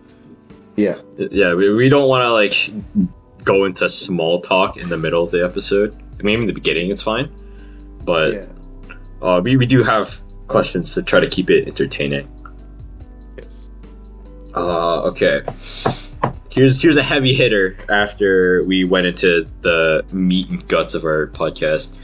Yeah. 0.76 1.00
Yeah, 1.16 1.54
we, 1.54 1.72
we 1.72 1.88
don't 1.88 2.08
want 2.08 2.22
to 2.22 2.32
like 2.32 2.54
go 3.44 3.64
into 3.64 3.88
small 3.88 4.40
talk 4.40 4.76
in 4.76 4.88
the 4.88 4.96
middle 4.96 5.22
of 5.22 5.30
the 5.30 5.44
episode. 5.44 6.00
I 6.18 6.22
mean, 6.22 6.40
in 6.40 6.46
the 6.46 6.52
beginning, 6.52 6.90
it's 6.90 7.02
fine, 7.02 7.28
but 8.04 8.32
yeah. 8.32 8.46
uh, 9.22 9.40
we 9.42 9.56
we 9.56 9.66
do 9.66 9.82
have 9.82 10.20
questions 10.46 10.94
to 10.94 11.02
try 11.02 11.20
to 11.20 11.28
keep 11.28 11.50
it 11.50 11.66
entertaining. 11.68 12.28
Uh, 14.58 15.02
okay. 15.08 15.42
Here's 16.50 16.82
here's 16.82 16.96
a 16.96 17.02
heavy 17.02 17.34
hitter 17.34 17.76
after 17.88 18.64
we 18.64 18.84
went 18.84 19.06
into 19.06 19.46
the 19.62 20.04
meat 20.12 20.48
and 20.48 20.66
guts 20.68 20.94
of 20.94 21.04
our 21.04 21.28
podcast. 21.28 21.94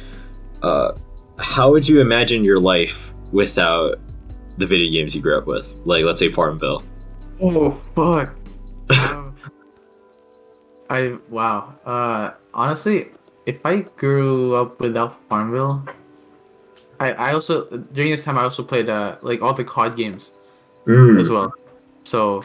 Uh, 0.62 0.92
how 1.38 1.70
would 1.72 1.88
you 1.88 2.00
imagine 2.00 2.44
your 2.44 2.60
life 2.60 3.12
without 3.32 3.98
the 4.58 4.66
video 4.66 4.90
games 4.92 5.14
you 5.14 5.20
grew 5.20 5.36
up 5.36 5.46
with? 5.46 5.74
Like, 5.84 6.04
let's 6.04 6.20
say 6.20 6.28
Farmville. 6.28 6.82
Oh 7.40 7.80
fuck. 7.96 8.34
um, 9.10 9.34
I 10.88 11.16
wow. 11.30 11.74
Uh, 11.84 12.30
honestly, 12.52 13.08
if 13.46 13.64
I 13.66 13.80
grew 13.96 14.54
up 14.54 14.78
without 14.80 15.18
Farmville, 15.28 15.84
I 17.00 17.12
I 17.12 17.32
also 17.32 17.64
during 17.92 18.10
this 18.12 18.22
time 18.22 18.38
I 18.38 18.42
also 18.42 18.62
played 18.62 18.88
uh 18.88 19.16
like 19.22 19.42
all 19.42 19.54
the 19.54 19.64
COD 19.64 19.96
games 19.96 20.30
Mm. 20.86 21.18
as 21.18 21.30
well. 21.30 21.50
So 22.04 22.44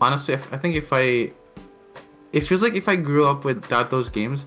honestly, 0.00 0.34
if, 0.34 0.52
I 0.52 0.56
think 0.56 0.74
if 0.74 0.92
I 0.92 1.32
it 2.32 2.46
feels 2.46 2.62
like 2.62 2.74
if 2.74 2.88
I 2.88 2.96
grew 2.96 3.26
up 3.26 3.44
without 3.44 3.90
those 3.90 4.08
games, 4.08 4.46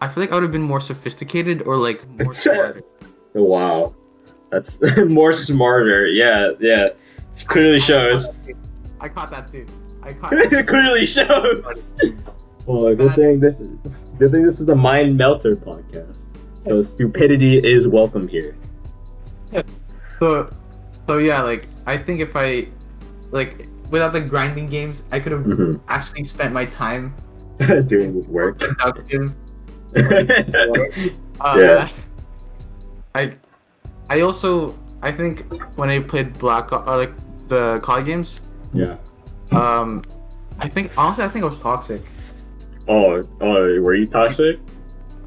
I 0.00 0.08
feel 0.08 0.22
like 0.22 0.32
I 0.32 0.34
would 0.34 0.42
have 0.42 0.52
been 0.52 0.62
more 0.62 0.80
sophisticated 0.80 1.62
or 1.62 1.76
like 1.76 2.06
more 2.18 2.32
smarter. 2.32 2.82
Wow, 3.34 3.94
that's 4.50 4.80
more 5.08 5.32
smarter. 5.32 6.06
Yeah, 6.06 6.52
yeah. 6.60 6.88
Clearly 7.46 7.80
shows. 7.80 8.38
I 9.00 9.08
caught 9.08 9.30
that 9.30 9.50
too. 9.50 9.66
I 10.02 10.12
caught. 10.12 10.32
It 10.52 10.66
clearly 10.66 11.06
shows. 11.06 11.96
Well, 12.66 12.92
good 12.96 13.14
thing 13.14 13.38
this 13.38 13.60
is 13.60 13.68
good 14.18 14.32
thing 14.32 14.42
this 14.42 14.58
is 14.58 14.66
the 14.66 14.74
Mind 14.74 15.16
Melter 15.16 15.54
podcast. 15.54 16.16
So 16.62 16.82
stupidity 16.82 17.58
is 17.58 17.86
welcome 17.86 18.26
here. 18.26 18.56
So, 20.18 20.52
so 21.06 21.18
yeah, 21.18 21.42
like 21.42 21.68
I 21.86 21.96
think 21.96 22.18
if 22.18 22.34
I, 22.34 22.66
like, 23.30 23.66
without 23.90 24.12
the 24.12 24.20
grinding 24.20 24.66
games, 24.66 25.02
I 25.12 25.20
could 25.20 25.32
have 25.32 25.42
Mhm. 25.44 25.80
actually 25.88 26.24
spent 26.24 26.52
my 26.52 26.64
time 26.66 27.14
Doing 27.86 28.26
work. 28.30 28.58
productive. 28.60 29.32
Uh, 31.40 31.56
Yeah. 31.58 31.88
I, 33.14 33.32
I 34.08 34.20
also 34.22 34.74
I 35.02 35.12
think 35.12 35.44
when 35.76 35.88
I 35.90 36.00
played 36.00 36.38
Black 36.38 36.72
Ops 36.72 36.88
like 36.88 37.12
the 37.48 37.78
COD 37.80 38.04
games, 38.06 38.40
Yeah. 38.72 38.96
um, 39.52 40.02
I 40.58 40.68
think 40.68 40.90
honestly 40.96 41.24
I 41.24 41.28
think 41.28 41.44
I 41.44 41.48
was 41.48 41.60
toxic. 41.60 42.00
Oh, 42.88 43.22
oh, 43.40 43.80
were 43.80 43.94
you 43.94 44.06
toxic? 44.06 44.58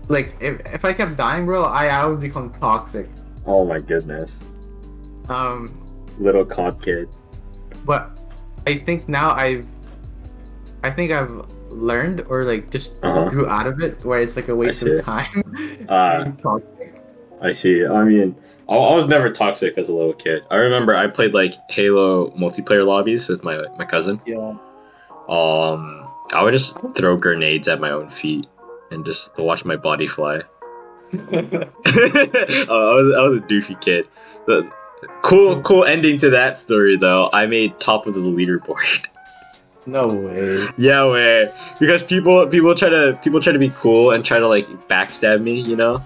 Like 0.07 0.33
if, 0.41 0.59
if 0.73 0.83
I 0.85 0.93
kept 0.93 1.17
dying, 1.17 1.45
bro, 1.45 1.63
I 1.63 1.87
I 1.87 2.05
would 2.07 2.19
become 2.19 2.49
toxic. 2.59 3.07
Oh 3.45 3.65
my 3.65 3.79
goodness, 3.79 4.43
Um, 5.29 5.69
little 6.19 6.45
COD 6.45 6.81
kid. 6.81 7.07
But 7.89 8.13
I 8.69 8.77
think 8.77 9.09
now 9.09 9.31
I've, 9.31 9.65
I 10.83 10.91
think 10.91 11.11
I've 11.11 11.33
learned 11.73 12.21
or 12.29 12.43
like 12.45 12.69
just 12.69 12.93
Uh-huh. 13.01 13.25
grew 13.33 13.47
out 13.49 13.65
of 13.65 13.81
it 13.81 14.05
where 14.05 14.21
it's 14.21 14.35
like 14.37 14.47
a 14.47 14.55
waste 14.55 14.83
of 14.85 15.01
time. 15.03 15.41
Ah. 15.89 16.29
toxic. 16.37 17.01
I 17.41 17.49
see. 17.51 17.81
I 17.81 18.03
mean, 18.05 18.35
I, 18.69 18.75
I 18.77 18.93
was 18.95 19.07
never 19.07 19.31
toxic 19.33 19.73
as 19.81 19.89
a 19.89 19.93
little 19.95 20.13
kid. 20.13 20.43
I 20.53 20.57
remember 20.57 20.93
I 20.93 21.07
played 21.07 21.33
like 21.33 21.53
Halo 21.73 22.29
multiplayer 22.37 22.85
lobbies 22.85 23.27
with 23.27 23.41
my 23.43 23.57
my 23.81 23.85
cousin. 23.85 24.21
Yeah. 24.29 24.53
Um, 25.27 26.05
I 26.33 26.43
would 26.43 26.53
just 26.53 26.77
throw 26.95 27.17
grenades 27.17 27.67
at 27.67 27.79
my 27.81 27.89
own 27.89 28.09
feet 28.09 28.45
and 28.91 29.03
just 29.03 29.33
watch 29.37 29.65
my 29.65 29.77
body 29.77 30.05
fly. 30.05 30.35
uh, 30.37 30.45
I 32.69 32.93
was 32.97 33.07
I 33.17 33.21
was 33.25 33.33
a 33.41 33.43
doofy 33.49 33.81
kid. 33.81 34.05
The 34.45 34.69
cool 35.21 35.61
cool 35.61 35.85
ending 35.85 36.17
to 36.19 36.29
that 36.29 36.57
story 36.57 36.97
though. 36.97 37.29
I 37.33 37.45
made 37.45 37.79
top 37.79 38.07
of 38.07 38.13
the 38.13 38.21
leaderboard. 38.21 39.07
no 39.85 40.07
way. 40.07 40.67
yeah, 40.77 41.09
way 41.09 41.51
because 41.79 42.03
people 42.03 42.45
people 42.47 42.75
try 42.75 42.89
to 42.89 43.19
people 43.23 43.41
try 43.41 43.53
to 43.53 43.59
be 43.59 43.69
cool 43.69 44.11
and 44.11 44.23
try 44.23 44.39
to 44.39 44.47
like 44.47 44.65
backstab 44.87 45.41
me, 45.41 45.59
you 45.59 45.75
know. 45.75 46.03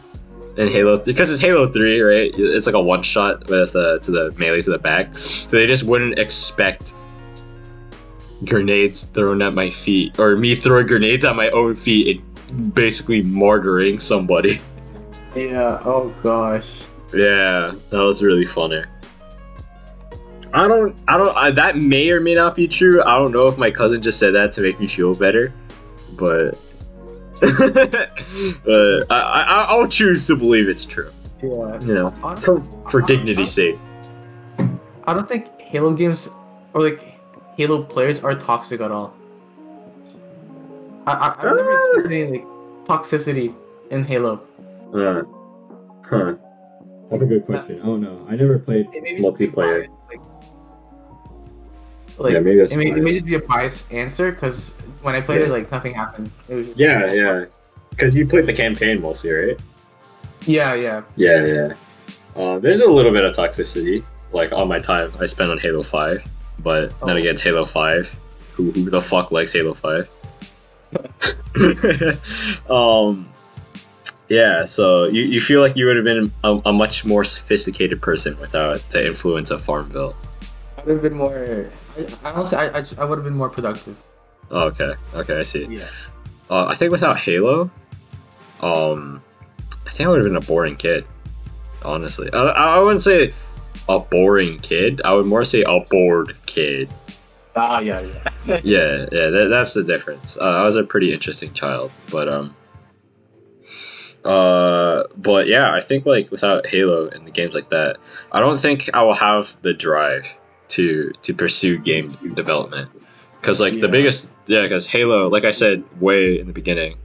In 0.56 0.68
Halo, 0.68 0.97
because 0.97 1.32
it's 1.32 1.41
Halo 1.41 1.66
Three, 1.66 1.99
right? 2.01 2.32
It's 2.38 2.68
like 2.68 2.76
a 2.76 2.82
one 2.82 3.01
shot 3.01 3.49
with 3.49 3.76
uh, 3.76 3.97
to 3.99 4.12
the 4.12 4.36
melee 4.38 4.62
to 4.62 4.70
the 4.70 4.78
back, 4.78 5.18
so 5.18 5.58
they 5.58 5.66
just 5.66 5.84
wouldn't 5.84 6.20
expect 6.20 6.93
grenades 8.45 9.04
thrown 9.04 9.41
at 9.41 9.54
my 9.54 9.70
feet 9.70 10.20
or 10.20 10.36
me 10.36 10.54
throwing 10.54 10.86
grenades 10.86 11.26
at 11.26 11.36
my 11.36 11.49
own 11.51 11.74
feet 11.74 12.22
and 12.22 12.74
basically 12.74 13.24
martyring 13.24 13.99
somebody. 13.99 14.62
Yeah. 15.36 15.82
Oh 15.84 16.14
gosh. 16.22 16.68
Yeah, 17.12 17.74
that 17.89 17.97
was 17.97 18.22
really 18.22 18.45
funny. 18.45 18.84
I 20.54 20.68
don't, 20.68 20.95
I 21.08 21.18
don't, 21.18 21.36
I, 21.36 21.51
that 21.51 21.78
may 21.78 22.12
or 22.12 22.22
may 22.22 22.36
not 22.36 22.56
be 22.56 22.68
true. 22.68 23.01
I 23.04 23.18
don't 23.18 23.32
know 23.32 23.47
if 23.47 23.58
my 23.58 23.72
cousin 23.72 24.01
just 24.01 24.20
said 24.20 24.32
that 24.36 24.51
to 24.54 24.62
make 24.62 24.80
me 24.80 24.86
feel 24.88 25.16
better, 25.16 25.51
but, 26.14 26.58
but 27.41 28.12
I, 29.10 29.20
I, 29.20 29.66
I'll 29.70 29.88
choose 29.88 30.28
to 30.28 30.36
believe 30.36 30.68
it's 30.70 30.86
true. 30.86 31.12
Yeah. 31.41 31.80
You 31.82 31.93
know, 31.95 32.16
Honestly, 32.24 32.62
for, 32.84 32.89
for 32.89 33.01
dignity's 33.01 33.51
sake. 33.51 33.78
I 35.06 35.14
don't 35.14 35.28
think 35.28 35.60
Halo 35.60 35.93
games 35.93 36.30
or 36.74 36.82
like 36.84 37.01
Halo 37.58 37.84
players 37.84 38.24
are 38.24 38.36
toxic 38.36 38.80
at 38.80 38.91
all. 38.91 39.14
I, 41.06 41.12
I 41.12 41.36
I've 41.39 41.43
never 41.56 41.70
Ah. 41.72 41.93
experienced 41.95 42.06
any 42.34 42.38
like 42.39 42.47
toxicity 42.86 43.54
in 43.91 44.06
Halo. 44.06 44.41
Uh, 44.93 45.24
huh. 46.08 46.36
That's 47.10 47.24
a 47.24 47.26
good 47.26 47.45
question. 47.45 47.82
I 47.82 47.86
don't 47.86 48.01
know. 48.01 48.26
I 48.30 48.36
never 48.36 48.60
played 48.60 48.88
It 48.93 49.04
may 49.04 49.18
just 49.20 49.24
multiplayer. 49.24 49.88
Biased, 52.18 52.20
Like, 52.20 52.26
like 52.26 52.34
Yeah, 52.34 52.39
maybe 52.39 52.59
that's 52.59 52.72
it 52.72 52.78
may, 52.78 52.86
it 52.89 52.95
may 52.95 53.01
biased. 53.01 53.16
just 53.16 53.26
be 53.26 53.36
a 53.36 53.39
biased 53.39 53.91
answer 53.91 54.32
because 54.32 54.72
when 55.01 55.16
I 55.16 55.22
played 55.22 55.41
Yeah. 55.41 55.47
it, 55.47 55.51
like 55.51 55.72
nothing 55.72 55.93
happened. 55.93 56.32
It 56.49 56.55
was 56.55 56.68
just, 56.68 56.80
Yeah, 56.80 57.11
yeah. 57.14 57.45
Because 57.89 58.16
you 58.16 58.28
played 58.28 58.45
the 58.45 58.53
campaign 58.53 59.01
mostly, 59.01 59.32
right? 59.32 59.57
yeah, 60.45 60.74
yeah. 60.74 61.01
Yeah, 61.16 61.45
yeah. 61.45 61.74
Uh, 62.36 62.59
there's 62.59 62.82
a 62.82 62.89
little 62.89 63.11
bit 63.11 63.24
of 63.24 63.32
toxicity, 63.36 64.03
like 64.32 64.51
on 64.51 64.68
my 64.68 64.80
time 64.80 65.11
I 65.20 65.26
spent 65.28 65.51
on 65.51 65.57
Halo 65.59 65.84
Five, 65.84 66.26
but 66.59 66.89
then 67.05 67.16
Oh. 67.16 67.20
again, 67.20 67.36
Halo 67.38 67.64
Five. 67.66 68.14
Who, 68.53 68.72
who 68.72 68.89
the 68.89 69.01
fuck 69.01 69.32
likes 69.32 69.53
Halo 69.53 69.74
Five? 69.74 70.09
um, 72.70 73.28
yeah. 74.30 74.66
So 74.66 75.05
you, 75.05 75.24
you 75.24 75.39
feel 75.39 75.61
like 75.61 75.76
you 75.76 75.86
would 75.86 75.95
have 75.95 76.05
been 76.05 76.32
a, 76.43 76.59
a 76.66 76.74
much 76.74 77.05
more 77.05 77.24
sophisticated 77.24 78.01
person 78.01 78.39
without 78.39 78.82
the 78.89 79.05
influence 79.05 79.51
of 79.51 79.61
Farmville. 79.61 80.16
I 80.78 80.82
would 80.84 80.93
have 80.93 81.01
been 81.03 81.14
more. 81.18 81.68
I, 81.98 82.32
honestly, 82.32 82.58
I, 82.58 82.80
I, 82.80 82.84
I 82.98 83.06
would 83.06 83.18
have 83.18 83.26
been 83.26 83.36
more 83.36 83.50
productive. 83.50 83.98
Oh, 84.52 84.64
okay, 84.64 84.94
okay, 85.14 85.39
I 85.39 85.44
see. 85.44 85.66
Yeah. 85.66 85.88
Uh, 86.50 86.66
I 86.66 86.76
think 86.76 86.91
without 86.91 87.18
Halo, 87.20 87.72
um, 88.62 89.22
I 89.86 89.89
think 89.91 90.08
I 90.08 90.12
would 90.12 90.20
have 90.20 90.26
been 90.26 90.36
a 90.36 90.41
boring 90.41 90.76
kid. 90.76 91.06
Honestly, 91.84 92.30
I, 92.32 92.38
I 92.38 92.80
wouldn't 92.80 93.02
say 93.02 93.34
a 93.89 94.00
boring 94.00 94.60
kid. 94.60 95.02
I 95.04 95.14
would 95.14 95.26
more 95.26 95.44
say 95.44 95.64
a 95.64 95.80
bored 95.80 96.38
kid. 96.46 96.89
Ah, 97.56 97.80
yeah, 97.80 98.00
yeah. 98.00 98.30
Yeah, 98.64 99.06
yeah, 99.12 99.30
that, 99.30 99.48
that's 99.50 99.74
the 99.74 99.84
difference. 99.84 100.38
Uh, 100.38 100.41
I 100.44 100.64
was 100.64 100.76
a 100.76 100.84
pretty 100.84 101.14
interesting 101.14 101.54
child, 101.54 101.91
but 102.12 102.28
um, 102.28 102.56
uh, 104.26 105.04
but 105.16 105.48
yeah, 105.48 105.74
I 105.74 105.82
think 105.82 106.06
like 106.06 106.32
without 106.32 106.66
Halo 106.68 107.08
and 107.08 107.26
the 107.26 107.32
games 107.32 107.54
like 107.54 107.70
that, 107.70 107.98
I 108.32 108.39
don't 108.39 108.60
think 108.60 108.89
I 108.94 109.04
will 109.04 109.14
have 109.14 109.56
the 109.62 109.74
drive 109.74 110.38
to 110.74 111.12
to 111.22 111.34
pursue 111.34 111.78
game 111.78 112.12
development. 112.36 112.90
Because 113.40 113.60
like 113.60 113.80
the 113.80 113.90
biggest, 113.90 114.34
yeah, 114.48 114.64
because 114.64 114.88
Halo, 114.88 115.28
like 115.28 115.44
I 115.44 115.52
said 115.52 115.84
way 116.02 116.40
in 116.40 116.48
the 116.48 116.54
beginning, 116.54 116.98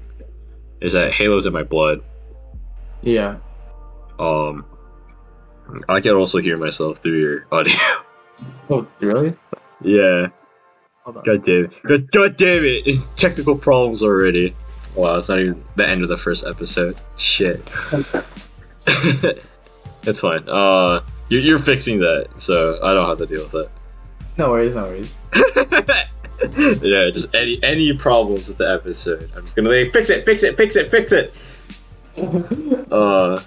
is 0.80 0.92
that 0.92 1.12
Halo's 1.12 1.46
in 1.46 1.52
my 1.52 1.64
blood. 1.64 2.00
Yeah. 3.02 3.38
Um, 4.18 4.64
I 5.88 6.00
can 6.00 6.12
also 6.12 6.38
hear 6.38 6.56
myself 6.56 6.98
through 6.98 7.20
your 7.20 7.46
audio. 7.52 7.74
Oh, 8.70 8.86
really? 9.00 9.34
yeah. 9.82 10.28
God 11.24 11.44
damn 11.44 11.64
it. 11.64 11.82
God, 11.82 12.10
God 12.12 12.36
damn 12.36 12.62
it. 12.64 13.00
Technical 13.16 13.56
problems 13.56 14.00
already. 14.00 14.54
Wow, 14.94 15.16
it's 15.16 15.28
not 15.28 15.40
even 15.40 15.64
the 15.74 15.88
end 15.88 16.02
of 16.02 16.08
the 16.08 16.16
first 16.16 16.46
episode. 16.46 17.00
Shit. 17.16 17.60
it's 18.86 20.20
fine. 20.20 20.48
Uh, 20.48 21.00
you're, 21.28 21.40
you're 21.40 21.58
fixing 21.58 22.00
that, 22.00 22.28
so 22.36 22.78
I 22.82 22.94
don't 22.94 23.08
have 23.08 23.18
to 23.18 23.26
deal 23.26 23.44
with 23.44 23.54
it. 23.54 23.70
No 24.36 24.50
worries, 24.50 24.74
no 24.74 24.84
worries. 24.84 25.12
yeah, 26.82 27.10
just 27.10 27.34
any 27.34 27.58
any 27.62 27.96
problems 27.96 28.48
with 28.48 28.58
the 28.58 28.72
episode. 28.72 29.30
I'm 29.36 29.42
just 29.42 29.56
gonna 29.56 29.68
like, 29.68 29.92
fix 29.92 30.10
it, 30.10 30.24
fix 30.24 30.42
it, 30.42 30.56
fix 30.56 30.76
it, 30.76 30.90
fix 30.90 31.12
it. 31.12 31.34
Uh, 32.90 33.40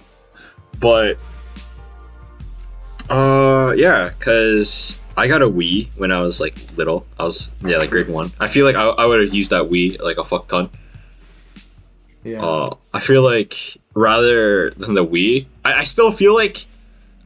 but 0.80 1.18
uh, 3.10 3.74
yeah, 3.76 4.12
cause 4.20 5.00
I 5.18 5.28
got 5.28 5.42
a 5.42 5.50
Wii 5.50 5.90
when 5.98 6.12
I 6.12 6.22
was 6.22 6.40
like 6.40 6.56
little. 6.78 7.06
I 7.20 7.24
was 7.24 7.54
yeah, 7.62 7.78
like 7.78 7.92
grade 7.92 8.08
one. 8.08 8.32
I 8.40 8.48
feel 8.48 8.66
like 8.66 8.76
I, 8.76 8.88
I 8.88 9.06
would 9.06 9.22
have 9.22 9.34
used 9.34 9.52
that 9.52 9.64
Wii 9.64 10.02
like 10.02 10.18
a 10.18 10.24
fuck 10.24 10.48
ton. 10.48 10.70
yeah. 12.24 12.42
Uh, 12.42 12.76
I 12.94 13.00
feel 13.00 13.24
like 13.24 13.78
rather 13.94 14.72
than 14.72 14.94
the 14.94 15.06
Wii, 15.06 15.48
I, 15.66 15.74
I 15.74 15.84
still 15.84 16.12
feel 16.12 16.34
like 16.34 16.66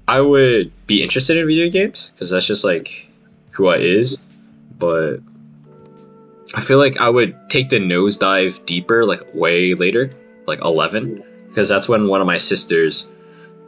I 0.08 0.22
would 0.22 0.72
be 0.88 1.02
interested 1.04 1.38
in 1.38 1.48
video 1.48 1.70
games 1.70 2.12
because 2.14 2.30
that's 2.30 2.46
just 2.46 2.64
like 2.64 3.10
who 3.52 3.68
I 3.68 3.78
is. 3.78 4.18
But 4.78 5.18
I 6.54 6.62
feel 6.62 6.78
like 6.78 6.98
I 6.98 7.10
would 7.10 7.36
take 7.50 7.70
the 7.70 7.80
nosedive 7.80 8.66
deeper, 8.66 9.06
like 9.06 9.22
way 9.34 9.74
later, 9.74 10.10
like 10.48 10.60
eleven, 10.64 11.24
because 11.48 11.70
that's 11.70 11.90
when 11.90 12.08
one 12.08 12.22
of 12.22 12.28
my 12.28 12.38
sisters 12.38 13.10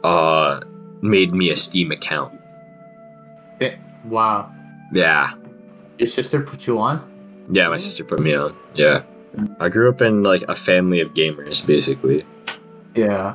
uh 0.04 0.60
made 1.02 1.32
me 1.32 1.50
a 1.50 1.56
Steam 1.56 1.90
account. 1.92 2.34
Wow. 4.04 4.50
Yeah, 4.92 5.34
Your 5.98 6.08
sister 6.08 6.40
put 6.40 6.66
you 6.66 6.78
on? 6.78 7.02
yeah, 7.50 7.68
my 7.68 7.76
sister 7.76 8.04
put 8.04 8.20
me 8.20 8.32
on. 8.34 8.56
Yeah, 8.74 9.02
I 9.60 9.68
grew 9.68 9.90
up 9.90 10.00
in 10.00 10.22
like 10.22 10.42
a 10.48 10.54
family 10.56 11.00
of 11.00 11.12
gamers, 11.14 11.66
basically. 11.66 12.24
Yeah. 12.94 13.34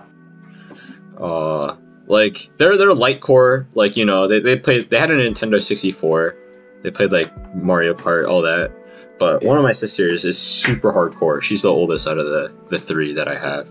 uh 1.17 1.75
like 2.07 2.49
they're 2.57 2.77
they're 2.77 2.93
light 2.93 3.21
core 3.21 3.67
like 3.75 3.95
you 3.95 4.03
know 4.05 4.27
they, 4.27 4.39
they 4.39 4.57
played 4.57 4.89
they 4.89 4.99
had 4.99 5.09
a 5.09 5.15
nintendo 5.15 5.61
64 5.61 6.35
they 6.81 6.91
played 6.91 7.11
like 7.11 7.31
mario 7.55 7.93
kart 7.93 8.27
all 8.27 8.41
that. 8.41 8.71
But 9.19 9.43
one 9.43 9.57
of 9.57 9.63
my 9.63 9.71
sisters 9.71 10.25
is 10.25 10.37
super 10.37 10.91
hardcore. 10.91 11.41
She's 11.41 11.61
the 11.61 11.69
oldest 11.69 12.07
out 12.07 12.17
of 12.17 12.25
the 12.25 12.51
the 12.69 12.77
three 12.77 13.13
that 13.13 13.27
i 13.29 13.37
have. 13.37 13.69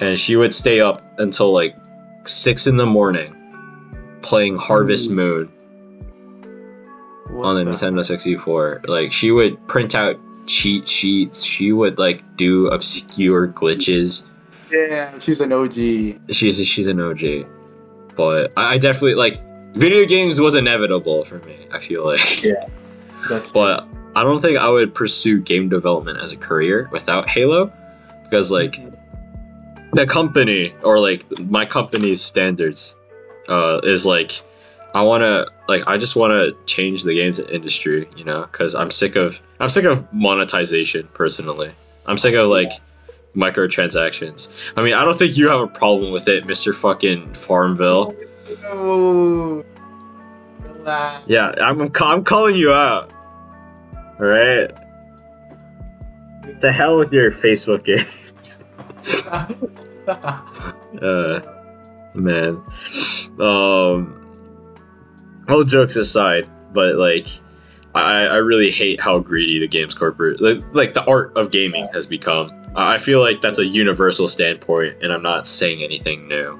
And 0.00 0.18
she 0.18 0.36
would 0.36 0.54
stay 0.54 0.80
up 0.80 1.02
until 1.18 1.52
like 1.52 1.74
six 2.24 2.66
in 2.68 2.76
the 2.76 2.86
morning 2.86 3.34
playing 4.22 4.56
harvest 4.56 5.10
moon 5.10 5.50
What 7.30 7.46
on 7.46 7.56
the 7.56 7.64
the- 7.64 7.72
nintendo 7.72 8.04
64 8.04 8.82
like 8.86 9.12
she 9.12 9.30
would 9.32 9.66
print 9.66 9.94
out 9.94 10.16
cheat 10.46 10.86
sheets. 10.86 11.42
She 11.42 11.72
would 11.72 11.98
like 11.98 12.22
do 12.36 12.68
obscure 12.68 13.48
glitches 13.48 14.26
Yeah, 14.74 15.18
she's 15.20 15.40
an 15.40 15.52
OG. 15.52 15.74
she's 16.32 16.56
she's 16.66 16.86
an 16.88 17.00
OG, 17.00 17.46
but 18.16 18.52
I, 18.56 18.74
I 18.74 18.78
definitely 18.78 19.14
like 19.14 19.40
video 19.74 20.04
games 20.06 20.40
was 20.40 20.54
inevitable 20.54 21.24
for 21.24 21.38
me. 21.40 21.66
I 21.72 21.78
feel 21.78 22.04
like, 22.04 22.42
Yeah. 22.42 22.66
But 23.54 23.86
I 24.14 24.22
don't 24.22 24.40
think 24.40 24.58
I 24.58 24.68
would 24.68 24.94
pursue 24.94 25.40
game 25.40 25.68
development 25.68 26.18
as 26.20 26.30
a 26.32 26.36
career 26.36 26.88
without 26.92 27.26
Halo, 27.28 27.72
because 28.24 28.50
like 28.50 28.76
the 29.92 30.06
company 30.06 30.74
or 30.82 30.98
like 31.00 31.24
my 31.40 31.64
company's 31.64 32.20
standards 32.20 32.94
uh, 33.48 33.80
is 33.82 34.04
like 34.04 34.32
I 34.94 35.02
want 35.02 35.22
to 35.22 35.50
like 35.68 35.86
I 35.88 35.96
just 35.96 36.16
want 36.16 36.32
to 36.32 36.56
change 36.66 37.02
the 37.04 37.14
games 37.14 37.38
industry, 37.38 38.08
you 38.16 38.24
know, 38.24 38.42
because 38.42 38.74
I'm 38.74 38.90
sick 38.90 39.16
of 39.16 39.40
I'm 39.58 39.68
sick 39.68 39.84
of 39.84 40.12
monetization 40.12 41.08
personally. 41.14 41.72
I'm 42.06 42.18
sick 42.18 42.34
of 42.34 42.48
like 42.48 42.70
microtransactions. 43.34 44.72
I 44.76 44.82
mean, 44.82 44.94
I 44.94 45.04
don't 45.04 45.18
think 45.18 45.36
you 45.36 45.48
have 45.48 45.60
a 45.60 45.66
problem 45.66 46.12
with 46.12 46.28
it, 46.28 46.46
Mister 46.46 46.72
Fucking 46.72 47.34
Farmville. 47.34 48.14
Relax. 50.62 51.24
Yeah, 51.26 51.52
I'm 51.60 51.90
I'm 52.00 52.24
calling 52.24 52.56
you 52.56 52.72
out. 52.72 53.12
All 54.20 54.26
right. 54.26 54.70
The 56.60 56.72
hell 56.72 56.98
with 56.98 57.12
your 57.12 57.32
Facebook 57.32 57.84
games. 57.84 58.60
uh, 61.02 61.40
man. 62.14 62.62
Um. 63.40 64.20
All 65.48 65.62
jokes 65.62 65.96
aside, 65.96 66.48
but 66.72 66.96
like, 66.96 67.26
I 67.94 68.26
I 68.26 68.36
really 68.36 68.70
hate 68.70 69.00
how 69.00 69.18
greedy 69.18 69.58
the 69.58 69.68
games 69.68 69.94
corporate 69.94 70.40
like, 70.40 70.62
like 70.72 70.94
the 70.94 71.04
art 71.04 71.36
of 71.36 71.50
gaming 71.50 71.86
has 71.92 72.06
become. 72.06 72.50
I 72.76 72.98
feel 72.98 73.20
like 73.20 73.40
that's 73.40 73.58
a 73.58 73.64
universal 73.66 74.26
standpoint, 74.28 74.96
and 75.02 75.12
I'm 75.12 75.22
not 75.22 75.46
saying 75.46 75.82
anything 75.82 76.26
new, 76.26 76.58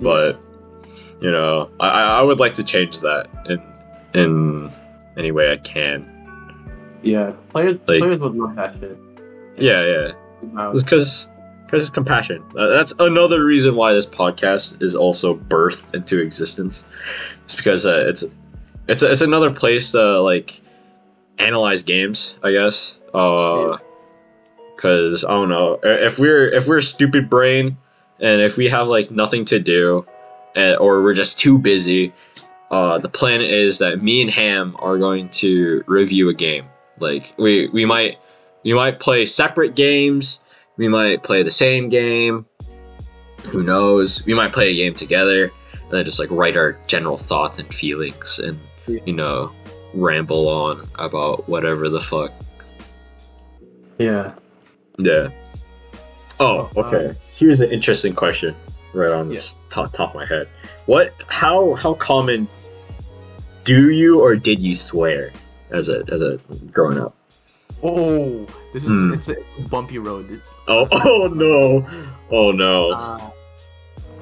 but 0.00 0.42
you 1.20 1.30
know, 1.30 1.70
I 1.80 1.88
I 1.88 2.22
would 2.22 2.38
like 2.40 2.54
to 2.54 2.62
change 2.64 3.00
that 3.00 3.28
in 3.48 3.62
in 4.20 4.70
any 5.16 5.30
way 5.32 5.50
I 5.52 5.56
can. 5.56 6.04
yeah, 7.02 7.32
players 7.48 7.78
Like- 7.88 8.00
players 8.00 8.20
love 8.20 8.54
that 8.56 8.76
shit. 8.80 8.98
Yeah, 9.56 9.84
yeah. 9.84 10.12
Because 10.72 11.26
because 11.64 11.82
it's 11.82 11.90
compassion. 11.90 12.42
Uh, 12.56 12.68
that's 12.68 12.94
another 12.98 13.44
reason 13.44 13.74
why 13.74 13.92
this 13.92 14.06
podcast 14.06 14.80
is 14.82 14.94
also 14.94 15.34
birthed 15.36 15.94
into 15.94 16.18
existence. 16.20 16.88
It's 17.44 17.54
because 17.54 17.84
uh, 17.86 18.04
it's 18.06 18.24
it's 18.86 19.02
it's 19.02 19.20
another 19.20 19.50
place 19.50 19.90
to 19.92 20.20
like 20.20 20.60
analyze 21.38 21.82
games, 21.82 22.38
I 22.44 22.52
guess. 22.52 22.98
Uh, 23.12 23.78
because 24.78 25.24
I 25.24 25.30
don't 25.30 25.48
know 25.48 25.80
if 25.82 26.20
we're 26.20 26.48
if 26.48 26.68
we're 26.68 26.78
a 26.78 26.82
stupid 26.82 27.28
brain 27.28 27.76
and 28.20 28.40
if 28.40 28.56
we 28.56 28.68
have 28.68 28.86
like 28.86 29.10
nothing 29.10 29.44
to 29.46 29.58
do, 29.58 30.06
and, 30.54 30.76
or 30.78 31.02
we're 31.02 31.14
just 31.14 31.38
too 31.38 31.58
busy. 31.58 32.12
Uh, 32.70 32.98
the 32.98 33.08
plan 33.08 33.40
is 33.40 33.78
that 33.78 34.02
me 34.02 34.20
and 34.20 34.30
Ham 34.30 34.76
are 34.78 34.98
going 34.98 35.28
to 35.30 35.82
review 35.86 36.28
a 36.28 36.34
game. 36.34 36.66
Like 37.00 37.34
we 37.38 37.68
we 37.68 37.84
might 37.84 38.18
we 38.64 38.72
might 38.72 39.00
play 39.00 39.26
separate 39.26 39.74
games. 39.74 40.40
We 40.76 40.86
might 40.86 41.24
play 41.24 41.42
the 41.42 41.50
same 41.50 41.88
game. 41.88 42.46
Who 43.48 43.62
knows? 43.62 44.24
We 44.26 44.34
might 44.34 44.52
play 44.52 44.70
a 44.70 44.76
game 44.76 44.94
together 44.94 45.50
and 45.72 45.90
then 45.90 46.04
just 46.04 46.20
like 46.20 46.30
write 46.30 46.56
our 46.56 46.78
general 46.86 47.16
thoughts 47.16 47.58
and 47.58 47.72
feelings 47.74 48.38
and 48.38 48.60
you 48.86 49.12
know 49.12 49.52
ramble 49.94 50.48
on 50.48 50.88
about 50.96 51.48
whatever 51.48 51.88
the 51.88 52.00
fuck. 52.00 52.32
Yeah. 53.98 54.34
Yeah. 54.98 55.28
Oh, 56.40 56.70
Oh, 56.76 56.82
okay. 56.84 57.06
um, 57.10 57.16
Here's 57.34 57.60
an 57.60 57.70
interesting 57.70 58.14
question. 58.14 58.54
right 58.94 59.10
on 59.12 59.28
the 59.28 59.38
top 59.70 59.92
top 59.92 60.10
of 60.10 60.16
my 60.16 60.26
head. 60.26 60.48
What? 60.86 61.12
How 61.28 61.74
how 61.74 61.94
common 61.94 62.48
do 63.64 63.90
you 63.90 64.20
or 64.20 64.34
did 64.34 64.58
you 64.60 64.74
swear 64.76 65.30
as 65.70 65.88
a 65.88 66.02
as 66.10 66.20
a 66.22 66.38
growing 66.72 66.98
up? 66.98 67.14
Oh, 67.82 68.46
this 68.72 68.82
is 68.84 68.90
Hmm. 68.90 69.12
it's 69.14 69.28
a 69.28 69.36
bumpy 69.70 69.98
road. 69.98 70.30
It- 70.30 70.40
Oh 70.68 70.86
oh 70.92 71.26
no, 71.28 71.86
oh 72.30 72.50
no. 72.52 72.90
Uh, 72.92 73.30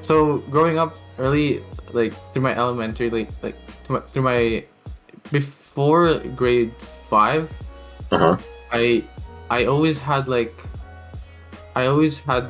so 0.01 0.37
growing 0.51 0.77
up 0.79 0.95
early, 1.19 1.63
like 1.91 2.13
through 2.33 2.43
my 2.43 2.55
elementary, 2.55 3.09
like 3.09 3.29
like 3.43 3.55
through 3.83 3.95
my, 3.99 4.01
through 4.11 4.23
my 4.23 4.63
before 5.31 6.19
grade 6.35 6.71
five, 7.09 7.49
Uh 8.11 8.17
huh. 8.17 8.37
I 8.71 9.03
I 9.49 9.65
always 9.65 9.97
had 9.99 10.27
like 10.27 10.53
I 11.77 11.85
always 11.87 12.19
had 12.19 12.49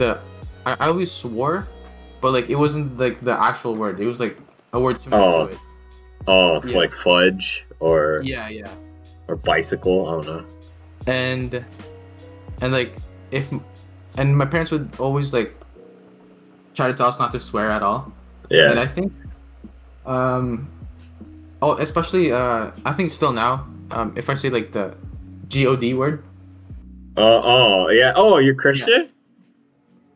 the 0.00 0.18
I, 0.64 0.72
I 0.80 0.86
always 0.88 1.10
swore, 1.12 1.68
but 2.20 2.32
like 2.32 2.48
it 2.48 2.56
wasn't 2.56 2.96
like 2.98 3.20
the 3.20 3.36
actual 3.36 3.74
word. 3.76 4.00
It 4.00 4.06
was 4.06 4.20
like 4.20 4.38
a 4.72 4.80
word 4.80 4.98
similar 4.98 5.22
Oh. 5.22 5.46
to 5.46 5.52
it. 5.52 5.58
Oh, 6.26 6.62
Yeah. 6.64 6.78
like 6.78 6.92
fudge 6.92 7.66
or 7.80 8.22
Yeah, 8.24 8.48
yeah. 8.48 8.70
or 9.28 9.36
bicycle. 9.36 10.06
I 10.08 10.10
don't 10.22 10.26
know. 10.26 10.44
and 11.10 11.50
and 12.62 12.70
like 12.72 12.94
if 13.34 13.50
and 14.16 14.36
my 14.38 14.46
parents 14.46 14.70
would 14.70 14.86
always 15.02 15.32
like 15.34 15.50
try 16.78 16.86
to 16.86 16.94
tell 16.94 17.08
us 17.10 17.18
not 17.18 17.32
to 17.32 17.40
swear 17.40 17.70
at 17.74 17.82
all 17.82 18.12
Yeah. 18.48 18.70
and 18.70 18.78
i 18.78 18.86
think 18.86 19.10
um 20.06 20.70
oh 21.60 21.74
especially 21.82 22.30
uh 22.30 22.70
i 22.86 22.92
think 22.94 23.10
still 23.10 23.32
now 23.32 23.66
um 23.90 24.12
if 24.16 24.30
i 24.30 24.34
say 24.38 24.48
like 24.48 24.70
the 24.72 24.94
god 25.50 25.82
word 25.98 26.22
Oh 27.16 27.42
oh 27.44 27.88
yeah. 27.90 28.12
Oh, 28.16 28.38
you're 28.38 28.54
Christian. 28.54 29.10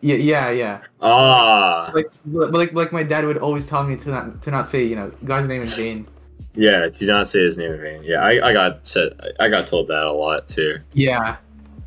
yeah 0.00 0.16
yeah 0.16 0.50
yeah 0.50 0.80
Ah. 1.00 1.90
like 1.94 2.06
like 2.26 2.72
like 2.72 2.92
my 2.92 3.02
dad 3.02 3.24
would 3.24 3.38
always 3.38 3.66
tell 3.66 3.82
me 3.84 3.96
to 3.96 4.08
not 4.10 4.42
to 4.42 4.50
not 4.50 4.68
say 4.68 4.84
you 4.84 4.94
know 4.96 5.10
god's 5.24 5.48
name 5.48 5.62
in 5.62 5.68
vain 5.82 6.06
Yeah. 6.54 6.88
Do 6.88 7.06
not 7.06 7.28
say 7.28 7.42
his 7.44 7.56
name 7.58 7.72
in 7.72 7.80
vain. 7.80 8.00
Yeah. 8.02 8.20
I, 8.22 8.48
I 8.48 8.52
got 8.52 8.86
said. 8.86 9.12
I 9.40 9.48
got 9.48 9.66
told 9.66 9.88
that 9.88 10.04
a 10.04 10.12
lot 10.12 10.48
too. 10.48 10.78
yeah 10.92 11.36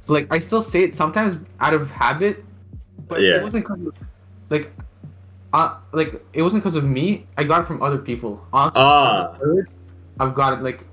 like 0.08 0.26
i 0.34 0.40
still 0.40 0.62
say 0.62 0.82
it 0.84 0.96
sometimes 0.96 1.38
out 1.60 1.74
of 1.74 1.90
habit 1.92 2.44
but 3.08 3.22
Yeah. 3.22 3.38
it 3.38 3.44
wasn't 3.44 3.66
'cause 3.66 3.80
of, 3.80 3.94
like 4.50 4.72
uh 5.54 5.78
like 5.94 6.12
it 6.34 6.42
wasn't 6.42 6.62
because 6.64 6.76
of 6.76 6.84
me 6.84 7.26
i 7.38 7.44
got 7.44 7.62
it 7.62 7.68
from 7.70 7.82
other 7.82 7.98
people 7.98 8.42
honestly 8.54 8.82
Ah. 8.82 9.38
I've 10.20 10.34
got 10.36 10.54
it 10.58 10.62
like 10.62 10.84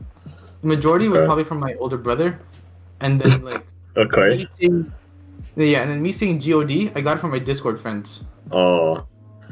majority 0.62 1.08
was 1.08 1.18
Okay. 1.20 1.26
probably 1.26 1.44
from 1.44 1.60
my 1.60 1.74
older 1.80 1.96
brother, 1.98 2.38
and 3.00 3.20
then 3.20 3.42
like 3.50 3.64
Of 3.96 4.10
course. 4.10 4.40
me 4.40 4.48
saying, 4.60 4.92
yeah, 5.56 5.82
and 5.82 5.90
then 5.90 6.02
me 6.02 6.12
saying 6.12 6.40
God, 6.40 6.92
I 6.94 7.00
got 7.00 7.16
it 7.16 7.20
from 7.20 7.30
my 7.30 7.38
Discord 7.38 7.80
friends. 7.80 8.24
Oh. 8.52 9.06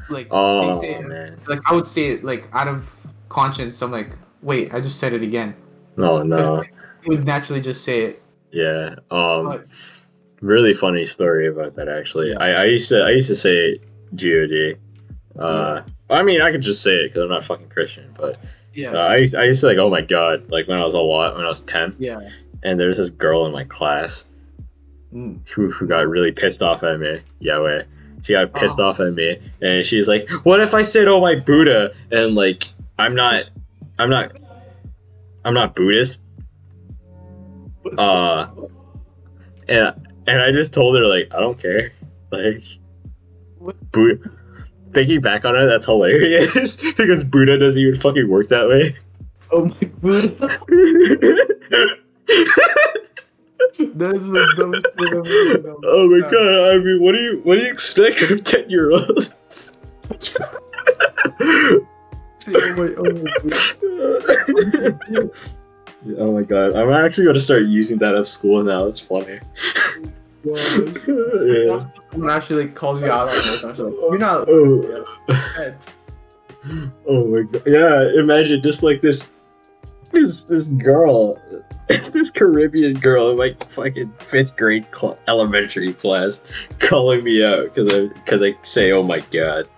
Like 0.09 0.29
Oh 0.31 0.81
say 0.83 1.01
man. 1.01 1.39
like 1.49 1.61
I 1.71 1.75
would 1.75 1.87
say 1.87 2.11
it 2.11 2.25
like 2.25 2.49
out 2.53 2.69
of 2.69 2.89
conscience. 3.31 3.81
I'm 3.81 3.91
like, 3.91 4.17
wait, 4.43 4.75
I 4.75 4.81
just 4.81 5.01
said 5.01 5.15
it 5.15 5.23
again. 5.23 5.57
No, 5.97 6.23
no. 6.23 6.57
like, 6.57 6.75
would 7.07 7.25
naturally 7.25 7.63
just 7.63 7.85
say 7.85 8.03
it. 8.03 8.23
Yeah. 8.53 8.97
Um. 9.11 9.47
But 9.47 9.67
really 10.41 10.75
funny 10.75 11.07
story 11.07 11.49
about 11.49 11.75
that 11.77 11.89
actually. 11.89 12.31
Yeah. 12.31 12.39
I, 12.39 12.49
I 12.51 12.65
used 12.65 12.89
to 12.91 13.03
I 13.03 13.11
used 13.11 13.29
to 13.29 13.37
say 13.37 13.79
God. 14.15 14.79
Uh, 15.39 15.83
I 16.11 16.23
mean 16.23 16.43
I 16.43 16.53
could 16.53 16.63
just 16.63 16.83
say 16.83 16.97
it 16.97 17.09
because 17.09 17.23
I'm 17.23 17.31
not 17.31 17.45
fucking 17.45 17.71
Christian, 17.71 18.15
but 18.17 18.39
yeah, 18.75 18.93
uh, 18.93 18.99
I 18.99 19.27
I 19.37 19.45
used 19.45 19.61
to 19.63 19.67
like 19.67 19.79
oh 19.79 19.89
my 19.89 20.03
god 20.03 20.49
like 20.51 20.69
when 20.69 20.79
I 20.79 20.85
was 20.85 20.95
a 20.95 21.01
lot 21.01 21.35
when 21.35 21.45
I 21.45 21.49
was 21.49 21.63
ten, 21.63 21.97
yeah. 21.99 22.21
and 22.63 22.79
there 22.79 22.89
was 22.89 22.99
this 22.99 23.11
girl 23.11 23.47
in 23.47 23.53
my 23.53 23.65
class 23.65 24.31
Mm. 25.15 25.47
who 25.49 25.71
who 25.71 25.87
got 25.87 26.09
really 26.09 26.33
pissed 26.33 26.61
off 26.61 26.83
at 26.83 26.99
me. 26.99 27.21
Yahweh. 27.39 27.85
She 28.25 28.33
got 28.33 28.53
pissed 28.53 28.81
Oh. 28.81 28.85
off 28.87 28.99
at 29.01 29.13
me, 29.15 29.39
and 29.61 29.85
she's 29.85 30.09
like, 30.09 30.29
"What 30.45 30.61
if 30.61 30.75
I 30.75 30.83
said, 30.83 31.07
oh 31.09 31.21
my 31.21 31.37
Buddha?" 31.37 31.93
And 32.11 32.35
like, 32.35 32.65
I'm 32.99 33.15
not, 33.15 33.45
I'm 33.99 34.11
not, 34.11 34.33
I'm 35.45 35.55
not 35.55 35.75
Buddhist. 35.77 36.23
Uh, 37.99 38.47
and 39.69 39.95
and 40.27 40.41
I 40.43 40.51
just 40.53 40.73
told 40.73 40.97
her 40.97 41.07
like, 41.07 41.33
I 41.35 41.39
don't 41.41 41.61
care. 41.61 41.93
Like, 42.31 42.63
Buddha. 43.93 44.31
Thinking 44.93 45.21
back 45.21 45.45
on 45.45 45.55
it, 45.57 45.67
that's 45.67 45.85
hilarious 45.85 46.81
because 46.97 47.23
Buddha 47.25 47.59
doesn't 47.59 47.81
even 47.81 48.01
fucking 48.01 48.29
work 48.29 48.49
that 48.49 48.67
way. 48.69 48.97
Oh 49.53 49.67
my 49.67 49.77
god, 50.03 50.61
that 53.97 54.15
is 54.15 54.29
the 54.29 54.55
dumbest 54.57 54.87
thing 54.97 55.09
I've 55.09 55.27
ever 55.27 55.59
done. 55.59 55.77
oh 55.85 56.09
my 56.09 56.21
god! 56.31 56.75
I 56.75 56.79
mean, 56.79 57.03
what 57.03 57.17
do 57.17 57.21
you 57.21 57.41
what 57.43 57.59
do 57.59 57.65
you 57.65 57.71
expect 57.73 58.21
from 58.21 58.39
ten 58.45 58.71
year 58.71 58.93
olds? 58.93 59.77
Say, 62.39 62.55
oh 62.55 62.77
my, 62.77 62.95
oh 62.95 63.11
my 63.11 63.31
god. 65.11 65.31
oh 66.19 66.33
my 66.33 66.43
god! 66.43 66.77
I'm 66.77 66.93
actually 66.93 67.27
gonna 67.27 67.41
start 67.41 67.65
using 67.65 67.99
that 67.99 68.15
at 68.15 68.27
school 68.27 68.63
now. 68.63 68.87
It's 68.87 69.01
funny. 69.01 69.41
yeah. 70.45 71.81
Someone 72.13 72.31
actually 72.31 72.67
like 72.67 72.77
calls 72.77 73.01
you 73.01 73.11
out 73.11 73.29
on 73.29 73.35
this. 73.35 73.65
Like, 73.65 73.77
you're 73.77 74.19
not. 74.19 74.49
Oh. 74.49 75.05
bad." 75.27 75.77
oh 77.09 77.27
my 77.27 77.43
god! 77.43 77.63
Yeah, 77.67 78.21
imagine 78.21 78.63
just 78.63 78.85
like 78.85 79.01
this, 79.01 79.34
this 80.15 80.45
this 80.45 80.67
girl, 80.69 81.39
this 81.89 82.31
Caribbean 82.31 82.95
girl 82.95 83.31
in 83.31 83.37
like 83.37 83.69
fucking 83.69 84.13
fifth 84.19 84.57
grade 84.57 84.87
cl- 84.97 85.19
elementary 85.29 85.93
class, 85.95 86.43
calling 86.79 87.23
me 87.25 87.45
out 87.45 87.65
because 87.65 87.93
I 87.93 88.07
because 88.09 88.43
I 88.43 88.55
say 88.63 88.93
oh 88.93 89.03
my 89.03 89.21
god. 89.31 89.69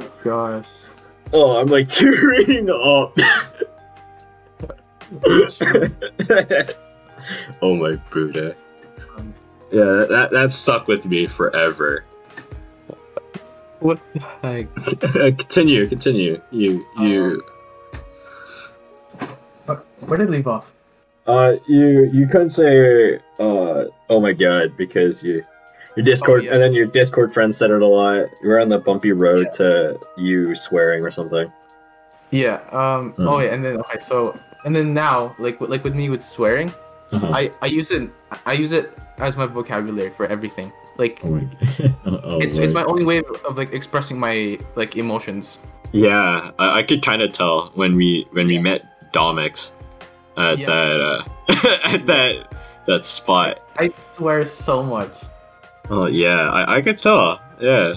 Oh 0.00 0.10
gosh. 0.24 0.66
Oh, 1.32 1.58
I'm 1.60 1.66
like 1.68 1.88
tearing 1.90 2.70
up. 2.70 3.16
oh 7.62 7.74
my 7.74 7.94
Buddha. 8.10 8.54
Um, 9.16 9.34
Yeah, 9.70 10.06
that 10.08 10.28
that 10.32 10.52
stuck 10.52 10.88
with 10.88 11.06
me 11.06 11.26
forever. 11.26 12.04
What 13.80 14.00
the 14.12 14.20
heck? 14.42 15.38
continue, 15.38 15.86
continue. 15.86 16.40
You 16.50 16.84
you 16.98 17.42
Where 20.06 20.16
did 20.18 20.28
it 20.28 20.32
leave 20.32 20.46
off? 20.46 20.70
uh 21.26 21.56
you 21.66 22.04
you 22.10 22.26
couldn't 22.26 22.48
say 22.50 23.16
uh 23.38 23.84
oh 24.08 24.18
my 24.18 24.32
god 24.32 24.74
because 24.78 25.22
you 25.22 25.44
your 25.94 26.04
Discord 26.04 26.40
Oh, 26.40 26.44
yeah. 26.44 26.52
and 26.54 26.62
then 26.62 26.72
your 26.72 26.86
Discord 26.86 27.34
friends 27.34 27.56
said 27.56 27.70
it 27.70 27.82
a 27.82 27.86
lot. 27.86 28.26
You 28.42 28.48
were 28.48 28.60
on 28.60 28.68
the 28.70 28.78
bumpy 28.78 29.12
road 29.12 29.46
Yeah. 29.46 29.58
to 29.58 30.00
you 30.16 30.54
swearing 30.54 31.02
or 31.04 31.10
something. 31.10 31.52
Yeah. 32.30 32.60
Um. 32.72 33.12
Mhm. 33.18 33.28
Oh 33.28 33.40
yeah. 33.40 33.52
And 33.52 33.64
then 33.64 33.76
okay. 33.80 33.98
So 33.98 34.38
and 34.64 34.74
then 34.74 34.94
now, 34.94 35.34
like 35.38 35.60
with- 35.60 35.68
like 35.70 35.84
with 35.84 35.94
me 35.94 36.08
with 36.08 36.22
swearing, 36.22 36.72
Uh-huh. 37.12 37.30
I 37.34 37.50
I 37.60 37.66
use 37.66 37.90
it 37.90 38.08
I 38.46 38.52
use 38.52 38.72
it 38.72 38.92
as 39.18 39.36
my 39.36 39.44
vocabulary 39.46 40.10
for 40.10 40.24
everything. 40.26 40.72
Like 40.96 41.20
oh 41.24 41.40
oh, 42.06 42.38
it's 42.40 42.56
it's 42.56 42.72
my 42.72 42.84
only 42.84 43.04
way 43.04 43.18
of, 43.18 43.26
of 43.44 43.58
like 43.58 43.72
expressing 43.74 44.18
my 44.18 44.58
like 44.76 44.96
emotions. 44.96 45.58
Yeah, 45.92 46.52
I, 46.58 46.78
I 46.80 46.82
could 46.84 47.02
kind 47.02 47.20
of 47.22 47.32
tell 47.32 47.70
when 47.74 47.96
we 47.96 48.26
when 48.32 48.46
we 48.46 48.58
met 48.58 48.80
Domix 49.12 49.72
at 50.38 50.58
Yeah. 50.58 50.66
that 50.66 51.00
uh, 51.00 51.22
at 51.94 52.06
that 52.06 52.54
that 52.86 53.04
spot. 53.04 53.58
I 53.78 53.92
swear 54.12 54.44
so 54.46 54.82
much. 54.82 55.12
Oh 55.90 56.06
yeah, 56.06 56.50
I, 56.50 56.76
I 56.76 56.80
could 56.82 56.98
tell. 56.98 57.40
Yeah. 57.60 57.94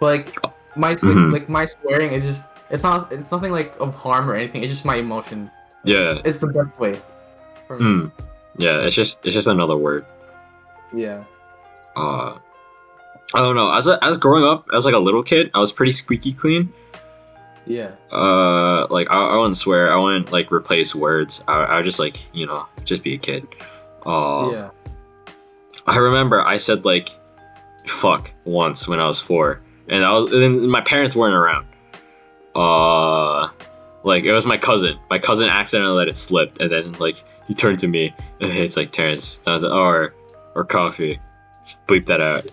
Like 0.00 0.36
my 0.76 0.94
Mhm. 0.94 1.32
like 1.32 1.48
my 1.48 1.66
swearing 1.66 2.12
is 2.12 2.22
just 2.24 2.44
it's 2.70 2.82
not 2.82 3.12
it's 3.12 3.30
nothing 3.30 3.52
like 3.52 3.74
of 3.80 3.94
harm 3.94 4.28
or 4.30 4.34
anything. 4.34 4.62
It's 4.62 4.72
just 4.72 4.84
my 4.84 4.96
emotion. 4.96 5.50
Yeah. 5.84 6.18
It's 6.24 6.38
the 6.38 6.48
best 6.48 6.78
way. 6.78 7.00
Hmm. 7.68 8.06
Yeah, 8.58 8.80
it's 8.80 8.94
just 8.96 9.24
it's 9.24 9.34
just 9.34 9.48
another 9.48 9.76
word. 9.76 10.04
Yeah. 10.94 11.24
Uh 11.96 12.38
I 13.34 13.38
don't 13.38 13.56
know. 13.56 13.72
As 13.72 13.86
a, 13.88 13.98
as 14.04 14.16
growing 14.18 14.44
up 14.44 14.66
as 14.74 14.84
like 14.84 14.94
a 14.94 14.98
little 14.98 15.22
kid, 15.22 15.50
I 15.54 15.58
was 15.58 15.72
pretty 15.72 15.92
squeaky 15.92 16.32
clean. 16.32 16.72
Yeah. 17.66 17.92
Uh 18.12 18.86
like 18.90 19.10
I, 19.10 19.26
I 19.28 19.36
wouldn't 19.36 19.56
swear. 19.56 19.92
I 19.92 19.96
wouldn't 19.96 20.32
like 20.32 20.52
replace 20.52 20.94
words. 20.94 21.42
I, 21.48 21.54
I 21.54 21.76
would 21.76 21.84
just 21.84 21.98
like, 21.98 22.34
you 22.34 22.46
know, 22.46 22.66
just 22.84 23.02
be 23.02 23.14
a 23.14 23.18
kid. 23.18 23.46
Uh 24.04 24.50
Yeah. 24.52 24.70
I 25.86 25.98
remember 25.98 26.42
I 26.42 26.56
said 26.56 26.84
like 26.84 27.08
fuck 27.86 28.32
once 28.44 28.88
when 28.88 29.00
I 29.00 29.06
was 29.06 29.20
four, 29.20 29.60
and 29.88 30.04
I 30.04 30.12
was 30.14 30.32
and 30.32 30.66
my 30.66 30.80
parents 30.80 31.14
weren't 31.14 31.34
around. 31.34 31.66
Uh, 32.54 33.48
like 34.04 34.24
it 34.24 34.32
was 34.32 34.46
my 34.46 34.56
cousin. 34.56 34.98
My 35.10 35.18
cousin 35.18 35.48
accidentally 35.48 35.96
let 35.96 36.08
it 36.08 36.16
slip, 36.16 36.58
and 36.60 36.70
then 36.70 36.92
like 36.94 37.22
he 37.46 37.54
turned 37.54 37.78
to 37.80 37.88
me 37.88 38.14
and 38.40 38.52
it's 38.52 38.76
like 38.76 38.90
Terrence, 38.92 39.44
like, 39.46 39.62
or 39.62 40.14
or 40.54 40.64
coffee. 40.64 41.18
Bleep 41.88 42.06
that 42.06 42.20
out. 42.20 42.46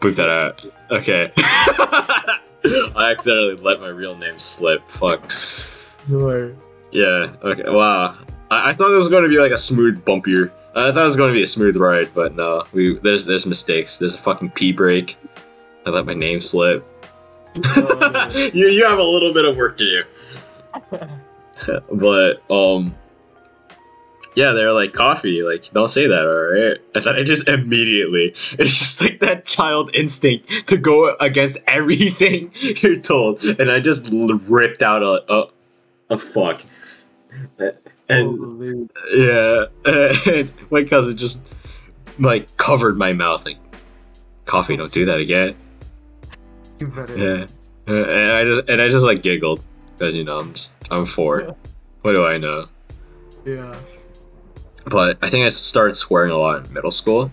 Bleep 0.00 0.16
that 0.16 0.28
out. 0.28 0.64
Okay. 0.90 1.32
I 2.96 3.10
accidentally 3.10 3.56
let 3.56 3.80
my 3.80 3.88
real 3.88 4.16
name 4.16 4.38
slip. 4.38 4.86
Fuck. 4.88 5.30
Sure. 6.08 6.54
Yeah. 6.92 7.34
Okay. 7.42 7.64
Wow. 7.66 8.18
I, 8.50 8.70
I 8.70 8.72
thought 8.72 8.92
it 8.92 8.96
was 8.96 9.08
going 9.08 9.22
to 9.22 9.28
be 9.28 9.38
like 9.38 9.52
a 9.52 9.58
smooth, 9.58 10.04
bumpier 10.04 10.50
I 10.74 10.92
thought 10.92 11.02
it 11.02 11.06
was 11.06 11.16
going 11.16 11.30
to 11.30 11.34
be 11.34 11.42
a 11.42 11.46
smooth 11.46 11.76
ride, 11.76 12.10
but 12.14 12.36
no. 12.36 12.64
We 12.72 12.98
there's 12.98 13.24
there's 13.24 13.44
mistakes. 13.44 13.98
There's 13.98 14.14
a 14.14 14.18
fucking 14.18 14.50
pee 14.50 14.72
break. 14.72 15.16
I 15.84 15.90
let 15.90 16.06
my 16.06 16.14
name 16.14 16.40
slip. 16.40 16.86
Oh, 17.64 18.50
you 18.54 18.68
you 18.68 18.84
have 18.84 18.98
a 18.98 19.02
little 19.02 19.34
bit 19.34 19.44
of 19.44 19.56
work 19.56 19.76
to 19.78 20.04
do. 20.90 21.08
but 21.92 22.42
um 22.50 22.94
yeah 24.40 24.52
they're 24.52 24.72
like 24.72 24.94
coffee 24.94 25.42
like 25.42 25.70
don't 25.72 25.88
say 25.88 26.06
that 26.06 26.22
all 26.22 26.32
right 26.32 26.78
and 26.94 27.04
then 27.04 27.14
i 27.14 27.22
just 27.22 27.46
immediately 27.46 28.28
it's 28.58 28.78
just 28.78 29.02
like 29.02 29.20
that 29.20 29.44
child 29.44 29.94
instinct 29.94 30.66
to 30.66 30.78
go 30.78 31.14
against 31.20 31.58
everything 31.66 32.50
you're 32.82 32.96
told. 32.96 33.44
And 33.44 33.70
i 33.70 33.80
just 33.80 34.08
ripped 34.10 34.82
out 34.82 35.02
a 35.02 35.32
a, 35.32 35.50
a 36.08 36.18
fuck. 36.18 36.62
And 38.08 38.38
Holy- 38.38 38.88
yeah 39.14 39.66
and 39.84 40.52
my 40.70 40.84
cousin 40.84 41.16
just 41.18 41.46
like 42.18 42.56
covered 42.56 42.96
my 42.96 43.12
mouth 43.12 43.44
like 43.44 43.58
coffee 44.46 44.76
don't 44.76 44.90
do 44.90 45.04
that 45.04 45.20
again. 45.20 45.54
You 46.78 46.86
better. 46.86 47.18
Yeah. 47.18 47.46
Uh, 47.86 48.04
and 48.08 48.32
i 48.32 48.44
just 48.44 48.68
and 48.68 48.80
i 48.80 48.88
just 48.88 49.04
like 49.04 49.22
giggled 49.22 49.62
because 49.92 50.14
you 50.14 50.24
know 50.24 50.38
i'm 50.38 50.52
just 50.54 50.72
i'm 50.90 51.04
four 51.04 51.54
what 52.02 52.12
do 52.12 52.24
i 52.24 52.38
know? 52.38 52.66
Yeah. 53.44 53.74
But 54.90 55.16
I 55.22 55.30
think 55.30 55.46
I 55.46 55.48
started 55.48 55.94
swearing 55.94 56.32
a 56.32 56.36
lot 56.36 56.66
in 56.66 56.72
middle 56.72 56.90
school. 56.90 57.30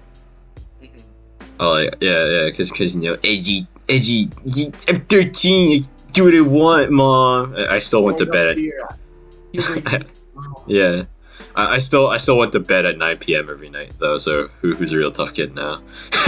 Oh, 1.60 1.72
like 1.72 1.96
yeah, 2.00 2.24
yeah, 2.26 2.46
because 2.46 2.70
because 2.70 2.96
you 2.96 3.02
know, 3.02 3.18
edgy, 3.24 3.68
edgy. 3.90 4.30
I'm 4.88 5.02
13. 5.02 5.82
I 5.82 6.12
do 6.14 6.26
what 6.26 6.36
I 6.36 6.42
want, 6.42 6.92
mom. 6.92 7.56
I 7.58 7.80
still 7.80 8.04
went 8.04 8.20
to 8.20 8.28
bed. 8.28 8.60
At, 8.60 10.06
yeah, 10.68 11.04
I, 11.56 11.76
I 11.76 11.78
still 11.80 12.08
I 12.08 12.18
still 12.18 12.38
went 12.38 12.52
to 12.52 12.60
bed 12.60 12.86
at 12.86 13.00
9 13.00 13.18
p.m. 13.18 13.50
every 13.50 13.70
night 13.70 13.92
though. 13.98 14.18
So 14.18 14.50
who, 14.62 14.76
who's 14.76 14.92
a 14.92 14.98
real 14.98 15.12
tough 15.12 15.34
kid 15.34 15.56
now? 15.56 15.82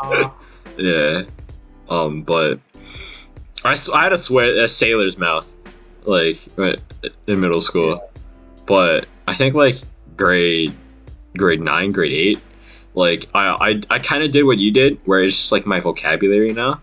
uh, 0.00 0.30
yeah, 0.78 1.24
um, 1.90 2.22
but 2.22 2.58
I, 3.66 3.76
I 3.92 4.02
had 4.04 4.14
a 4.14 4.18
swear 4.18 4.64
a 4.64 4.66
sailor's 4.66 5.18
mouth, 5.18 5.52
like 6.04 6.38
in 7.26 7.40
middle 7.40 7.60
school, 7.60 8.00
but 8.64 9.06
I 9.28 9.34
think 9.34 9.54
like 9.54 9.76
grade 10.16 10.72
grade 11.36 11.60
nine, 11.60 11.92
grade 11.92 12.12
eight, 12.12 12.40
like 12.94 13.26
I 13.34 13.80
I, 13.90 13.94
I 13.96 13.98
kind 13.98 14.22
of 14.22 14.30
did 14.30 14.44
what 14.44 14.58
you 14.58 14.70
did, 14.70 14.98
where 15.04 15.22
it's 15.22 15.36
just 15.36 15.52
like 15.52 15.66
my 15.66 15.80
vocabulary 15.80 16.52
now, 16.52 16.80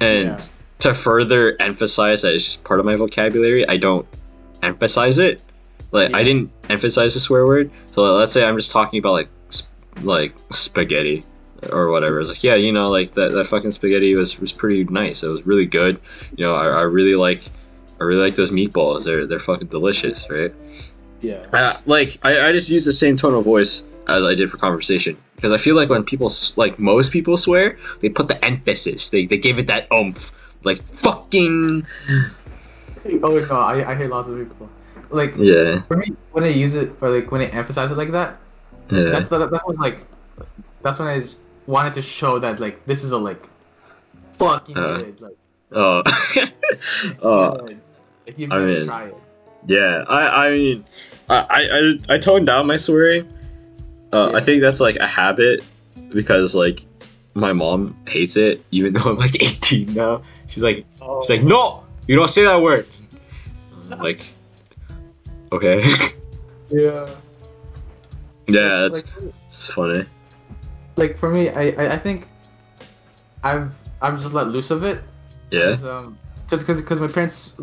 and 0.00 0.28
Yeah. 0.28 0.38
to 0.80 0.94
further 0.94 1.56
emphasize 1.60 2.22
that 2.22 2.34
it's 2.34 2.44
just 2.44 2.64
part 2.64 2.80
of 2.80 2.86
my 2.86 2.96
vocabulary, 2.96 3.68
I 3.68 3.76
don't 3.76 4.06
emphasize 4.62 5.18
it. 5.18 5.40
Like 5.92 6.14
I 6.14 6.22
didn't 6.22 6.50
emphasize 6.68 7.14
the 7.14 7.20
swear 7.20 7.46
word. 7.46 7.70
So 7.90 8.02
let's 8.16 8.32
say 8.32 8.44
I'm 8.44 8.56
just 8.56 8.70
talking 8.70 8.98
about 9.00 9.12
like 9.12 9.28
sp- 9.50 9.74
like 10.02 10.34
spaghetti 10.50 11.24
or 11.70 11.90
whatever. 11.90 12.20
It's 12.20 12.28
like 12.30 12.44
yeah, 12.44 12.54
you 12.54 12.72
know, 12.72 12.88
like 12.90 13.14
that, 13.14 13.32
that 13.32 13.46
fucking 13.46 13.72
spaghetti 13.72 14.14
was 14.14 14.38
was 14.40 14.52
pretty 14.52 14.84
nice. 14.84 15.22
It 15.22 15.28
was 15.28 15.44
really 15.46 15.66
good. 15.66 15.98
You 16.36 16.44
know, 16.46 16.54
I, 16.54 16.66
I 16.68 16.82
really 16.82 17.16
like 17.16 17.42
I 18.00 18.04
really 18.04 18.22
like 18.22 18.36
those 18.36 18.50
meatballs. 18.52 19.04
They're 19.04 19.26
they're 19.26 19.38
fucking 19.40 19.66
delicious, 19.68 20.30
right? 20.30 20.54
Yeah. 21.20 21.42
Uh, 21.52 21.78
like 21.86 22.18
I, 22.22 22.48
I 22.48 22.52
just 22.52 22.70
use 22.70 22.84
the 22.84 22.92
same 22.92 23.16
tone 23.16 23.34
of 23.34 23.44
voice 23.44 23.82
as 24.08 24.24
I 24.24 24.34
did 24.34 24.50
for 24.50 24.56
conversation 24.56 25.16
because 25.36 25.52
I 25.52 25.56
feel 25.56 25.76
like 25.76 25.88
when 25.88 26.02
people 26.04 26.30
like 26.56 26.78
most 26.78 27.12
people 27.12 27.36
swear, 27.36 27.76
they 28.00 28.08
put 28.08 28.28
the 28.28 28.42
emphasis. 28.44 29.10
They 29.10 29.26
they 29.26 29.38
give 29.38 29.58
it 29.58 29.66
that 29.68 29.86
oomph. 29.92 30.32
Like 30.64 30.82
fucking 30.82 31.86
Oh 33.22 33.38
no, 33.38 33.56
I, 33.60 33.92
I 33.92 33.94
hear 33.94 34.08
lots 34.08 34.28
of 34.28 34.36
people. 34.38 34.68
Like 35.10 35.34
yeah 35.36 35.82
for 35.88 35.96
me, 35.96 36.14
when 36.32 36.44
I 36.44 36.48
use 36.48 36.74
it 36.74 36.92
or 37.00 37.08
like 37.10 37.30
when 37.32 37.40
I 37.40 37.46
emphasize 37.46 37.90
it 37.90 37.96
like 37.96 38.12
that, 38.12 38.38
yeah 38.90 39.10
that's 39.10 39.28
the, 39.28 39.46
that's 39.48 39.64
when 39.64 39.76
like 39.78 40.00
that's 40.82 40.98
when 40.98 41.08
I 41.08 41.26
wanted 41.66 41.94
to 41.94 42.02
show 42.02 42.38
that 42.38 42.60
like 42.60 42.84
this 42.86 43.02
is 43.04 43.12
a 43.12 43.18
like 43.18 43.42
fucking 44.34 44.76
Uh, 44.76 44.98
good. 44.98 45.20
Like, 45.20 45.36
oh 45.72 46.02
oh. 47.22 47.68
If 48.26 48.38
you 48.38 48.48
I 48.50 48.58
mean- 48.60 48.86
try 48.86 49.06
it. 49.06 49.14
yeah. 49.66 50.04
I 50.08 50.46
I 50.46 50.50
mean 50.52 50.84
I 51.30 51.98
I 52.08 52.14
I 52.14 52.18
toned 52.18 52.46
down 52.46 52.66
my 52.66 52.76
swearing. 52.76 53.26
Uh, 54.12 54.32
I 54.34 54.40
think 54.40 54.60
that's 54.60 54.80
like 54.80 54.96
a 54.96 55.06
habit 55.06 55.64
because 56.12 56.54
like 56.54 56.84
my 57.34 57.52
mom 57.52 57.96
hates 58.08 58.36
it 58.36 58.64
even 58.72 58.92
though 58.94 59.10
I'm 59.10 59.16
like 59.16 59.40
18 59.40 59.94
now. 59.94 60.22
She's 60.48 60.62
like 60.62 60.84
Oh, 61.00 61.20
she's 61.20 61.30
like 61.30 61.42
no, 61.42 61.84
you 62.08 62.16
don't 62.16 62.28
say 62.28 62.44
that 62.44 62.60
word. 62.60 62.86
I'm 63.90 63.98
like 64.00 64.26
okay. 65.52 65.80
yeah. 66.70 67.08
yeah, 68.48 68.86
it's, 68.86 68.96
like, 68.96 69.06
it's 69.48 69.66
funny. 69.68 70.04
like 70.96 71.16
for 71.18 71.30
me, 71.30 71.48
I, 71.50 71.68
I 71.70 71.94
I 71.94 71.98
think 71.98 72.26
I've 73.44 73.72
I've 74.02 74.20
just 74.20 74.34
let 74.34 74.48
loose 74.48 74.70
of 74.70 74.82
it. 74.84 75.00
Yeah. 75.50 75.76
Cause, 75.76 75.84
um, 75.84 76.18
cause, 76.48 76.64
cause, 76.64 76.80
'cause 76.82 77.00
my 77.00 77.08
parents 77.08 77.54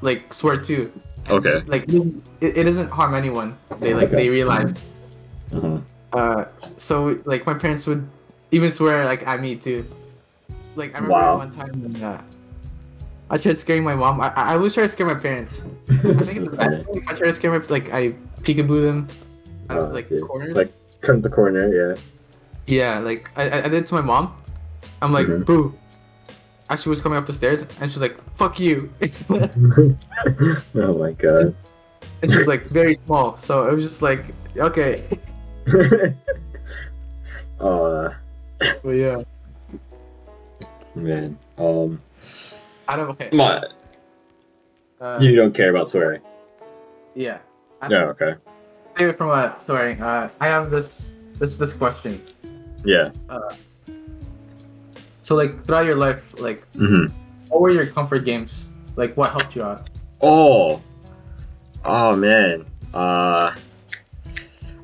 like 0.00 0.32
swear 0.34 0.60
too. 0.60 0.92
Okay. 1.30 1.62
Like 1.66 1.84
it, 1.88 2.58
it 2.58 2.64
doesn't 2.64 2.90
harm 2.90 3.14
anyone. 3.14 3.56
They 3.80 3.94
like 3.94 4.10
they 4.10 4.28
realize. 4.28 4.74
Uh-huh. 5.52 5.78
Uh, 6.12 6.44
so 6.76 7.18
like 7.24 7.46
my 7.46 7.54
parents 7.54 7.86
would 7.86 8.06
even 8.52 8.70
swear 8.70 9.04
like 9.04 9.26
at 9.26 9.40
me 9.40 9.56
too. 9.56 9.84
Like 10.76 10.94
I 10.94 10.98
remember 10.98 11.12
Wow. 11.14 11.38
one 11.38 11.50
time 11.50 11.82
when 11.82 11.96
uh, 12.02 12.20
I 13.30 13.38
tried 13.38 13.56
scaring 13.58 13.82
my 13.84 13.94
mom. 13.94 14.20
I, 14.20 14.28
I 14.34 14.54
always 14.54 14.74
try 14.74 14.82
to 14.84 14.88
scare 14.88 15.06
my 15.06 15.14
parents. 15.14 15.62
I 15.88 15.94
think 16.24 16.46
it's 16.46 16.56
bad 16.60 16.86
I 17.08 17.14
try 17.14 17.28
to 17.28 17.32
scare 17.32 17.58
my 17.58 17.64
like 17.68 17.90
I 17.92 18.10
peekaboo 18.42 18.82
them 18.84 19.08
out 19.70 19.78
of 19.78 19.90
Oh, 19.90 19.94
like 19.94 20.08
corners. 20.28 20.54
Like- 20.54 20.72
Turn 21.02 21.20
the 21.20 21.28
corner, 21.28 21.68
yeah. 21.68 21.96
Yeah, 22.66 22.98
like 22.98 23.30
I, 23.36 23.58
I 23.58 23.62
did 23.68 23.74
it 23.74 23.86
to 23.86 23.94
my 23.94 24.00
mom. 24.00 24.34
I'm 25.02 25.12
like, 25.12 25.26
Mhm. 25.26 25.44
boo. 25.44 25.74
As 26.70 26.82
she 26.82 26.88
was 26.88 27.00
coming 27.02 27.18
up 27.18 27.26
the 27.26 27.32
stairs, 27.32 27.62
and 27.80 27.90
she's 27.90 28.00
like, 28.00 28.16
"Fuck 28.36 28.58
you," 28.58 28.90
oh 29.30 30.98
my 30.98 31.12
god. 31.12 31.54
and 32.22 32.30
she's 32.30 32.46
like 32.46 32.64
very 32.66 32.94
small. 33.06 33.36
So 33.36 33.68
it 33.68 33.74
was 33.74 33.84
just 33.84 34.00
like, 34.00 34.24
okay, 34.56 35.02
uh 37.60 38.10
but 38.82 38.90
yeah, 38.90 39.22
man. 40.94 41.38
Um 41.58 42.00
I 42.88 42.96
don't 42.96 43.10
okay. 43.10 43.28
my, 43.32 43.62
Uh, 45.00 45.18
you 45.20 45.36
don't 45.36 45.54
care 45.54 45.70
about 45.70 45.88
swearing. 45.88 46.22
yeah. 47.14 47.38
I 47.82 47.88
Yeah, 47.88 48.04
okay. 48.16 48.34
Save 48.96 49.16
from 49.16 49.30
a 49.30 49.56
sorry. 49.60 49.98
Uh, 50.00 50.28
I 50.40 50.46
have 50.48 50.70
this 50.70 51.14
this 51.38 51.56
this 51.58 51.74
question. 51.74 52.20
Yeah. 52.84 53.10
So 55.24 55.34
like 55.34 55.64
throughout 55.64 55.86
your 55.86 55.96
life, 55.96 56.38
like 56.38 56.70
Mm-hmm. 56.72 57.12
what 57.48 57.60
were 57.62 57.70
your 57.70 57.86
comfort 57.86 58.24
games? 58.24 58.68
Like 58.94 59.16
what 59.16 59.30
helped 59.30 59.56
you 59.56 59.62
out? 59.62 59.88
Oh. 60.20 60.82
Oh 61.84 62.14
man. 62.14 62.66
Uh 62.92 63.52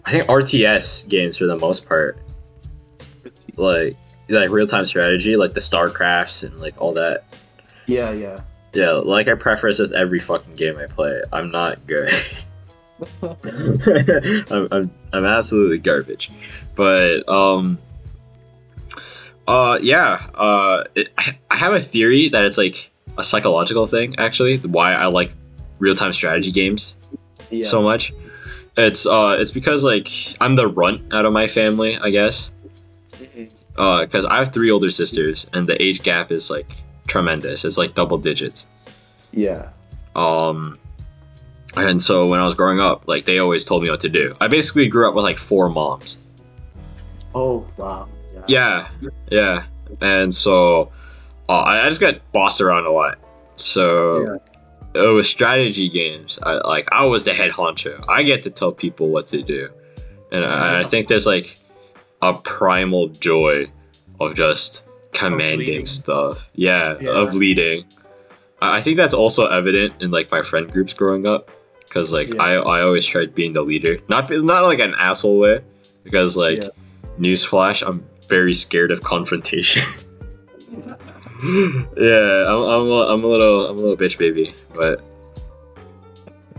I 0.07 0.11
think 0.13 0.27
RTS 0.29 1.09
games 1.11 1.37
for 1.37 1.47
the 1.47 1.57
most 1.57 1.87
part. 1.87 2.19
Like 3.57 3.97
like 4.31 4.49
real 4.51 4.67
time 4.67 4.87
strategy, 4.87 5.37
like 5.37 5.53
the 5.55 5.61
StarCrafts 5.61 6.43
and 6.45 6.59
like 6.61 6.81
all 6.81 6.93
that. 6.95 7.25
Yeah, 7.87 8.13
yeah. 8.13 8.41
Yeah, 8.73 8.93
like 8.93 9.29
I 9.29 9.35
preface 9.35 9.79
with 9.79 9.93
every 9.93 10.21
fucking 10.21 10.55
game 10.55 10.79
I 10.79 10.87
play. 10.87 11.21
I'm 11.33 11.51
not 11.51 11.87
good. 11.87 12.11
I'm, 13.23 14.69
I'm, 14.71 14.91
I'm 15.13 15.25
absolutely 15.25 15.79
garbage. 15.79 16.31
But 16.77 17.29
um 17.29 17.79
uh 19.51 19.79
yeah, 19.83 20.27
uh 20.35 20.85
it, 20.95 21.09
I 21.51 21.57
have 21.57 21.73
a 21.73 21.81
theory 21.81 22.29
that 22.29 22.45
it's 22.45 22.59
like 22.59 22.93
a 23.19 23.25
psychological 23.25 23.87
thing 23.87 24.15
actually, 24.19 24.59
why 24.59 24.93
I 24.95 25.07
like 25.07 25.33
real-time 25.79 26.13
strategy 26.13 26.53
games 26.53 26.97
Yeah. 27.51 27.65
so 27.67 27.83
much. 27.83 28.13
It's 28.77 29.07
uh 29.07 29.37
it's 29.41 29.51
because 29.51 29.83
like 29.83 30.09
I'm 30.41 30.55
the 30.55 30.69
runt 30.69 31.13
out 31.13 31.25
of 31.25 31.33
my 31.33 31.47
family, 31.49 31.99
I 31.99 32.11
guess. 32.11 32.53
Mhm. 33.19 33.51
Uh 33.77 34.07
cuz 34.07 34.25
I 34.25 34.37
have 34.39 34.53
3 34.53 34.71
older 34.71 34.91
sisters 34.91 35.47
and 35.53 35.67
the 35.67 35.77
age 35.83 36.03
gap 36.03 36.31
is 36.31 36.51
like 36.51 36.71
tremendous. 37.09 37.65
It's 37.65 37.79
like 37.79 37.95
double 37.95 38.19
digits. 38.19 38.67
Yeah. 39.33 39.69
Um, 40.15 40.79
and 41.77 42.03
so 42.03 42.27
when 42.27 42.41
I 42.41 42.45
was 42.45 42.55
growing 42.55 42.81
up, 42.81 43.05
like 43.07 43.25
they 43.25 43.39
always 43.39 43.65
told 43.65 43.83
me 43.83 43.91
what 43.91 44.01
to 44.01 44.09
do. 44.09 44.31
I 44.41 44.49
basically 44.49 44.89
grew 44.89 45.09
up 45.09 45.15
with 45.15 45.25
like 45.25 45.39
four 45.39 45.69
moms. 45.69 46.19
Oh 47.35 47.65
wow. 47.77 48.09
Yeah, 48.51 48.89
yeah. 49.31 49.65
And 50.01 50.35
so 50.35 50.91
uh, 51.49 51.61
I, 51.71 51.85
I 51.85 51.89
just 51.89 52.01
got 52.01 52.15
bossed 52.33 52.61
around 52.61 52.87
a 52.87 52.91
lot. 52.91 53.19
So 53.57 54.39
it 54.95 54.99
was 55.15 55.29
strategy 55.29 55.89
games. 55.89 56.39
I 56.43 56.55
like 56.67 56.87
I 56.93 57.05
was 57.07 57.25
the 57.25 57.33
head 57.35 57.51
honcho. 57.53 57.95
I 58.09 58.23
get 58.23 58.43
to 58.45 58.51
tell 58.51 58.73
people 58.73 59.09
what 59.09 59.27
to 59.29 59.43
do, 59.43 59.69
and 60.33 60.45
I, 60.45 60.81
I 60.81 60.85
think 60.85 61.09
there's 61.09 61.27
like 61.27 61.59
a 62.23 62.33
primal 62.35 63.09
joy 63.09 63.71
of 64.21 64.35
just 64.35 64.89
commanding 65.13 65.59
leading. 65.59 65.87
stuff. 65.87 66.51
Yeah, 66.55 66.97
Yeah. 67.01 67.11
of 67.23 67.35
leading. 67.35 67.85
I 68.63 68.79
I 68.79 68.81
think 68.83 68.97
that's 68.97 69.15
also 69.15 69.47
evident 69.47 70.03
in 70.03 70.11
like 70.11 70.31
my 70.31 70.43
friend 70.43 70.71
groups 70.73 70.93
growing 70.93 71.25
up. 71.27 71.51
because 71.89 72.13
like 72.13 72.29
Yeah. 72.29 72.43
I 72.43 72.51
I 72.77 72.83
always 72.87 73.05
tried 73.13 73.35
being 73.35 73.53
the 73.59 73.63
leader, 73.71 73.99
not 74.09 74.31
not 74.31 74.63
like 74.71 74.79
an 74.89 74.95
asshole 75.09 75.39
way, 75.45 75.57
because 76.05 76.37
like 76.37 76.59
Yeah. 76.59 76.69
newsflash, 77.19 77.83
I'm 77.87 77.99
very 78.31 78.55
scared 78.55 78.93
of 78.93 79.03
confrontation. 79.03 79.83
yeah, 81.43 82.45
I'm 82.49 82.63
I'm 82.63 82.89
a, 82.89 83.07
I'm 83.09 83.25
a 83.25 83.27
little 83.27 83.67
I'm 83.67 83.77
a 83.77 83.81
little 83.81 83.97
bitch 83.97 84.17
baby, 84.17 84.55
but 84.73 85.03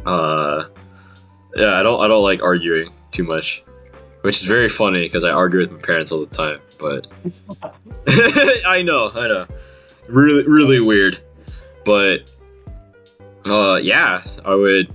uh, 0.06 0.66
yeah, 1.56 1.76
I 1.76 1.84
don't 1.84 2.02
I 2.02 2.08
don't 2.08 2.24
like 2.24 2.44
arguing 2.44 2.92
too 3.12 3.24
much, 3.24 3.64
which 4.22 4.38
is 4.38 4.44
very 4.44 4.70
funny 4.70 5.02
because 5.02 5.24
I 5.24 5.32
argue 5.32 5.60
with 5.60 5.72
my 5.72 5.80
parents 5.80 6.12
all 6.12 6.26
the 6.26 6.36
time. 6.36 6.60
But 6.78 7.08
I 8.68 8.82
know, 8.84 9.12
I 9.16 9.28
know, 9.28 9.48
really 10.10 10.46
really 10.48 10.82
weird, 10.82 11.20
but 11.86 12.24
uh, 13.46 13.80
yeah, 13.82 14.24
I 14.46 14.56
would. 14.56 14.94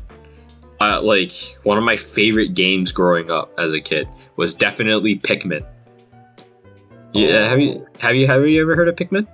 Uh, 0.79 1.01
like 1.01 1.33
one 1.63 1.79
of 1.79 1.85
my 1.85 1.97
favorite 1.97 2.53
games 2.53 2.93
growing 2.93 3.31
up 3.31 3.51
as 3.59 3.73
a 3.73 3.81
kid 3.81 4.07
was 4.37 4.53
definitely 4.53 5.19
Pikmin. 5.19 5.65
Yeah, 7.17 7.49
have 7.49 7.61
you 7.61 7.87
have 7.99 8.15
you 8.17 8.27
have 8.27 8.47
you 8.47 8.61
ever 8.63 8.75
heard 8.77 8.89
of 8.89 8.97
Pikmin? 8.97 9.27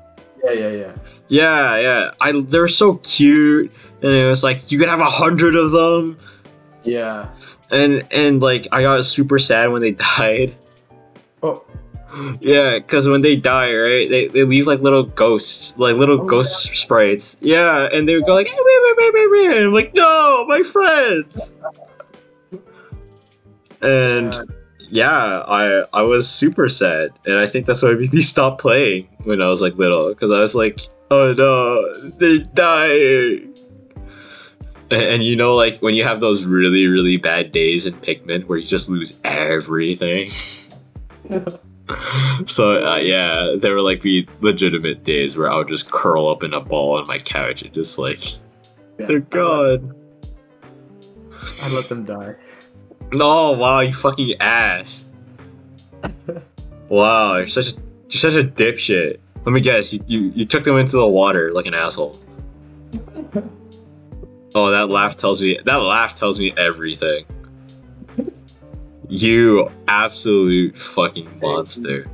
Yeah, 0.45 0.53
yeah, 0.53 0.71
yeah. 0.71 0.93
Yeah, 1.29 1.77
yeah. 1.79 2.11
I 2.21 2.33
they're 2.49 2.69
so 2.69 2.97
cute, 2.97 3.71
and 4.03 4.13
it 4.15 4.27
was 4.27 4.43
like 4.45 4.71
you 4.71 4.79
could 4.79 4.89
have 4.89 5.01
a 5.01 5.05
hundred 5.07 5.57
of 5.57 5.71
them, 5.73 6.19
Yeah. 6.85 7.29
and 7.71 8.03
and 8.11 8.43
like 8.43 8.67
I 8.73 8.83
got 8.83 9.05
super 9.05 9.39
sad 9.39 9.71
when 9.73 9.81
they 9.81 9.91
died. 10.19 10.55
Oh, 11.43 11.65
Yeah, 12.41 12.79
because 12.79 13.09
when 13.09 13.23
they 13.23 13.37
die, 13.37 13.73
right, 13.75 14.09
they, 14.11 14.29
they 14.29 14.45
leave 14.45 14.67
like 14.67 14.81
little 14.81 15.05
ghosts, 15.05 15.79
like 15.79 15.97
little 15.97 16.21
Oh, 16.21 16.27
ghost 16.27 16.75
sprites. 16.77 17.39
Yeah, 17.41 17.89
and 17.93 18.07
they 18.07 18.15
would 18.15 18.27
go 18.27 18.35
like, 18.35 18.49
"Eh, 18.49 18.53
meh, 18.53 18.81
meh, 18.85 18.95
meh, 18.99 19.11
meh, 19.15 19.27
meh," 19.49 19.57
and 19.57 19.65
I'm 19.67 19.73
like, 19.73 19.95
no, 19.95 20.45
my 20.49 20.63
friends. 20.63 21.57
And 23.83 24.33
uh, 24.35 24.45
yeah, 24.93 25.43
I 25.49 25.85
I 25.95 26.03
was 26.03 26.29
super 26.29 26.69
sad, 26.69 27.13
and 27.25 27.39
I 27.39 27.47
think 27.47 27.65
that's 27.65 27.83
why 27.83 27.93
it 27.93 27.99
made 27.99 28.13
me 28.13 28.21
stop 28.21 28.61
playing 28.61 29.09
when 29.25 29.41
I 29.41 29.47
was 29.47 29.63
like 29.63 29.75
little, 29.77 30.11
because 30.11 30.31
I 30.31 30.39
was 30.39 30.55
like, 30.55 30.81
oh 31.11 31.33
no, 31.33 32.11
they're 32.19 32.45
dying. 32.53 33.49
And, 34.91 35.03
and 35.03 35.25
you 35.25 35.35
know, 35.35 35.55
like 35.55 35.79
when 35.79 35.95
you 35.95 36.05
have 36.05 36.21
those 36.21 36.45
really 36.45 36.89
really 36.89 37.17
bad 37.17 37.53
days 37.53 37.87
in 37.87 37.95
Pikmin 37.95 38.47
where 38.47 38.59
you 38.59 38.67
just 38.67 38.91
lose 38.91 39.19
everything. 39.25 40.29
so 42.47 42.87
uh, 42.87 42.97
yeah, 42.97 43.55
there 43.59 43.73
were 43.73 43.81
like 43.81 44.03
the 44.03 44.29
legitimate 44.41 45.05
days 45.05 45.39
where 45.39 45.51
I 45.51 45.57
would 45.57 45.69
just 45.69 45.91
curl 45.91 46.27
up 46.27 46.45
in 46.45 46.53
a 46.53 46.61
ball 46.61 46.99
on 46.99 47.07
my 47.07 47.17
couch 47.17 47.63
and 47.63 47.73
just 47.73 47.99
like, 47.99 48.23
yeah. 48.99 49.07
they're 49.07 49.21
gone. 49.21 49.95
I 51.63 51.73
let 51.73 51.89
them 51.89 52.05
die. 52.05 52.35
No, 53.13 53.53
wow, 53.53 53.81
you 53.81 53.93
fucking 53.93 54.35
ass. 54.41 55.07
wow, 56.89 57.37
you're 57.37 57.47
such 57.47 57.73
a 57.73 57.75
you're 57.75 58.19
such 58.31 58.35
a 58.35 58.45
dipshit. 58.45 59.19
Let 59.45 59.53
me 59.53 59.61
guess, 59.61 59.93
you, 59.93 60.01
you 60.07 60.21
you 60.35 60.45
took 60.47 60.65
them 60.65 60.77
into 60.79 60.97
the 60.97 61.07
water 61.07 61.53
like 61.53 61.67
an 61.67 61.75
asshole. 61.75 62.19
Oh, 64.55 64.71
that 64.71 64.91
laugh 64.91 65.17
tells 65.17 65.41
me 65.41 65.59
that 65.65 65.77
laugh 65.77 66.15
tells 66.15 66.39
me 66.39 66.53
everything. 66.59 67.25
You 69.09 69.71
absolute 69.89 70.77
fucking 70.77 71.41
monster. 71.41 72.07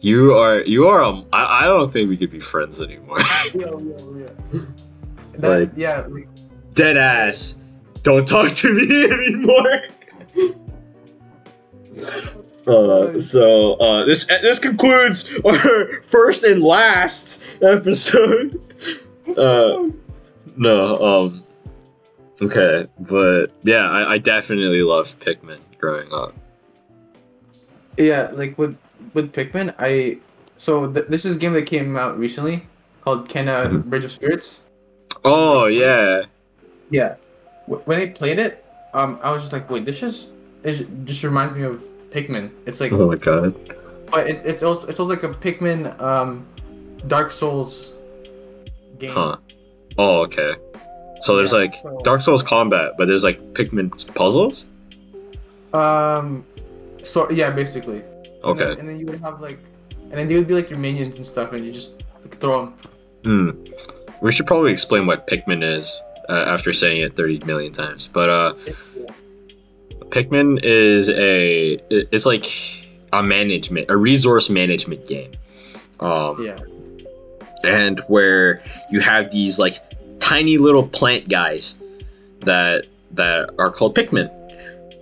You 0.00 0.34
are 0.34 0.58
you 0.62 0.88
are 0.88 1.02
a 1.02 1.22
I, 1.32 1.60
I 1.60 1.66
don't 1.68 1.88
think 1.92 2.08
we 2.10 2.16
could 2.16 2.30
be 2.32 2.40
friends 2.40 2.80
anymore. 2.82 3.18
Yeah, 3.54 3.66
yeah, 3.78 4.28
yeah. 4.52 4.60
That, 5.38 5.48
Like- 5.60 5.70
yeah, 5.76 6.04
like, 6.08 6.26
Dead 6.74 6.96
ass. 6.96 7.60
Don't 8.02 8.26
talk 8.26 8.50
to 8.52 8.74
me 8.74 9.04
anymore. 9.12 9.82
Uh, 12.66 13.18
so 13.18 13.74
uh, 13.74 14.04
this 14.04 14.26
this 14.26 14.58
concludes 14.58 15.38
our 15.44 15.88
first 16.02 16.44
and 16.44 16.62
last 16.62 17.44
episode. 17.62 18.60
Uh, 19.36 19.88
no, 20.56 20.98
um, 21.00 21.44
okay, 22.40 22.86
but 23.00 23.46
yeah, 23.62 23.88
I, 23.90 24.12
I 24.14 24.18
definitely 24.18 24.82
loved 24.82 25.18
Pikmin 25.20 25.58
growing 25.78 26.12
up. 26.12 26.34
yeah, 27.96 28.30
like 28.32 28.56
with 28.58 28.76
with 29.14 29.32
Pikmin, 29.32 29.74
I 29.78 30.18
so 30.56 30.90
th- 30.92 31.06
this 31.08 31.24
is 31.24 31.36
a 31.36 31.38
game 31.38 31.52
that 31.54 31.66
came 31.66 31.96
out 31.96 32.18
recently 32.18 32.66
called 33.02 33.28
Kena 33.28 33.66
Mhm. 33.70 33.84
Bridge 33.86 34.04
of 34.04 34.12
Spirits. 34.12 34.60
Oh 35.24 35.66
yeah, 35.66 36.22
Yeah, 36.90 37.14
Wh- 37.14 37.29
when 37.86 38.00
I 38.00 38.06
played 38.08 38.38
it, 38.38 38.64
um, 38.94 39.18
I 39.22 39.30
was 39.30 39.42
just 39.42 39.52
like, 39.52 39.70
wait, 39.70 39.84
this 39.84 40.02
is 40.02 40.30
it 40.64 40.86
just 41.04 41.22
reminds 41.24 41.54
me 41.56 41.62
of 41.62 41.82
Pikmin. 42.10 42.50
It's 42.66 42.80
like, 42.80 42.92
oh 42.92 43.08
my 43.08 43.16
god. 43.16 43.54
but 44.10 44.26
it, 44.28 44.42
it's 44.44 44.62
also 44.62 44.88
it's 44.88 44.98
also 45.00 45.12
like 45.14 45.22
a 45.22 45.28
Pikmin, 45.28 45.98
um, 46.00 46.46
Dark 47.06 47.30
Souls 47.30 47.92
game. 48.98 49.10
Huh. 49.10 49.36
Oh 49.98 50.22
okay. 50.22 50.54
So 51.20 51.36
there's 51.36 51.52
Yeah, 51.52 51.58
like 51.58 51.74
so- 51.74 52.00
Dark 52.02 52.20
Souls 52.20 52.42
combat, 52.42 52.92
but 52.98 53.06
there's 53.06 53.24
like 53.24 53.38
Pikmin 53.54 53.90
puzzles. 54.14 54.68
Um, 55.72 56.44
so 57.02 57.30
yeah, 57.30 57.50
basically. 57.50 57.98
And 57.98 58.44
Okay. 58.44 58.64
then, 58.64 58.78
and 58.80 58.88
then 58.88 58.98
you 58.98 59.06
would 59.06 59.20
have 59.20 59.40
like, 59.40 59.58
and 60.10 60.12
then 60.12 60.28
they 60.28 60.34
would 60.34 60.48
be 60.48 60.54
like 60.54 60.70
your 60.70 60.78
minions 60.78 61.16
and 61.16 61.26
stuff, 61.26 61.52
and 61.52 61.64
you 61.64 61.72
just 61.72 62.02
like, 62.22 62.36
throw 62.38 62.66
them. 62.66 62.74
Hmm. 63.24 63.50
We 64.22 64.32
should 64.32 64.46
probably 64.46 64.72
explain 64.72 65.06
what 65.06 65.26
Pikmin 65.26 65.62
is 65.62 66.00
uh, 66.30 66.44
after 66.54 66.72
saying 66.72 67.02
it 67.02 67.16
30 67.16 67.44
million 67.44 67.72
times. 67.72 68.08
But 68.08 68.28
uh, 68.30 68.54
Pikmin 70.10 70.60
is 70.62 71.08
a 71.10 71.78
it's 71.90 72.26
like 72.26 72.46
a 73.12 73.22
management, 73.22 73.90
a 73.90 73.96
resource 73.96 74.48
management 74.50 75.06
game. 75.06 75.32
Um, 76.00 76.42
Yeah. 76.42 76.58
and 77.64 78.00
where 78.08 78.62
you 78.90 79.00
have 79.00 79.30
these 79.30 79.58
like 79.58 79.74
tiny 80.20 80.56
little 80.58 80.86
plant 80.88 81.28
guys 81.28 81.78
that 82.44 82.86
that 83.12 83.50
are 83.58 83.70
called 83.70 83.94
Pikmin, 83.96 84.30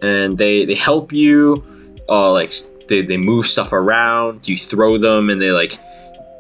and 0.03 0.39
they 0.39 0.65
they 0.65 0.75
help 0.75 1.13
you. 1.13 1.63
Uh, 2.09 2.33
like 2.33 2.53
they 2.89 3.03
they 3.03 3.17
move 3.19 3.47
stuff 3.47 3.73
around. 3.73 4.49
You 4.49 4.57
throw 4.57 4.99
them, 4.99 5.31
and 5.31 5.41
they 5.41 5.53
like 5.53 5.79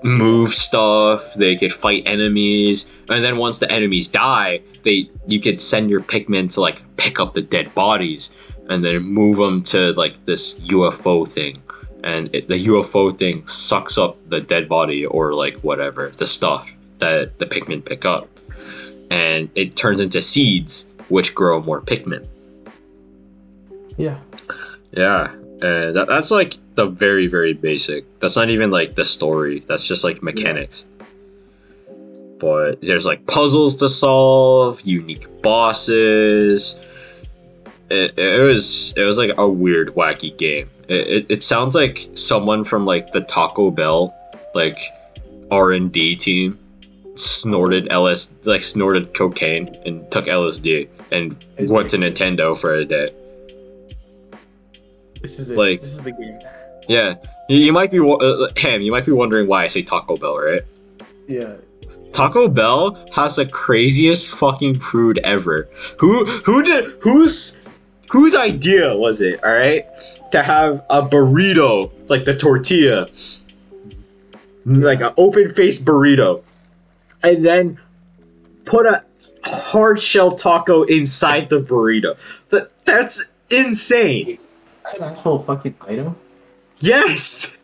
move 0.03 0.51
stuff. 0.51 1.35
They 1.35 1.57
could 1.57 1.73
fight 1.73 2.03
enemies, 2.07 3.03
and 3.09 3.23
then 3.25 3.37
once 3.37 3.59
the 3.59 3.71
enemies 3.71 4.09
die, 4.09 4.61
they 4.83 5.11
you 5.27 5.41
could 5.41 5.61
send 5.61 5.91
your 5.91 6.01
Pikmin 6.01 6.53
to 6.55 6.61
like 6.61 6.83
pick 6.97 7.21
up 7.21 7.35
the 7.35 7.43
dead 7.43 7.75
bodies 7.75 8.55
and 8.69 8.85
then 8.85 9.03
move 9.03 9.37
them 9.37 9.63
to 9.65 9.93
like 9.93 10.25
this 10.25 10.61
UFO 10.61 11.27
thing. 11.27 11.57
And 12.05 12.33
it, 12.35 12.49
the 12.49 12.59
UFO 12.67 13.17
thing 13.17 13.47
sucks 13.47 13.99
up 13.99 14.17
the 14.27 14.41
dead 14.41 14.69
body 14.69 15.05
or 15.05 15.35
like 15.35 15.59
whatever 15.61 16.11
the 16.11 16.27
stuff 16.27 16.77
that 16.99 17.39
the 17.39 17.47
Pikmin 17.47 17.85
pick 17.85 18.05
up, 18.05 18.29
and 19.11 19.51
it 19.55 19.77
turns 19.77 20.01
into 20.01 20.23
seeds 20.23 20.89
which 21.09 21.35
grow 21.35 21.61
more 21.63 21.81
Pikmin. 21.81 22.27
Yeah. 23.97 24.19
Yeah, 24.93 25.35
and 25.63 25.97
that, 25.97 26.07
that's 26.09 26.31
like 26.31 26.57
the 26.75 26.87
very 26.87 27.27
very 27.27 27.53
basic. 27.53 28.05
That's 28.21 28.37
not 28.37 28.51
even 28.51 28.71
like 28.71 28.95
the 28.95 29.05
story. 29.05 29.61
That's 29.61 29.87
just 29.87 30.05
like 30.05 30.23
mechanics. 30.23 30.87
But 32.39 32.81
there's 32.81 33.05
like 33.05 33.27
puzzles 33.27 33.77
to 33.77 33.89
solve, 33.89 34.81
unique 34.83 35.27
bosses. 35.43 36.79
It, 37.91 38.19
it 38.19 38.41
was 38.41 38.93
it 38.97 39.03
was 39.03 39.19
like 39.19 39.33
a 39.37 39.49
weird 39.49 39.89
wacky 39.95 40.37
game. 40.37 40.71
It, 40.89 41.07
it, 41.07 41.27
it 41.31 41.43
sounds 41.43 41.75
like 41.75 42.09
someone 42.15 42.65
from 42.65 42.87
like 42.87 43.13
the 43.13 43.23
Taco 43.23 43.71
Bell 43.71 44.15
like 44.55 44.79
R 45.51 45.73
and 45.73 45.91
D 45.91 46.15
team 46.15 46.59
snorted 47.17 47.89
LS 47.91 48.37
like 48.47 48.63
snorted 48.63 49.15
cocaine 49.15 49.77
and 49.85 50.11
took 50.13 50.27
LSD 50.27 50.89
and 51.11 51.45
went 51.69 51.91
to 51.91 51.97
Nintendo 51.97 52.57
for 52.57 52.75
a 52.75 52.85
day. 52.85 53.11
This 55.23 55.39
is 55.39 55.51
it. 55.51 55.59
Like- 55.59 55.81
this 55.81 55.93
is 55.93 56.03
the 56.03 56.13
game. 56.13 56.39
Yeah, 56.89 57.17
you, 57.49 57.59
you 57.59 57.73
might 57.73 57.91
be 57.91 58.01
uh, 58.01 58.49
Ham. 58.57 58.81
You 58.81 58.91
might 58.91 59.05
be 59.05 59.13
wondering 59.13 59.47
why 59.47 59.65
I 59.65 59.67
say 59.67 59.83
Taco 59.83 60.17
Bell, 60.17 60.39
right? 60.39 60.63
Yeah. 61.27 61.55
Taco 62.13 62.49
Bell 62.49 62.99
has 63.15 63.37
the 63.37 63.45
craziest 63.45 64.31
fucking 64.31 64.81
food 64.81 65.19
ever. 65.23 65.69
Who 65.99 66.25
who 66.25 66.63
did 66.63 66.87
whose 67.03 67.69
whose 68.09 68.35
idea 68.35 68.97
was 68.97 69.21
it? 69.21 69.45
All 69.45 69.53
right, 69.53 69.85
to 70.33 70.43
have 70.43 70.83
a 70.89 71.03
burrito 71.03 71.91
like 72.09 72.25
the 72.25 72.35
tortilla, 72.35 73.09
like 74.65 75.03
an 75.03 75.13
open 75.19 75.51
faced 75.51 75.85
burrito, 75.85 76.43
and 77.23 77.45
then 77.45 77.79
put 78.65 78.87
a 78.87 79.05
hard 79.45 80.01
shell 80.01 80.31
taco 80.31 80.85
inside 80.85 81.51
the 81.51 81.61
burrito. 81.61 82.17
That 82.49 82.71
that's 82.87 83.35
insane. 83.51 84.39
That's 84.89 85.01
an 85.01 85.05
actual 85.11 85.39
fucking 85.43 85.75
item. 85.87 86.17
Yes. 86.79 87.59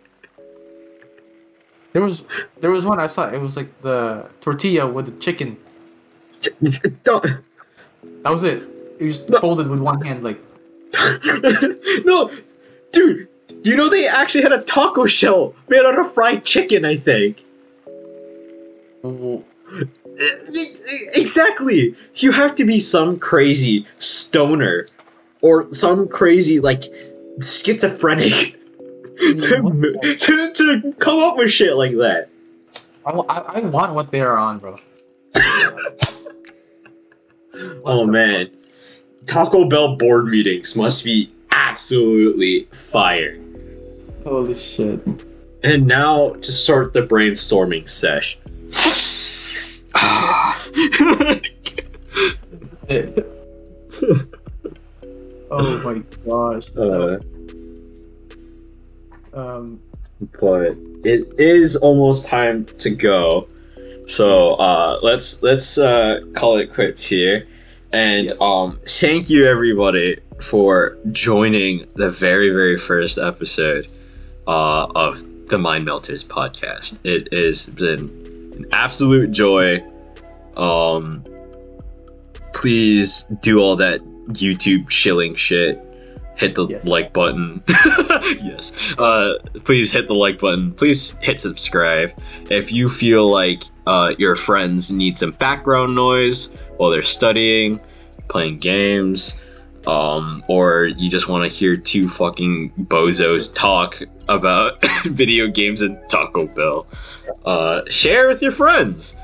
There 1.95 2.03
was 2.03 2.25
there 2.61 2.71
was 2.71 2.85
one 2.85 3.01
I 3.01 3.07
saw. 3.07 3.31
It 3.31 3.41
was 3.41 3.57
like 3.57 3.81
the 3.81 4.27
tortilla 4.43 4.87
with 4.87 5.07
the 5.07 5.13
chicken. 5.13 5.57
Don't- 7.05 7.25
That 8.25 8.31
was 8.33 8.45
it. 8.45 8.63
You 9.01 9.09
just 9.11 9.29
No. 9.31 9.39
folded 9.41 9.69
with 9.69 9.81
one 9.81 10.03
hand, 10.03 10.23
like. 10.23 10.39
no, 12.05 12.31
dude. 12.93 13.29
You 13.63 13.77
know 13.77 13.89
they 13.89 14.07
actually 14.07 14.43
had 14.43 14.53
a 14.53 14.63
taco 14.63 15.07
shell 15.07 15.55
made 15.69 15.81
out 15.85 15.99
of 15.99 16.13
fried 16.13 16.45
chicken. 16.45 16.85
I 16.85 16.97
think. 16.97 17.43
w- 19.03 19.43
Exactly. 21.15 21.95
You 22.17 22.33
have 22.33 22.55
to 22.57 22.67
be 22.67 22.79
some 22.81 23.19
crazy 23.19 23.87
stoner 23.99 24.87
or 25.41 25.73
some 25.73 26.07
crazy 26.09 26.61
like 26.61 26.85
schizophrenic 27.41 28.57
to, 29.19 30.17
to, 30.19 30.53
to 30.53 30.93
come 30.99 31.21
up 31.21 31.37
with 31.37 31.51
shit 31.51 31.77
like 31.77 31.93
that. 31.93 32.29
I, 33.07 33.11
I, 33.11 33.39
I 33.39 33.61
want 33.61 33.95
what 33.95 34.11
they 34.11 34.21
are 34.21 34.37
on, 34.37 34.59
bro. 34.59 34.79
Oh 37.85 38.07
man. 38.07 38.51
Taco 39.27 39.69
Bell 39.69 39.97
board 39.97 40.27
meetings 40.27 40.77
must 40.77 41.05
be 41.05 41.33
absolutely 41.51 42.69
fire. 42.73 43.39
Holy 44.25 44.55
shit. 44.55 45.01
And 45.63 45.87
now 45.87 46.29
to 46.29 46.53
start 46.53 46.93
the 46.93 47.03
brainstorming 47.03 47.89
sesh. 47.89 48.39
oh 55.57 55.79
my 55.85 56.03
gosh. 56.27 56.67
uh, 56.77 57.19
Um, 59.33 59.81
but 60.41 60.77
it 61.05 61.29
is 61.39 61.75
almost 61.77 62.27
time 62.29 62.67
to 62.79 62.91
go. 62.91 63.49
So 64.07 64.53
uh, 64.55 64.99
let's 65.03 65.43
let's 65.43 65.77
uh, 65.79 66.21
call 66.35 66.59
it 66.59 66.73
quits 66.73 67.07
here. 67.07 67.47
And 67.93 68.31
Yep. 68.31 68.41
um, 68.41 68.79
thank 68.87 69.31
you 69.31 69.47
everybody 69.47 70.19
for 70.41 70.97
joining 71.13 71.87
the 71.95 72.11
very 72.11 72.51
very 72.51 72.77
first 72.77 73.19
episode 73.19 73.87
uh, 74.47 74.87
of 74.95 75.23
the 75.49 75.59
Mind 75.59 75.85
Melters 75.85 76.23
podcast. 76.25 76.99
It 77.05 77.33
has 77.33 77.67
been 77.67 78.03
an 78.57 78.67
absolute 78.73 79.33
joy. 79.33 79.83
Um, 80.57 81.25
please 82.55 83.25
do 83.43 83.59
all 83.61 83.77
that 83.77 84.01
YouTube 84.29 84.89
shilling 84.91 85.35
shit. 85.35 85.81
Hit 86.37 86.57
the 86.57 86.67
Yes. 86.67 86.85
like 86.85 87.13
button. 87.13 87.63
yes. 88.43 88.93
Uh, 88.99 89.35
please 89.65 89.93
hit 89.93 90.09
the 90.09 90.15
like 90.15 90.39
button. 90.41 90.73
Please 90.73 91.17
hit 91.19 91.41
subscribe. 91.41 92.11
If 92.51 92.73
you 92.73 92.89
feel 92.89 93.31
like 93.31 93.63
uh, 93.87 94.15
your 94.19 94.35
friends 94.35 94.91
need 94.91 95.17
some 95.17 95.31
background 95.33 95.95
noise 95.95 96.57
while 96.77 96.91
they're 96.91 97.05
studying, 97.05 97.81
playing 98.29 98.59
games, 98.59 99.41
um, 99.87 100.43
or 100.49 100.87
you 100.87 101.09
just 101.09 101.29
want 101.29 101.49
to 101.49 101.57
hear 101.57 101.77
two 101.77 102.09
fucking 102.09 102.73
bozos 102.89 103.55
talk 103.55 104.01
about 104.29 104.77
video 105.05 105.47
games 105.47 105.83
and 105.83 106.01
Taco 106.09 106.47
Bell, 106.49 106.87
uh, 107.45 107.83
share 107.91 108.27
with 108.27 108.43
your 108.43 108.51
friends. 108.51 109.17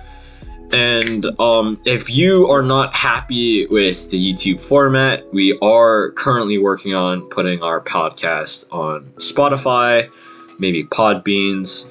And 0.73 1.27
um, 1.41 1.81
if 1.85 2.09
you 2.09 2.49
are 2.49 2.63
not 2.63 2.95
happy 2.95 3.67
with 3.67 4.11
the 4.11 4.33
YouTube 4.33 4.63
format, 4.63 5.25
we 5.33 5.59
are 5.61 6.13
currently 6.13 6.59
working 6.59 6.95
on 6.95 7.23
putting 7.23 7.63
our 7.63 7.81
podcast 7.81 8.73
on 8.73 9.05
Spotify, 9.17 10.11
maybe 10.59 10.85
Podbeans. 10.85 11.91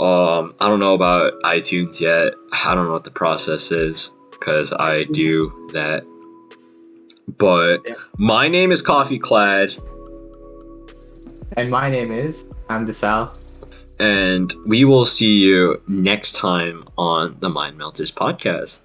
Um, 0.00 0.54
I 0.60 0.68
don't 0.68 0.80
know 0.80 0.94
about 0.94 1.40
iTunes 1.44 2.00
yet. 2.00 2.34
I 2.64 2.74
don't 2.74 2.86
know 2.86 2.92
what 2.92 3.04
the 3.04 3.10
process 3.10 3.70
is 3.70 4.10
because 4.32 4.72
I 4.72 5.04
do 5.04 5.70
that. 5.72 6.04
But 7.38 7.86
my 8.18 8.48
name 8.48 8.72
is 8.72 8.82
Coffee 8.82 9.18
Klad, 9.18 9.78
and 11.56 11.70
my 11.70 11.88
name 11.88 12.10
is 12.10 12.46
Hamdesal. 12.68 13.39
And 14.00 14.52
we 14.66 14.84
will 14.84 15.04
see 15.04 15.40
you 15.40 15.78
next 15.86 16.34
time 16.34 16.88
on 16.96 17.36
the 17.40 17.50
Mind 17.50 17.76
Melters 17.78 18.10
podcast. 18.10 18.80